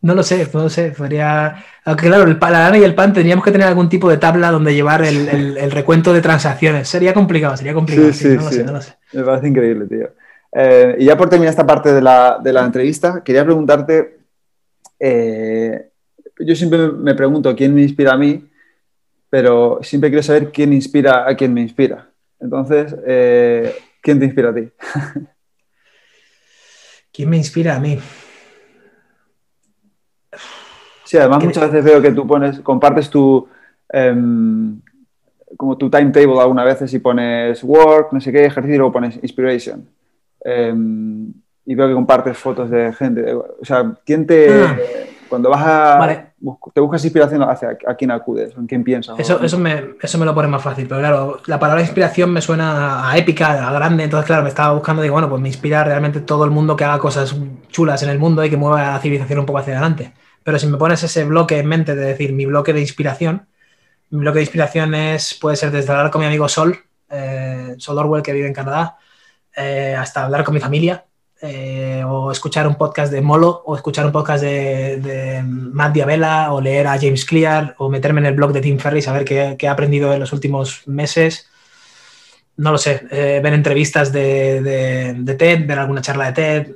no 0.00 0.14
lo 0.14 0.22
sé, 0.22 0.48
no 0.54 0.62
lo 0.62 0.70
sé, 0.70 0.92
podría... 0.96 1.64
Aunque 1.84 2.06
claro, 2.06 2.24
el, 2.24 2.38
la 2.40 2.50
lana 2.50 2.78
y 2.78 2.84
el 2.84 2.94
pan 2.94 3.12
tendríamos 3.12 3.44
que 3.44 3.50
tener 3.50 3.66
algún 3.66 3.88
tipo 3.88 4.08
de 4.08 4.18
tabla 4.18 4.52
donde 4.52 4.74
llevar 4.74 5.02
el, 5.02 5.70
recuento 5.72 6.12
de 6.12 6.20
transacciones. 6.20 6.88
Sería 6.88 7.12
complicado, 7.12 7.56
sería 7.56 7.74
complicado. 7.74 8.12
Sí, 8.12 8.18
sí, 8.20 8.36
no, 8.36 8.44
Lo 8.44 8.50
sé, 8.50 8.64
no 8.64 8.72
lo 8.72 8.80
sé. 8.80 8.94
Me 9.12 9.24
parece 9.24 9.48
increíble, 9.48 9.86
tío. 9.86 10.10
Eh, 10.52 10.96
y 11.00 11.04
ya 11.06 11.16
por 11.16 11.28
terminar 11.28 11.50
esta 11.50 11.66
parte 11.66 11.92
de 11.92 12.00
la, 12.00 12.38
de 12.42 12.52
la 12.52 12.64
entrevista, 12.64 13.22
quería 13.24 13.44
preguntarte, 13.44 14.18
eh, 15.00 15.90
yo 16.40 16.54
siempre 16.54 16.88
me 16.88 17.14
pregunto 17.14 17.54
quién 17.54 17.74
me 17.74 17.82
inspira 17.82 18.12
a 18.12 18.16
mí, 18.16 18.48
pero 19.30 19.80
siempre 19.82 20.10
quiero 20.10 20.22
saber 20.22 20.50
quién 20.50 20.72
inspira 20.72 21.28
a 21.28 21.36
quién 21.36 21.52
me 21.52 21.60
inspira. 21.60 22.08
Entonces, 22.40 22.94
eh, 23.06 23.74
¿quién 24.00 24.18
te 24.18 24.24
inspira 24.26 24.50
a 24.50 24.54
ti? 24.54 24.68
¿Quién 27.12 27.30
me 27.30 27.36
inspira 27.36 27.76
a 27.76 27.80
mí? 27.80 27.98
Sí, 31.04 31.16
además 31.16 31.42
muchas 31.42 31.72
veces 31.72 31.84
veo 31.84 32.02
que 32.02 32.12
tú 32.12 32.26
pones, 32.26 32.60
compartes 32.60 33.10
tu, 33.10 33.48
em, 33.88 34.80
como 35.56 35.76
tu 35.76 35.90
timetable 35.90 36.38
algunas 36.38 36.64
veces 36.64 36.92
y 36.92 36.98
pones 36.98 37.64
work, 37.64 38.12
no 38.12 38.20
sé 38.20 38.30
qué, 38.30 38.44
ejercicio, 38.44 38.74
y 38.74 38.78
luego 38.78 38.92
pones 38.92 39.18
inspiration. 39.22 39.88
Em, 40.44 41.32
y 41.64 41.74
veo 41.74 41.88
que 41.88 41.94
compartes 41.94 42.36
fotos 42.36 42.70
de 42.70 42.92
gente. 42.92 43.34
O 43.34 43.64
sea, 43.64 43.94
¿quién 44.04 44.26
te... 44.26 44.52
Ah. 44.52 44.78
Cuando 45.28 45.50
vas 45.50 45.62
a... 45.66 46.27
Te 46.72 46.80
buscas 46.80 47.04
inspiración 47.04 47.42
hacia 47.42 47.76
a 47.86 47.94
quién 47.94 48.12
acudes, 48.12 48.54
en 48.56 48.66
quién 48.68 48.84
piensas. 48.84 49.18
Eso, 49.18 49.42
eso, 49.42 49.58
me, 49.58 49.96
eso 50.00 50.18
me 50.18 50.24
lo 50.24 50.34
pone 50.34 50.46
más 50.46 50.62
fácil, 50.62 50.86
pero 50.86 51.00
claro, 51.00 51.40
la 51.46 51.58
palabra 51.58 51.82
inspiración 51.82 52.32
me 52.32 52.40
suena 52.40 53.10
a 53.10 53.18
épica, 53.18 53.68
a 53.68 53.72
grande, 53.72 54.04
entonces 54.04 54.26
claro, 54.26 54.44
me 54.44 54.48
estaba 54.48 54.72
buscando, 54.72 55.02
digo, 55.02 55.14
bueno, 55.14 55.28
pues 55.28 55.42
me 55.42 55.48
inspira 55.48 55.82
realmente 55.82 56.20
todo 56.20 56.44
el 56.44 56.52
mundo 56.52 56.76
que 56.76 56.84
haga 56.84 57.00
cosas 57.00 57.34
chulas 57.68 58.04
en 58.04 58.10
el 58.10 58.20
mundo 58.20 58.44
y 58.44 58.50
que 58.50 58.56
mueva 58.56 58.92
la 58.92 59.00
civilización 59.00 59.40
un 59.40 59.46
poco 59.46 59.58
hacia 59.58 59.72
adelante. 59.72 60.12
Pero 60.44 60.58
si 60.60 60.68
me 60.68 60.78
pones 60.78 61.02
ese 61.02 61.24
bloque 61.24 61.58
en 61.58 61.66
mente 61.66 61.96
de 61.96 62.04
decir 62.04 62.32
mi 62.32 62.46
bloque 62.46 62.72
de 62.72 62.80
inspiración, 62.80 63.48
mi 64.10 64.20
bloque 64.20 64.38
de 64.38 64.44
inspiración 64.44 64.94
es, 64.94 65.34
puede 65.34 65.56
ser 65.56 65.72
desde 65.72 65.90
hablar 65.92 66.12
con 66.12 66.20
mi 66.20 66.26
amigo 66.26 66.48
Sol, 66.48 66.78
eh, 67.10 67.74
Sol 67.78 67.98
Orwell, 67.98 68.22
que 68.22 68.32
vive 68.32 68.46
en 68.46 68.54
Canadá, 68.54 68.96
eh, 69.56 69.96
hasta 69.98 70.24
hablar 70.24 70.44
con 70.44 70.54
mi 70.54 70.60
familia, 70.60 71.04
eh, 71.40 72.02
o 72.06 72.32
escuchar 72.32 72.66
un 72.66 72.76
podcast 72.76 73.12
de 73.12 73.20
Molo, 73.20 73.62
o 73.64 73.76
escuchar 73.76 74.06
un 74.06 74.12
podcast 74.12 74.42
de, 74.42 75.42
Matt 75.44 75.94
Diabella, 75.94 76.52
o 76.52 76.60
leer 76.60 76.86
a 76.86 76.98
James 76.98 77.24
Clear, 77.24 77.74
o 77.78 77.88
meterme 77.88 78.20
en 78.20 78.26
el 78.26 78.34
blog 78.34 78.52
de 78.52 78.60
Tim 78.60 78.78
Ferry, 78.78 79.02
saber 79.02 79.24
qué, 79.24 79.56
qué 79.58 79.68
ha 79.68 79.72
aprendido 79.72 80.12
en 80.12 80.20
los 80.20 80.32
últimos 80.32 80.86
meses. 80.86 81.48
No 82.56 82.72
lo 82.72 82.78
sé, 82.78 83.06
ver 83.10 83.54
entrevistas 83.54 84.10
de, 84.10 84.60
de, 84.60 85.34
TED, 85.34 85.64
ver 85.64 85.78
alguna 85.78 86.02
charla 86.02 86.26
de 86.26 86.32
TED, 86.32 86.74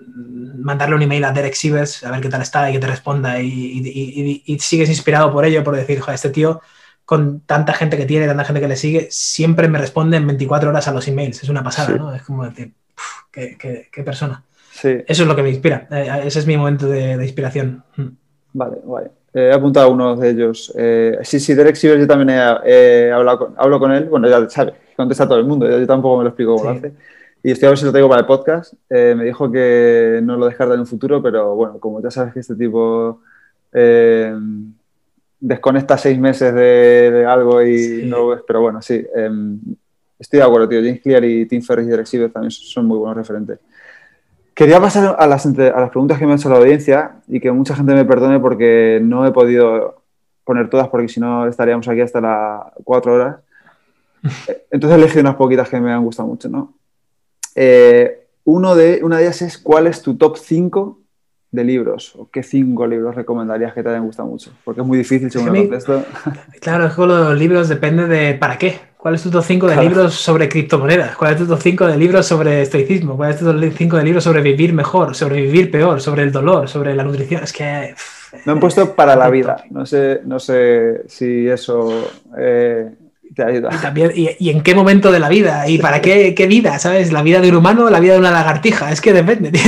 mandarle 0.62 0.94
un 0.94 1.02
email 1.02 1.24
a 1.24 1.32
Derek 1.32 1.54
Sivers 1.54 2.04
a 2.04 2.12
ver 2.12 2.20
qué 2.20 2.28
tal 2.28 2.42
está 2.42 2.70
y 2.70 2.74
que 2.74 2.78
te 2.78 2.86
responda 2.86 3.40
y, 3.40 4.58
sigues 4.60 4.88
inspirado 4.88 5.32
por 5.32 5.44
ello, 5.44 5.64
por 5.64 5.74
decir, 5.74 5.98
joder, 5.98 6.14
este 6.14 6.30
tío 6.30 6.60
con 7.04 7.40
tanta 7.40 7.72
gente 7.74 7.96
que 7.96 8.06
tiene, 8.06 8.26
tanta 8.26 8.44
gente 8.44 8.60
que 8.60 8.68
le 8.68 8.76
sigue, 8.76 9.08
siempre 9.10 9.68
me 9.68 9.78
responde 9.78 10.16
en 10.16 10.26
24 10.26 10.70
horas 10.70 10.88
a 10.88 10.92
los 10.92 11.06
emails. 11.08 11.42
Es 11.42 11.48
una 11.48 11.62
pasada, 11.62 11.96
¿no? 11.96 12.14
Es 12.14 12.22
como 12.22 12.44
decir, 12.44 12.72
qué, 13.30 13.88
qué, 13.90 14.02
persona. 14.02 14.44
Sí. 14.82 14.98
Eso 15.06 15.22
es 15.22 15.28
lo 15.28 15.36
que 15.36 15.44
me 15.44 15.50
inspira. 15.50 15.86
Eh, 15.92 16.22
ese 16.24 16.40
es 16.40 16.46
mi 16.48 16.56
momento 16.56 16.88
de, 16.88 17.12
inspiración. 17.22 17.84
Mm. 17.96 18.08
Vale, 18.54 18.78
vale. 18.84 19.10
Eh, 19.32 19.50
he 19.50 19.52
apuntado 19.52 19.86
a 19.86 19.90
uno 19.90 20.16
de 20.16 20.30
ellos. 20.30 20.72
Eh, 20.76 21.18
sí, 21.22 21.38
sí, 21.38 21.54
Derek 21.54 21.76
Sivers 21.76 22.00
yo 22.00 22.06
también 22.08 22.36
he, 22.64 23.12
hablado 23.12 23.38
con, 23.38 23.54
hablo 23.56 23.78
con 23.78 23.92
él. 23.92 24.06
Bueno, 24.06 24.28
ya 24.28 24.50
sabe, 24.50 24.74
contesta 24.96 25.22
a 25.22 25.28
todo 25.28 25.38
el 25.38 25.44
mundo. 25.44 25.70
Yo, 25.70 25.86
tampoco 25.86 26.18
me 26.18 26.24
lo 26.24 26.30
explico 26.30 26.56
cómo 26.56 26.64
lo 26.64 26.76
hace. 26.76 26.92
Y 27.44 27.52
estoy 27.52 27.66
a 27.66 27.70
ver 27.70 27.78
si 27.78 27.84
lo 27.84 27.92
tengo 27.92 28.08
para 28.08 28.22
el 28.22 28.26
podcast. 28.26 28.74
Eh, 28.90 29.14
me 29.16 29.24
dijo 29.24 29.52
que 29.52 30.18
no 30.24 30.36
lo 30.36 30.46
descarta 30.46 30.74
en 30.74 30.80
un 30.80 30.86
futuro, 30.86 31.22
pero 31.22 31.54
bueno, 31.54 31.78
como 31.78 32.02
ya 32.02 32.10
sabes 32.10 32.34
que 32.34 32.40
este 32.40 32.56
tipo 32.56 33.20
desconecta 35.38 35.96
seis 35.96 36.18
meses 36.18 36.52
de, 36.52 37.24
algo 37.28 37.62
y 37.62 38.02
no 38.06 38.16
lo 38.16 38.28
ves, 38.30 38.40
pero 38.44 38.60
bueno, 38.60 38.82
sí. 38.82 39.06
Em, 39.14 39.60
estoy 40.18 40.40
de 40.40 40.44
acuerdo, 40.44 40.68
tío. 40.68 40.80
James 40.80 41.00
Clear 41.00 41.24
y 41.24 41.46
Tim 41.46 41.62
Ferriss 41.62 41.86
y 41.86 42.18
Derek 42.18 42.32
también 42.32 42.50
son 42.50 42.86
muy 42.86 42.98
buenos 42.98 43.16
referentes. 43.16 43.60
Quería 44.62 44.80
pasar 44.80 45.16
a 45.18 45.26
las, 45.26 45.44
a 45.44 45.80
las 45.80 45.90
preguntas 45.90 46.20
que 46.20 46.24
me 46.24 46.34
ha 46.34 46.36
hecho 46.36 46.48
la 46.48 46.58
audiencia 46.58 47.16
y 47.26 47.40
que 47.40 47.50
mucha 47.50 47.74
gente 47.74 47.94
me 47.94 48.04
perdone 48.04 48.38
porque 48.38 49.00
no 49.02 49.26
he 49.26 49.32
podido 49.32 50.04
poner 50.44 50.70
todas 50.70 50.86
porque 50.86 51.08
si 51.08 51.18
no 51.18 51.48
estaríamos 51.48 51.88
aquí 51.88 52.00
hasta 52.00 52.20
las 52.20 52.60
cuatro 52.84 53.14
horas. 53.14 53.38
Entonces 54.70 55.00
elegí 55.00 55.18
unas 55.18 55.34
poquitas 55.34 55.68
que 55.68 55.80
me 55.80 55.92
han 55.92 56.04
gustado 56.04 56.28
mucho, 56.28 56.48
¿no? 56.48 56.74
Eh, 57.56 58.28
uno 58.44 58.76
de, 58.76 59.00
una 59.02 59.16
de 59.16 59.24
ellas 59.24 59.42
es 59.42 59.58
cuál 59.58 59.88
es 59.88 60.00
tu 60.00 60.16
top 60.16 60.36
5 60.36 61.00
de 61.50 61.64
libros 61.64 62.14
o 62.14 62.30
qué 62.30 62.44
cinco 62.44 62.86
libros 62.86 63.16
recomendarías 63.16 63.74
que 63.74 63.82
te 63.82 63.88
hayan 63.88 64.06
gustado 64.06 64.28
mucho? 64.28 64.52
Porque 64.62 64.80
es 64.80 64.86
muy 64.86 64.98
difícil 64.98 65.28
según 65.28 65.56
el 65.56 65.62
contexto. 65.62 66.04
Claro, 66.60 66.86
es 66.86 66.94
que 66.94 67.04
los 67.04 67.36
libros 67.36 67.68
depende 67.68 68.06
de 68.06 68.34
para 68.34 68.58
qué. 68.58 68.78
¿Cuál 69.02 69.16
es 69.16 69.22
tu 69.24 69.32
top 69.32 69.42
5 69.42 69.66
de 69.66 69.76
libros 69.82 70.14
sobre 70.14 70.48
criptomonedas? 70.48 71.16
¿Cuál 71.16 71.32
es 71.32 71.38
tu 71.38 71.46
top 71.48 71.60
5 71.60 71.88
de 71.88 71.96
libros 71.96 72.24
sobre 72.24 72.62
estoicismo? 72.62 73.16
¿Cuál 73.16 73.32
es 73.32 73.38
tu 73.40 73.44
top 73.44 73.72
5 73.76 73.96
de 73.96 74.04
libros 74.04 74.22
sobre 74.22 74.42
vivir 74.42 74.72
mejor, 74.72 75.16
sobre 75.16 75.42
vivir 75.42 75.72
peor, 75.72 76.00
sobre 76.00 76.22
el 76.22 76.30
dolor, 76.30 76.68
sobre 76.68 76.94
la 76.94 77.02
nutrición? 77.02 77.42
Es 77.42 77.52
que... 77.52 77.96
Me 78.44 78.52
han 78.52 78.60
puesto 78.60 78.94
para 78.94 79.16
la 79.16 79.28
vida. 79.28 79.64
No 79.70 79.84
sé, 79.86 80.20
no 80.24 80.38
sé 80.38 81.02
si 81.08 81.48
eso 81.48 82.12
eh, 82.38 82.92
y, 83.28 83.34
también, 83.82 84.12
y, 84.14 84.50
en 84.50 84.62
qué 84.62 84.72
momento 84.72 85.10
de 85.10 85.18
la 85.18 85.28
vida? 85.28 85.68
¿Y 85.68 85.78
para 85.78 86.00
qué, 86.00 86.32
qué, 86.36 86.46
vida? 86.46 86.78
¿Sabes? 86.78 87.10
¿La 87.10 87.22
vida 87.22 87.40
de 87.40 87.48
un 87.48 87.56
humano 87.56 87.86
o 87.86 87.90
la 87.90 87.98
vida 87.98 88.12
de 88.12 88.20
una 88.20 88.30
lagartija? 88.30 88.92
Es 88.92 89.00
que 89.00 89.12
depende. 89.12 89.50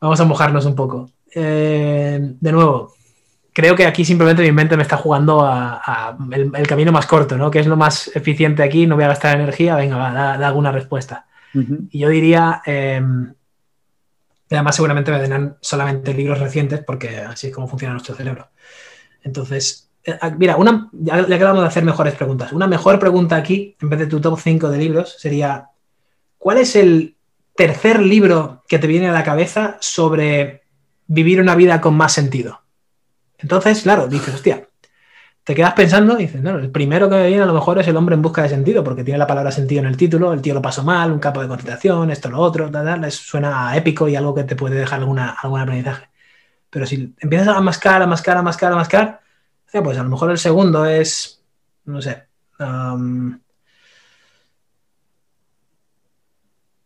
Vamos 0.00 0.20
a 0.20 0.24
mojarnos 0.24 0.64
un 0.64 0.76
poco. 0.76 1.10
Eh, 1.34 2.20
de 2.40 2.52
nuevo, 2.52 2.93
creo 3.54 3.76
que 3.76 3.86
aquí 3.86 4.04
simplemente 4.04 4.42
mi 4.42 4.52
mente 4.52 4.76
me 4.76 4.82
está 4.82 4.96
jugando 4.96 5.40
a, 5.46 6.18
el, 6.32 6.66
camino 6.66 6.92
más 6.92 7.06
corto, 7.06 7.38
¿no? 7.38 7.50
Que 7.50 7.60
es 7.60 7.66
lo 7.66 7.76
más 7.76 8.10
eficiente 8.14 8.62
aquí, 8.62 8.86
no 8.86 8.96
voy 8.96 9.04
a 9.04 9.08
gastar 9.08 9.36
energía, 9.36 9.76
venga, 9.76 9.96
va, 9.96 10.12
da, 10.12 10.46
alguna 10.46 10.72
respuesta. 10.72 11.26
Y 11.90 12.00
yo 12.00 12.08
diría, 12.08 12.62
em, 12.66 13.32
además 14.50 14.74
seguramente 14.74 15.12
me 15.12 15.20
den 15.20 15.54
solamente 15.60 16.12
libros 16.12 16.40
recientes 16.40 16.82
porque 16.84 17.18
así 17.18 17.46
es 17.46 17.54
como 17.54 17.68
funciona 17.68 17.94
nuestro 17.94 18.16
cerebro. 18.16 18.48
Entonces, 19.22 19.88
eh, 20.02 20.18
ah, 20.20 20.30
mira, 20.30 20.56
una, 20.56 20.90
ya, 20.92 21.24
ya 21.24 21.36
acabamos 21.36 21.62
de 21.62 21.68
hacer 21.68 21.84
mejores 21.84 22.14
preguntas. 22.14 22.50
Una 22.50 22.66
mejor 22.66 22.98
pregunta 22.98 23.36
aquí, 23.36 23.76
en 23.80 23.88
vez 23.88 24.00
de 24.00 24.08
tu 24.08 24.20
top 24.20 24.36
5 24.40 24.68
de 24.68 24.78
libros, 24.78 25.14
sería, 25.16 25.68
¿cuál 26.38 26.58
es 26.58 26.74
el 26.74 27.14
tercer 27.54 28.00
libro 28.02 28.64
que 28.66 28.80
te 28.80 28.88
viene 28.88 29.08
a 29.08 29.12
la 29.12 29.22
cabeza 29.22 29.76
sobre 29.78 30.64
vivir 31.06 31.40
una 31.40 31.54
vida 31.54 31.80
con 31.80 31.94
más 31.94 32.12
sentido? 32.12 32.63
Entonces, 33.44 33.82
claro, 33.82 34.08
dices, 34.08 34.34
hostia, 34.34 34.66
te 35.44 35.54
quedas 35.54 35.74
pensando 35.74 36.18
y 36.18 36.22
dices, 36.22 36.40
no, 36.40 36.58
el 36.58 36.70
primero 36.70 37.10
que 37.10 37.16
me 37.16 37.26
viene 37.26 37.42
a 37.42 37.46
lo 37.46 37.52
mejor 37.52 37.78
es 37.78 37.86
el 37.86 37.94
hombre 37.94 38.14
en 38.14 38.22
busca 38.22 38.42
de 38.42 38.48
sentido, 38.48 38.82
porque 38.82 39.04
tiene 39.04 39.18
la 39.18 39.26
palabra 39.26 39.52
sentido 39.52 39.82
en 39.82 39.86
el 39.86 39.98
título, 39.98 40.32
el 40.32 40.40
tío 40.40 40.54
lo 40.54 40.62
pasó 40.62 40.82
mal, 40.82 41.12
un 41.12 41.18
campo 41.18 41.42
de 41.42 41.48
concentración, 41.48 42.10
esto, 42.10 42.30
lo 42.30 42.38
otro, 42.38 42.70
tal, 42.70 42.86
tal, 42.86 43.12
suena 43.12 43.76
épico 43.76 44.08
y 44.08 44.16
algo 44.16 44.34
que 44.34 44.44
te 44.44 44.56
puede 44.56 44.76
dejar 44.76 45.00
alguna, 45.00 45.36
algún 45.42 45.60
aprendizaje. 45.60 46.08
Pero 46.70 46.86
si 46.86 47.14
empiezas 47.20 47.48
a 47.48 47.60
mascar, 47.60 48.00
a 48.00 48.06
mascar, 48.06 48.38
a 48.38 48.42
mascar, 48.42 48.72
a 48.72 48.76
mascar, 48.76 49.20
pues 49.70 49.98
a 49.98 50.02
lo 50.02 50.08
mejor 50.08 50.30
el 50.30 50.38
segundo 50.38 50.86
es, 50.86 51.44
no 51.84 52.00
sé, 52.00 52.24
no 52.58 53.38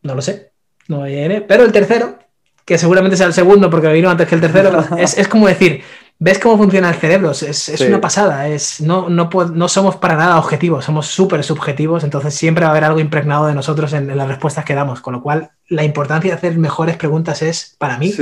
lo 0.02 0.20
sé, 0.20 0.50
no 0.88 1.04
viene, 1.04 1.40
pero 1.42 1.62
el 1.62 1.70
tercero, 1.70 2.18
que 2.64 2.78
seguramente 2.78 3.16
sea 3.16 3.28
el 3.28 3.32
segundo 3.32 3.70
porque 3.70 3.92
vino 3.92 4.10
antes 4.10 4.26
que 4.26 4.34
el 4.34 4.40
tercero, 4.40 4.84
es, 4.98 5.16
es 5.16 5.28
como 5.28 5.46
decir, 5.46 5.84
¿Ves 6.20 6.40
cómo 6.40 6.56
funciona 6.56 6.88
el 6.88 6.96
cerebro? 6.96 7.30
Es, 7.30 7.80
una 7.80 8.00
pasada. 8.00 8.48
Es, 8.48 8.80
no, 8.80 9.08
no, 9.08 9.30
no, 9.30 9.68
somos 9.68 9.96
para 9.96 10.16
nada 10.16 10.38
objetivos, 10.38 10.84
somos 10.84 11.06
súper 11.06 11.44
subjetivos, 11.44 12.02
entonces 12.02 12.34
siempre 12.34 12.64
va 12.64 12.68
a 12.68 12.70
haber 12.72 12.84
algo 12.84 12.98
impregnado 12.98 13.46
de 13.46 13.54
nosotros 13.54 13.92
en, 13.92 14.16
las 14.16 14.26
respuestas 14.26 14.64
que 14.64 14.74
damos. 14.74 15.00
Con 15.00 15.12
lo 15.12 15.22
cual, 15.22 15.52
la 15.68 15.84
importancia 15.84 16.32
de 16.32 16.36
hacer 16.36 16.58
mejores 16.58 16.96
preguntas 16.96 17.40
es, 17.42 17.76
para 17.78 17.98
mí, 17.98 18.12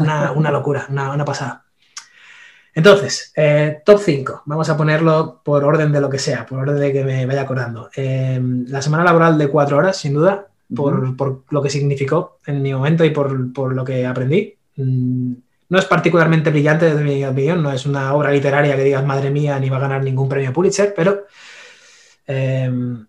una, 0.00 0.50
locura, 0.50 0.86
una, 0.90 1.24
pasada. 1.24 1.64
Entonces, 2.74 3.32
eh, 3.36 3.82
top 3.84 4.00
5. 4.00 4.42
Vamos 4.46 4.68
a 4.68 4.76
ponerlo 4.76 5.42
por 5.44 5.62
orden 5.62 5.92
de 5.92 6.00
lo 6.00 6.10
que 6.10 6.18
sea, 6.18 6.44
por 6.44 6.58
orden 6.58 6.80
de 6.80 6.92
que 6.92 7.04
me 7.04 7.24
vaya 7.24 7.42
acordando. 7.42 7.88
Eh, 7.94 8.40
la 8.66 8.82
semana 8.82 9.04
laboral 9.04 9.38
de 9.38 9.46
cuatro 9.46 9.76
horas, 9.76 9.96
sin 9.96 10.14
duda, 10.14 10.48
por, 10.74 11.16
por, 11.16 11.42
lo 11.50 11.62
que 11.62 11.70
significó 11.70 12.38
en 12.46 12.62
mi 12.62 12.74
momento 12.74 13.04
y 13.04 13.10
por, 13.10 13.52
por 13.52 13.74
lo 13.74 13.84
que 13.84 14.04
aprendí. 14.06 14.56
Mm, 14.74 15.34
no 15.72 15.78
es 15.78 15.86
particularmente 15.86 16.50
brillante 16.50 16.84
desde 16.84 17.02
mi 17.02 17.24
opinión, 17.24 17.62
no 17.62 17.72
es 17.72 17.86
una 17.86 18.12
obra 18.12 18.30
literaria 18.30 18.76
que 18.76 18.84
digas, 18.84 19.06
madre 19.06 19.30
mía, 19.30 19.58
ni 19.58 19.70
va 19.70 19.78
a 19.78 19.80
ganar 19.80 20.02
ningún 20.02 20.28
premio 20.28 20.52
Pulitzer, 20.52 20.92
pero 20.94 21.24
em, 22.26 23.06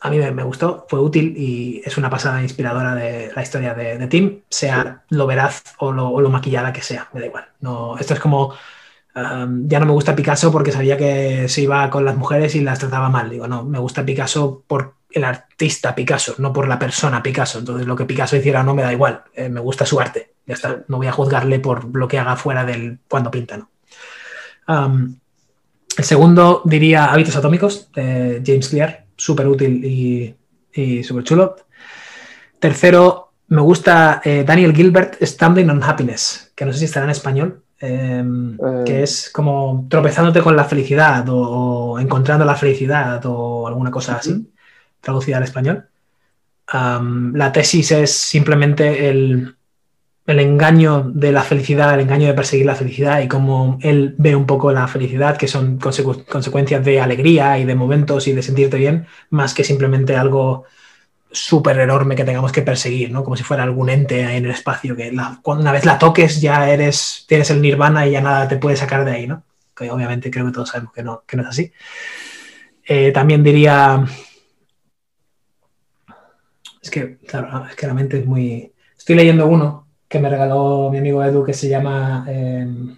a 0.00 0.08
mí 0.08 0.16
me, 0.16 0.42
gustó, 0.42 0.86
fue 0.88 1.00
útil 1.00 1.34
y 1.36 1.82
es 1.84 1.98
una 1.98 2.08
pasada 2.08 2.40
inspiradora 2.40 2.94
de 2.94 3.30
la 3.36 3.42
historia 3.42 3.74
de, 3.74 4.06
Tim, 4.06 4.40
sea 4.48 5.04
lo 5.10 5.26
veraz 5.26 5.64
o 5.80 5.92
lo, 5.92 6.30
maquillada 6.30 6.72
que 6.72 6.80
sea, 6.80 7.10
me 7.12 7.20
da 7.20 7.26
igual. 7.26 7.44
No, 7.60 7.98
esto 7.98 8.14
es 8.14 8.20
como, 8.20 8.54
em, 9.14 9.68
ya 9.68 9.78
no 9.78 9.84
me 9.84 9.92
gusta 9.92 10.16
Picasso 10.16 10.50
porque 10.50 10.72
sabía 10.72 10.96
que 10.96 11.46
se 11.46 11.60
iba 11.60 11.90
con 11.90 12.06
las 12.06 12.16
mujeres 12.16 12.54
y 12.54 12.62
las 12.62 12.78
trataba 12.78 13.10
mal. 13.10 13.28
Digo, 13.28 13.46
no, 13.46 13.64
me 13.64 13.78
gusta 13.78 14.02
Picasso 14.02 14.64
por 14.66 14.94
el 15.10 15.24
artista 15.24 15.94
Picasso, 15.94 16.36
no 16.38 16.54
por 16.54 16.68
la 16.68 16.78
persona 16.78 17.22
Picasso. 17.22 17.58
Entonces 17.58 17.86
lo 17.86 17.96
que 17.96 18.06
Picasso 18.06 18.34
hiciera 18.36 18.62
no 18.62 18.74
me 18.74 18.82
da 18.82 18.94
igual, 18.94 19.24
eh, 19.34 19.50
me 19.50 19.60
gusta 19.60 19.84
su 19.84 20.00
arte. 20.00 20.31
Ya 20.46 20.54
está, 20.54 20.84
no 20.88 20.96
voy 20.96 21.06
a 21.06 21.12
juzgarle 21.12 21.60
por 21.60 21.94
lo 21.96 22.08
que 22.08 22.18
haga 22.18 22.36
fuera 22.36 22.64
del 22.64 22.98
cuando 23.08 23.30
pinta, 23.30 23.56
¿no? 23.56 23.68
el 24.68 26.04
segundo 26.04 26.62
diría 26.64 27.06
Hábitos 27.06 27.36
Atómicos 27.36 27.92
de 27.92 28.42
James 28.44 28.68
Clear, 28.68 29.04
súper 29.16 29.46
útil 29.48 29.84
y, 29.84 30.34
y 30.72 31.04
súper 31.04 31.24
chulo. 31.24 31.56
Tercero, 32.58 33.32
me 33.48 33.60
gusta 33.60 34.22
eh, 34.24 34.44
Daniel 34.46 34.74
Gilbert, 34.74 35.22
Standing 35.22 35.68
on 35.68 35.82
Happiness, 35.82 36.52
que 36.54 36.64
no 36.64 36.72
sé 36.72 36.78
si 36.78 36.84
estará 36.86 37.04
en 37.04 37.10
español, 37.10 37.62
em, 37.80 38.54
eh. 38.54 38.84
que 38.86 39.02
es 39.02 39.30
como 39.30 39.86
tropezándote 39.90 40.40
con 40.40 40.56
la 40.56 40.64
felicidad 40.64 41.24
o, 41.28 41.98
encontrando 41.98 42.44
la 42.44 42.54
felicidad 42.54 43.20
o 43.26 43.66
alguna 43.66 43.90
cosa 43.90 44.16
así, 44.16 44.50
traducida 45.00 45.36
al 45.36 45.42
español. 45.42 45.88
la 46.72 47.52
tesis 47.52 47.92
es 47.92 48.12
simplemente 48.12 49.10
el, 49.10 49.56
el 50.26 50.38
engaño 50.38 51.02
de 51.02 51.32
la 51.32 51.42
felicidad, 51.42 51.94
el 51.94 52.00
engaño 52.00 52.28
de 52.28 52.34
perseguir 52.34 52.66
la 52.66 52.76
felicidad 52.76 53.20
y 53.20 53.28
cómo 53.28 53.78
él 53.82 54.14
ve 54.18 54.36
un 54.36 54.46
poco 54.46 54.70
la 54.72 54.86
felicidad, 54.86 55.36
que 55.36 55.48
son 55.48 55.78
consecuencias 55.78 56.84
de 56.84 57.00
alegría 57.00 57.58
y 57.58 57.64
de 57.64 57.74
momentos 57.74 58.28
y 58.28 58.32
de 58.32 58.42
sentirte 58.42 58.76
bien, 58.76 59.06
más 59.30 59.52
que 59.52 59.64
simplemente 59.64 60.16
algo 60.16 60.64
súper 61.32 61.80
enorme 61.80 62.14
que 62.14 62.24
tengamos 62.24 62.52
que 62.52 62.62
perseguir, 62.62 63.10
¿no? 63.10 63.24
Como 63.24 63.36
si 63.36 63.42
fuera 63.42 63.64
algún 63.64 63.88
ente 63.88 64.20
en 64.20 64.44
el 64.44 64.50
espacio, 64.50 64.94
que 64.94 65.12
cuando 65.42 65.62
una 65.62 65.72
vez 65.72 65.84
la 65.84 65.98
toques 65.98 66.40
ya 66.40 66.70
eres, 66.70 67.24
tienes 67.26 67.50
el 67.50 67.60
nirvana 67.60 68.06
y 68.06 68.12
ya 68.12 68.20
nada 68.20 68.46
te 68.46 68.58
puede 68.58 68.76
sacar 68.76 69.04
de 69.04 69.12
ahí, 69.12 69.26
¿no? 69.26 69.42
Que 69.74 69.90
obviamente 69.90 70.30
creo 70.30 70.46
que 70.46 70.52
todos 70.52 70.68
sabemos 70.68 70.92
que 70.92 71.02
no, 71.02 71.24
que 71.26 71.36
no 71.36 71.42
es 71.42 71.48
así. 71.48 71.72
Eh, 72.84 73.10
también 73.12 73.42
diría... 73.42 74.04
Es 76.80 76.90
que, 76.90 77.18
es 77.22 77.76
que 77.76 77.86
la 77.86 77.94
mente 77.94 78.18
es 78.18 78.26
muy... 78.26 78.72
Estoy 78.98 79.16
leyendo 79.16 79.46
uno 79.46 79.81
que 80.12 80.18
me 80.20 80.28
regaló 80.28 80.90
mi 80.90 80.98
amigo 80.98 81.24
Edu 81.24 81.42
que 81.42 81.54
se 81.54 81.68
llama... 81.70 82.24
Em, 82.28 82.96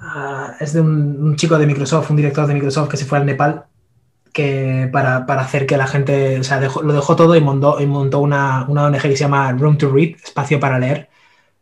ah, 0.00 0.56
es 0.58 0.72
de 0.72 0.80
un, 0.80 1.36
chico 1.36 1.56
de 1.56 1.66
Microsoft, 1.66 2.10
un 2.10 2.16
director 2.16 2.46
de 2.46 2.54
Microsoft 2.54 2.90
que 2.90 2.96
se 2.96 3.04
fue 3.04 3.18
al 3.18 3.26
Nepal 3.26 3.66
que 4.32 4.90
para, 4.92 5.18
hacer 5.18 5.66
que 5.66 5.76
la 5.76 5.86
gente, 5.86 6.40
o 6.40 6.44
sea, 6.44 6.60
lo 6.60 6.92
dejó 6.92 7.14
todo 7.14 7.36
y 7.36 7.40
montó, 7.40 7.80
y 7.80 7.86
montó 7.86 8.18
una, 8.18 8.66
una, 8.68 8.86
ONG 8.86 9.02
que 9.02 9.16
se 9.16 9.24
llama 9.24 9.52
Room 9.52 9.78
to 9.78 9.88
Read, 9.92 10.16
espacio 10.24 10.58
para 10.58 10.80
leer. 10.80 11.08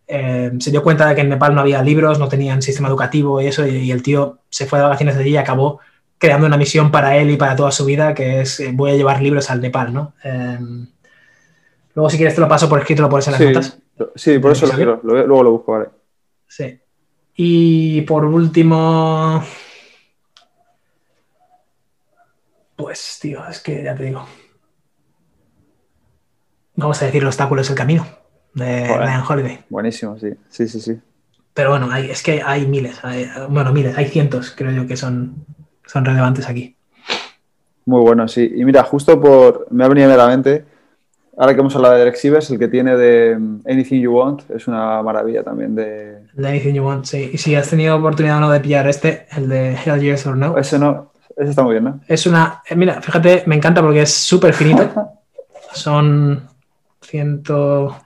Em, 0.06 0.58
se 0.60 0.70
dio 0.70 0.82
cuenta 0.82 1.06
de 1.06 1.14
que 1.14 1.20
en 1.20 1.28
Nepal 1.28 1.54
no 1.54 1.60
había 1.60 1.82
libros, 1.82 2.18
no 2.18 2.28
tenían 2.28 2.62
sistema 2.62 2.88
educativo 2.88 3.40
y 3.42 3.48
eso, 3.48 3.66
y, 3.66 3.90
el 3.90 4.02
tío 4.02 4.40
se 4.48 4.66
fue 4.66 4.78
de 4.78 4.84
vacaciones 4.86 5.16
allí 5.16 5.30
y 5.30 5.36
acabó 5.36 5.80
creando 6.18 6.46
una 6.46 6.56
misión 6.56 6.90
para 6.90 7.16
él 7.18 7.30
y 7.30 7.36
para 7.36 7.56
toda 7.56 7.70
su 7.72 7.84
vida, 7.84 8.14
que 8.14 8.40
es 8.40 8.60
eh, 8.60 8.70
voy 8.72 8.92
a 8.92 8.94
llevar 8.96 9.20
libros 9.20 9.50
al 9.50 9.60
Nepal, 9.60 9.92
¿no? 9.92 10.14
Em, 10.24 10.86
Luego, 11.94 12.08
si 12.08 12.16
quieres, 12.16 12.34
te 12.34 12.40
lo 12.40 12.48
paso 12.48 12.68
por 12.68 12.78
escrito, 12.78 13.02
lo 13.02 13.08
pones 13.08 13.26
en 13.28 13.32
las 13.32 13.40
notas. 13.40 13.78
Sí, 14.14 14.38
por 14.38 14.52
eso 14.52 14.66
lo 14.66 14.72
quiero. 14.72 15.00
Luego 15.02 15.42
lo 15.42 15.50
busco, 15.52 15.72
vale. 15.72 15.88
Sí. 16.46 16.80
Y 17.36 18.00
por 18.02 18.24
último. 18.24 19.42
Pues, 22.76 23.18
tío, 23.20 23.46
es 23.48 23.60
que 23.60 23.82
ya 23.82 23.94
te 23.94 24.04
digo. 24.04 24.26
Vamos 26.74 27.00
a 27.02 27.04
decir, 27.04 27.20
el 27.20 27.28
obstáculo 27.28 27.60
es 27.60 27.70
el 27.70 27.76
camino 27.76 28.06
de 28.54 28.88
Ryan 28.88 29.22
Holiday. 29.28 29.64
Buenísimo, 29.68 30.18
sí. 30.18 30.30
Sí, 30.48 30.68
sí, 30.68 30.80
sí. 30.80 30.98
Pero 31.52 31.70
bueno, 31.70 31.90
hay, 31.90 32.10
es 32.10 32.22
que 32.22 32.42
hay 32.42 32.66
miles. 32.66 33.00
bueno, 33.50 33.72
miles, 33.72 33.96
hay 33.96 34.06
cientos, 34.06 34.54
creo 34.56 34.72
yo, 34.72 34.86
que 34.86 34.96
son, 34.96 35.44
son 35.86 36.04
relevantes 36.04 36.48
aquí. 36.48 36.76
Muy 37.84 38.00
bueno, 38.00 38.26
sí. 38.28 38.50
Y 38.56 38.64
mira, 38.64 38.82
justo 38.84 39.20
por. 39.20 39.66
Me 39.70 39.84
ha 39.84 39.88
venido 39.88 40.10
a 40.12 40.16
la 40.16 40.28
mente 40.28 40.64
Ahora 41.36 41.54
que 41.54 41.60
hemos 41.60 41.74
hablado 41.74 41.94
de 41.94 42.00
Derek 42.00 42.16
Sivers, 42.16 42.50
el 42.50 42.58
que 42.58 42.68
tiene 42.68 42.96
de 42.96 43.36
mm, 43.38 43.60
Anything 43.66 44.00
You 44.02 44.12
Want 44.14 44.50
es 44.50 44.68
una 44.68 45.02
maravilla 45.02 45.42
también 45.42 45.74
de... 45.74 46.26
De 46.34 46.48
Anything 46.48 46.74
You 46.74 46.84
Want, 46.84 47.06
sí. 47.06 47.30
Y 47.32 47.38
si 47.38 47.54
has 47.54 47.70
tenido 47.70 47.96
oportunidad 47.96 48.36
o 48.36 48.40
no 48.40 48.50
de 48.50 48.60
pillar 48.60 48.86
este, 48.86 49.26
el 49.36 49.48
de 49.48 49.74
Hell 49.74 50.00
Yes 50.00 50.26
or 50.26 50.36
No. 50.36 50.58
Ese 50.58 50.78
no, 50.78 51.12
ese 51.36 51.50
está 51.50 51.62
muy 51.62 51.72
bien, 51.72 51.84
¿no? 51.84 52.00
Es 52.06 52.26
una... 52.26 52.62
Eh, 52.68 52.76
mira, 52.76 53.00
fíjate, 53.00 53.44
me 53.46 53.56
encanta 53.56 53.80
porque 53.80 54.02
es 54.02 54.12
súper 54.12 54.52
finito. 54.52 54.90
Son 55.72 56.48
ciento... 57.00 57.96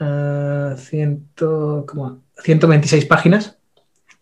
Uh, 0.00 0.76
ciento... 0.76 1.84
¿cómo? 1.86 2.18
126 2.42 3.06
páginas. 3.06 3.56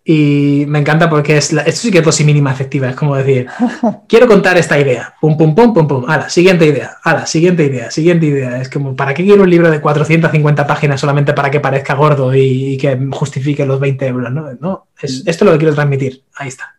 Y 0.05 0.65
me 0.67 0.81
encanta 0.81 1.09
porque 1.09 1.37
es 1.37 1.53
esto 1.53 1.71
sí 1.71 1.93
que 1.93 1.99
es 1.99 2.05
dosis 2.05 2.27
mínima 2.27 2.51
efectiva. 2.51 2.89
Es 2.89 2.97
como 2.97 3.15
decir, 3.15 3.47
quiero 4.09 4.27
contar 4.27 4.59
esta 4.59 4.79
idea. 4.79 5.15
Pum, 5.21 5.37
pum, 5.37 5.55
pum, 5.55 5.73
pum, 5.73 5.87
pum. 5.87 6.05
la 6.07 6.29
siguiente 6.29 6.67
idea. 6.67 6.97
la 7.05 7.25
siguiente 7.25 7.65
idea. 7.65 7.91
Siguiente 7.91 8.27
idea. 8.27 8.61
Es 8.61 8.69
como, 8.69 8.97
¿para 8.97 9.15
qué 9.15 9.23
quiero 9.23 9.43
un 9.43 9.51
libro 9.51 9.71
de 9.71 9.81
450 9.81 10.67
páginas 10.67 11.01
solamente 11.01 11.35
para 11.35 11.51
que 11.51 11.61
parezca 11.61 11.95
gordo 11.95 12.35
y, 12.35 12.77
que 12.79 12.99
justifique 13.13 13.65
los 13.65 13.79
20 13.79 14.07
euros? 14.07 14.33
No, 14.33 14.49
no 14.61 14.87
es, 15.01 15.25
mm. 15.25 15.29
esto 15.29 15.45
es 15.45 15.47
lo 15.47 15.53
que 15.53 15.59
quiero 15.59 15.75
transmitir. 15.75 16.25
Ahí 16.35 16.49
está. 16.49 16.75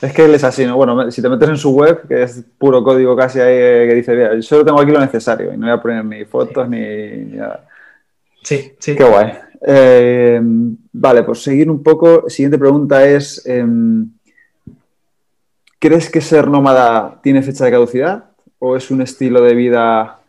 Es 0.00 0.12
que 0.12 0.24
él 0.24 0.34
es 0.34 0.42
así, 0.42 0.64
¿no? 0.64 0.76
Bueno, 0.76 1.10
si 1.10 1.22
te 1.22 1.28
metes 1.28 1.48
en 1.48 1.56
su 1.58 1.72
web, 1.72 2.08
que 2.08 2.22
es 2.22 2.42
puro 2.58 2.82
código 2.82 3.14
casi 3.14 3.38
ahí, 3.38 3.54
eh, 3.54 3.86
que 3.88 3.94
dice, 3.94 4.14
mira, 4.16 4.34
yo 4.34 4.42
solo 4.42 4.64
tengo 4.64 4.80
aquí 4.80 4.90
lo 4.90 4.98
necesario 4.98 5.52
y 5.54 5.56
no 5.56 5.66
voy 5.66 5.76
a 5.76 5.80
poner 5.80 6.04
ni 6.04 6.24
fotos 6.24 6.68
ni, 6.68 6.80
ni 6.80 7.36
nada. 7.36 7.66
Sí, 8.42 8.72
sí. 8.78 8.96
Qué 8.96 9.04
guay. 9.04 9.32
Eh, 9.66 10.40
vale, 10.92 11.22
pues 11.22 11.42
seguir 11.42 11.70
un 11.70 11.82
poco. 11.82 12.28
Siguiente 12.28 12.58
pregunta 12.58 13.04
es: 13.06 13.44
em, 13.46 14.10
¿crees 15.78 16.10
que 16.10 16.20
ser 16.20 16.48
nómada 16.48 17.20
tiene 17.22 17.42
fecha 17.42 17.64
de 17.64 17.70
caducidad 17.70 18.24
o 18.58 18.76
es 18.76 18.90
un 18.90 19.02
estilo 19.02 19.40
de 19.42 19.54
vida 19.54 20.20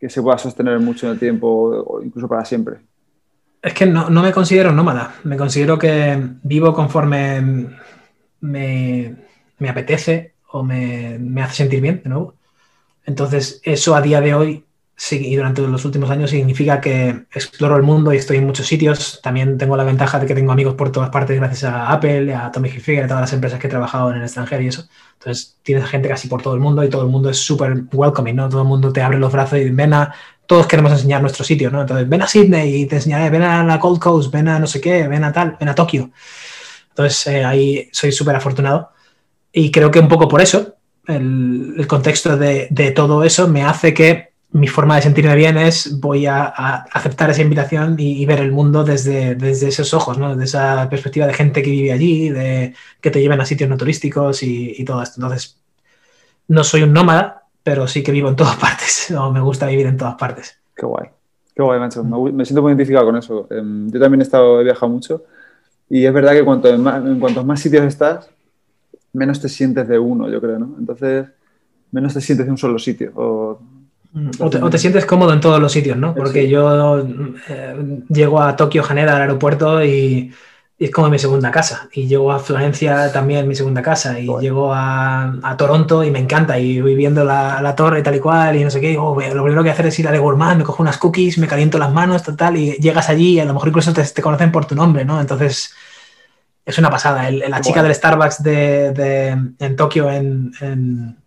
que 0.00 0.08
se 0.08 0.22
pueda 0.22 0.38
sostener 0.38 0.78
mucho 0.80 1.06
en 1.06 1.12
el 1.12 1.18
tiempo 1.18 1.48
o 1.86 2.02
incluso 2.02 2.28
para 2.28 2.44
siempre? 2.44 2.78
Es 3.62 3.74
que 3.74 3.86
no, 3.86 4.08
me 4.08 4.32
considero 4.32 4.72
nómada. 4.72 5.14
Me 5.24 5.36
considero 5.36 5.78
que 5.78 6.18
vivo 6.42 6.72
conforme 6.72 7.68
me, 8.40 9.16
apetece 9.68 10.34
o 10.52 10.62
me, 10.62 11.18
me 11.18 11.42
hace 11.42 11.56
sentir 11.56 11.80
bien 11.80 12.00
de 12.02 12.10
nuevo. 12.10 12.34
Entonces, 13.04 13.60
eso 13.64 13.94
a 13.94 14.02
día 14.02 14.20
de 14.20 14.34
hoy 14.34 14.65
sí, 14.96 15.20
y 15.28 15.36
durante 15.36 15.62
los 15.62 15.84
últimos 15.84 16.10
años 16.10 16.30
significa 16.30 16.80
que 16.80 17.26
exploro 17.32 17.76
el 17.76 17.82
mundo 17.82 18.12
y 18.12 18.16
estoy 18.16 18.38
en 18.38 18.46
muchos 18.46 18.66
sitios. 18.66 19.20
También 19.22 19.58
tengo 19.58 19.76
la 19.76 19.84
ventaja 19.84 20.18
de 20.18 20.26
que 20.26 20.34
tengo 20.34 20.52
amigos 20.52 20.74
por 20.74 20.90
todas 20.90 21.10
partes 21.10 21.36
gracias 21.38 21.64
a 21.64 21.92
Apple, 21.92 22.34
a 22.34 22.50
Tommy 22.50 22.70
Hilfiger, 22.70 23.04
a 23.04 23.08
todas 23.08 23.20
las 23.20 23.32
empresas 23.32 23.60
que 23.60 23.66
he 23.66 23.70
trabajado 23.70 24.10
en 24.10 24.16
el 24.16 24.22
extranjero 24.22 24.62
y 24.62 24.68
eso. 24.68 24.88
Entonces 25.18 25.58
tienes 25.62 25.84
gente 25.86 26.08
casi 26.08 26.28
por 26.28 26.42
todo 26.42 26.54
el 26.54 26.60
mundo 26.60 26.82
y 26.82 26.88
todo 26.88 27.02
el 27.02 27.08
mundo 27.08 27.28
es 27.30 27.38
súper 27.38 27.84
welcoming, 27.92 28.36
¿no? 28.36 28.48
Todo 28.48 28.62
el 28.62 28.68
mundo 28.68 28.92
te 28.92 29.02
abre 29.02 29.18
los 29.18 29.32
brazos 29.32 29.58
y 29.58 29.70
ven 29.70 29.92
a... 29.92 30.14
Todos 30.46 30.66
queremos 30.66 30.92
enseñar 30.92 31.20
nuestro 31.20 31.44
sitio, 31.44 31.70
¿no? 31.70 31.80
Entonces 31.80 32.08
ven 32.08 32.22
a 32.22 32.28
Sydney 32.28 32.82
y 32.82 32.86
te 32.86 32.96
enseñaré, 32.96 33.30
ven 33.30 33.42
a 33.42 33.64
la 33.64 33.78
Gold 33.78 33.98
Coast, 33.98 34.32
ven 34.32 34.48
a 34.48 34.58
no 34.58 34.66
sé 34.66 34.80
qué, 34.80 35.08
ven 35.08 35.24
a 35.24 35.32
tal, 35.32 35.56
ven 35.58 35.68
a 35.68 35.74
Tokio. 35.74 36.10
Entonces 36.90 37.26
eh, 37.26 37.44
ahí 37.44 37.88
soy 37.92 38.12
súper 38.12 38.36
afortunado 38.36 38.90
y 39.52 39.70
creo 39.70 39.90
que 39.90 39.98
un 39.98 40.08
poco 40.08 40.28
por 40.28 40.40
eso, 40.40 40.76
el, 41.06 41.74
el 41.76 41.86
contexto 41.86 42.36
de, 42.36 42.68
de 42.70 42.92
todo 42.92 43.24
eso 43.24 43.48
me 43.48 43.64
hace 43.64 43.92
que 43.92 44.35
mi 44.56 44.68
forma 44.68 44.96
de 44.96 45.02
sentirme 45.02 45.36
bien 45.36 45.58
es 45.58 46.00
voy 46.00 46.24
a, 46.26 46.44
a 46.44 46.76
aceptar 46.92 47.28
esa 47.28 47.42
invitación 47.42 47.96
y, 47.98 48.22
y, 48.22 48.26
ver 48.26 48.40
el 48.40 48.52
mundo 48.52 48.84
desde, 48.84 49.34
desde 49.34 49.68
esos 49.68 49.92
ojos, 49.92 50.18
¿no? 50.18 50.30
desde 50.30 50.44
esa 50.44 50.88
perspectiva 50.88 51.26
de 51.26 51.34
gente 51.34 51.62
que 51.62 51.70
vive 51.70 51.92
allí, 51.92 52.30
de 52.30 52.74
que 53.02 53.10
te 53.10 53.20
lleven 53.20 53.40
a 53.40 53.44
sitios 53.44 53.68
no 53.68 53.76
turísticos 53.76 54.42
y, 54.42 54.74
y, 54.78 54.84
todo 54.84 55.02
esto. 55.02 55.20
Entonces, 55.20 55.60
no 56.48 56.64
soy 56.64 56.84
un 56.84 56.94
nómada, 56.94 57.44
pero 57.62 57.86
sí 57.86 58.02
que 58.02 58.12
vivo 58.12 58.30
en 58.30 58.36
todas 58.36 58.56
partes, 58.66 59.10
o 59.10 59.30
me 59.30 59.40
gusta 59.40 59.66
vivir 59.66 59.86
en 59.86 59.98
todas 59.98 60.14
partes. 60.14 60.58
Qué 60.74 60.86
guay, 60.86 61.08
qué 61.54 61.62
guay, 61.62 61.78
macho. 61.78 62.02
Me, 62.02 62.32
me 62.32 62.44
siento 62.46 62.62
muy 62.62 62.70
identificado 62.70 63.04
con 63.04 63.16
eso. 63.16 63.46
Um, 63.50 63.90
yo 63.90 64.00
también 64.00 64.22
he, 64.22 64.24
estado, 64.24 64.60
he 64.60 64.64
viajado 64.64 64.90
mucho 64.90 65.24
y 65.90 66.06
es 66.06 66.12
verdad 66.14 66.32
que 66.32 66.44
cuanto 66.44 66.76
más, 66.78 67.04
en 67.04 67.20
cuantos 67.20 67.44
más 67.44 67.60
sitios 67.60 67.84
estás, 67.84 68.30
menos 69.12 69.38
te 69.38 69.50
sientes 69.50 69.86
de 69.86 69.98
uno, 69.98 70.30
yo 70.30 70.40
creo, 70.40 70.58
¿no? 70.58 70.76
Entonces, 70.78 71.26
menos 71.92 72.14
te 72.14 72.22
sientes 72.22 72.46
de 72.46 72.52
un 72.52 72.58
solo 72.58 72.78
sitio. 72.78 73.12
O, 73.16 73.58
o 74.38 74.50
te, 74.50 74.62
o 74.62 74.70
te, 74.70 74.78
sientes 74.78 75.04
cómodo 75.04 75.32
en 75.34 75.40
todos 75.40 75.60
los 75.60 75.70
sitios, 75.70 75.96
¿no? 75.96 76.14
Porque 76.14 76.42
sí. 76.42 76.48
yo 76.48 77.06
eh, 77.48 78.02
llego 78.08 78.40
a 78.40 78.56
Tokio, 78.56 78.82
Haneda, 78.88 79.14
al 79.14 79.22
aeropuerto 79.22 79.84
y, 79.84 80.32
y, 80.78 80.84
es 80.84 80.90
como 80.90 81.10
mi 81.10 81.18
segunda 81.18 81.50
casa. 81.50 81.88
Y 81.92 82.06
llego 82.06 82.32
a 82.32 82.38
Florencia 82.38 83.12
también 83.12 83.46
mi 83.46 83.54
segunda 83.54 83.82
casa. 83.82 84.18
Y 84.18 84.26
bueno. 84.26 84.40
llego 84.40 84.72
a, 84.72 85.34
a, 85.42 85.56
Toronto 85.58 86.02
y 86.02 86.10
me 86.10 86.18
encanta. 86.18 86.58
Y 86.58 86.80
voy 86.80 86.94
viendo 86.94 87.24
la, 87.24 87.60
la, 87.60 87.76
torre 87.76 88.00
y 88.00 88.02
tal 88.02 88.16
y 88.16 88.20
cual 88.20 88.56
y 88.56 88.64
no 88.64 88.70
sé 88.70 88.80
qué. 88.80 88.96
Oh, 88.96 89.14
lo 89.14 89.42
primero 89.42 89.62
que 89.62 89.70
hacer 89.70 89.86
es 89.86 89.98
ir 89.98 90.08
a 90.08 90.12
Le 90.12 90.18
Gourmand, 90.18 90.58
me 90.58 90.64
cojo 90.64 90.82
unas 90.82 90.96
cookies, 90.96 91.36
me 91.36 91.46
caliento 91.46 91.76
las 91.76 91.92
manos, 91.92 92.22
total. 92.22 92.56
Y 92.56 92.72
llegas 92.78 93.10
allí 93.10 93.34
y 93.34 93.40
a 93.40 93.44
lo 93.44 93.52
mejor 93.52 93.68
incluso 93.68 93.92
te, 93.92 94.02
te 94.02 94.22
conocen 94.22 94.50
por 94.50 94.64
tu 94.64 94.74
nombre, 94.74 95.04
¿no? 95.04 95.20
Entonces 95.20 95.74
es 96.64 96.78
una 96.78 96.88
pasada. 96.88 97.28
El, 97.28 97.40
la 97.40 97.60
chica 97.60 97.80
bueno. 97.80 97.88
del 97.88 97.94
Starbucks 97.94 98.42
de, 98.42 98.92
de, 98.92 99.28
en 99.58 99.76
Tokio, 99.76 100.10
en, 100.10 100.52
en 100.62 101.18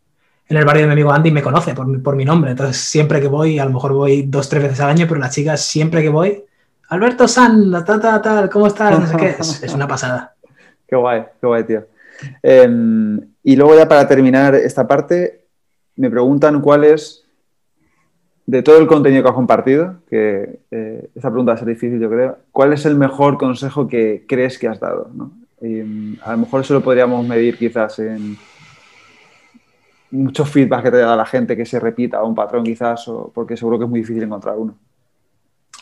en 0.49 0.57
el 0.57 0.65
barrio 0.65 0.81
de 0.81 0.87
mi 0.87 0.93
amigo 0.93 1.11
Andy 1.11 1.31
me 1.31 1.43
conoce 1.43 1.75
por, 1.75 2.15
mi 2.15 2.25
nombre. 2.25 2.51
Entonces, 2.51 2.77
siempre 2.77 3.21
que 3.21 3.27
voy, 3.27 3.59
a 3.59 3.65
lo 3.65 3.71
mejor 3.71 3.93
voy 3.93 4.23
dos, 4.23 4.49
tres 4.49 4.63
veces 4.63 4.79
al 4.79 4.89
año, 4.89 5.05
pero 5.07 5.19
las 5.19 5.33
chicas, 5.33 5.61
siempre 5.61 6.01
que 6.01 6.09
voy, 6.09 6.43
Alberto 6.89 7.27
San, 7.27 7.71
tal, 7.85 8.01
tal, 8.01 8.21
tal, 8.21 8.49
¿cómo 8.49 8.65
estás? 8.65 8.99
No 8.99 9.05
sé 9.05 9.15
qué. 9.15 9.35
Es, 9.39 9.73
una 9.73 9.87
pasada. 9.87 10.33
Qué 10.87 10.95
guay, 10.95 11.23
qué 11.39 11.45
guay, 11.45 11.63
tío. 11.65 11.85
Eh, 12.41 12.67
y 13.43 13.55
luego, 13.55 13.77
ya 13.77 13.87
para 13.87 14.07
terminar 14.07 14.55
esta 14.55 14.87
parte, 14.87 15.45
me 15.95 16.09
preguntan 16.09 16.61
cuál 16.61 16.83
es, 16.83 17.23
de 18.47 18.63
todo 18.63 18.79
el 18.79 18.87
contenido 18.87 19.21
que 19.21 19.29
has 19.29 19.35
compartido, 19.35 19.97
que 20.09 20.61
eh, 20.71 21.09
esa 21.13 21.29
pregunta 21.29 21.51
va 21.51 21.55
a 21.57 21.59
ser 21.59 21.67
difícil, 21.67 21.99
yo 21.99 22.09
creo, 22.09 22.39
¿cuál 22.51 22.73
es 22.73 22.87
el 22.87 22.95
mejor 22.95 23.37
consejo 23.37 23.87
que 23.87 24.25
crees 24.27 24.57
que 24.57 24.67
has 24.67 24.79
dado? 24.79 25.11
¿no? 25.13 25.31
Y, 25.61 26.17
a 26.23 26.31
lo 26.31 26.39
mejor 26.39 26.61
eso 26.61 26.73
lo 26.73 26.81
podríamos 26.81 27.27
medir 27.27 27.55
quizás 27.59 27.99
en 27.99 28.35
mucho 30.11 30.45
feedback 30.45 30.83
que 30.83 30.91
te 30.91 30.97
da 30.97 31.15
la 31.15 31.25
gente 31.25 31.55
que 31.55 31.65
se 31.65 31.79
repita 31.79 32.23
un 32.23 32.35
patrón 32.35 32.63
quizás, 32.63 33.07
o 33.07 33.31
porque 33.33 33.57
seguro 33.57 33.77
que 33.77 33.85
es 33.85 33.89
muy 33.89 33.99
difícil 34.01 34.23
encontrar 34.23 34.57
uno. 34.57 34.75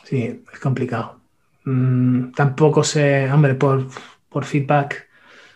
Sí, 0.03 0.43
es 0.51 0.59
complicado. 0.59 1.19
Mm, 1.65 2.31
tampoco 2.31 2.83
sé, 2.83 3.31
hombre, 3.31 3.55
por, 3.55 3.87
por, 4.29 4.45
feedback. 4.45 5.07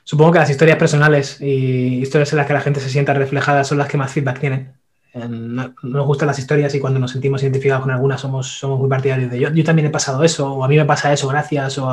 Supongo 0.04 0.34
que 0.34 0.40
las 0.40 0.50
historias 0.50 0.78
personales 0.78 1.40
y 1.40 2.02
historias 2.02 2.34
en 2.34 2.38
las 2.38 2.48
que 2.48 2.54
la 2.54 2.62
gente 2.62 2.80
se 2.80 2.90
sienta 2.90 3.14
reflejada 3.14 3.64
son 3.64 3.78
las 3.78 3.88
que 3.88 3.98
más 3.98 4.12
feedback 4.12 4.40
tienen. 4.40 4.74
No, 5.14 5.74
nos 5.84 6.06
gustan 6.06 6.28
las 6.28 6.40
historias 6.40 6.74
y 6.74 6.80
cuando 6.80 6.98
nos 7.00 7.12
sentimos 7.12 7.44
identificados 7.44 7.84
con 7.84 7.92
algunas 7.92 8.22
somos, 8.22 8.48
somos 8.48 8.80
muy 8.80 8.90
partidarios 8.90 9.30
de 9.30 9.40
yo, 9.40 9.50
yo 9.52 9.64
también 9.66 9.88
he 9.88 9.90
pasado 9.90 10.24
eso, 10.24 10.54
o 10.54 10.64
a 10.64 10.70
mí 10.70 10.78
me 10.78 10.86
pasa 10.86 11.12
eso, 11.12 11.28
gracias, 11.28 11.78
o, 11.80 11.90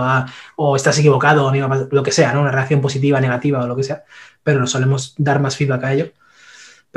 o 0.57 0.77
estás 0.77 0.97
equivocado, 1.01 1.49
a 1.49 1.53
mí 1.53 1.61
me 1.61 1.69
pasa, 1.69 1.89
lo 1.91 2.03
que 2.05 2.13
sea, 2.13 2.33
¿no? 2.33 2.43
una 2.43 2.53
reacción 2.53 2.81
positiva, 2.81 3.21
negativa 3.21 3.65
o 3.65 3.67
lo 3.67 3.75
que 3.75 3.83
sea, 3.83 4.05
pero 4.45 4.61
nos 4.61 4.71
solemos 4.71 5.15
dar 5.19 5.41
más 5.41 5.57
feedback 5.57 5.85
a 5.85 5.95
ello. 5.95 6.13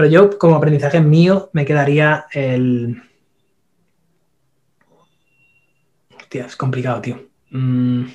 Pero 0.02 0.12
yo, 0.12 0.40
como 0.40 0.56
aprendizaje 0.56 1.00
mío, 1.00 1.52
me 1.54 1.64
quedaría 1.64 2.26
el. 2.32 3.04
Hostia, 6.20 6.48
es 6.48 6.56
complicado, 6.56 7.02
tío. 7.02 7.20
Mm. 7.52 8.06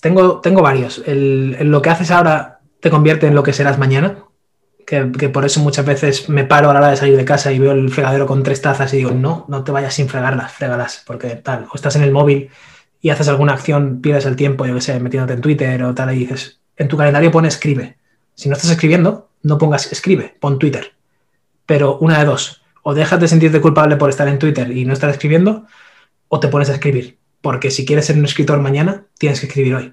Tengo, 0.00 0.40
tengo 0.40 0.62
varios. 0.62 1.00
El, 1.06 1.58
lo 1.70 1.80
que 1.80 1.90
haces 1.90 2.10
ahora 2.10 2.58
te 2.80 2.90
convierte 2.90 3.28
en 3.28 3.36
lo 3.36 3.44
que 3.44 3.52
serás 3.52 3.78
mañana. 3.78 4.24
Que, 4.84 5.12
que, 5.12 5.28
por 5.28 5.44
eso 5.44 5.60
muchas 5.60 5.86
veces 5.86 6.28
me 6.28 6.42
paro 6.42 6.70
a 6.70 6.74
la 6.74 6.80
hora 6.80 6.90
de 6.90 6.96
salir 6.96 7.16
de 7.16 7.24
casa 7.24 7.52
y 7.52 7.60
veo 7.60 7.70
el 7.70 7.90
fregadero 7.90 8.26
con 8.26 8.42
tres 8.42 8.60
tazas 8.60 8.92
y 8.94 8.96
digo, 8.96 9.12
no, 9.12 9.44
no 9.46 9.62
te 9.62 9.70
vayas 9.70 9.94
sin 9.94 10.08
fregarlas, 10.08 10.50
frégalas, 10.50 11.04
porque 11.06 11.36
tal, 11.36 11.68
o 11.70 11.76
estás 11.76 11.94
en 11.94 12.02
el 12.02 12.10
móvil 12.10 12.50
y 13.00 13.10
haces 13.10 13.28
alguna 13.28 13.52
acción, 13.52 14.00
pierdes 14.00 14.26
el 14.26 14.34
tiempo, 14.34 14.66
yo 14.66 14.74
qué 14.74 14.80
sé, 14.80 14.98
metiéndote 14.98 15.34
en 15.34 15.40
Twitter 15.40 15.84
o 15.84 15.94
tal, 15.94 16.12
y 16.12 16.18
dices, 16.18 16.60
en 16.76 16.88
tu 16.88 16.96
calendario 16.96 17.30
pone 17.30 17.46
escribe 17.46 17.99
si 18.40 18.48
no 18.48 18.54
estás 18.54 18.70
escribiendo, 18.70 19.28
no 19.42 19.58
pongas 19.58 19.92
escribe, 19.92 20.34
pon 20.40 20.58
Twitter. 20.58 20.94
Pero 21.66 21.98
una 21.98 22.18
de 22.18 22.24
dos, 22.24 22.62
o 22.82 22.94
dejas 22.94 23.20
de 23.20 23.28
sentirte 23.28 23.60
culpable 23.60 23.96
por 23.96 24.08
estar 24.08 24.26
en 24.28 24.38
Twitter 24.38 24.74
y 24.74 24.86
no 24.86 24.94
estar 24.94 25.10
escribiendo, 25.10 25.66
o 26.28 26.40
te 26.40 26.48
pones 26.48 26.70
a 26.70 26.72
escribir. 26.72 27.18
Porque 27.42 27.70
si 27.70 27.84
quieres 27.84 28.06
ser 28.06 28.16
un 28.16 28.24
escritor 28.24 28.58
mañana, 28.58 29.04
tienes 29.18 29.40
que 29.40 29.46
escribir 29.46 29.74
hoy. 29.74 29.92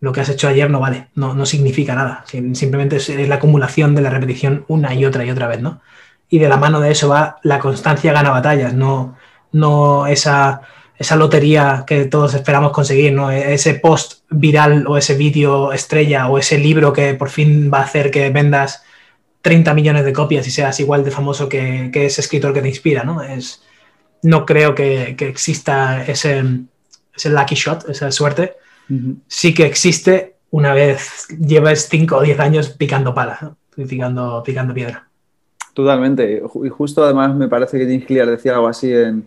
Lo 0.00 0.12
que 0.12 0.20
has 0.20 0.28
hecho 0.28 0.46
ayer 0.46 0.68
no 0.68 0.78
vale, 0.78 1.08
no, 1.14 1.32
no 1.32 1.46
significa 1.46 1.94
nada. 1.94 2.22
Simplemente 2.52 2.96
es 2.96 3.08
la 3.08 3.36
acumulación 3.36 3.94
de 3.94 4.02
la 4.02 4.10
repetición 4.10 4.66
una 4.68 4.92
y 4.92 5.06
otra 5.06 5.24
y 5.24 5.30
otra 5.30 5.48
vez, 5.48 5.62
¿no? 5.62 5.80
Y 6.28 6.38
de 6.38 6.50
la 6.50 6.58
mano 6.58 6.80
de 6.80 6.90
eso 6.90 7.08
va 7.08 7.38
la 7.44 7.60
constancia 7.60 8.12
gana 8.12 8.28
batallas, 8.28 8.74
no, 8.74 9.16
no 9.52 10.06
esa 10.06 10.60
esa 10.98 11.16
lotería 11.16 11.84
que 11.86 12.04
todos 12.04 12.34
esperamos 12.34 12.72
conseguir, 12.72 13.14
¿no? 13.14 13.30
Ese 13.30 13.72
post 13.72 14.15
viral 14.30 14.86
o 14.86 14.96
ese 14.96 15.14
vídeo 15.14 15.72
estrella 15.72 16.28
o 16.28 16.38
ese 16.38 16.58
libro 16.58 16.92
que 16.92 17.14
por 17.14 17.30
fin 17.30 17.70
va 17.72 17.78
a 17.78 17.84
hacer 17.84 18.10
que 18.10 18.30
vendas 18.30 18.82
30 19.42 19.74
millones 19.74 20.04
de 20.04 20.12
copias 20.12 20.46
y 20.46 20.50
seas 20.50 20.80
igual 20.80 21.04
de 21.04 21.10
famoso 21.10 21.48
que, 21.48 21.90
que 21.92 22.06
ese 22.06 22.20
escritor 22.20 22.52
que 22.52 22.62
te 22.62 22.68
inspira, 22.68 23.04
¿no? 23.04 23.22
Es, 23.22 23.62
no 24.22 24.44
creo 24.44 24.74
que, 24.74 25.14
que 25.16 25.28
exista 25.28 26.04
ese, 26.04 26.42
ese, 27.14 27.30
lucky 27.30 27.54
shot, 27.54 27.88
esa 27.88 28.10
suerte. 28.10 28.56
Uh 28.88 28.94
-huh. 28.94 29.16
Sí 29.28 29.54
que 29.54 29.66
existe 29.66 30.34
una 30.50 30.74
vez 30.74 31.28
lleves 31.28 31.88
5 31.88 32.16
o 32.16 32.22
10 32.22 32.40
años 32.40 32.70
picando 32.70 33.14
pala, 33.14 33.38
¿no? 33.40 33.56
picando, 33.86 34.42
picando 34.42 34.74
piedra. 34.74 35.06
Totalmente. 35.74 36.42
Y 36.64 36.68
justo 36.68 37.04
además 37.04 37.34
me 37.34 37.48
parece 37.48 37.78
que 37.78 37.84
James 37.84 38.06
Clear 38.06 38.28
decía 38.30 38.54
algo 38.54 38.66
así 38.66 38.92
en 38.92 39.26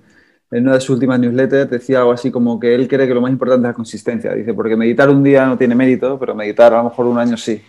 en 0.52 0.64
una 0.64 0.76
de 0.76 0.82
sus 0.82 0.92
últimas 0.92 1.20
newsletters 1.20 1.70
decía 1.70 2.00
algo 2.00 2.12
así 2.12 2.32
como 2.32 2.60
que 2.60 2.74
él 2.74 2.88
cree 2.88 3.08
que 3.08 3.14
lo 3.14 3.22
más 3.22 3.32
importante 3.32 3.68
es 3.68 3.70
la 3.70 3.74
consistencia. 3.74 4.34
Dice, 4.34 4.54
porque 4.54 4.76
meditar 4.76 5.10
un 5.10 5.24
día 5.24 5.46
no 5.46 5.58
tiene 5.58 5.76
mérito, 5.76 6.18
pero 6.20 6.34
meditar 6.34 6.74
a 6.74 6.78
lo 6.78 6.86
mejor 6.86 7.06
un 7.06 7.20
año 7.20 7.38
sí. 7.38 7.62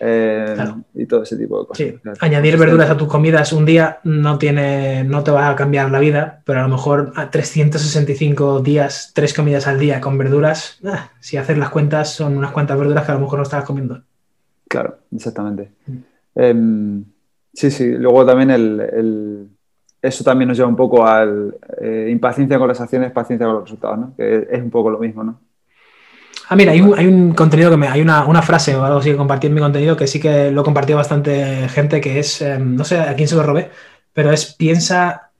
Eh, 0.00 0.52
claro. 0.54 0.82
Y 0.94 1.06
todo 1.06 1.22
ese 1.22 1.36
tipo 1.36 1.60
de 1.60 1.66
cosas. 1.66 1.86
Sí. 1.86 1.98
Claro. 2.02 2.18
Añadir 2.20 2.58
verduras 2.58 2.90
a 2.90 2.96
tus 2.96 3.08
comidas 3.08 3.52
un 3.52 3.64
día 3.64 4.00
no, 4.02 4.38
tiene, 4.38 5.04
no 5.04 5.22
te 5.22 5.30
va 5.30 5.48
a 5.48 5.54
cambiar 5.54 5.90
la 5.92 6.00
vida, 6.00 6.42
pero 6.44 6.60
a 6.60 6.62
lo 6.64 6.68
mejor 6.68 7.12
a 7.14 7.30
365 7.30 8.60
días, 8.60 9.12
tres 9.14 9.32
comidas 9.32 9.68
al 9.68 9.78
día 9.78 10.00
con 10.00 10.18
verduras, 10.18 10.80
ah, 10.84 11.10
si 11.20 11.36
haces 11.36 11.56
las 11.56 11.70
cuentas, 11.70 12.12
son 12.12 12.36
unas 12.36 12.50
cuantas 12.50 12.76
verduras 12.76 13.04
que 13.04 13.12
a 13.12 13.14
lo 13.14 13.20
mejor 13.20 13.38
no 13.38 13.44
estabas 13.44 13.64
comiendo. 13.64 14.02
Claro, 14.68 14.98
exactamente. 15.14 15.70
Mm. 15.86 15.96
Eh, 16.34 17.04
sí, 17.52 17.70
sí. 17.70 17.92
Luego 17.92 18.26
también 18.26 18.50
el, 18.50 18.80
el 18.80 19.48
eso 20.04 20.22
también 20.22 20.48
nos 20.48 20.56
lleva 20.58 20.68
un 20.68 20.76
poco 20.76 21.06
al 21.06 21.56
eh, 21.80 22.08
impaciencia 22.10 22.58
con 22.58 22.68
las 22.68 22.80
acciones, 22.80 23.10
paciencia 23.10 23.46
con 23.46 23.56
los 23.56 23.64
resultados, 23.64 23.98
¿no? 23.98 24.14
Que 24.16 24.46
es 24.50 24.62
un 24.62 24.70
poco 24.70 24.90
lo 24.90 24.98
mismo, 24.98 25.24
¿no? 25.24 25.40
Ah, 26.48 26.56
mira, 26.56 26.72
hay 26.72 26.82
un, 26.82 26.98
hay 26.98 27.06
un 27.06 27.32
contenido 27.32 27.70
que 27.70 27.78
me, 27.78 27.88
hay 27.88 28.02
una, 28.02 28.26
una, 28.26 28.42
frase 28.42 28.76
o 28.76 28.84
algo 28.84 28.98
así 28.98 29.10
que 29.10 29.16
compartí 29.16 29.46
en 29.46 29.54
mi 29.54 29.62
contenido 29.62 29.96
que 29.96 30.06
sí 30.06 30.20
que 30.20 30.50
lo 30.50 30.62
compartió 30.62 30.94
bastante 30.94 31.68
gente, 31.70 32.02
que 32.02 32.18
es, 32.18 32.42
eh, 32.42 32.58
no 32.58 32.84
sé 32.84 33.00
a 33.00 33.14
quién 33.14 33.28
se 33.28 33.36
lo 33.36 33.42
robé, 33.42 33.70
pero 34.12 34.30
es 34.30 34.54
piensa, 34.54 35.30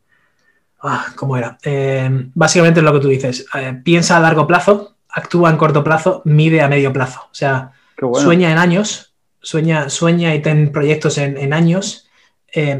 ah, 0.82 1.06
¿cómo 1.14 1.36
era? 1.36 1.58
Eh, 1.62 2.30
básicamente 2.34 2.80
es 2.80 2.84
lo 2.84 2.92
que 2.94 3.00
tú 3.00 3.08
dices, 3.08 3.46
eh, 3.54 3.78
piensa 3.84 4.16
a 4.16 4.20
largo 4.20 4.46
plazo, 4.46 4.96
actúa 5.10 5.50
en 5.50 5.58
corto 5.58 5.84
plazo, 5.84 6.22
mide 6.24 6.62
a 6.62 6.68
medio 6.68 6.90
plazo, 6.90 7.20
o 7.24 7.34
sea, 7.34 7.72
bueno. 8.00 8.18
sueña 8.24 8.50
en 8.50 8.56
años, 8.56 9.14
sueña, 9.42 9.90
sueña 9.90 10.34
y 10.34 10.40
ten 10.40 10.72
proyectos 10.72 11.18
en, 11.18 11.36
en 11.36 11.52
años, 11.52 12.08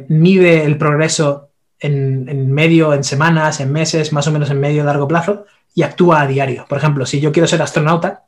mide 0.09 0.65
el 0.65 0.79
progreso 0.79 1.51
en, 1.81 2.29
en, 2.29 2.53
medio, 2.53 2.95
en 2.95 3.05
semanas, 3.05 3.61
en 3.61 3.73
meses, 3.73 4.13
más 4.13 4.27
o 4.27 4.33
menos 4.33 4.51
en 4.51 4.61
medio, 4.61 4.85
largo 4.85 5.09
plazo, 5.09 5.47
y 5.75 5.83
actúa 5.83 6.23
a 6.23 6.27
diario. 6.27 6.67
Por 6.69 6.79
ejemplo, 6.79 7.07
si 7.07 7.21
yo 7.21 7.33
quiero 7.33 7.47
ser 7.47 7.63
astronauta, 7.63 8.25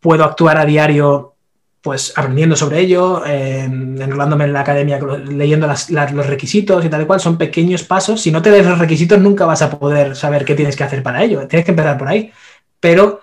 puedo 0.00 0.24
actuar 0.24 0.58
a 0.58 0.64
diario 0.64 1.34
pues 1.82 2.12
aprendiendo 2.16 2.56
sobre 2.56 2.80
ello, 2.80 3.24
eh, 3.26 3.64
enrolándome 3.64 4.44
en 4.44 4.52
la 4.52 4.60
academia, 4.60 4.98
leyendo 4.98 5.66
los 5.66 6.26
requisitos 6.26 6.84
y 6.84 6.90
tal 6.90 7.02
y 7.02 7.04
cual, 7.06 7.20
son 7.20 7.38
pequeños 7.38 7.84
pasos. 7.84 8.20
Si 8.20 8.30
no 8.30 8.42
te 8.42 8.50
des 8.50 8.66
los 8.66 8.78
requisitos, 8.78 9.18
nunca 9.18 9.46
vas 9.46 9.62
a 9.62 9.70
poder 9.70 10.14
saber 10.14 10.44
qué 10.44 10.54
tienes 10.54 10.76
que 10.76 10.84
hacer 10.84 11.02
para 11.02 11.22
ello. 11.22 11.46
Tienes 11.46 11.64
que 11.64 11.70
empezar 11.70 11.96
por 11.96 12.08
ahí. 12.08 12.32
Pero 12.80 13.22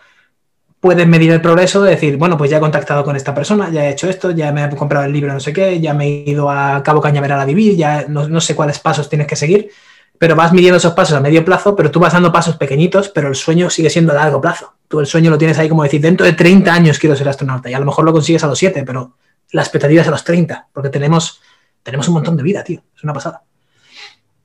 puedes 0.88 1.06
medir 1.06 1.30
el 1.34 1.42
progreso 1.42 1.84
de 1.84 1.92
decir, 1.92 2.16
bueno, 2.16 2.38
pues 2.38 2.50
ya 2.50 2.56
he 2.56 2.60
contactado 2.62 3.04
con 3.04 3.18
esta 3.18 3.36
persona, 3.36 3.70
ya 3.70 3.86
he 3.86 3.90
hecho 3.90 4.10
esto, 4.10 4.32
ya 4.32 4.54
me 4.54 4.64
he 4.64 4.70
comprado 4.74 5.06
el 5.06 5.12
libro 5.12 5.34
no 5.34 5.40
sé 5.42 5.52
qué, 5.52 5.82
ya 5.82 5.94
me 5.94 6.06
he 6.06 6.30
ido 6.30 6.50
a 6.50 6.82
Cabo 6.82 7.02
Cañaveral 7.02 7.42
a 7.42 7.44
vivir, 7.44 7.76
ya 7.76 8.06
no, 8.08 8.30
no 8.30 8.40
sé 8.40 8.56
cuáles 8.56 8.80
pasos 8.80 9.10
tienes 9.10 9.28
que 9.28 9.36
seguir, 9.36 9.70
pero 10.18 10.34
vas 10.38 10.54
midiendo 10.54 10.78
esos 10.78 10.94
pasos 10.94 11.18
a 11.18 11.20
medio 11.20 11.44
plazo, 11.44 11.76
pero 11.76 11.92
tú 11.92 12.00
vas 12.00 12.14
dando 12.14 12.32
pasos 12.32 12.56
pequeñitos, 12.56 13.10
pero 13.10 13.28
el 13.28 13.36
sueño 13.36 13.70
sigue 13.70 13.90
siendo 13.90 14.14
a 14.14 14.16
largo 14.16 14.40
plazo. 14.40 14.76
Tú 14.88 15.02
el 15.02 15.08
sueño 15.08 15.30
lo 15.30 15.38
tienes 15.38 15.60
ahí 15.60 15.68
como 15.68 15.84
decir, 15.84 16.00
dentro 16.00 16.26
de 16.26 16.32
30 16.32 16.74
años 16.74 17.00
quiero 17.00 17.18
ser 17.18 17.28
astronauta 17.28 17.70
y 17.70 17.74
a 17.74 17.80
lo 17.80 17.86
mejor 17.86 18.06
lo 18.06 18.14
consigues 18.14 18.46
a 18.46 18.48
los 18.48 18.58
7, 18.58 18.84
pero 18.86 19.18
la 19.52 19.64
expectativa 19.64 20.04
es 20.04 20.08
a 20.08 20.12
los 20.12 20.24
30, 20.24 20.70
porque 20.72 20.88
tenemos, 20.88 21.42
tenemos 21.84 22.08
un 22.08 22.14
montón 22.14 22.38
de 22.38 22.44
vida, 22.44 22.64
tío. 22.64 22.82
Es 22.96 23.04
una 23.04 23.12
pasada. 23.12 23.42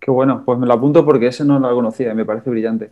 Qué 0.01 0.11
bueno, 0.11 0.43
pues 0.45 0.59
me 0.59 0.67
lo 0.67 0.75
apunto 0.75 1.05
porque 1.05 1.29
ese 1.29 1.45
no 1.45 1.61
lo 1.61 1.73
conocía, 1.73 2.13
me 2.15 2.25
parece 2.25 2.51
brillante. 2.51 2.91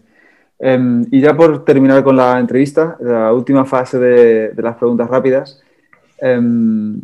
Em, 0.61 1.07
y 1.11 1.21
ya 1.23 1.35
por 1.35 1.65
terminar 1.65 2.05
con 2.05 2.17
la 2.17 2.39
entrevista, 2.39 2.97
la 3.01 3.33
última 3.33 3.65
fase 3.65 3.99
de, 3.99 4.53
las 4.57 4.77
preguntas 4.77 5.09
rápidas, 5.09 5.63
em, 6.19 7.01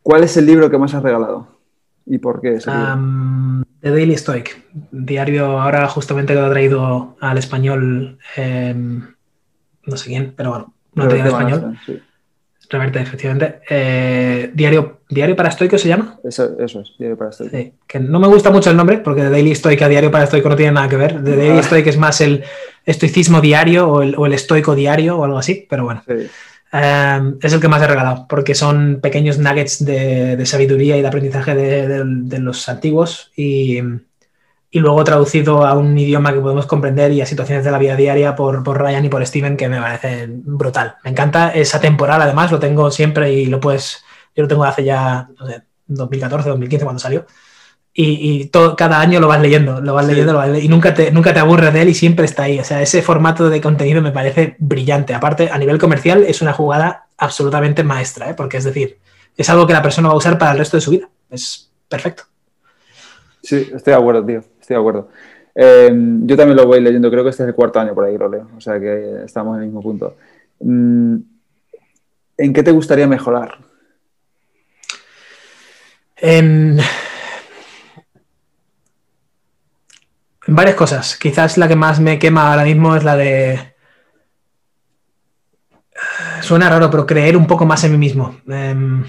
¿cuál 0.00 0.22
es 0.22 0.36
el 0.36 0.46
libro 0.46 0.70
que 0.70 0.78
más 0.78 0.94
has 0.94 1.02
regalado? 1.02 1.48
¿Y 2.06 2.18
por 2.18 2.40
qué? 2.40 2.54
Ese 2.54 2.70
The 3.80 3.90
Daily 3.90 4.16
Stoic, 4.16 4.64
diario 4.92 5.60
ahora 5.60 5.86
justamente 5.88 6.32
que 6.32 6.40
lo 6.40 6.46
ha 6.46 6.50
traído 6.50 7.16
al 7.20 7.36
español, 7.36 8.18
em, 8.36 9.02
no 9.84 9.96
sé 9.96 10.08
quién, 10.08 10.32
pero 10.34 10.50
bueno, 10.50 10.74
no 10.94 11.02
ha 11.02 11.08
traído 11.08 11.36
al 11.36 11.48
español. 11.48 11.78
Reverte, 12.70 13.00
efectivamente. 13.00 13.60
Eh, 13.68 14.50
diario, 14.54 15.00
¿Diario 15.08 15.36
para 15.36 15.48
Estoico 15.48 15.78
se 15.78 15.88
llama? 15.88 16.18
Eso, 16.24 16.56
es, 16.58 16.74
Diario 16.98 17.16
para 17.16 17.30
Estoico. 17.30 17.56
Sí, 17.56 17.72
que 17.86 18.00
no 18.00 18.18
me 18.18 18.26
gusta 18.26 18.50
mucho 18.50 18.70
el 18.70 18.76
nombre, 18.76 18.98
porque 18.98 19.22
The 19.22 19.30
Daily 19.30 19.54
Stoic 19.54 19.82
a 19.82 19.88
Diario 19.88 20.10
para 20.10 20.24
Estoico 20.24 20.48
no 20.48 20.56
tiene 20.56 20.72
nada 20.72 20.88
que 20.88 20.96
ver. 20.96 21.22
The 21.22 21.36
Daily 21.36 21.62
Stoic 21.62 21.86
es 21.86 21.98
más 21.98 22.20
el 22.20 22.44
estoicismo 22.84 23.40
diario 23.40 23.88
o 23.88 24.26
el, 24.26 24.32
estoico 24.32 24.74
diario 24.74 25.18
o 25.18 25.24
algo 25.24 25.38
así, 25.38 25.66
pero 25.68 25.84
bueno. 25.84 26.02
Em, 26.72 27.38
es 27.40 27.52
el 27.52 27.60
que 27.60 27.68
más 27.68 27.80
he 27.82 27.86
regalado, 27.86 28.26
porque 28.28 28.56
son 28.56 28.98
pequeños 29.00 29.38
nuggets 29.38 29.84
de, 29.84 30.44
sabiduría 30.44 30.96
y 30.96 31.02
de 31.02 31.06
aprendizaje 31.06 31.54
de, 31.54 32.38
los 32.40 32.68
antiguos 32.68 33.30
y, 33.36 33.78
luego 34.80 35.04
traducido 35.04 35.66
a 35.66 35.74
un 35.74 35.96
idioma 35.96 36.32
que 36.32 36.40
podemos 36.40 36.66
comprender 36.66 37.12
y 37.12 37.20
a 37.20 37.26
situaciones 37.26 37.64
de 37.64 37.70
la 37.70 37.78
vida 37.78 37.96
diaria 37.96 38.34
por, 38.34 38.62
por 38.62 38.80
Ryan 38.80 39.04
y 39.04 39.08
por 39.08 39.24
Steven 39.26 39.56
que 39.56 39.68
me 39.68 39.80
parecen 39.80 40.42
brutal. 40.44 40.96
Me 41.04 41.10
encanta 41.10 41.50
esa 41.50 41.80
temporal, 41.80 42.20
además, 42.22 42.50
lo 42.50 42.58
tengo 42.58 42.90
siempre 42.90 43.32
y 43.32 43.46
lo 43.46 43.60
puedes, 43.60 44.04
yo 44.34 44.42
lo 44.42 44.48
tengo 44.48 44.64
hace 44.64 44.84
ya, 44.84 45.28
no 45.38 45.46
sé, 45.46 45.62
2014, 45.86 46.48
2015 46.48 46.84
cuando 46.84 47.00
salió 47.00 47.26
y, 47.96 48.46
todo, 48.46 48.74
cada 48.74 49.00
año 49.00 49.20
lo 49.20 49.28
vas 49.28 49.40
leyendo, 49.40 49.80
lo 49.80 49.94
vas 49.94 50.04
leyendo, 50.04 50.58
y 50.58 50.66
nunca 50.66 50.94
te, 50.94 51.12
nunca 51.12 51.32
te 51.32 51.38
aburres 51.38 51.72
de 51.72 51.82
él 51.82 51.88
y 51.90 51.94
siempre 51.94 52.24
está 52.24 52.42
ahí. 52.44 52.58
O 52.58 52.64
sea, 52.64 52.82
ese 52.82 53.02
formato 53.02 53.48
de 53.48 53.60
contenido 53.60 54.02
me 54.02 54.10
parece 54.10 54.56
brillante. 54.58 55.14
Aparte, 55.14 55.48
a 55.48 55.58
nivel 55.58 55.78
comercial 55.78 56.24
es 56.24 56.42
una 56.42 56.52
jugada 56.52 57.06
absolutamente 57.16 57.84
maestra, 57.84 58.30
¿eh? 58.30 58.34
porque 58.34 58.56
es 58.56 58.64
decir, 58.64 58.98
es 59.36 59.48
algo 59.48 59.66
que 59.68 59.72
la 59.72 59.82
persona 59.82 60.08
va 60.08 60.14
a 60.14 60.16
usar 60.16 60.38
para 60.38 60.52
el 60.52 60.58
resto 60.58 60.76
de 60.76 60.80
su 60.80 60.90
vida. 60.90 61.08
Es 61.30 61.70
perfecto. 61.88 62.24
Sí, 63.44 63.70
estoy 63.72 63.92
de 63.92 63.94
acuerdo, 63.94 64.26
tío, 64.26 64.42
estoy 64.64 64.74
de 64.74 64.80
acuerdo. 64.80 65.08
Em, 65.54 66.26
yo 66.26 66.36
también 66.36 66.56
lo 66.56 66.66
voy 66.66 66.80
leyendo, 66.80 67.10
creo 67.10 67.22
que 67.22 67.30
este 67.30 67.44
es 67.44 67.48
el 67.50 67.54
cuarto 67.54 67.78
año 67.78 67.94
por 67.94 68.04
ahí 68.04 68.18
lo 68.18 68.28
leo, 68.28 68.48
o 68.56 68.60
sea 68.60 68.80
que 68.80 69.22
estamos 69.24 69.56
en 69.56 69.62
el 69.62 69.68
mismo 69.68 69.82
punto. 69.82 70.16
Mm, 70.60 71.16
¿En 72.38 72.52
qué 72.52 72.62
te 72.62 72.72
gustaría 72.72 73.06
mejorar? 73.06 73.58
En 76.16 76.78
Varias 80.46 80.76
cosas. 80.76 81.16
Quizás 81.16 81.56
la 81.56 81.68
que 81.68 81.76
más 81.76 82.00
me 82.00 82.18
quema 82.18 82.50
ahora 82.50 82.64
mismo 82.64 82.96
es 82.96 83.04
la 83.04 83.16
de. 83.16 83.74
Suena 86.42 86.68
raro, 86.68 86.90
pero 86.90 87.06
creer 87.06 87.36
un 87.36 87.46
poco 87.46 87.64
más 87.64 87.82
en 87.84 87.92
mí 87.92 87.98
mismo. 87.98 88.36
Em, 88.48 89.04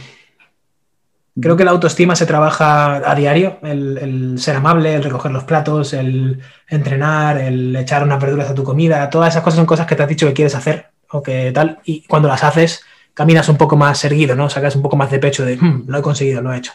creo 1.40 1.57
que 1.57 1.66
la 1.66 1.72
autoestima 1.72 2.16
se 2.16 2.26
trabaja 2.26 3.10
a 3.10 3.16
diario. 3.16 3.60
El, 3.62 4.36
ser 4.40 4.56
amable, 4.56 4.95
el 4.95 5.03
recoger 5.03 5.32
los 5.32 5.44
platos, 5.44 5.94
el 5.94 6.41
entrenar, 6.68 7.38
el 7.38 7.76
echar 7.76 8.03
unas 8.03 8.22
verduras 8.22 8.49
a 8.49 8.56
tu 8.56 8.64
comida. 8.64 9.10
Todas 9.10 9.34
esas 9.34 9.44
cosas 9.44 9.57
son 9.57 9.66
cosas 9.66 9.88
que 9.88 9.95
te 9.95 10.03
has 10.03 10.10
dicho 10.10 10.28
que 10.28 10.34
quieres 10.34 10.56
hacer 10.56 10.88
o 11.10 11.22
que 11.22 11.52
tal. 11.52 11.80
Y 11.84 12.03
cuando 12.03 12.28
las 12.28 12.44
haces, 12.44 12.84
caminas 13.14 13.49
un 13.49 13.57
poco 13.57 13.76
más 13.76 14.03
erguido, 14.06 14.36
¿no? 14.36 14.49
Sacas 14.49 14.76
un 14.76 14.82
poco 14.82 14.95
más 14.95 15.12
de 15.12 15.20
pecho 15.20 15.45
de 15.45 15.57
hmm, 15.57 15.86
lo 15.88 15.98
he 15.98 16.02
conseguido, 16.02 16.41
lo 16.41 16.53
he 16.53 16.57
hecho. 16.57 16.74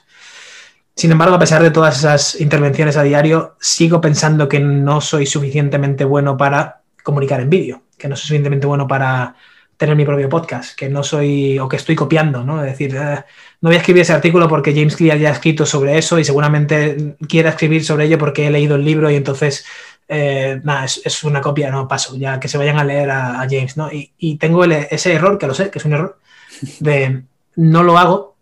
Sin 0.95 1.11
embargo, 1.13 1.37
a 1.37 1.39
pesar 1.39 1.63
de 1.63 1.71
todas 1.71 1.99
esas 1.99 2.39
intervenciones 2.41 2.97
a 2.97 3.03
diario, 3.03 3.57
sigo 3.61 4.01
pensando 4.01 4.49
que 4.49 4.61
no 4.61 5.01
soy 5.01 5.25
suficientemente 5.25 6.05
bueno 6.05 6.37
para 6.37 6.83
comunicar 7.03 7.41
en 7.41 7.49
vídeo, 7.49 7.83
que 7.97 8.09
no 8.09 8.17
soy 8.17 8.23
suficientemente 8.23 8.67
bueno 8.67 8.87
para 8.87 9.37
tener 9.81 9.97
mi 9.97 10.05
propio 10.05 10.29
podcast, 10.29 10.77
que 10.77 10.91
no 10.91 11.03
soy 11.03 11.59
o 11.59 11.67
que 11.67 11.77
estoy 11.77 11.97
copiando, 11.97 12.45
¿no? 12.45 12.63
Es 12.63 12.73
decir, 12.73 12.95
eh, 12.95 13.25
no 13.63 13.71
voy 13.71 13.77
a 13.77 13.79
escribir 13.79 14.03
ese 14.03 14.13
artículo 14.13 14.47
porque 14.47 14.75
James 14.75 14.95
Clear 14.95 15.17
ya 15.17 15.31
ha 15.31 15.33
escrito 15.33 15.65
sobre 15.65 15.97
eso 15.97 16.19
y 16.19 16.25
seguramente 16.25 17.17
quiera 17.27 17.49
escribir 17.49 17.83
sobre 17.83 18.05
ello 18.05 18.19
porque 18.19 18.47
he 18.47 18.51
leído 18.51 18.77
el 18.77 18.85
libro 18.85 19.11
y 19.11 19.17
entonces, 19.17 19.65
eh, 20.07 20.61
nada, 20.65 20.85
es, 20.85 21.25
una 21.25 21.41
copia, 21.41 21.71
no 21.71 21.89
paso, 21.89 22.15
ya 22.19 22.39
que 22.39 22.47
se 22.47 22.59
vayan 22.59 22.79
a 22.79 22.85
leer 22.85 23.11
a, 23.11 23.39
James, 23.49 23.79
¿no? 23.79 23.89
Y, 23.91 24.37
tengo 24.37 24.63
ese 24.65 25.15
error, 25.15 25.39
que 25.39 25.47
lo 25.47 25.55
sé, 25.55 25.71
que 25.71 25.79
es 25.79 25.85
un 25.87 25.95
error, 25.95 26.19
de 26.81 27.23
no 27.57 27.83
lo 27.83 27.97
hago 27.97 28.37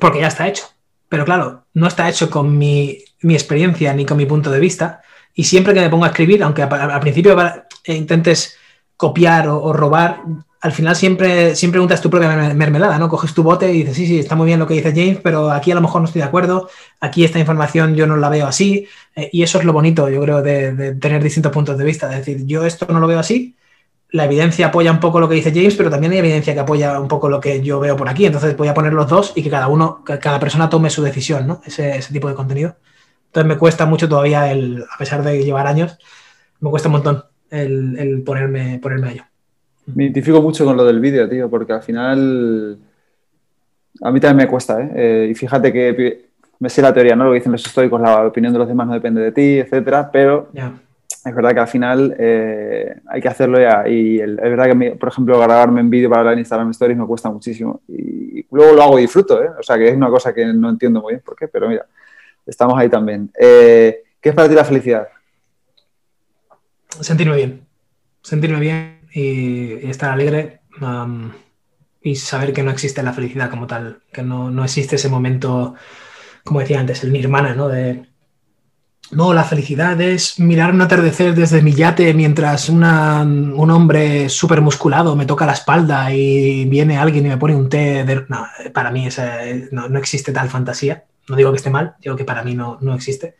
porque 0.00 0.20
ya 0.20 0.28
está 0.28 0.48
hecho. 0.48 0.64
Pero 1.10 1.26
claro, 1.26 1.66
no 1.74 1.86
está 1.88 2.08
hecho 2.08 2.30
con 2.30 2.56
mi, 2.56 3.04
experiencia 3.20 3.92
ni 3.92 4.06
con 4.06 4.16
mi 4.16 4.24
punto 4.24 4.50
de 4.50 4.60
vista. 4.60 5.02
Y 5.34 5.44
siempre 5.44 5.74
que 5.74 5.80
me 5.80 5.90
pongo 5.90 6.06
a 6.06 6.08
escribir, 6.08 6.42
aunque 6.42 6.62
al 6.62 7.00
principio 7.00 7.36
intentes 7.84 8.56
copiar 8.96 9.48
o, 9.48 9.72
robar, 9.74 10.22
al 10.64 10.72
final 10.72 10.96
siempre, 10.96 11.54
siempre 11.54 11.76
preguntas 11.76 12.00
tu 12.00 12.08
propia 12.08 12.54
mermelada, 12.54 12.98
¿no? 12.98 13.10
Coges 13.10 13.34
tu 13.34 13.42
bote 13.42 13.70
y 13.70 13.80
dices, 13.80 13.96
sí, 13.96 14.06
sí, 14.06 14.18
está 14.18 14.34
muy 14.34 14.46
bien 14.46 14.58
lo 14.58 14.66
que 14.66 14.72
dice 14.72 14.92
James, 14.96 15.18
pero 15.22 15.50
aquí 15.50 15.70
a 15.70 15.74
lo 15.74 15.82
mejor 15.82 16.00
no 16.00 16.06
estoy 16.06 16.22
de 16.22 16.28
acuerdo, 16.28 16.70
aquí 17.00 17.22
esta 17.22 17.38
información 17.38 17.94
yo 17.96 18.06
no 18.06 18.16
la 18.16 18.30
veo 18.30 18.46
así, 18.46 18.88
eh, 19.14 19.28
y 19.30 19.42
eso 19.42 19.58
es 19.58 19.66
lo 19.66 19.74
bonito, 19.74 20.08
yo 20.08 20.22
creo, 20.22 20.40
de, 20.40 20.94
tener 20.94 21.22
distintos 21.22 21.52
puntos 21.52 21.76
de 21.76 21.84
vista, 21.84 22.10
es 22.12 22.24
decir, 22.24 22.46
yo 22.46 22.64
esto 22.64 22.86
no 22.90 22.98
lo 22.98 23.06
veo 23.06 23.18
así, 23.18 23.56
la 24.08 24.24
evidencia 24.24 24.68
apoya 24.68 24.90
un 24.90 25.00
poco 25.00 25.20
lo 25.20 25.28
que 25.28 25.34
dice 25.34 25.52
James, 25.52 25.74
pero 25.76 25.90
también 25.90 26.12
hay 26.12 26.20
evidencia 26.20 26.54
que 26.54 26.60
apoya 26.60 26.98
un 26.98 27.08
poco 27.08 27.28
lo 27.28 27.40
que 27.42 27.60
yo 27.60 27.78
veo 27.80 27.96
por 27.96 28.08
aquí. 28.08 28.24
Entonces 28.26 28.56
voy 28.56 28.68
a 28.68 28.74
poner 28.74 28.92
los 28.92 29.08
dos 29.08 29.32
y 29.34 29.42
que 29.42 29.50
cada 29.50 29.66
uno, 29.66 30.04
cada 30.04 30.38
persona 30.38 30.68
tome 30.70 30.88
su 30.88 31.02
decisión, 31.02 31.48
¿no? 31.48 31.60
Ese, 31.66 32.00
tipo 32.12 32.28
de 32.28 32.34
contenido. 32.34 32.76
Entonces 33.26 33.48
me 33.48 33.58
cuesta 33.58 33.86
mucho 33.86 34.08
todavía, 34.08 34.52
el, 34.52 34.84
a 34.88 34.98
pesar 34.98 35.24
de 35.24 35.44
llevar 35.44 35.66
años, 35.66 35.98
me 36.60 36.70
cuesta 36.70 36.88
un 36.88 36.92
montón 36.92 37.24
el, 37.50 38.22
ponerme, 38.24 38.78
ponerme 38.78 39.08
a 39.08 39.12
ello. 39.12 39.24
Me 39.86 40.04
identifico 40.04 40.40
mucho 40.40 40.64
con 40.64 40.76
lo 40.76 40.84
del 40.84 41.00
vídeo, 41.00 41.28
tío, 41.28 41.50
porque 41.50 41.72
al 41.72 41.82
final 41.82 42.78
a 44.00 44.10
mí 44.10 44.20
también 44.20 44.46
me 44.46 44.50
cuesta, 44.50 44.80
¿eh? 44.80 44.90
eh 44.94 45.28
y 45.30 45.34
fíjate 45.34 45.72
que 45.72 46.30
me 46.58 46.70
sé 46.70 46.82
la 46.82 46.94
teoría, 46.94 47.16
¿no? 47.16 47.24
Lo 47.24 47.30
que 47.30 47.38
dicen 47.38 47.52
los 47.52 47.66
estoicos, 47.66 48.00
la 48.00 48.26
opinión 48.26 48.52
de 48.52 48.58
los 48.58 48.68
demás 48.68 48.86
no 48.86 48.94
depende 48.94 49.20
de 49.20 49.32
ti, 49.32 49.58
etcétera, 49.58 50.10
pero 50.10 50.48
es 50.54 51.34
verdad 51.34 51.54
que 51.54 51.60
al 51.60 51.68
final 51.68 52.16
eh, 52.18 53.00
hay 53.06 53.20
que 53.20 53.28
hacerlo 53.28 53.60
ya. 53.60 53.88
Y 53.88 54.20
es 54.20 54.36
verdad 54.36 54.66
que, 54.66 54.90
por 54.92 55.08
ejemplo, 55.08 55.38
grabarme 55.38 55.80
en 55.80 55.90
vídeo 55.90 56.10
para 56.10 56.24
la 56.24 56.38
Instagram 56.38 56.70
Stories 56.70 56.98
me 56.98 57.06
cuesta 57.06 57.30
muchísimo. 57.30 57.80
Y 57.88 58.46
luego 58.50 58.74
lo 58.74 58.82
hago 58.82 58.98
y 58.98 59.02
disfruto, 59.02 59.42
¿eh? 59.42 59.48
O 59.58 59.62
sea, 59.62 59.76
que 59.76 59.88
es 59.88 59.96
una 59.96 60.08
cosa 60.08 60.32
que 60.32 60.44
no 60.46 60.70
entiendo 60.70 61.00
muy 61.00 61.14
bien 61.14 61.22
por 61.24 61.36
qué, 61.36 61.48
pero 61.48 61.68
mira, 61.68 61.86
estamos 62.46 62.78
ahí 62.78 62.88
también. 62.88 63.30
Eh, 63.38 64.02
¿Qué 64.20 64.30
es 64.30 64.34
para 64.34 64.48
ti 64.48 64.54
la 64.54 64.64
felicidad? 64.64 65.08
Sentirme 67.00 67.36
bien. 67.36 67.66
Sentirme 68.22 68.60
bien 68.60 68.93
y, 69.14 69.88
estar 69.88 70.10
alegre. 70.10 70.60
y 72.02 72.16
saber 72.16 72.52
que 72.52 72.62
no 72.62 72.70
existe 72.70 73.02
la 73.02 73.12
felicidad 73.12 73.50
como 73.50 73.66
tal. 73.66 74.02
Que 74.12 74.22
no, 74.22 74.50
no 74.50 74.64
existe 74.64 74.96
ese 74.96 75.08
momento, 75.08 75.74
como 76.44 76.60
decía 76.60 76.80
antes, 76.80 77.04
el 77.04 77.12
nirvana, 77.12 77.54
¿no? 77.54 77.68
De 77.68 78.06
no, 79.10 79.34
la 79.34 79.44
felicidad 79.44 80.00
es 80.00 80.40
mirar 80.40 80.72
un 80.72 80.80
atardecer 80.80 81.34
desde 81.34 81.62
mi 81.62 81.72
yate 81.72 82.14
mientras 82.14 82.68
un 82.68 82.82
hombre 82.82 84.28
súper 84.28 84.60
musculado 84.60 85.14
me 85.14 85.26
toca 85.26 85.46
la 85.46 85.52
espalda 85.52 86.12
y 86.12 86.64
viene 86.64 86.96
alguien 86.96 87.26
y 87.26 87.28
me 87.28 87.36
pone 87.36 87.54
un 87.54 87.68
té. 87.68 88.04
De... 88.04 88.24
No, 88.28 88.46
para 88.72 88.90
mí 88.90 89.06
no, 89.70 89.98
existe 89.98 90.32
tal 90.32 90.48
fantasía. 90.48 91.04
No 91.28 91.36
digo 91.36 91.50
que 91.52 91.58
esté 91.58 91.70
mal, 91.70 91.94
digo 92.00 92.16
que 92.16 92.24
para 92.24 92.42
mí 92.42 92.54
no, 92.54 92.78
existe. 92.94 93.36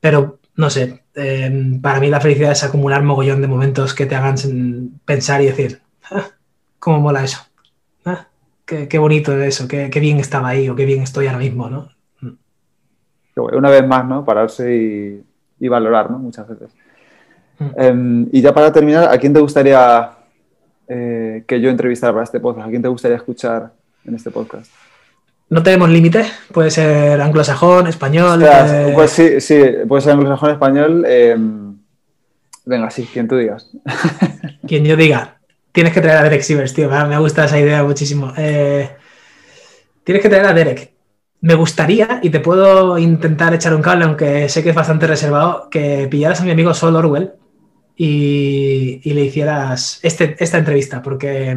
Pero 0.00 0.40
no 0.56 0.70
sé, 0.70 1.02
em, 1.14 1.80
para 1.80 2.00
mí 2.00 2.08
la 2.08 2.20
felicidad 2.20 2.52
es 2.52 2.64
acumular 2.64 3.02
mogollón 3.02 3.42
de 3.42 3.48
momentos 3.48 3.94
que 3.94 4.06
te 4.06 4.14
hagan 4.14 4.36
pensar 5.04 5.42
y 5.42 5.46
decir, 5.46 5.80
ah, 6.10 6.28
¿cómo 6.78 7.00
mola 7.00 7.24
eso? 7.24 7.38
Ah, 8.04 8.26
qué, 8.64 8.98
bonito 8.98 9.36
eso, 9.40 9.68
qué, 9.68 9.90
qué 9.90 10.00
bien 10.00 10.18
estaba 10.18 10.48
ahí 10.48 10.68
o 10.68 10.76
qué 10.76 10.86
bien 10.86 11.02
estoy 11.02 11.26
ahora 11.26 11.38
mismo, 11.38 11.68
¿no? 11.68 11.90
una 13.36 13.70
vez 13.70 13.86
más, 13.86 14.06
¿no? 14.06 14.24
Pararse 14.24 15.22
y, 15.60 15.68
valorar, 15.68 16.10
¿no? 16.10 16.18
Muchas 16.18 16.48
veces. 16.48 16.70
Mm. 17.58 17.70
Em, 17.76 18.28
y 18.32 18.40
ya 18.40 18.54
para 18.54 18.72
terminar, 18.72 19.12
¿a 19.12 19.18
quién 19.18 19.32
te 19.32 19.40
gustaría 19.40 20.10
eh, 20.88 21.44
que 21.46 21.60
yo 21.60 21.68
entrevistara 21.68 22.12
para 22.12 22.24
este 22.24 22.40
podcast? 22.40 22.66
¿A 22.66 22.70
quién 22.70 22.82
te 22.82 22.88
gustaría 22.88 23.16
escuchar 23.16 23.72
en 24.04 24.14
este 24.14 24.30
podcast? 24.30 24.70
No 25.48 25.62
tenemos 25.62 25.88
límite, 25.90 26.24
puede 26.52 26.70
ser 26.70 27.20
anglosajón, 27.20 27.86
español. 27.86 28.42
Eh, 28.42 28.92
pues 28.94 29.12
sí, 29.12 29.40
sí, 29.40 29.60
puede 29.86 30.02
ser 30.02 30.12
anglosajón, 30.12 30.50
español. 30.50 31.04
Em, 31.06 31.78
venga, 32.64 32.90
sí, 32.90 33.08
quien 33.12 33.28
tú 33.28 33.36
digas. 33.36 33.70
quien 34.66 34.84
yo 34.84 34.96
diga. 34.96 35.38
Tienes 35.70 35.92
que 35.92 36.00
traer 36.00 36.18
a 36.18 36.22
Derek 36.24 36.42
Sivers, 36.42 36.74
tío. 36.74 36.90
Me 36.90 37.18
gusta 37.18 37.44
esa 37.44 37.60
idea 37.60 37.84
muchísimo. 37.84 38.32
Eh, 38.36 38.90
tienes 40.02 40.22
que 40.22 40.28
traer 40.28 40.46
a 40.46 40.52
Derek. 40.52 40.92
Me 41.42 41.54
gustaría, 41.54 42.18
y 42.22 42.30
te 42.30 42.40
puedo 42.40 42.98
intentar 42.98 43.54
echar 43.54 43.74
un 43.74 43.82
cable, 43.82 44.04
aunque 44.04 44.48
sé 44.48 44.64
que 44.64 44.70
es 44.70 44.74
bastante 44.74 45.06
reservado, 45.06 45.68
que 45.70 46.08
pillaras 46.10 46.40
a 46.40 46.44
mi 46.44 46.50
amigo 46.50 46.74
Sol 46.74 46.96
Orwell 46.96 47.34
y, 47.94 49.00
le 49.04 49.24
hicieras 49.24 50.00
este, 50.02 50.34
esta 50.38 50.58
entrevista, 50.58 51.02
porque 51.02 51.56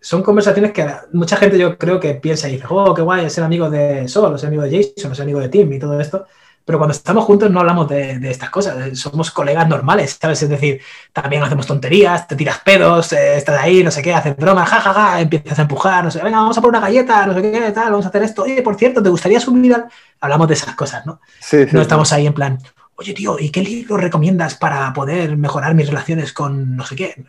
son 0.00 0.22
conversaciones 0.22 0.72
que 0.72 0.86
mucha 1.12 1.36
gente 1.36 1.58
yo 1.58 1.76
creo 1.76 1.98
que 1.98 2.14
piensa 2.14 2.48
y 2.48 2.52
dice, 2.52 2.66
oh, 2.68 2.94
qué 2.94 3.02
guay, 3.02 3.26
es 3.26 3.32
ser 3.32 3.44
amigo 3.44 3.68
de 3.68 4.06
Sol, 4.08 4.34
es 4.34 4.44
amigo 4.44 4.62
de 4.62 4.70
Jason, 4.94 5.12
es 5.12 5.20
amigo 5.20 5.40
de 5.40 5.48
Tim 5.48 5.72
y 5.72 5.78
todo 5.78 6.00
esto. 6.00 6.26
Pero 6.64 6.78
cuando 6.78 6.92
estamos 6.92 7.24
juntos 7.24 7.50
no 7.50 7.60
hablamos 7.60 7.88
de, 7.88 8.30
estas 8.30 8.50
cosas, 8.50 8.98
somos 8.98 9.30
colegas 9.30 9.66
normales, 9.66 10.18
¿sabes? 10.20 10.42
Es 10.42 10.50
decir, 10.50 10.82
también 11.14 11.42
hacemos 11.42 11.66
tonterías, 11.66 12.28
te 12.28 12.36
tiras 12.36 12.58
pedos, 12.58 13.10
eh, 13.14 13.38
estás 13.38 13.58
ahí, 13.58 13.82
no 13.82 13.90
sé 13.90 14.02
qué, 14.02 14.12
haces 14.12 14.36
bromas, 14.36 14.68
jajaja, 14.68 15.18
empiezas 15.18 15.58
a 15.58 15.62
empujar, 15.62 16.04
no 16.04 16.10
sé, 16.10 16.22
venga, 16.22 16.36
vamos 16.36 16.58
a 16.58 16.60
por 16.60 16.68
una 16.68 16.80
galleta, 16.80 17.24
no 17.26 17.32
sé 17.32 17.40
qué, 17.40 17.72
tal, 17.72 17.92
vamos 17.92 18.04
a 18.04 18.10
hacer 18.10 18.22
esto. 18.22 18.42
Oye, 18.42 18.60
por 18.60 18.76
cierto, 18.76 19.02
¿te 19.02 19.08
gustaría 19.08 19.40
subir 19.40 19.74
al...? 19.74 19.86
Hablamos 20.20 20.46
de 20.46 20.54
esas 20.54 20.74
cosas, 20.74 21.06
¿no? 21.06 21.20
Sí, 21.40 21.64
no 21.72 21.80
estamos 21.80 22.12
ahí 22.12 22.26
en 22.26 22.34
plan, 22.34 22.58
oye, 22.96 23.14
tío, 23.14 23.38
¿y 23.38 23.50
qué 23.50 23.62
libro 23.62 23.96
recomiendas 23.96 24.54
para 24.56 24.92
poder 24.92 25.38
mejorar 25.38 25.74
mis 25.74 25.88
relaciones 25.88 26.34
con 26.34 26.76
no 26.76 26.84
sé 26.84 26.96
qué? 26.96 27.24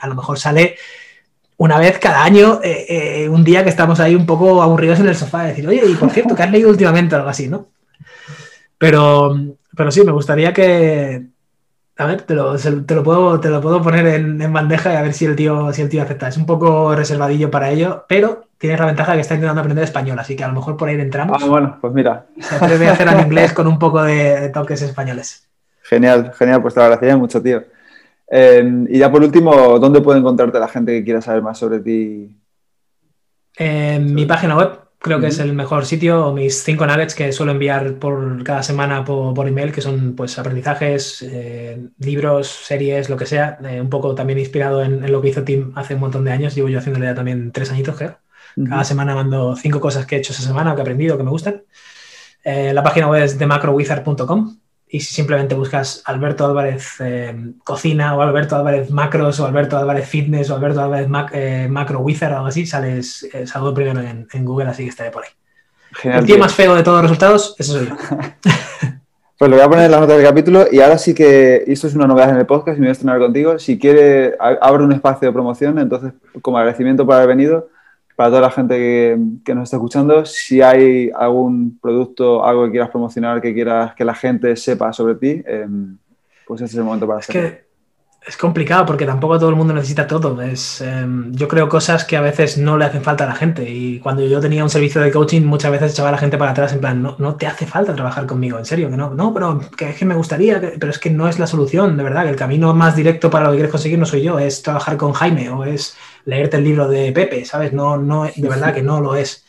A 0.00 0.08
lo 0.08 0.16
mejor 0.16 0.36
sale 0.36 0.76
una 1.58 1.78
vez 1.78 1.98
cada 1.98 2.24
año, 2.24 2.60
eh, 2.62 2.86
eh, 2.88 3.28
un 3.28 3.44
día 3.44 3.64
que 3.64 3.70
estamos 3.70 3.98
ahí 4.00 4.14
un 4.14 4.26
poco 4.26 4.62
aburridos 4.62 5.00
en 5.00 5.08
el 5.08 5.16
sofá, 5.16 5.44
decir, 5.44 5.66
oye, 5.66 5.82
y 5.86 5.94
por 5.94 6.10
cierto, 6.10 6.34
¿qué 6.34 6.44
has 6.44 6.50
leído 6.50 6.70
últimamente 6.70 7.14
o 7.14 7.18
algo 7.18 7.30
así, 7.30 7.48
no? 7.48 7.68
Pero, 8.78 9.36
pero 9.76 9.90
sí, 9.90 10.04
me 10.04 10.12
gustaría 10.12 10.52
que. 10.52 11.26
A 11.96 12.06
ver, 12.06 12.22
te 12.22 12.36
lo, 12.36 12.56
te 12.56 12.94
lo, 12.94 13.02
puedo, 13.02 13.40
te 13.40 13.50
lo 13.50 13.60
puedo 13.60 13.82
poner 13.82 14.06
en, 14.06 14.52
bandeja 14.52 14.92
y 14.92 14.96
a 14.96 15.02
ver 15.02 15.12
si 15.12 15.24
el, 15.24 15.34
tío, 15.34 15.72
si 15.72 15.82
el 15.82 15.88
tío 15.88 16.00
acepta. 16.00 16.28
Es 16.28 16.36
un 16.36 16.46
poco 16.46 16.94
reservadillo 16.94 17.50
para 17.50 17.70
ello, 17.70 18.04
pero 18.08 18.46
tienes 18.56 18.78
la 18.78 18.86
ventaja 18.86 19.12
de 19.12 19.18
que 19.18 19.22
está 19.22 19.34
intentando 19.34 19.60
aprender 19.60 19.82
español, 19.82 20.16
así 20.16 20.36
que 20.36 20.44
a 20.44 20.48
lo 20.48 20.54
mejor 20.54 20.76
por 20.76 20.88
ahí 20.88 20.94
entramos. 20.94 21.42
Ah, 21.42 21.46
bueno, 21.46 21.76
pues 21.80 21.92
mira. 21.92 22.26
Se 22.38 22.54
atreve 22.54 22.86
a 22.86 22.92
hacer 22.92 23.08
en 23.08 23.18
inglés 23.18 23.52
con 23.52 23.66
un 23.66 23.80
poco 23.80 24.00
de, 24.04 24.48
toques 24.50 24.80
españoles. 24.82 25.48
Genial, 25.82 26.32
genial, 26.38 26.62
pues 26.62 26.74
te 26.74 26.80
agradecería 26.80 27.16
mucho, 27.16 27.42
tío. 27.42 27.64
Eh, 28.30 28.86
y 28.88 28.98
ya 28.98 29.10
por 29.10 29.22
último, 29.22 29.78
¿dónde 29.78 30.00
puede 30.00 30.18
encontrarte 30.18 30.58
la 30.58 30.68
gente 30.68 30.92
que 30.92 31.04
quiera 31.04 31.20
saber 31.20 31.42
más 31.42 31.58
sobre 31.58 31.80
ti? 31.80 32.36
En 33.56 34.14
mi 34.14 34.26
página 34.26 34.56
web, 34.56 34.78
creo 34.98 35.20
que 35.20 35.28
es 35.28 35.38
el 35.38 35.52
mejor 35.52 35.86
sitio. 35.86 36.32
Mis 36.32 36.62
cinco 36.62 36.86
nuggets 36.86 37.14
que 37.14 37.32
suelo 37.32 37.52
enviar 37.52 37.94
por 37.94 38.44
cada 38.44 38.62
semana 38.62 39.04
por, 39.04 39.48
email, 39.48 39.72
que 39.72 39.80
son 39.80 40.14
pues 40.14 40.38
aprendizajes, 40.38 41.22
eh, 41.22 41.88
libros, 41.98 42.46
series, 42.48 43.08
lo 43.08 43.16
que 43.16 43.26
sea. 43.26 43.58
Eh, 43.64 43.80
un 43.80 43.90
poco 43.90 44.14
también 44.14 44.38
inspirado 44.38 44.82
en, 44.82 45.10
lo 45.10 45.20
que 45.20 45.30
hizo 45.30 45.42
Tim 45.42 45.72
hace 45.74 45.94
un 45.94 46.00
montón 46.00 46.24
de 46.24 46.32
años. 46.32 46.54
Llevo 46.54 46.68
yo 46.68 46.78
haciéndole 46.78 47.06
ya 47.06 47.14
también 47.14 47.50
tres 47.52 47.70
añitos, 47.70 47.96
creo. 47.96 48.18
Cada 48.68 48.82
semana 48.82 49.14
mando 49.14 49.54
cinco 49.54 49.78
cosas 49.80 50.04
que 50.04 50.16
he 50.16 50.18
hecho 50.18 50.32
esa 50.32 50.42
semana 50.42 50.74
que 50.74 50.80
he 50.80 50.82
aprendido, 50.82 51.16
que 51.16 51.22
me 51.22 51.30
gustan. 51.30 51.62
Eh, 52.42 52.72
la 52.72 52.82
página 52.82 53.08
web 53.08 53.22
es 53.22 53.38
demacrowizard.com 53.38 54.58
y 54.90 55.00
si 55.00 55.14
simplemente 55.14 55.54
buscas 55.54 56.02
Alberto 56.06 56.46
Álvarez 56.46 56.94
eh, 57.00 57.34
Cocina 57.64 58.16
o 58.16 58.22
Alberto 58.22 58.56
Álvarez 58.56 58.90
Macros 58.90 59.38
o 59.40 59.46
Alberto 59.46 59.76
Álvarez 59.76 60.08
Fitness 60.08 60.50
o 60.50 60.56
Alberto 60.56 60.80
Álvarez 60.80 61.08
eh, 61.32 61.68
Macro 61.70 62.00
Wizard 62.00 62.32
o 62.32 62.36
algo 62.36 62.48
así, 62.48 62.66
sales, 62.66 63.28
eh, 63.32 63.46
salgo 63.46 63.74
primero 63.74 64.00
en, 64.00 64.44
Google, 64.44 64.70
así 64.70 64.84
que 64.84 64.90
estaré 64.90 65.10
por 65.10 65.24
ahí. 65.24 65.30
el 66.10 66.24
tío 66.24 66.38
más 66.38 66.54
feo 66.54 66.74
de 66.74 66.82
todos 66.82 67.02
los 67.02 67.10
resultados, 67.10 67.54
eso 67.58 67.72
soy 67.74 67.86
yo. 67.86 67.96
pues 69.38 69.50
lo 69.50 69.56
voy 69.56 69.64
a 69.64 69.68
poner 69.68 69.84
en 69.86 69.90
la 69.90 70.00
nota 70.00 70.14
del 70.14 70.26
capítulo 70.26 70.66
y 70.70 70.80
ahora 70.80 70.98
sí 70.98 71.14
que 71.14 71.64
esto 71.66 71.86
es 71.86 71.94
una 71.94 72.06
novedad 72.06 72.30
en 72.30 72.38
el 72.38 72.46
podcast 72.46 72.78
y 72.78 72.80
me 72.80 72.86
voy 72.86 72.90
a 72.90 72.92
estrenar 72.92 73.18
contigo. 73.18 73.58
Si 73.58 73.78
quiere, 73.78 74.34
abro 74.38 74.84
un 74.84 74.92
espacio 74.92 75.28
de 75.28 75.32
promoción, 75.32 75.78
entonces 75.78 76.12
como 76.40 76.58
agradecimiento 76.58 77.04
por 77.04 77.16
haber 77.16 77.28
venido, 77.28 77.68
para 78.18 78.30
toda 78.30 78.40
la 78.40 78.50
gente 78.50 78.76
que, 79.44 79.54
nos 79.54 79.62
está 79.62 79.76
escuchando, 79.76 80.26
si 80.26 80.60
hay 80.60 81.08
algún 81.16 81.78
producto, 81.78 82.44
algo 82.44 82.64
que 82.64 82.72
quieras 82.72 82.90
promocionar, 82.90 83.40
que 83.40 83.54
quieras 83.54 83.94
que 83.94 84.04
la 84.04 84.12
gente 84.12 84.56
sepa 84.56 84.92
sobre 84.92 85.14
ti, 85.14 85.40
em, 85.46 85.96
pues 86.44 86.60
ese 86.60 86.72
es 86.72 86.78
el 86.78 86.82
momento 86.82 87.06
para 87.06 87.20
hacerlo. 87.20 87.42
Es 87.42 87.68
es 88.28 88.36
complicado 88.36 88.84
porque 88.84 89.06
tampoco 89.06 89.38
todo 89.38 89.48
el 89.48 89.56
mundo 89.56 89.72
necesita 89.72 90.06
todo. 90.06 90.42
Es, 90.42 90.82
em, 90.82 91.32
yo 91.32 91.48
creo 91.48 91.68
cosas 91.68 92.04
que 92.04 92.16
a 92.16 92.20
veces 92.20 92.58
no 92.58 92.76
le 92.76 92.84
hacen 92.84 93.02
falta 93.02 93.24
a 93.24 93.26
la 93.26 93.34
gente. 93.34 93.68
Y 93.70 94.00
cuando 94.00 94.22
yo 94.26 94.38
tenía 94.40 94.62
un 94.62 94.68
servicio 94.68 95.00
de 95.00 95.10
coaching, 95.10 95.42
muchas 95.42 95.70
veces 95.72 95.92
echaba 95.92 96.10
a 96.10 96.12
la 96.12 96.18
gente 96.18 96.36
para 96.36 96.50
atrás 96.50 96.72
en 96.74 96.80
plan, 96.80 97.02
no, 97.02 97.16
no 97.18 97.36
te 97.36 97.46
hace 97.46 97.66
falta 97.66 97.94
trabajar 97.94 98.26
conmigo, 98.26 98.58
en 98.58 98.66
serio, 98.66 98.90
que 98.90 98.96
no, 98.96 99.14
no, 99.14 99.32
pero 99.32 99.60
que 99.76 99.90
es 99.90 99.96
que 99.96 100.04
me 100.04 100.14
gustaría, 100.14 100.60
pero 100.78 100.90
es 100.90 100.98
que 100.98 101.10
no 101.10 101.26
es 101.26 101.38
la 101.38 101.46
solución, 101.46 101.96
de 101.96 102.02
verdad, 102.02 102.24
que 102.24 102.30
el 102.30 102.36
camino 102.36 102.74
más 102.74 102.96
directo 102.96 103.30
para 103.30 103.46
lo 103.46 103.52
que 103.52 103.58
quieres 103.58 103.72
conseguir 103.72 103.98
no 103.98 104.04
soy 104.04 104.22
yo, 104.22 104.38
es 104.38 104.62
trabajar 104.62 104.98
con 104.98 105.12
Jaime 105.14 105.48
o 105.48 105.64
es 105.64 105.96
leerte 106.28 106.58
el 106.58 106.64
libro 106.64 106.88
de 106.88 107.12
Pepe, 107.12 107.44
¿sabes? 107.44 107.72
No, 107.72 107.96
no, 107.96 108.24
de 108.24 108.48
verdad 108.48 108.74
que 108.74 108.82
no 108.82 109.00
lo 109.00 109.16
es. 109.16 109.44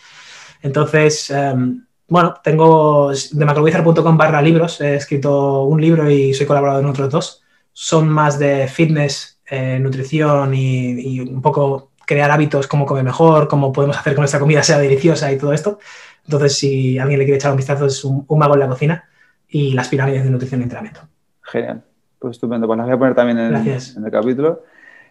Entonces, 0.62 1.30
em, 1.30 1.86
bueno, 2.08 2.36
tengo 2.44 3.12
de 3.12 3.46
macrovizar.com 3.46 4.18
barra 4.18 4.42
libros, 4.42 4.82
he 4.82 4.96
escrito 4.96 5.64
un 5.64 5.80
libro 5.82 6.10
y 6.10 6.34
soy 6.34 6.46
colaborador 6.46 6.84
en 6.84 6.90
otros 6.90 7.10
dos 7.10 7.44
son 7.82 8.10
más 8.10 8.38
de 8.38 8.68
fitness, 8.68 9.40
eh, 9.50 9.80
nutrición 9.80 10.54
y, 10.54 11.22
un 11.22 11.42
poco 11.42 11.92
crear 12.06 12.30
hábitos, 12.30 12.68
como 12.68 12.86
comer 12.86 13.06
mejor, 13.06 13.48
cómo 13.48 13.72
podemos 13.72 13.98
hacer 13.98 14.16
que 14.16 14.20
nuestra 14.20 14.38
comida 14.38 14.62
sea 14.64 14.80
deliciosa 14.80 15.32
y 15.32 15.38
todo 15.38 15.54
esto. 15.54 15.80
Entonces, 16.26 16.58
si 16.58 17.00
alguien 17.00 17.20
le 17.20 17.26
quiere 17.26 17.38
echar 17.38 17.52
un 17.52 17.58
vistazo, 17.58 17.86
es 17.86 18.04
un, 18.04 18.26
mago 18.38 18.56
en 18.56 18.60
la 18.60 18.68
cocina 18.68 19.06
y 19.48 19.72
las 19.72 19.88
pirámides 19.88 20.26
de 20.26 20.30
nutrición 20.30 20.60
y 20.60 20.64
entrenamiento. 20.64 21.08
Genial. 21.42 21.82
Pues 22.20 22.32
estupendo. 22.32 22.68
Pues 22.68 22.78
las 22.78 22.86
voy 22.86 22.96
a 22.96 23.00
poner 23.00 23.16
también 23.16 23.40
en, 23.40 23.56
el 23.56 24.12
capítulo. 24.12 24.64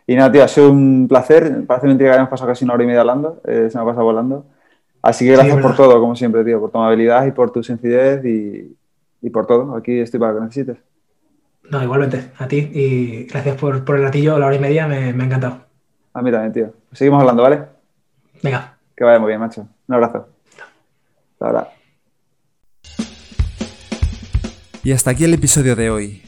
Y 0.08 0.16
nada, 0.16 0.32
tío, 0.32 0.42
ha 0.42 0.48
sido 0.48 0.70
un 0.70 1.06
placer. 1.06 1.66
Parece 1.66 1.86
mentira 1.86 2.08
que 2.08 2.14
hayamos 2.14 2.30
pasado 2.30 2.48
casi 2.48 2.64
una 2.64 2.72
hora 2.72 2.82
y 2.82 2.86
media 2.86 3.00
hablando. 3.02 3.42
Eh, 3.46 3.68
se 3.70 3.76
me 3.76 3.82
ha 3.82 3.86
pasado 3.86 4.04
volando. 4.04 4.46
Así 5.02 5.26
que 5.26 5.32
gracias 5.32 5.60
por 5.60 5.76
todo, 5.76 6.00
como 6.00 6.16
siempre, 6.16 6.42
tío, 6.44 6.58
por 6.58 6.70
tu 6.70 6.78
amabilidad 6.78 7.26
y 7.26 7.30
por 7.30 7.52
tu 7.52 7.62
sencillez 7.62 8.24
y, 8.24 8.74
y 9.20 9.30
por 9.30 9.46
todo. 9.46 9.76
Aquí 9.76 10.00
estoy 10.00 10.18
para 10.18 10.32
lo 10.32 10.38
que 10.38 10.44
necesites. 10.46 10.78
No, 11.70 11.82
igualmente, 11.82 12.30
a 12.38 12.48
ti 12.48 12.70
y 12.72 13.24
gracias 13.24 13.56
por, 13.56 13.74
el 13.86 14.02
ratillo, 14.02 14.38
la 14.38 14.46
hora 14.46 14.56
y 14.56 14.58
media, 14.58 14.88
me, 14.88 14.96
ha 14.96 15.10
encantado. 15.10 15.60
A 16.14 16.22
mí 16.22 16.32
también, 16.32 16.54
tío. 16.54 16.72
Seguimos 16.92 17.20
hablando, 17.20 17.42
¿vale? 17.42 17.64
Venga. 18.42 18.78
Que 18.96 19.04
vaya 19.04 19.18
muy 19.18 19.28
bien, 19.28 19.40
macho. 19.40 19.68
Un 19.88 19.94
abrazo. 19.94 20.26
Hasta 21.32 21.46
ahora. 21.46 21.68
Y 24.82 24.92
hasta 24.92 25.10
aquí 25.10 25.24
el 25.24 25.34
episodio 25.34 25.76
de 25.76 25.90
hoy. 25.90 26.27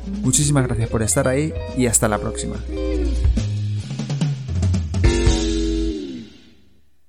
Muchísimas 0.21 0.65
gracias 0.65 0.89
por 0.89 1.01
estar 1.01 1.27
ahí 1.27 1.53
y 1.77 1.87
hasta 1.87 2.07
la 2.07 2.17
próxima. 2.19 2.55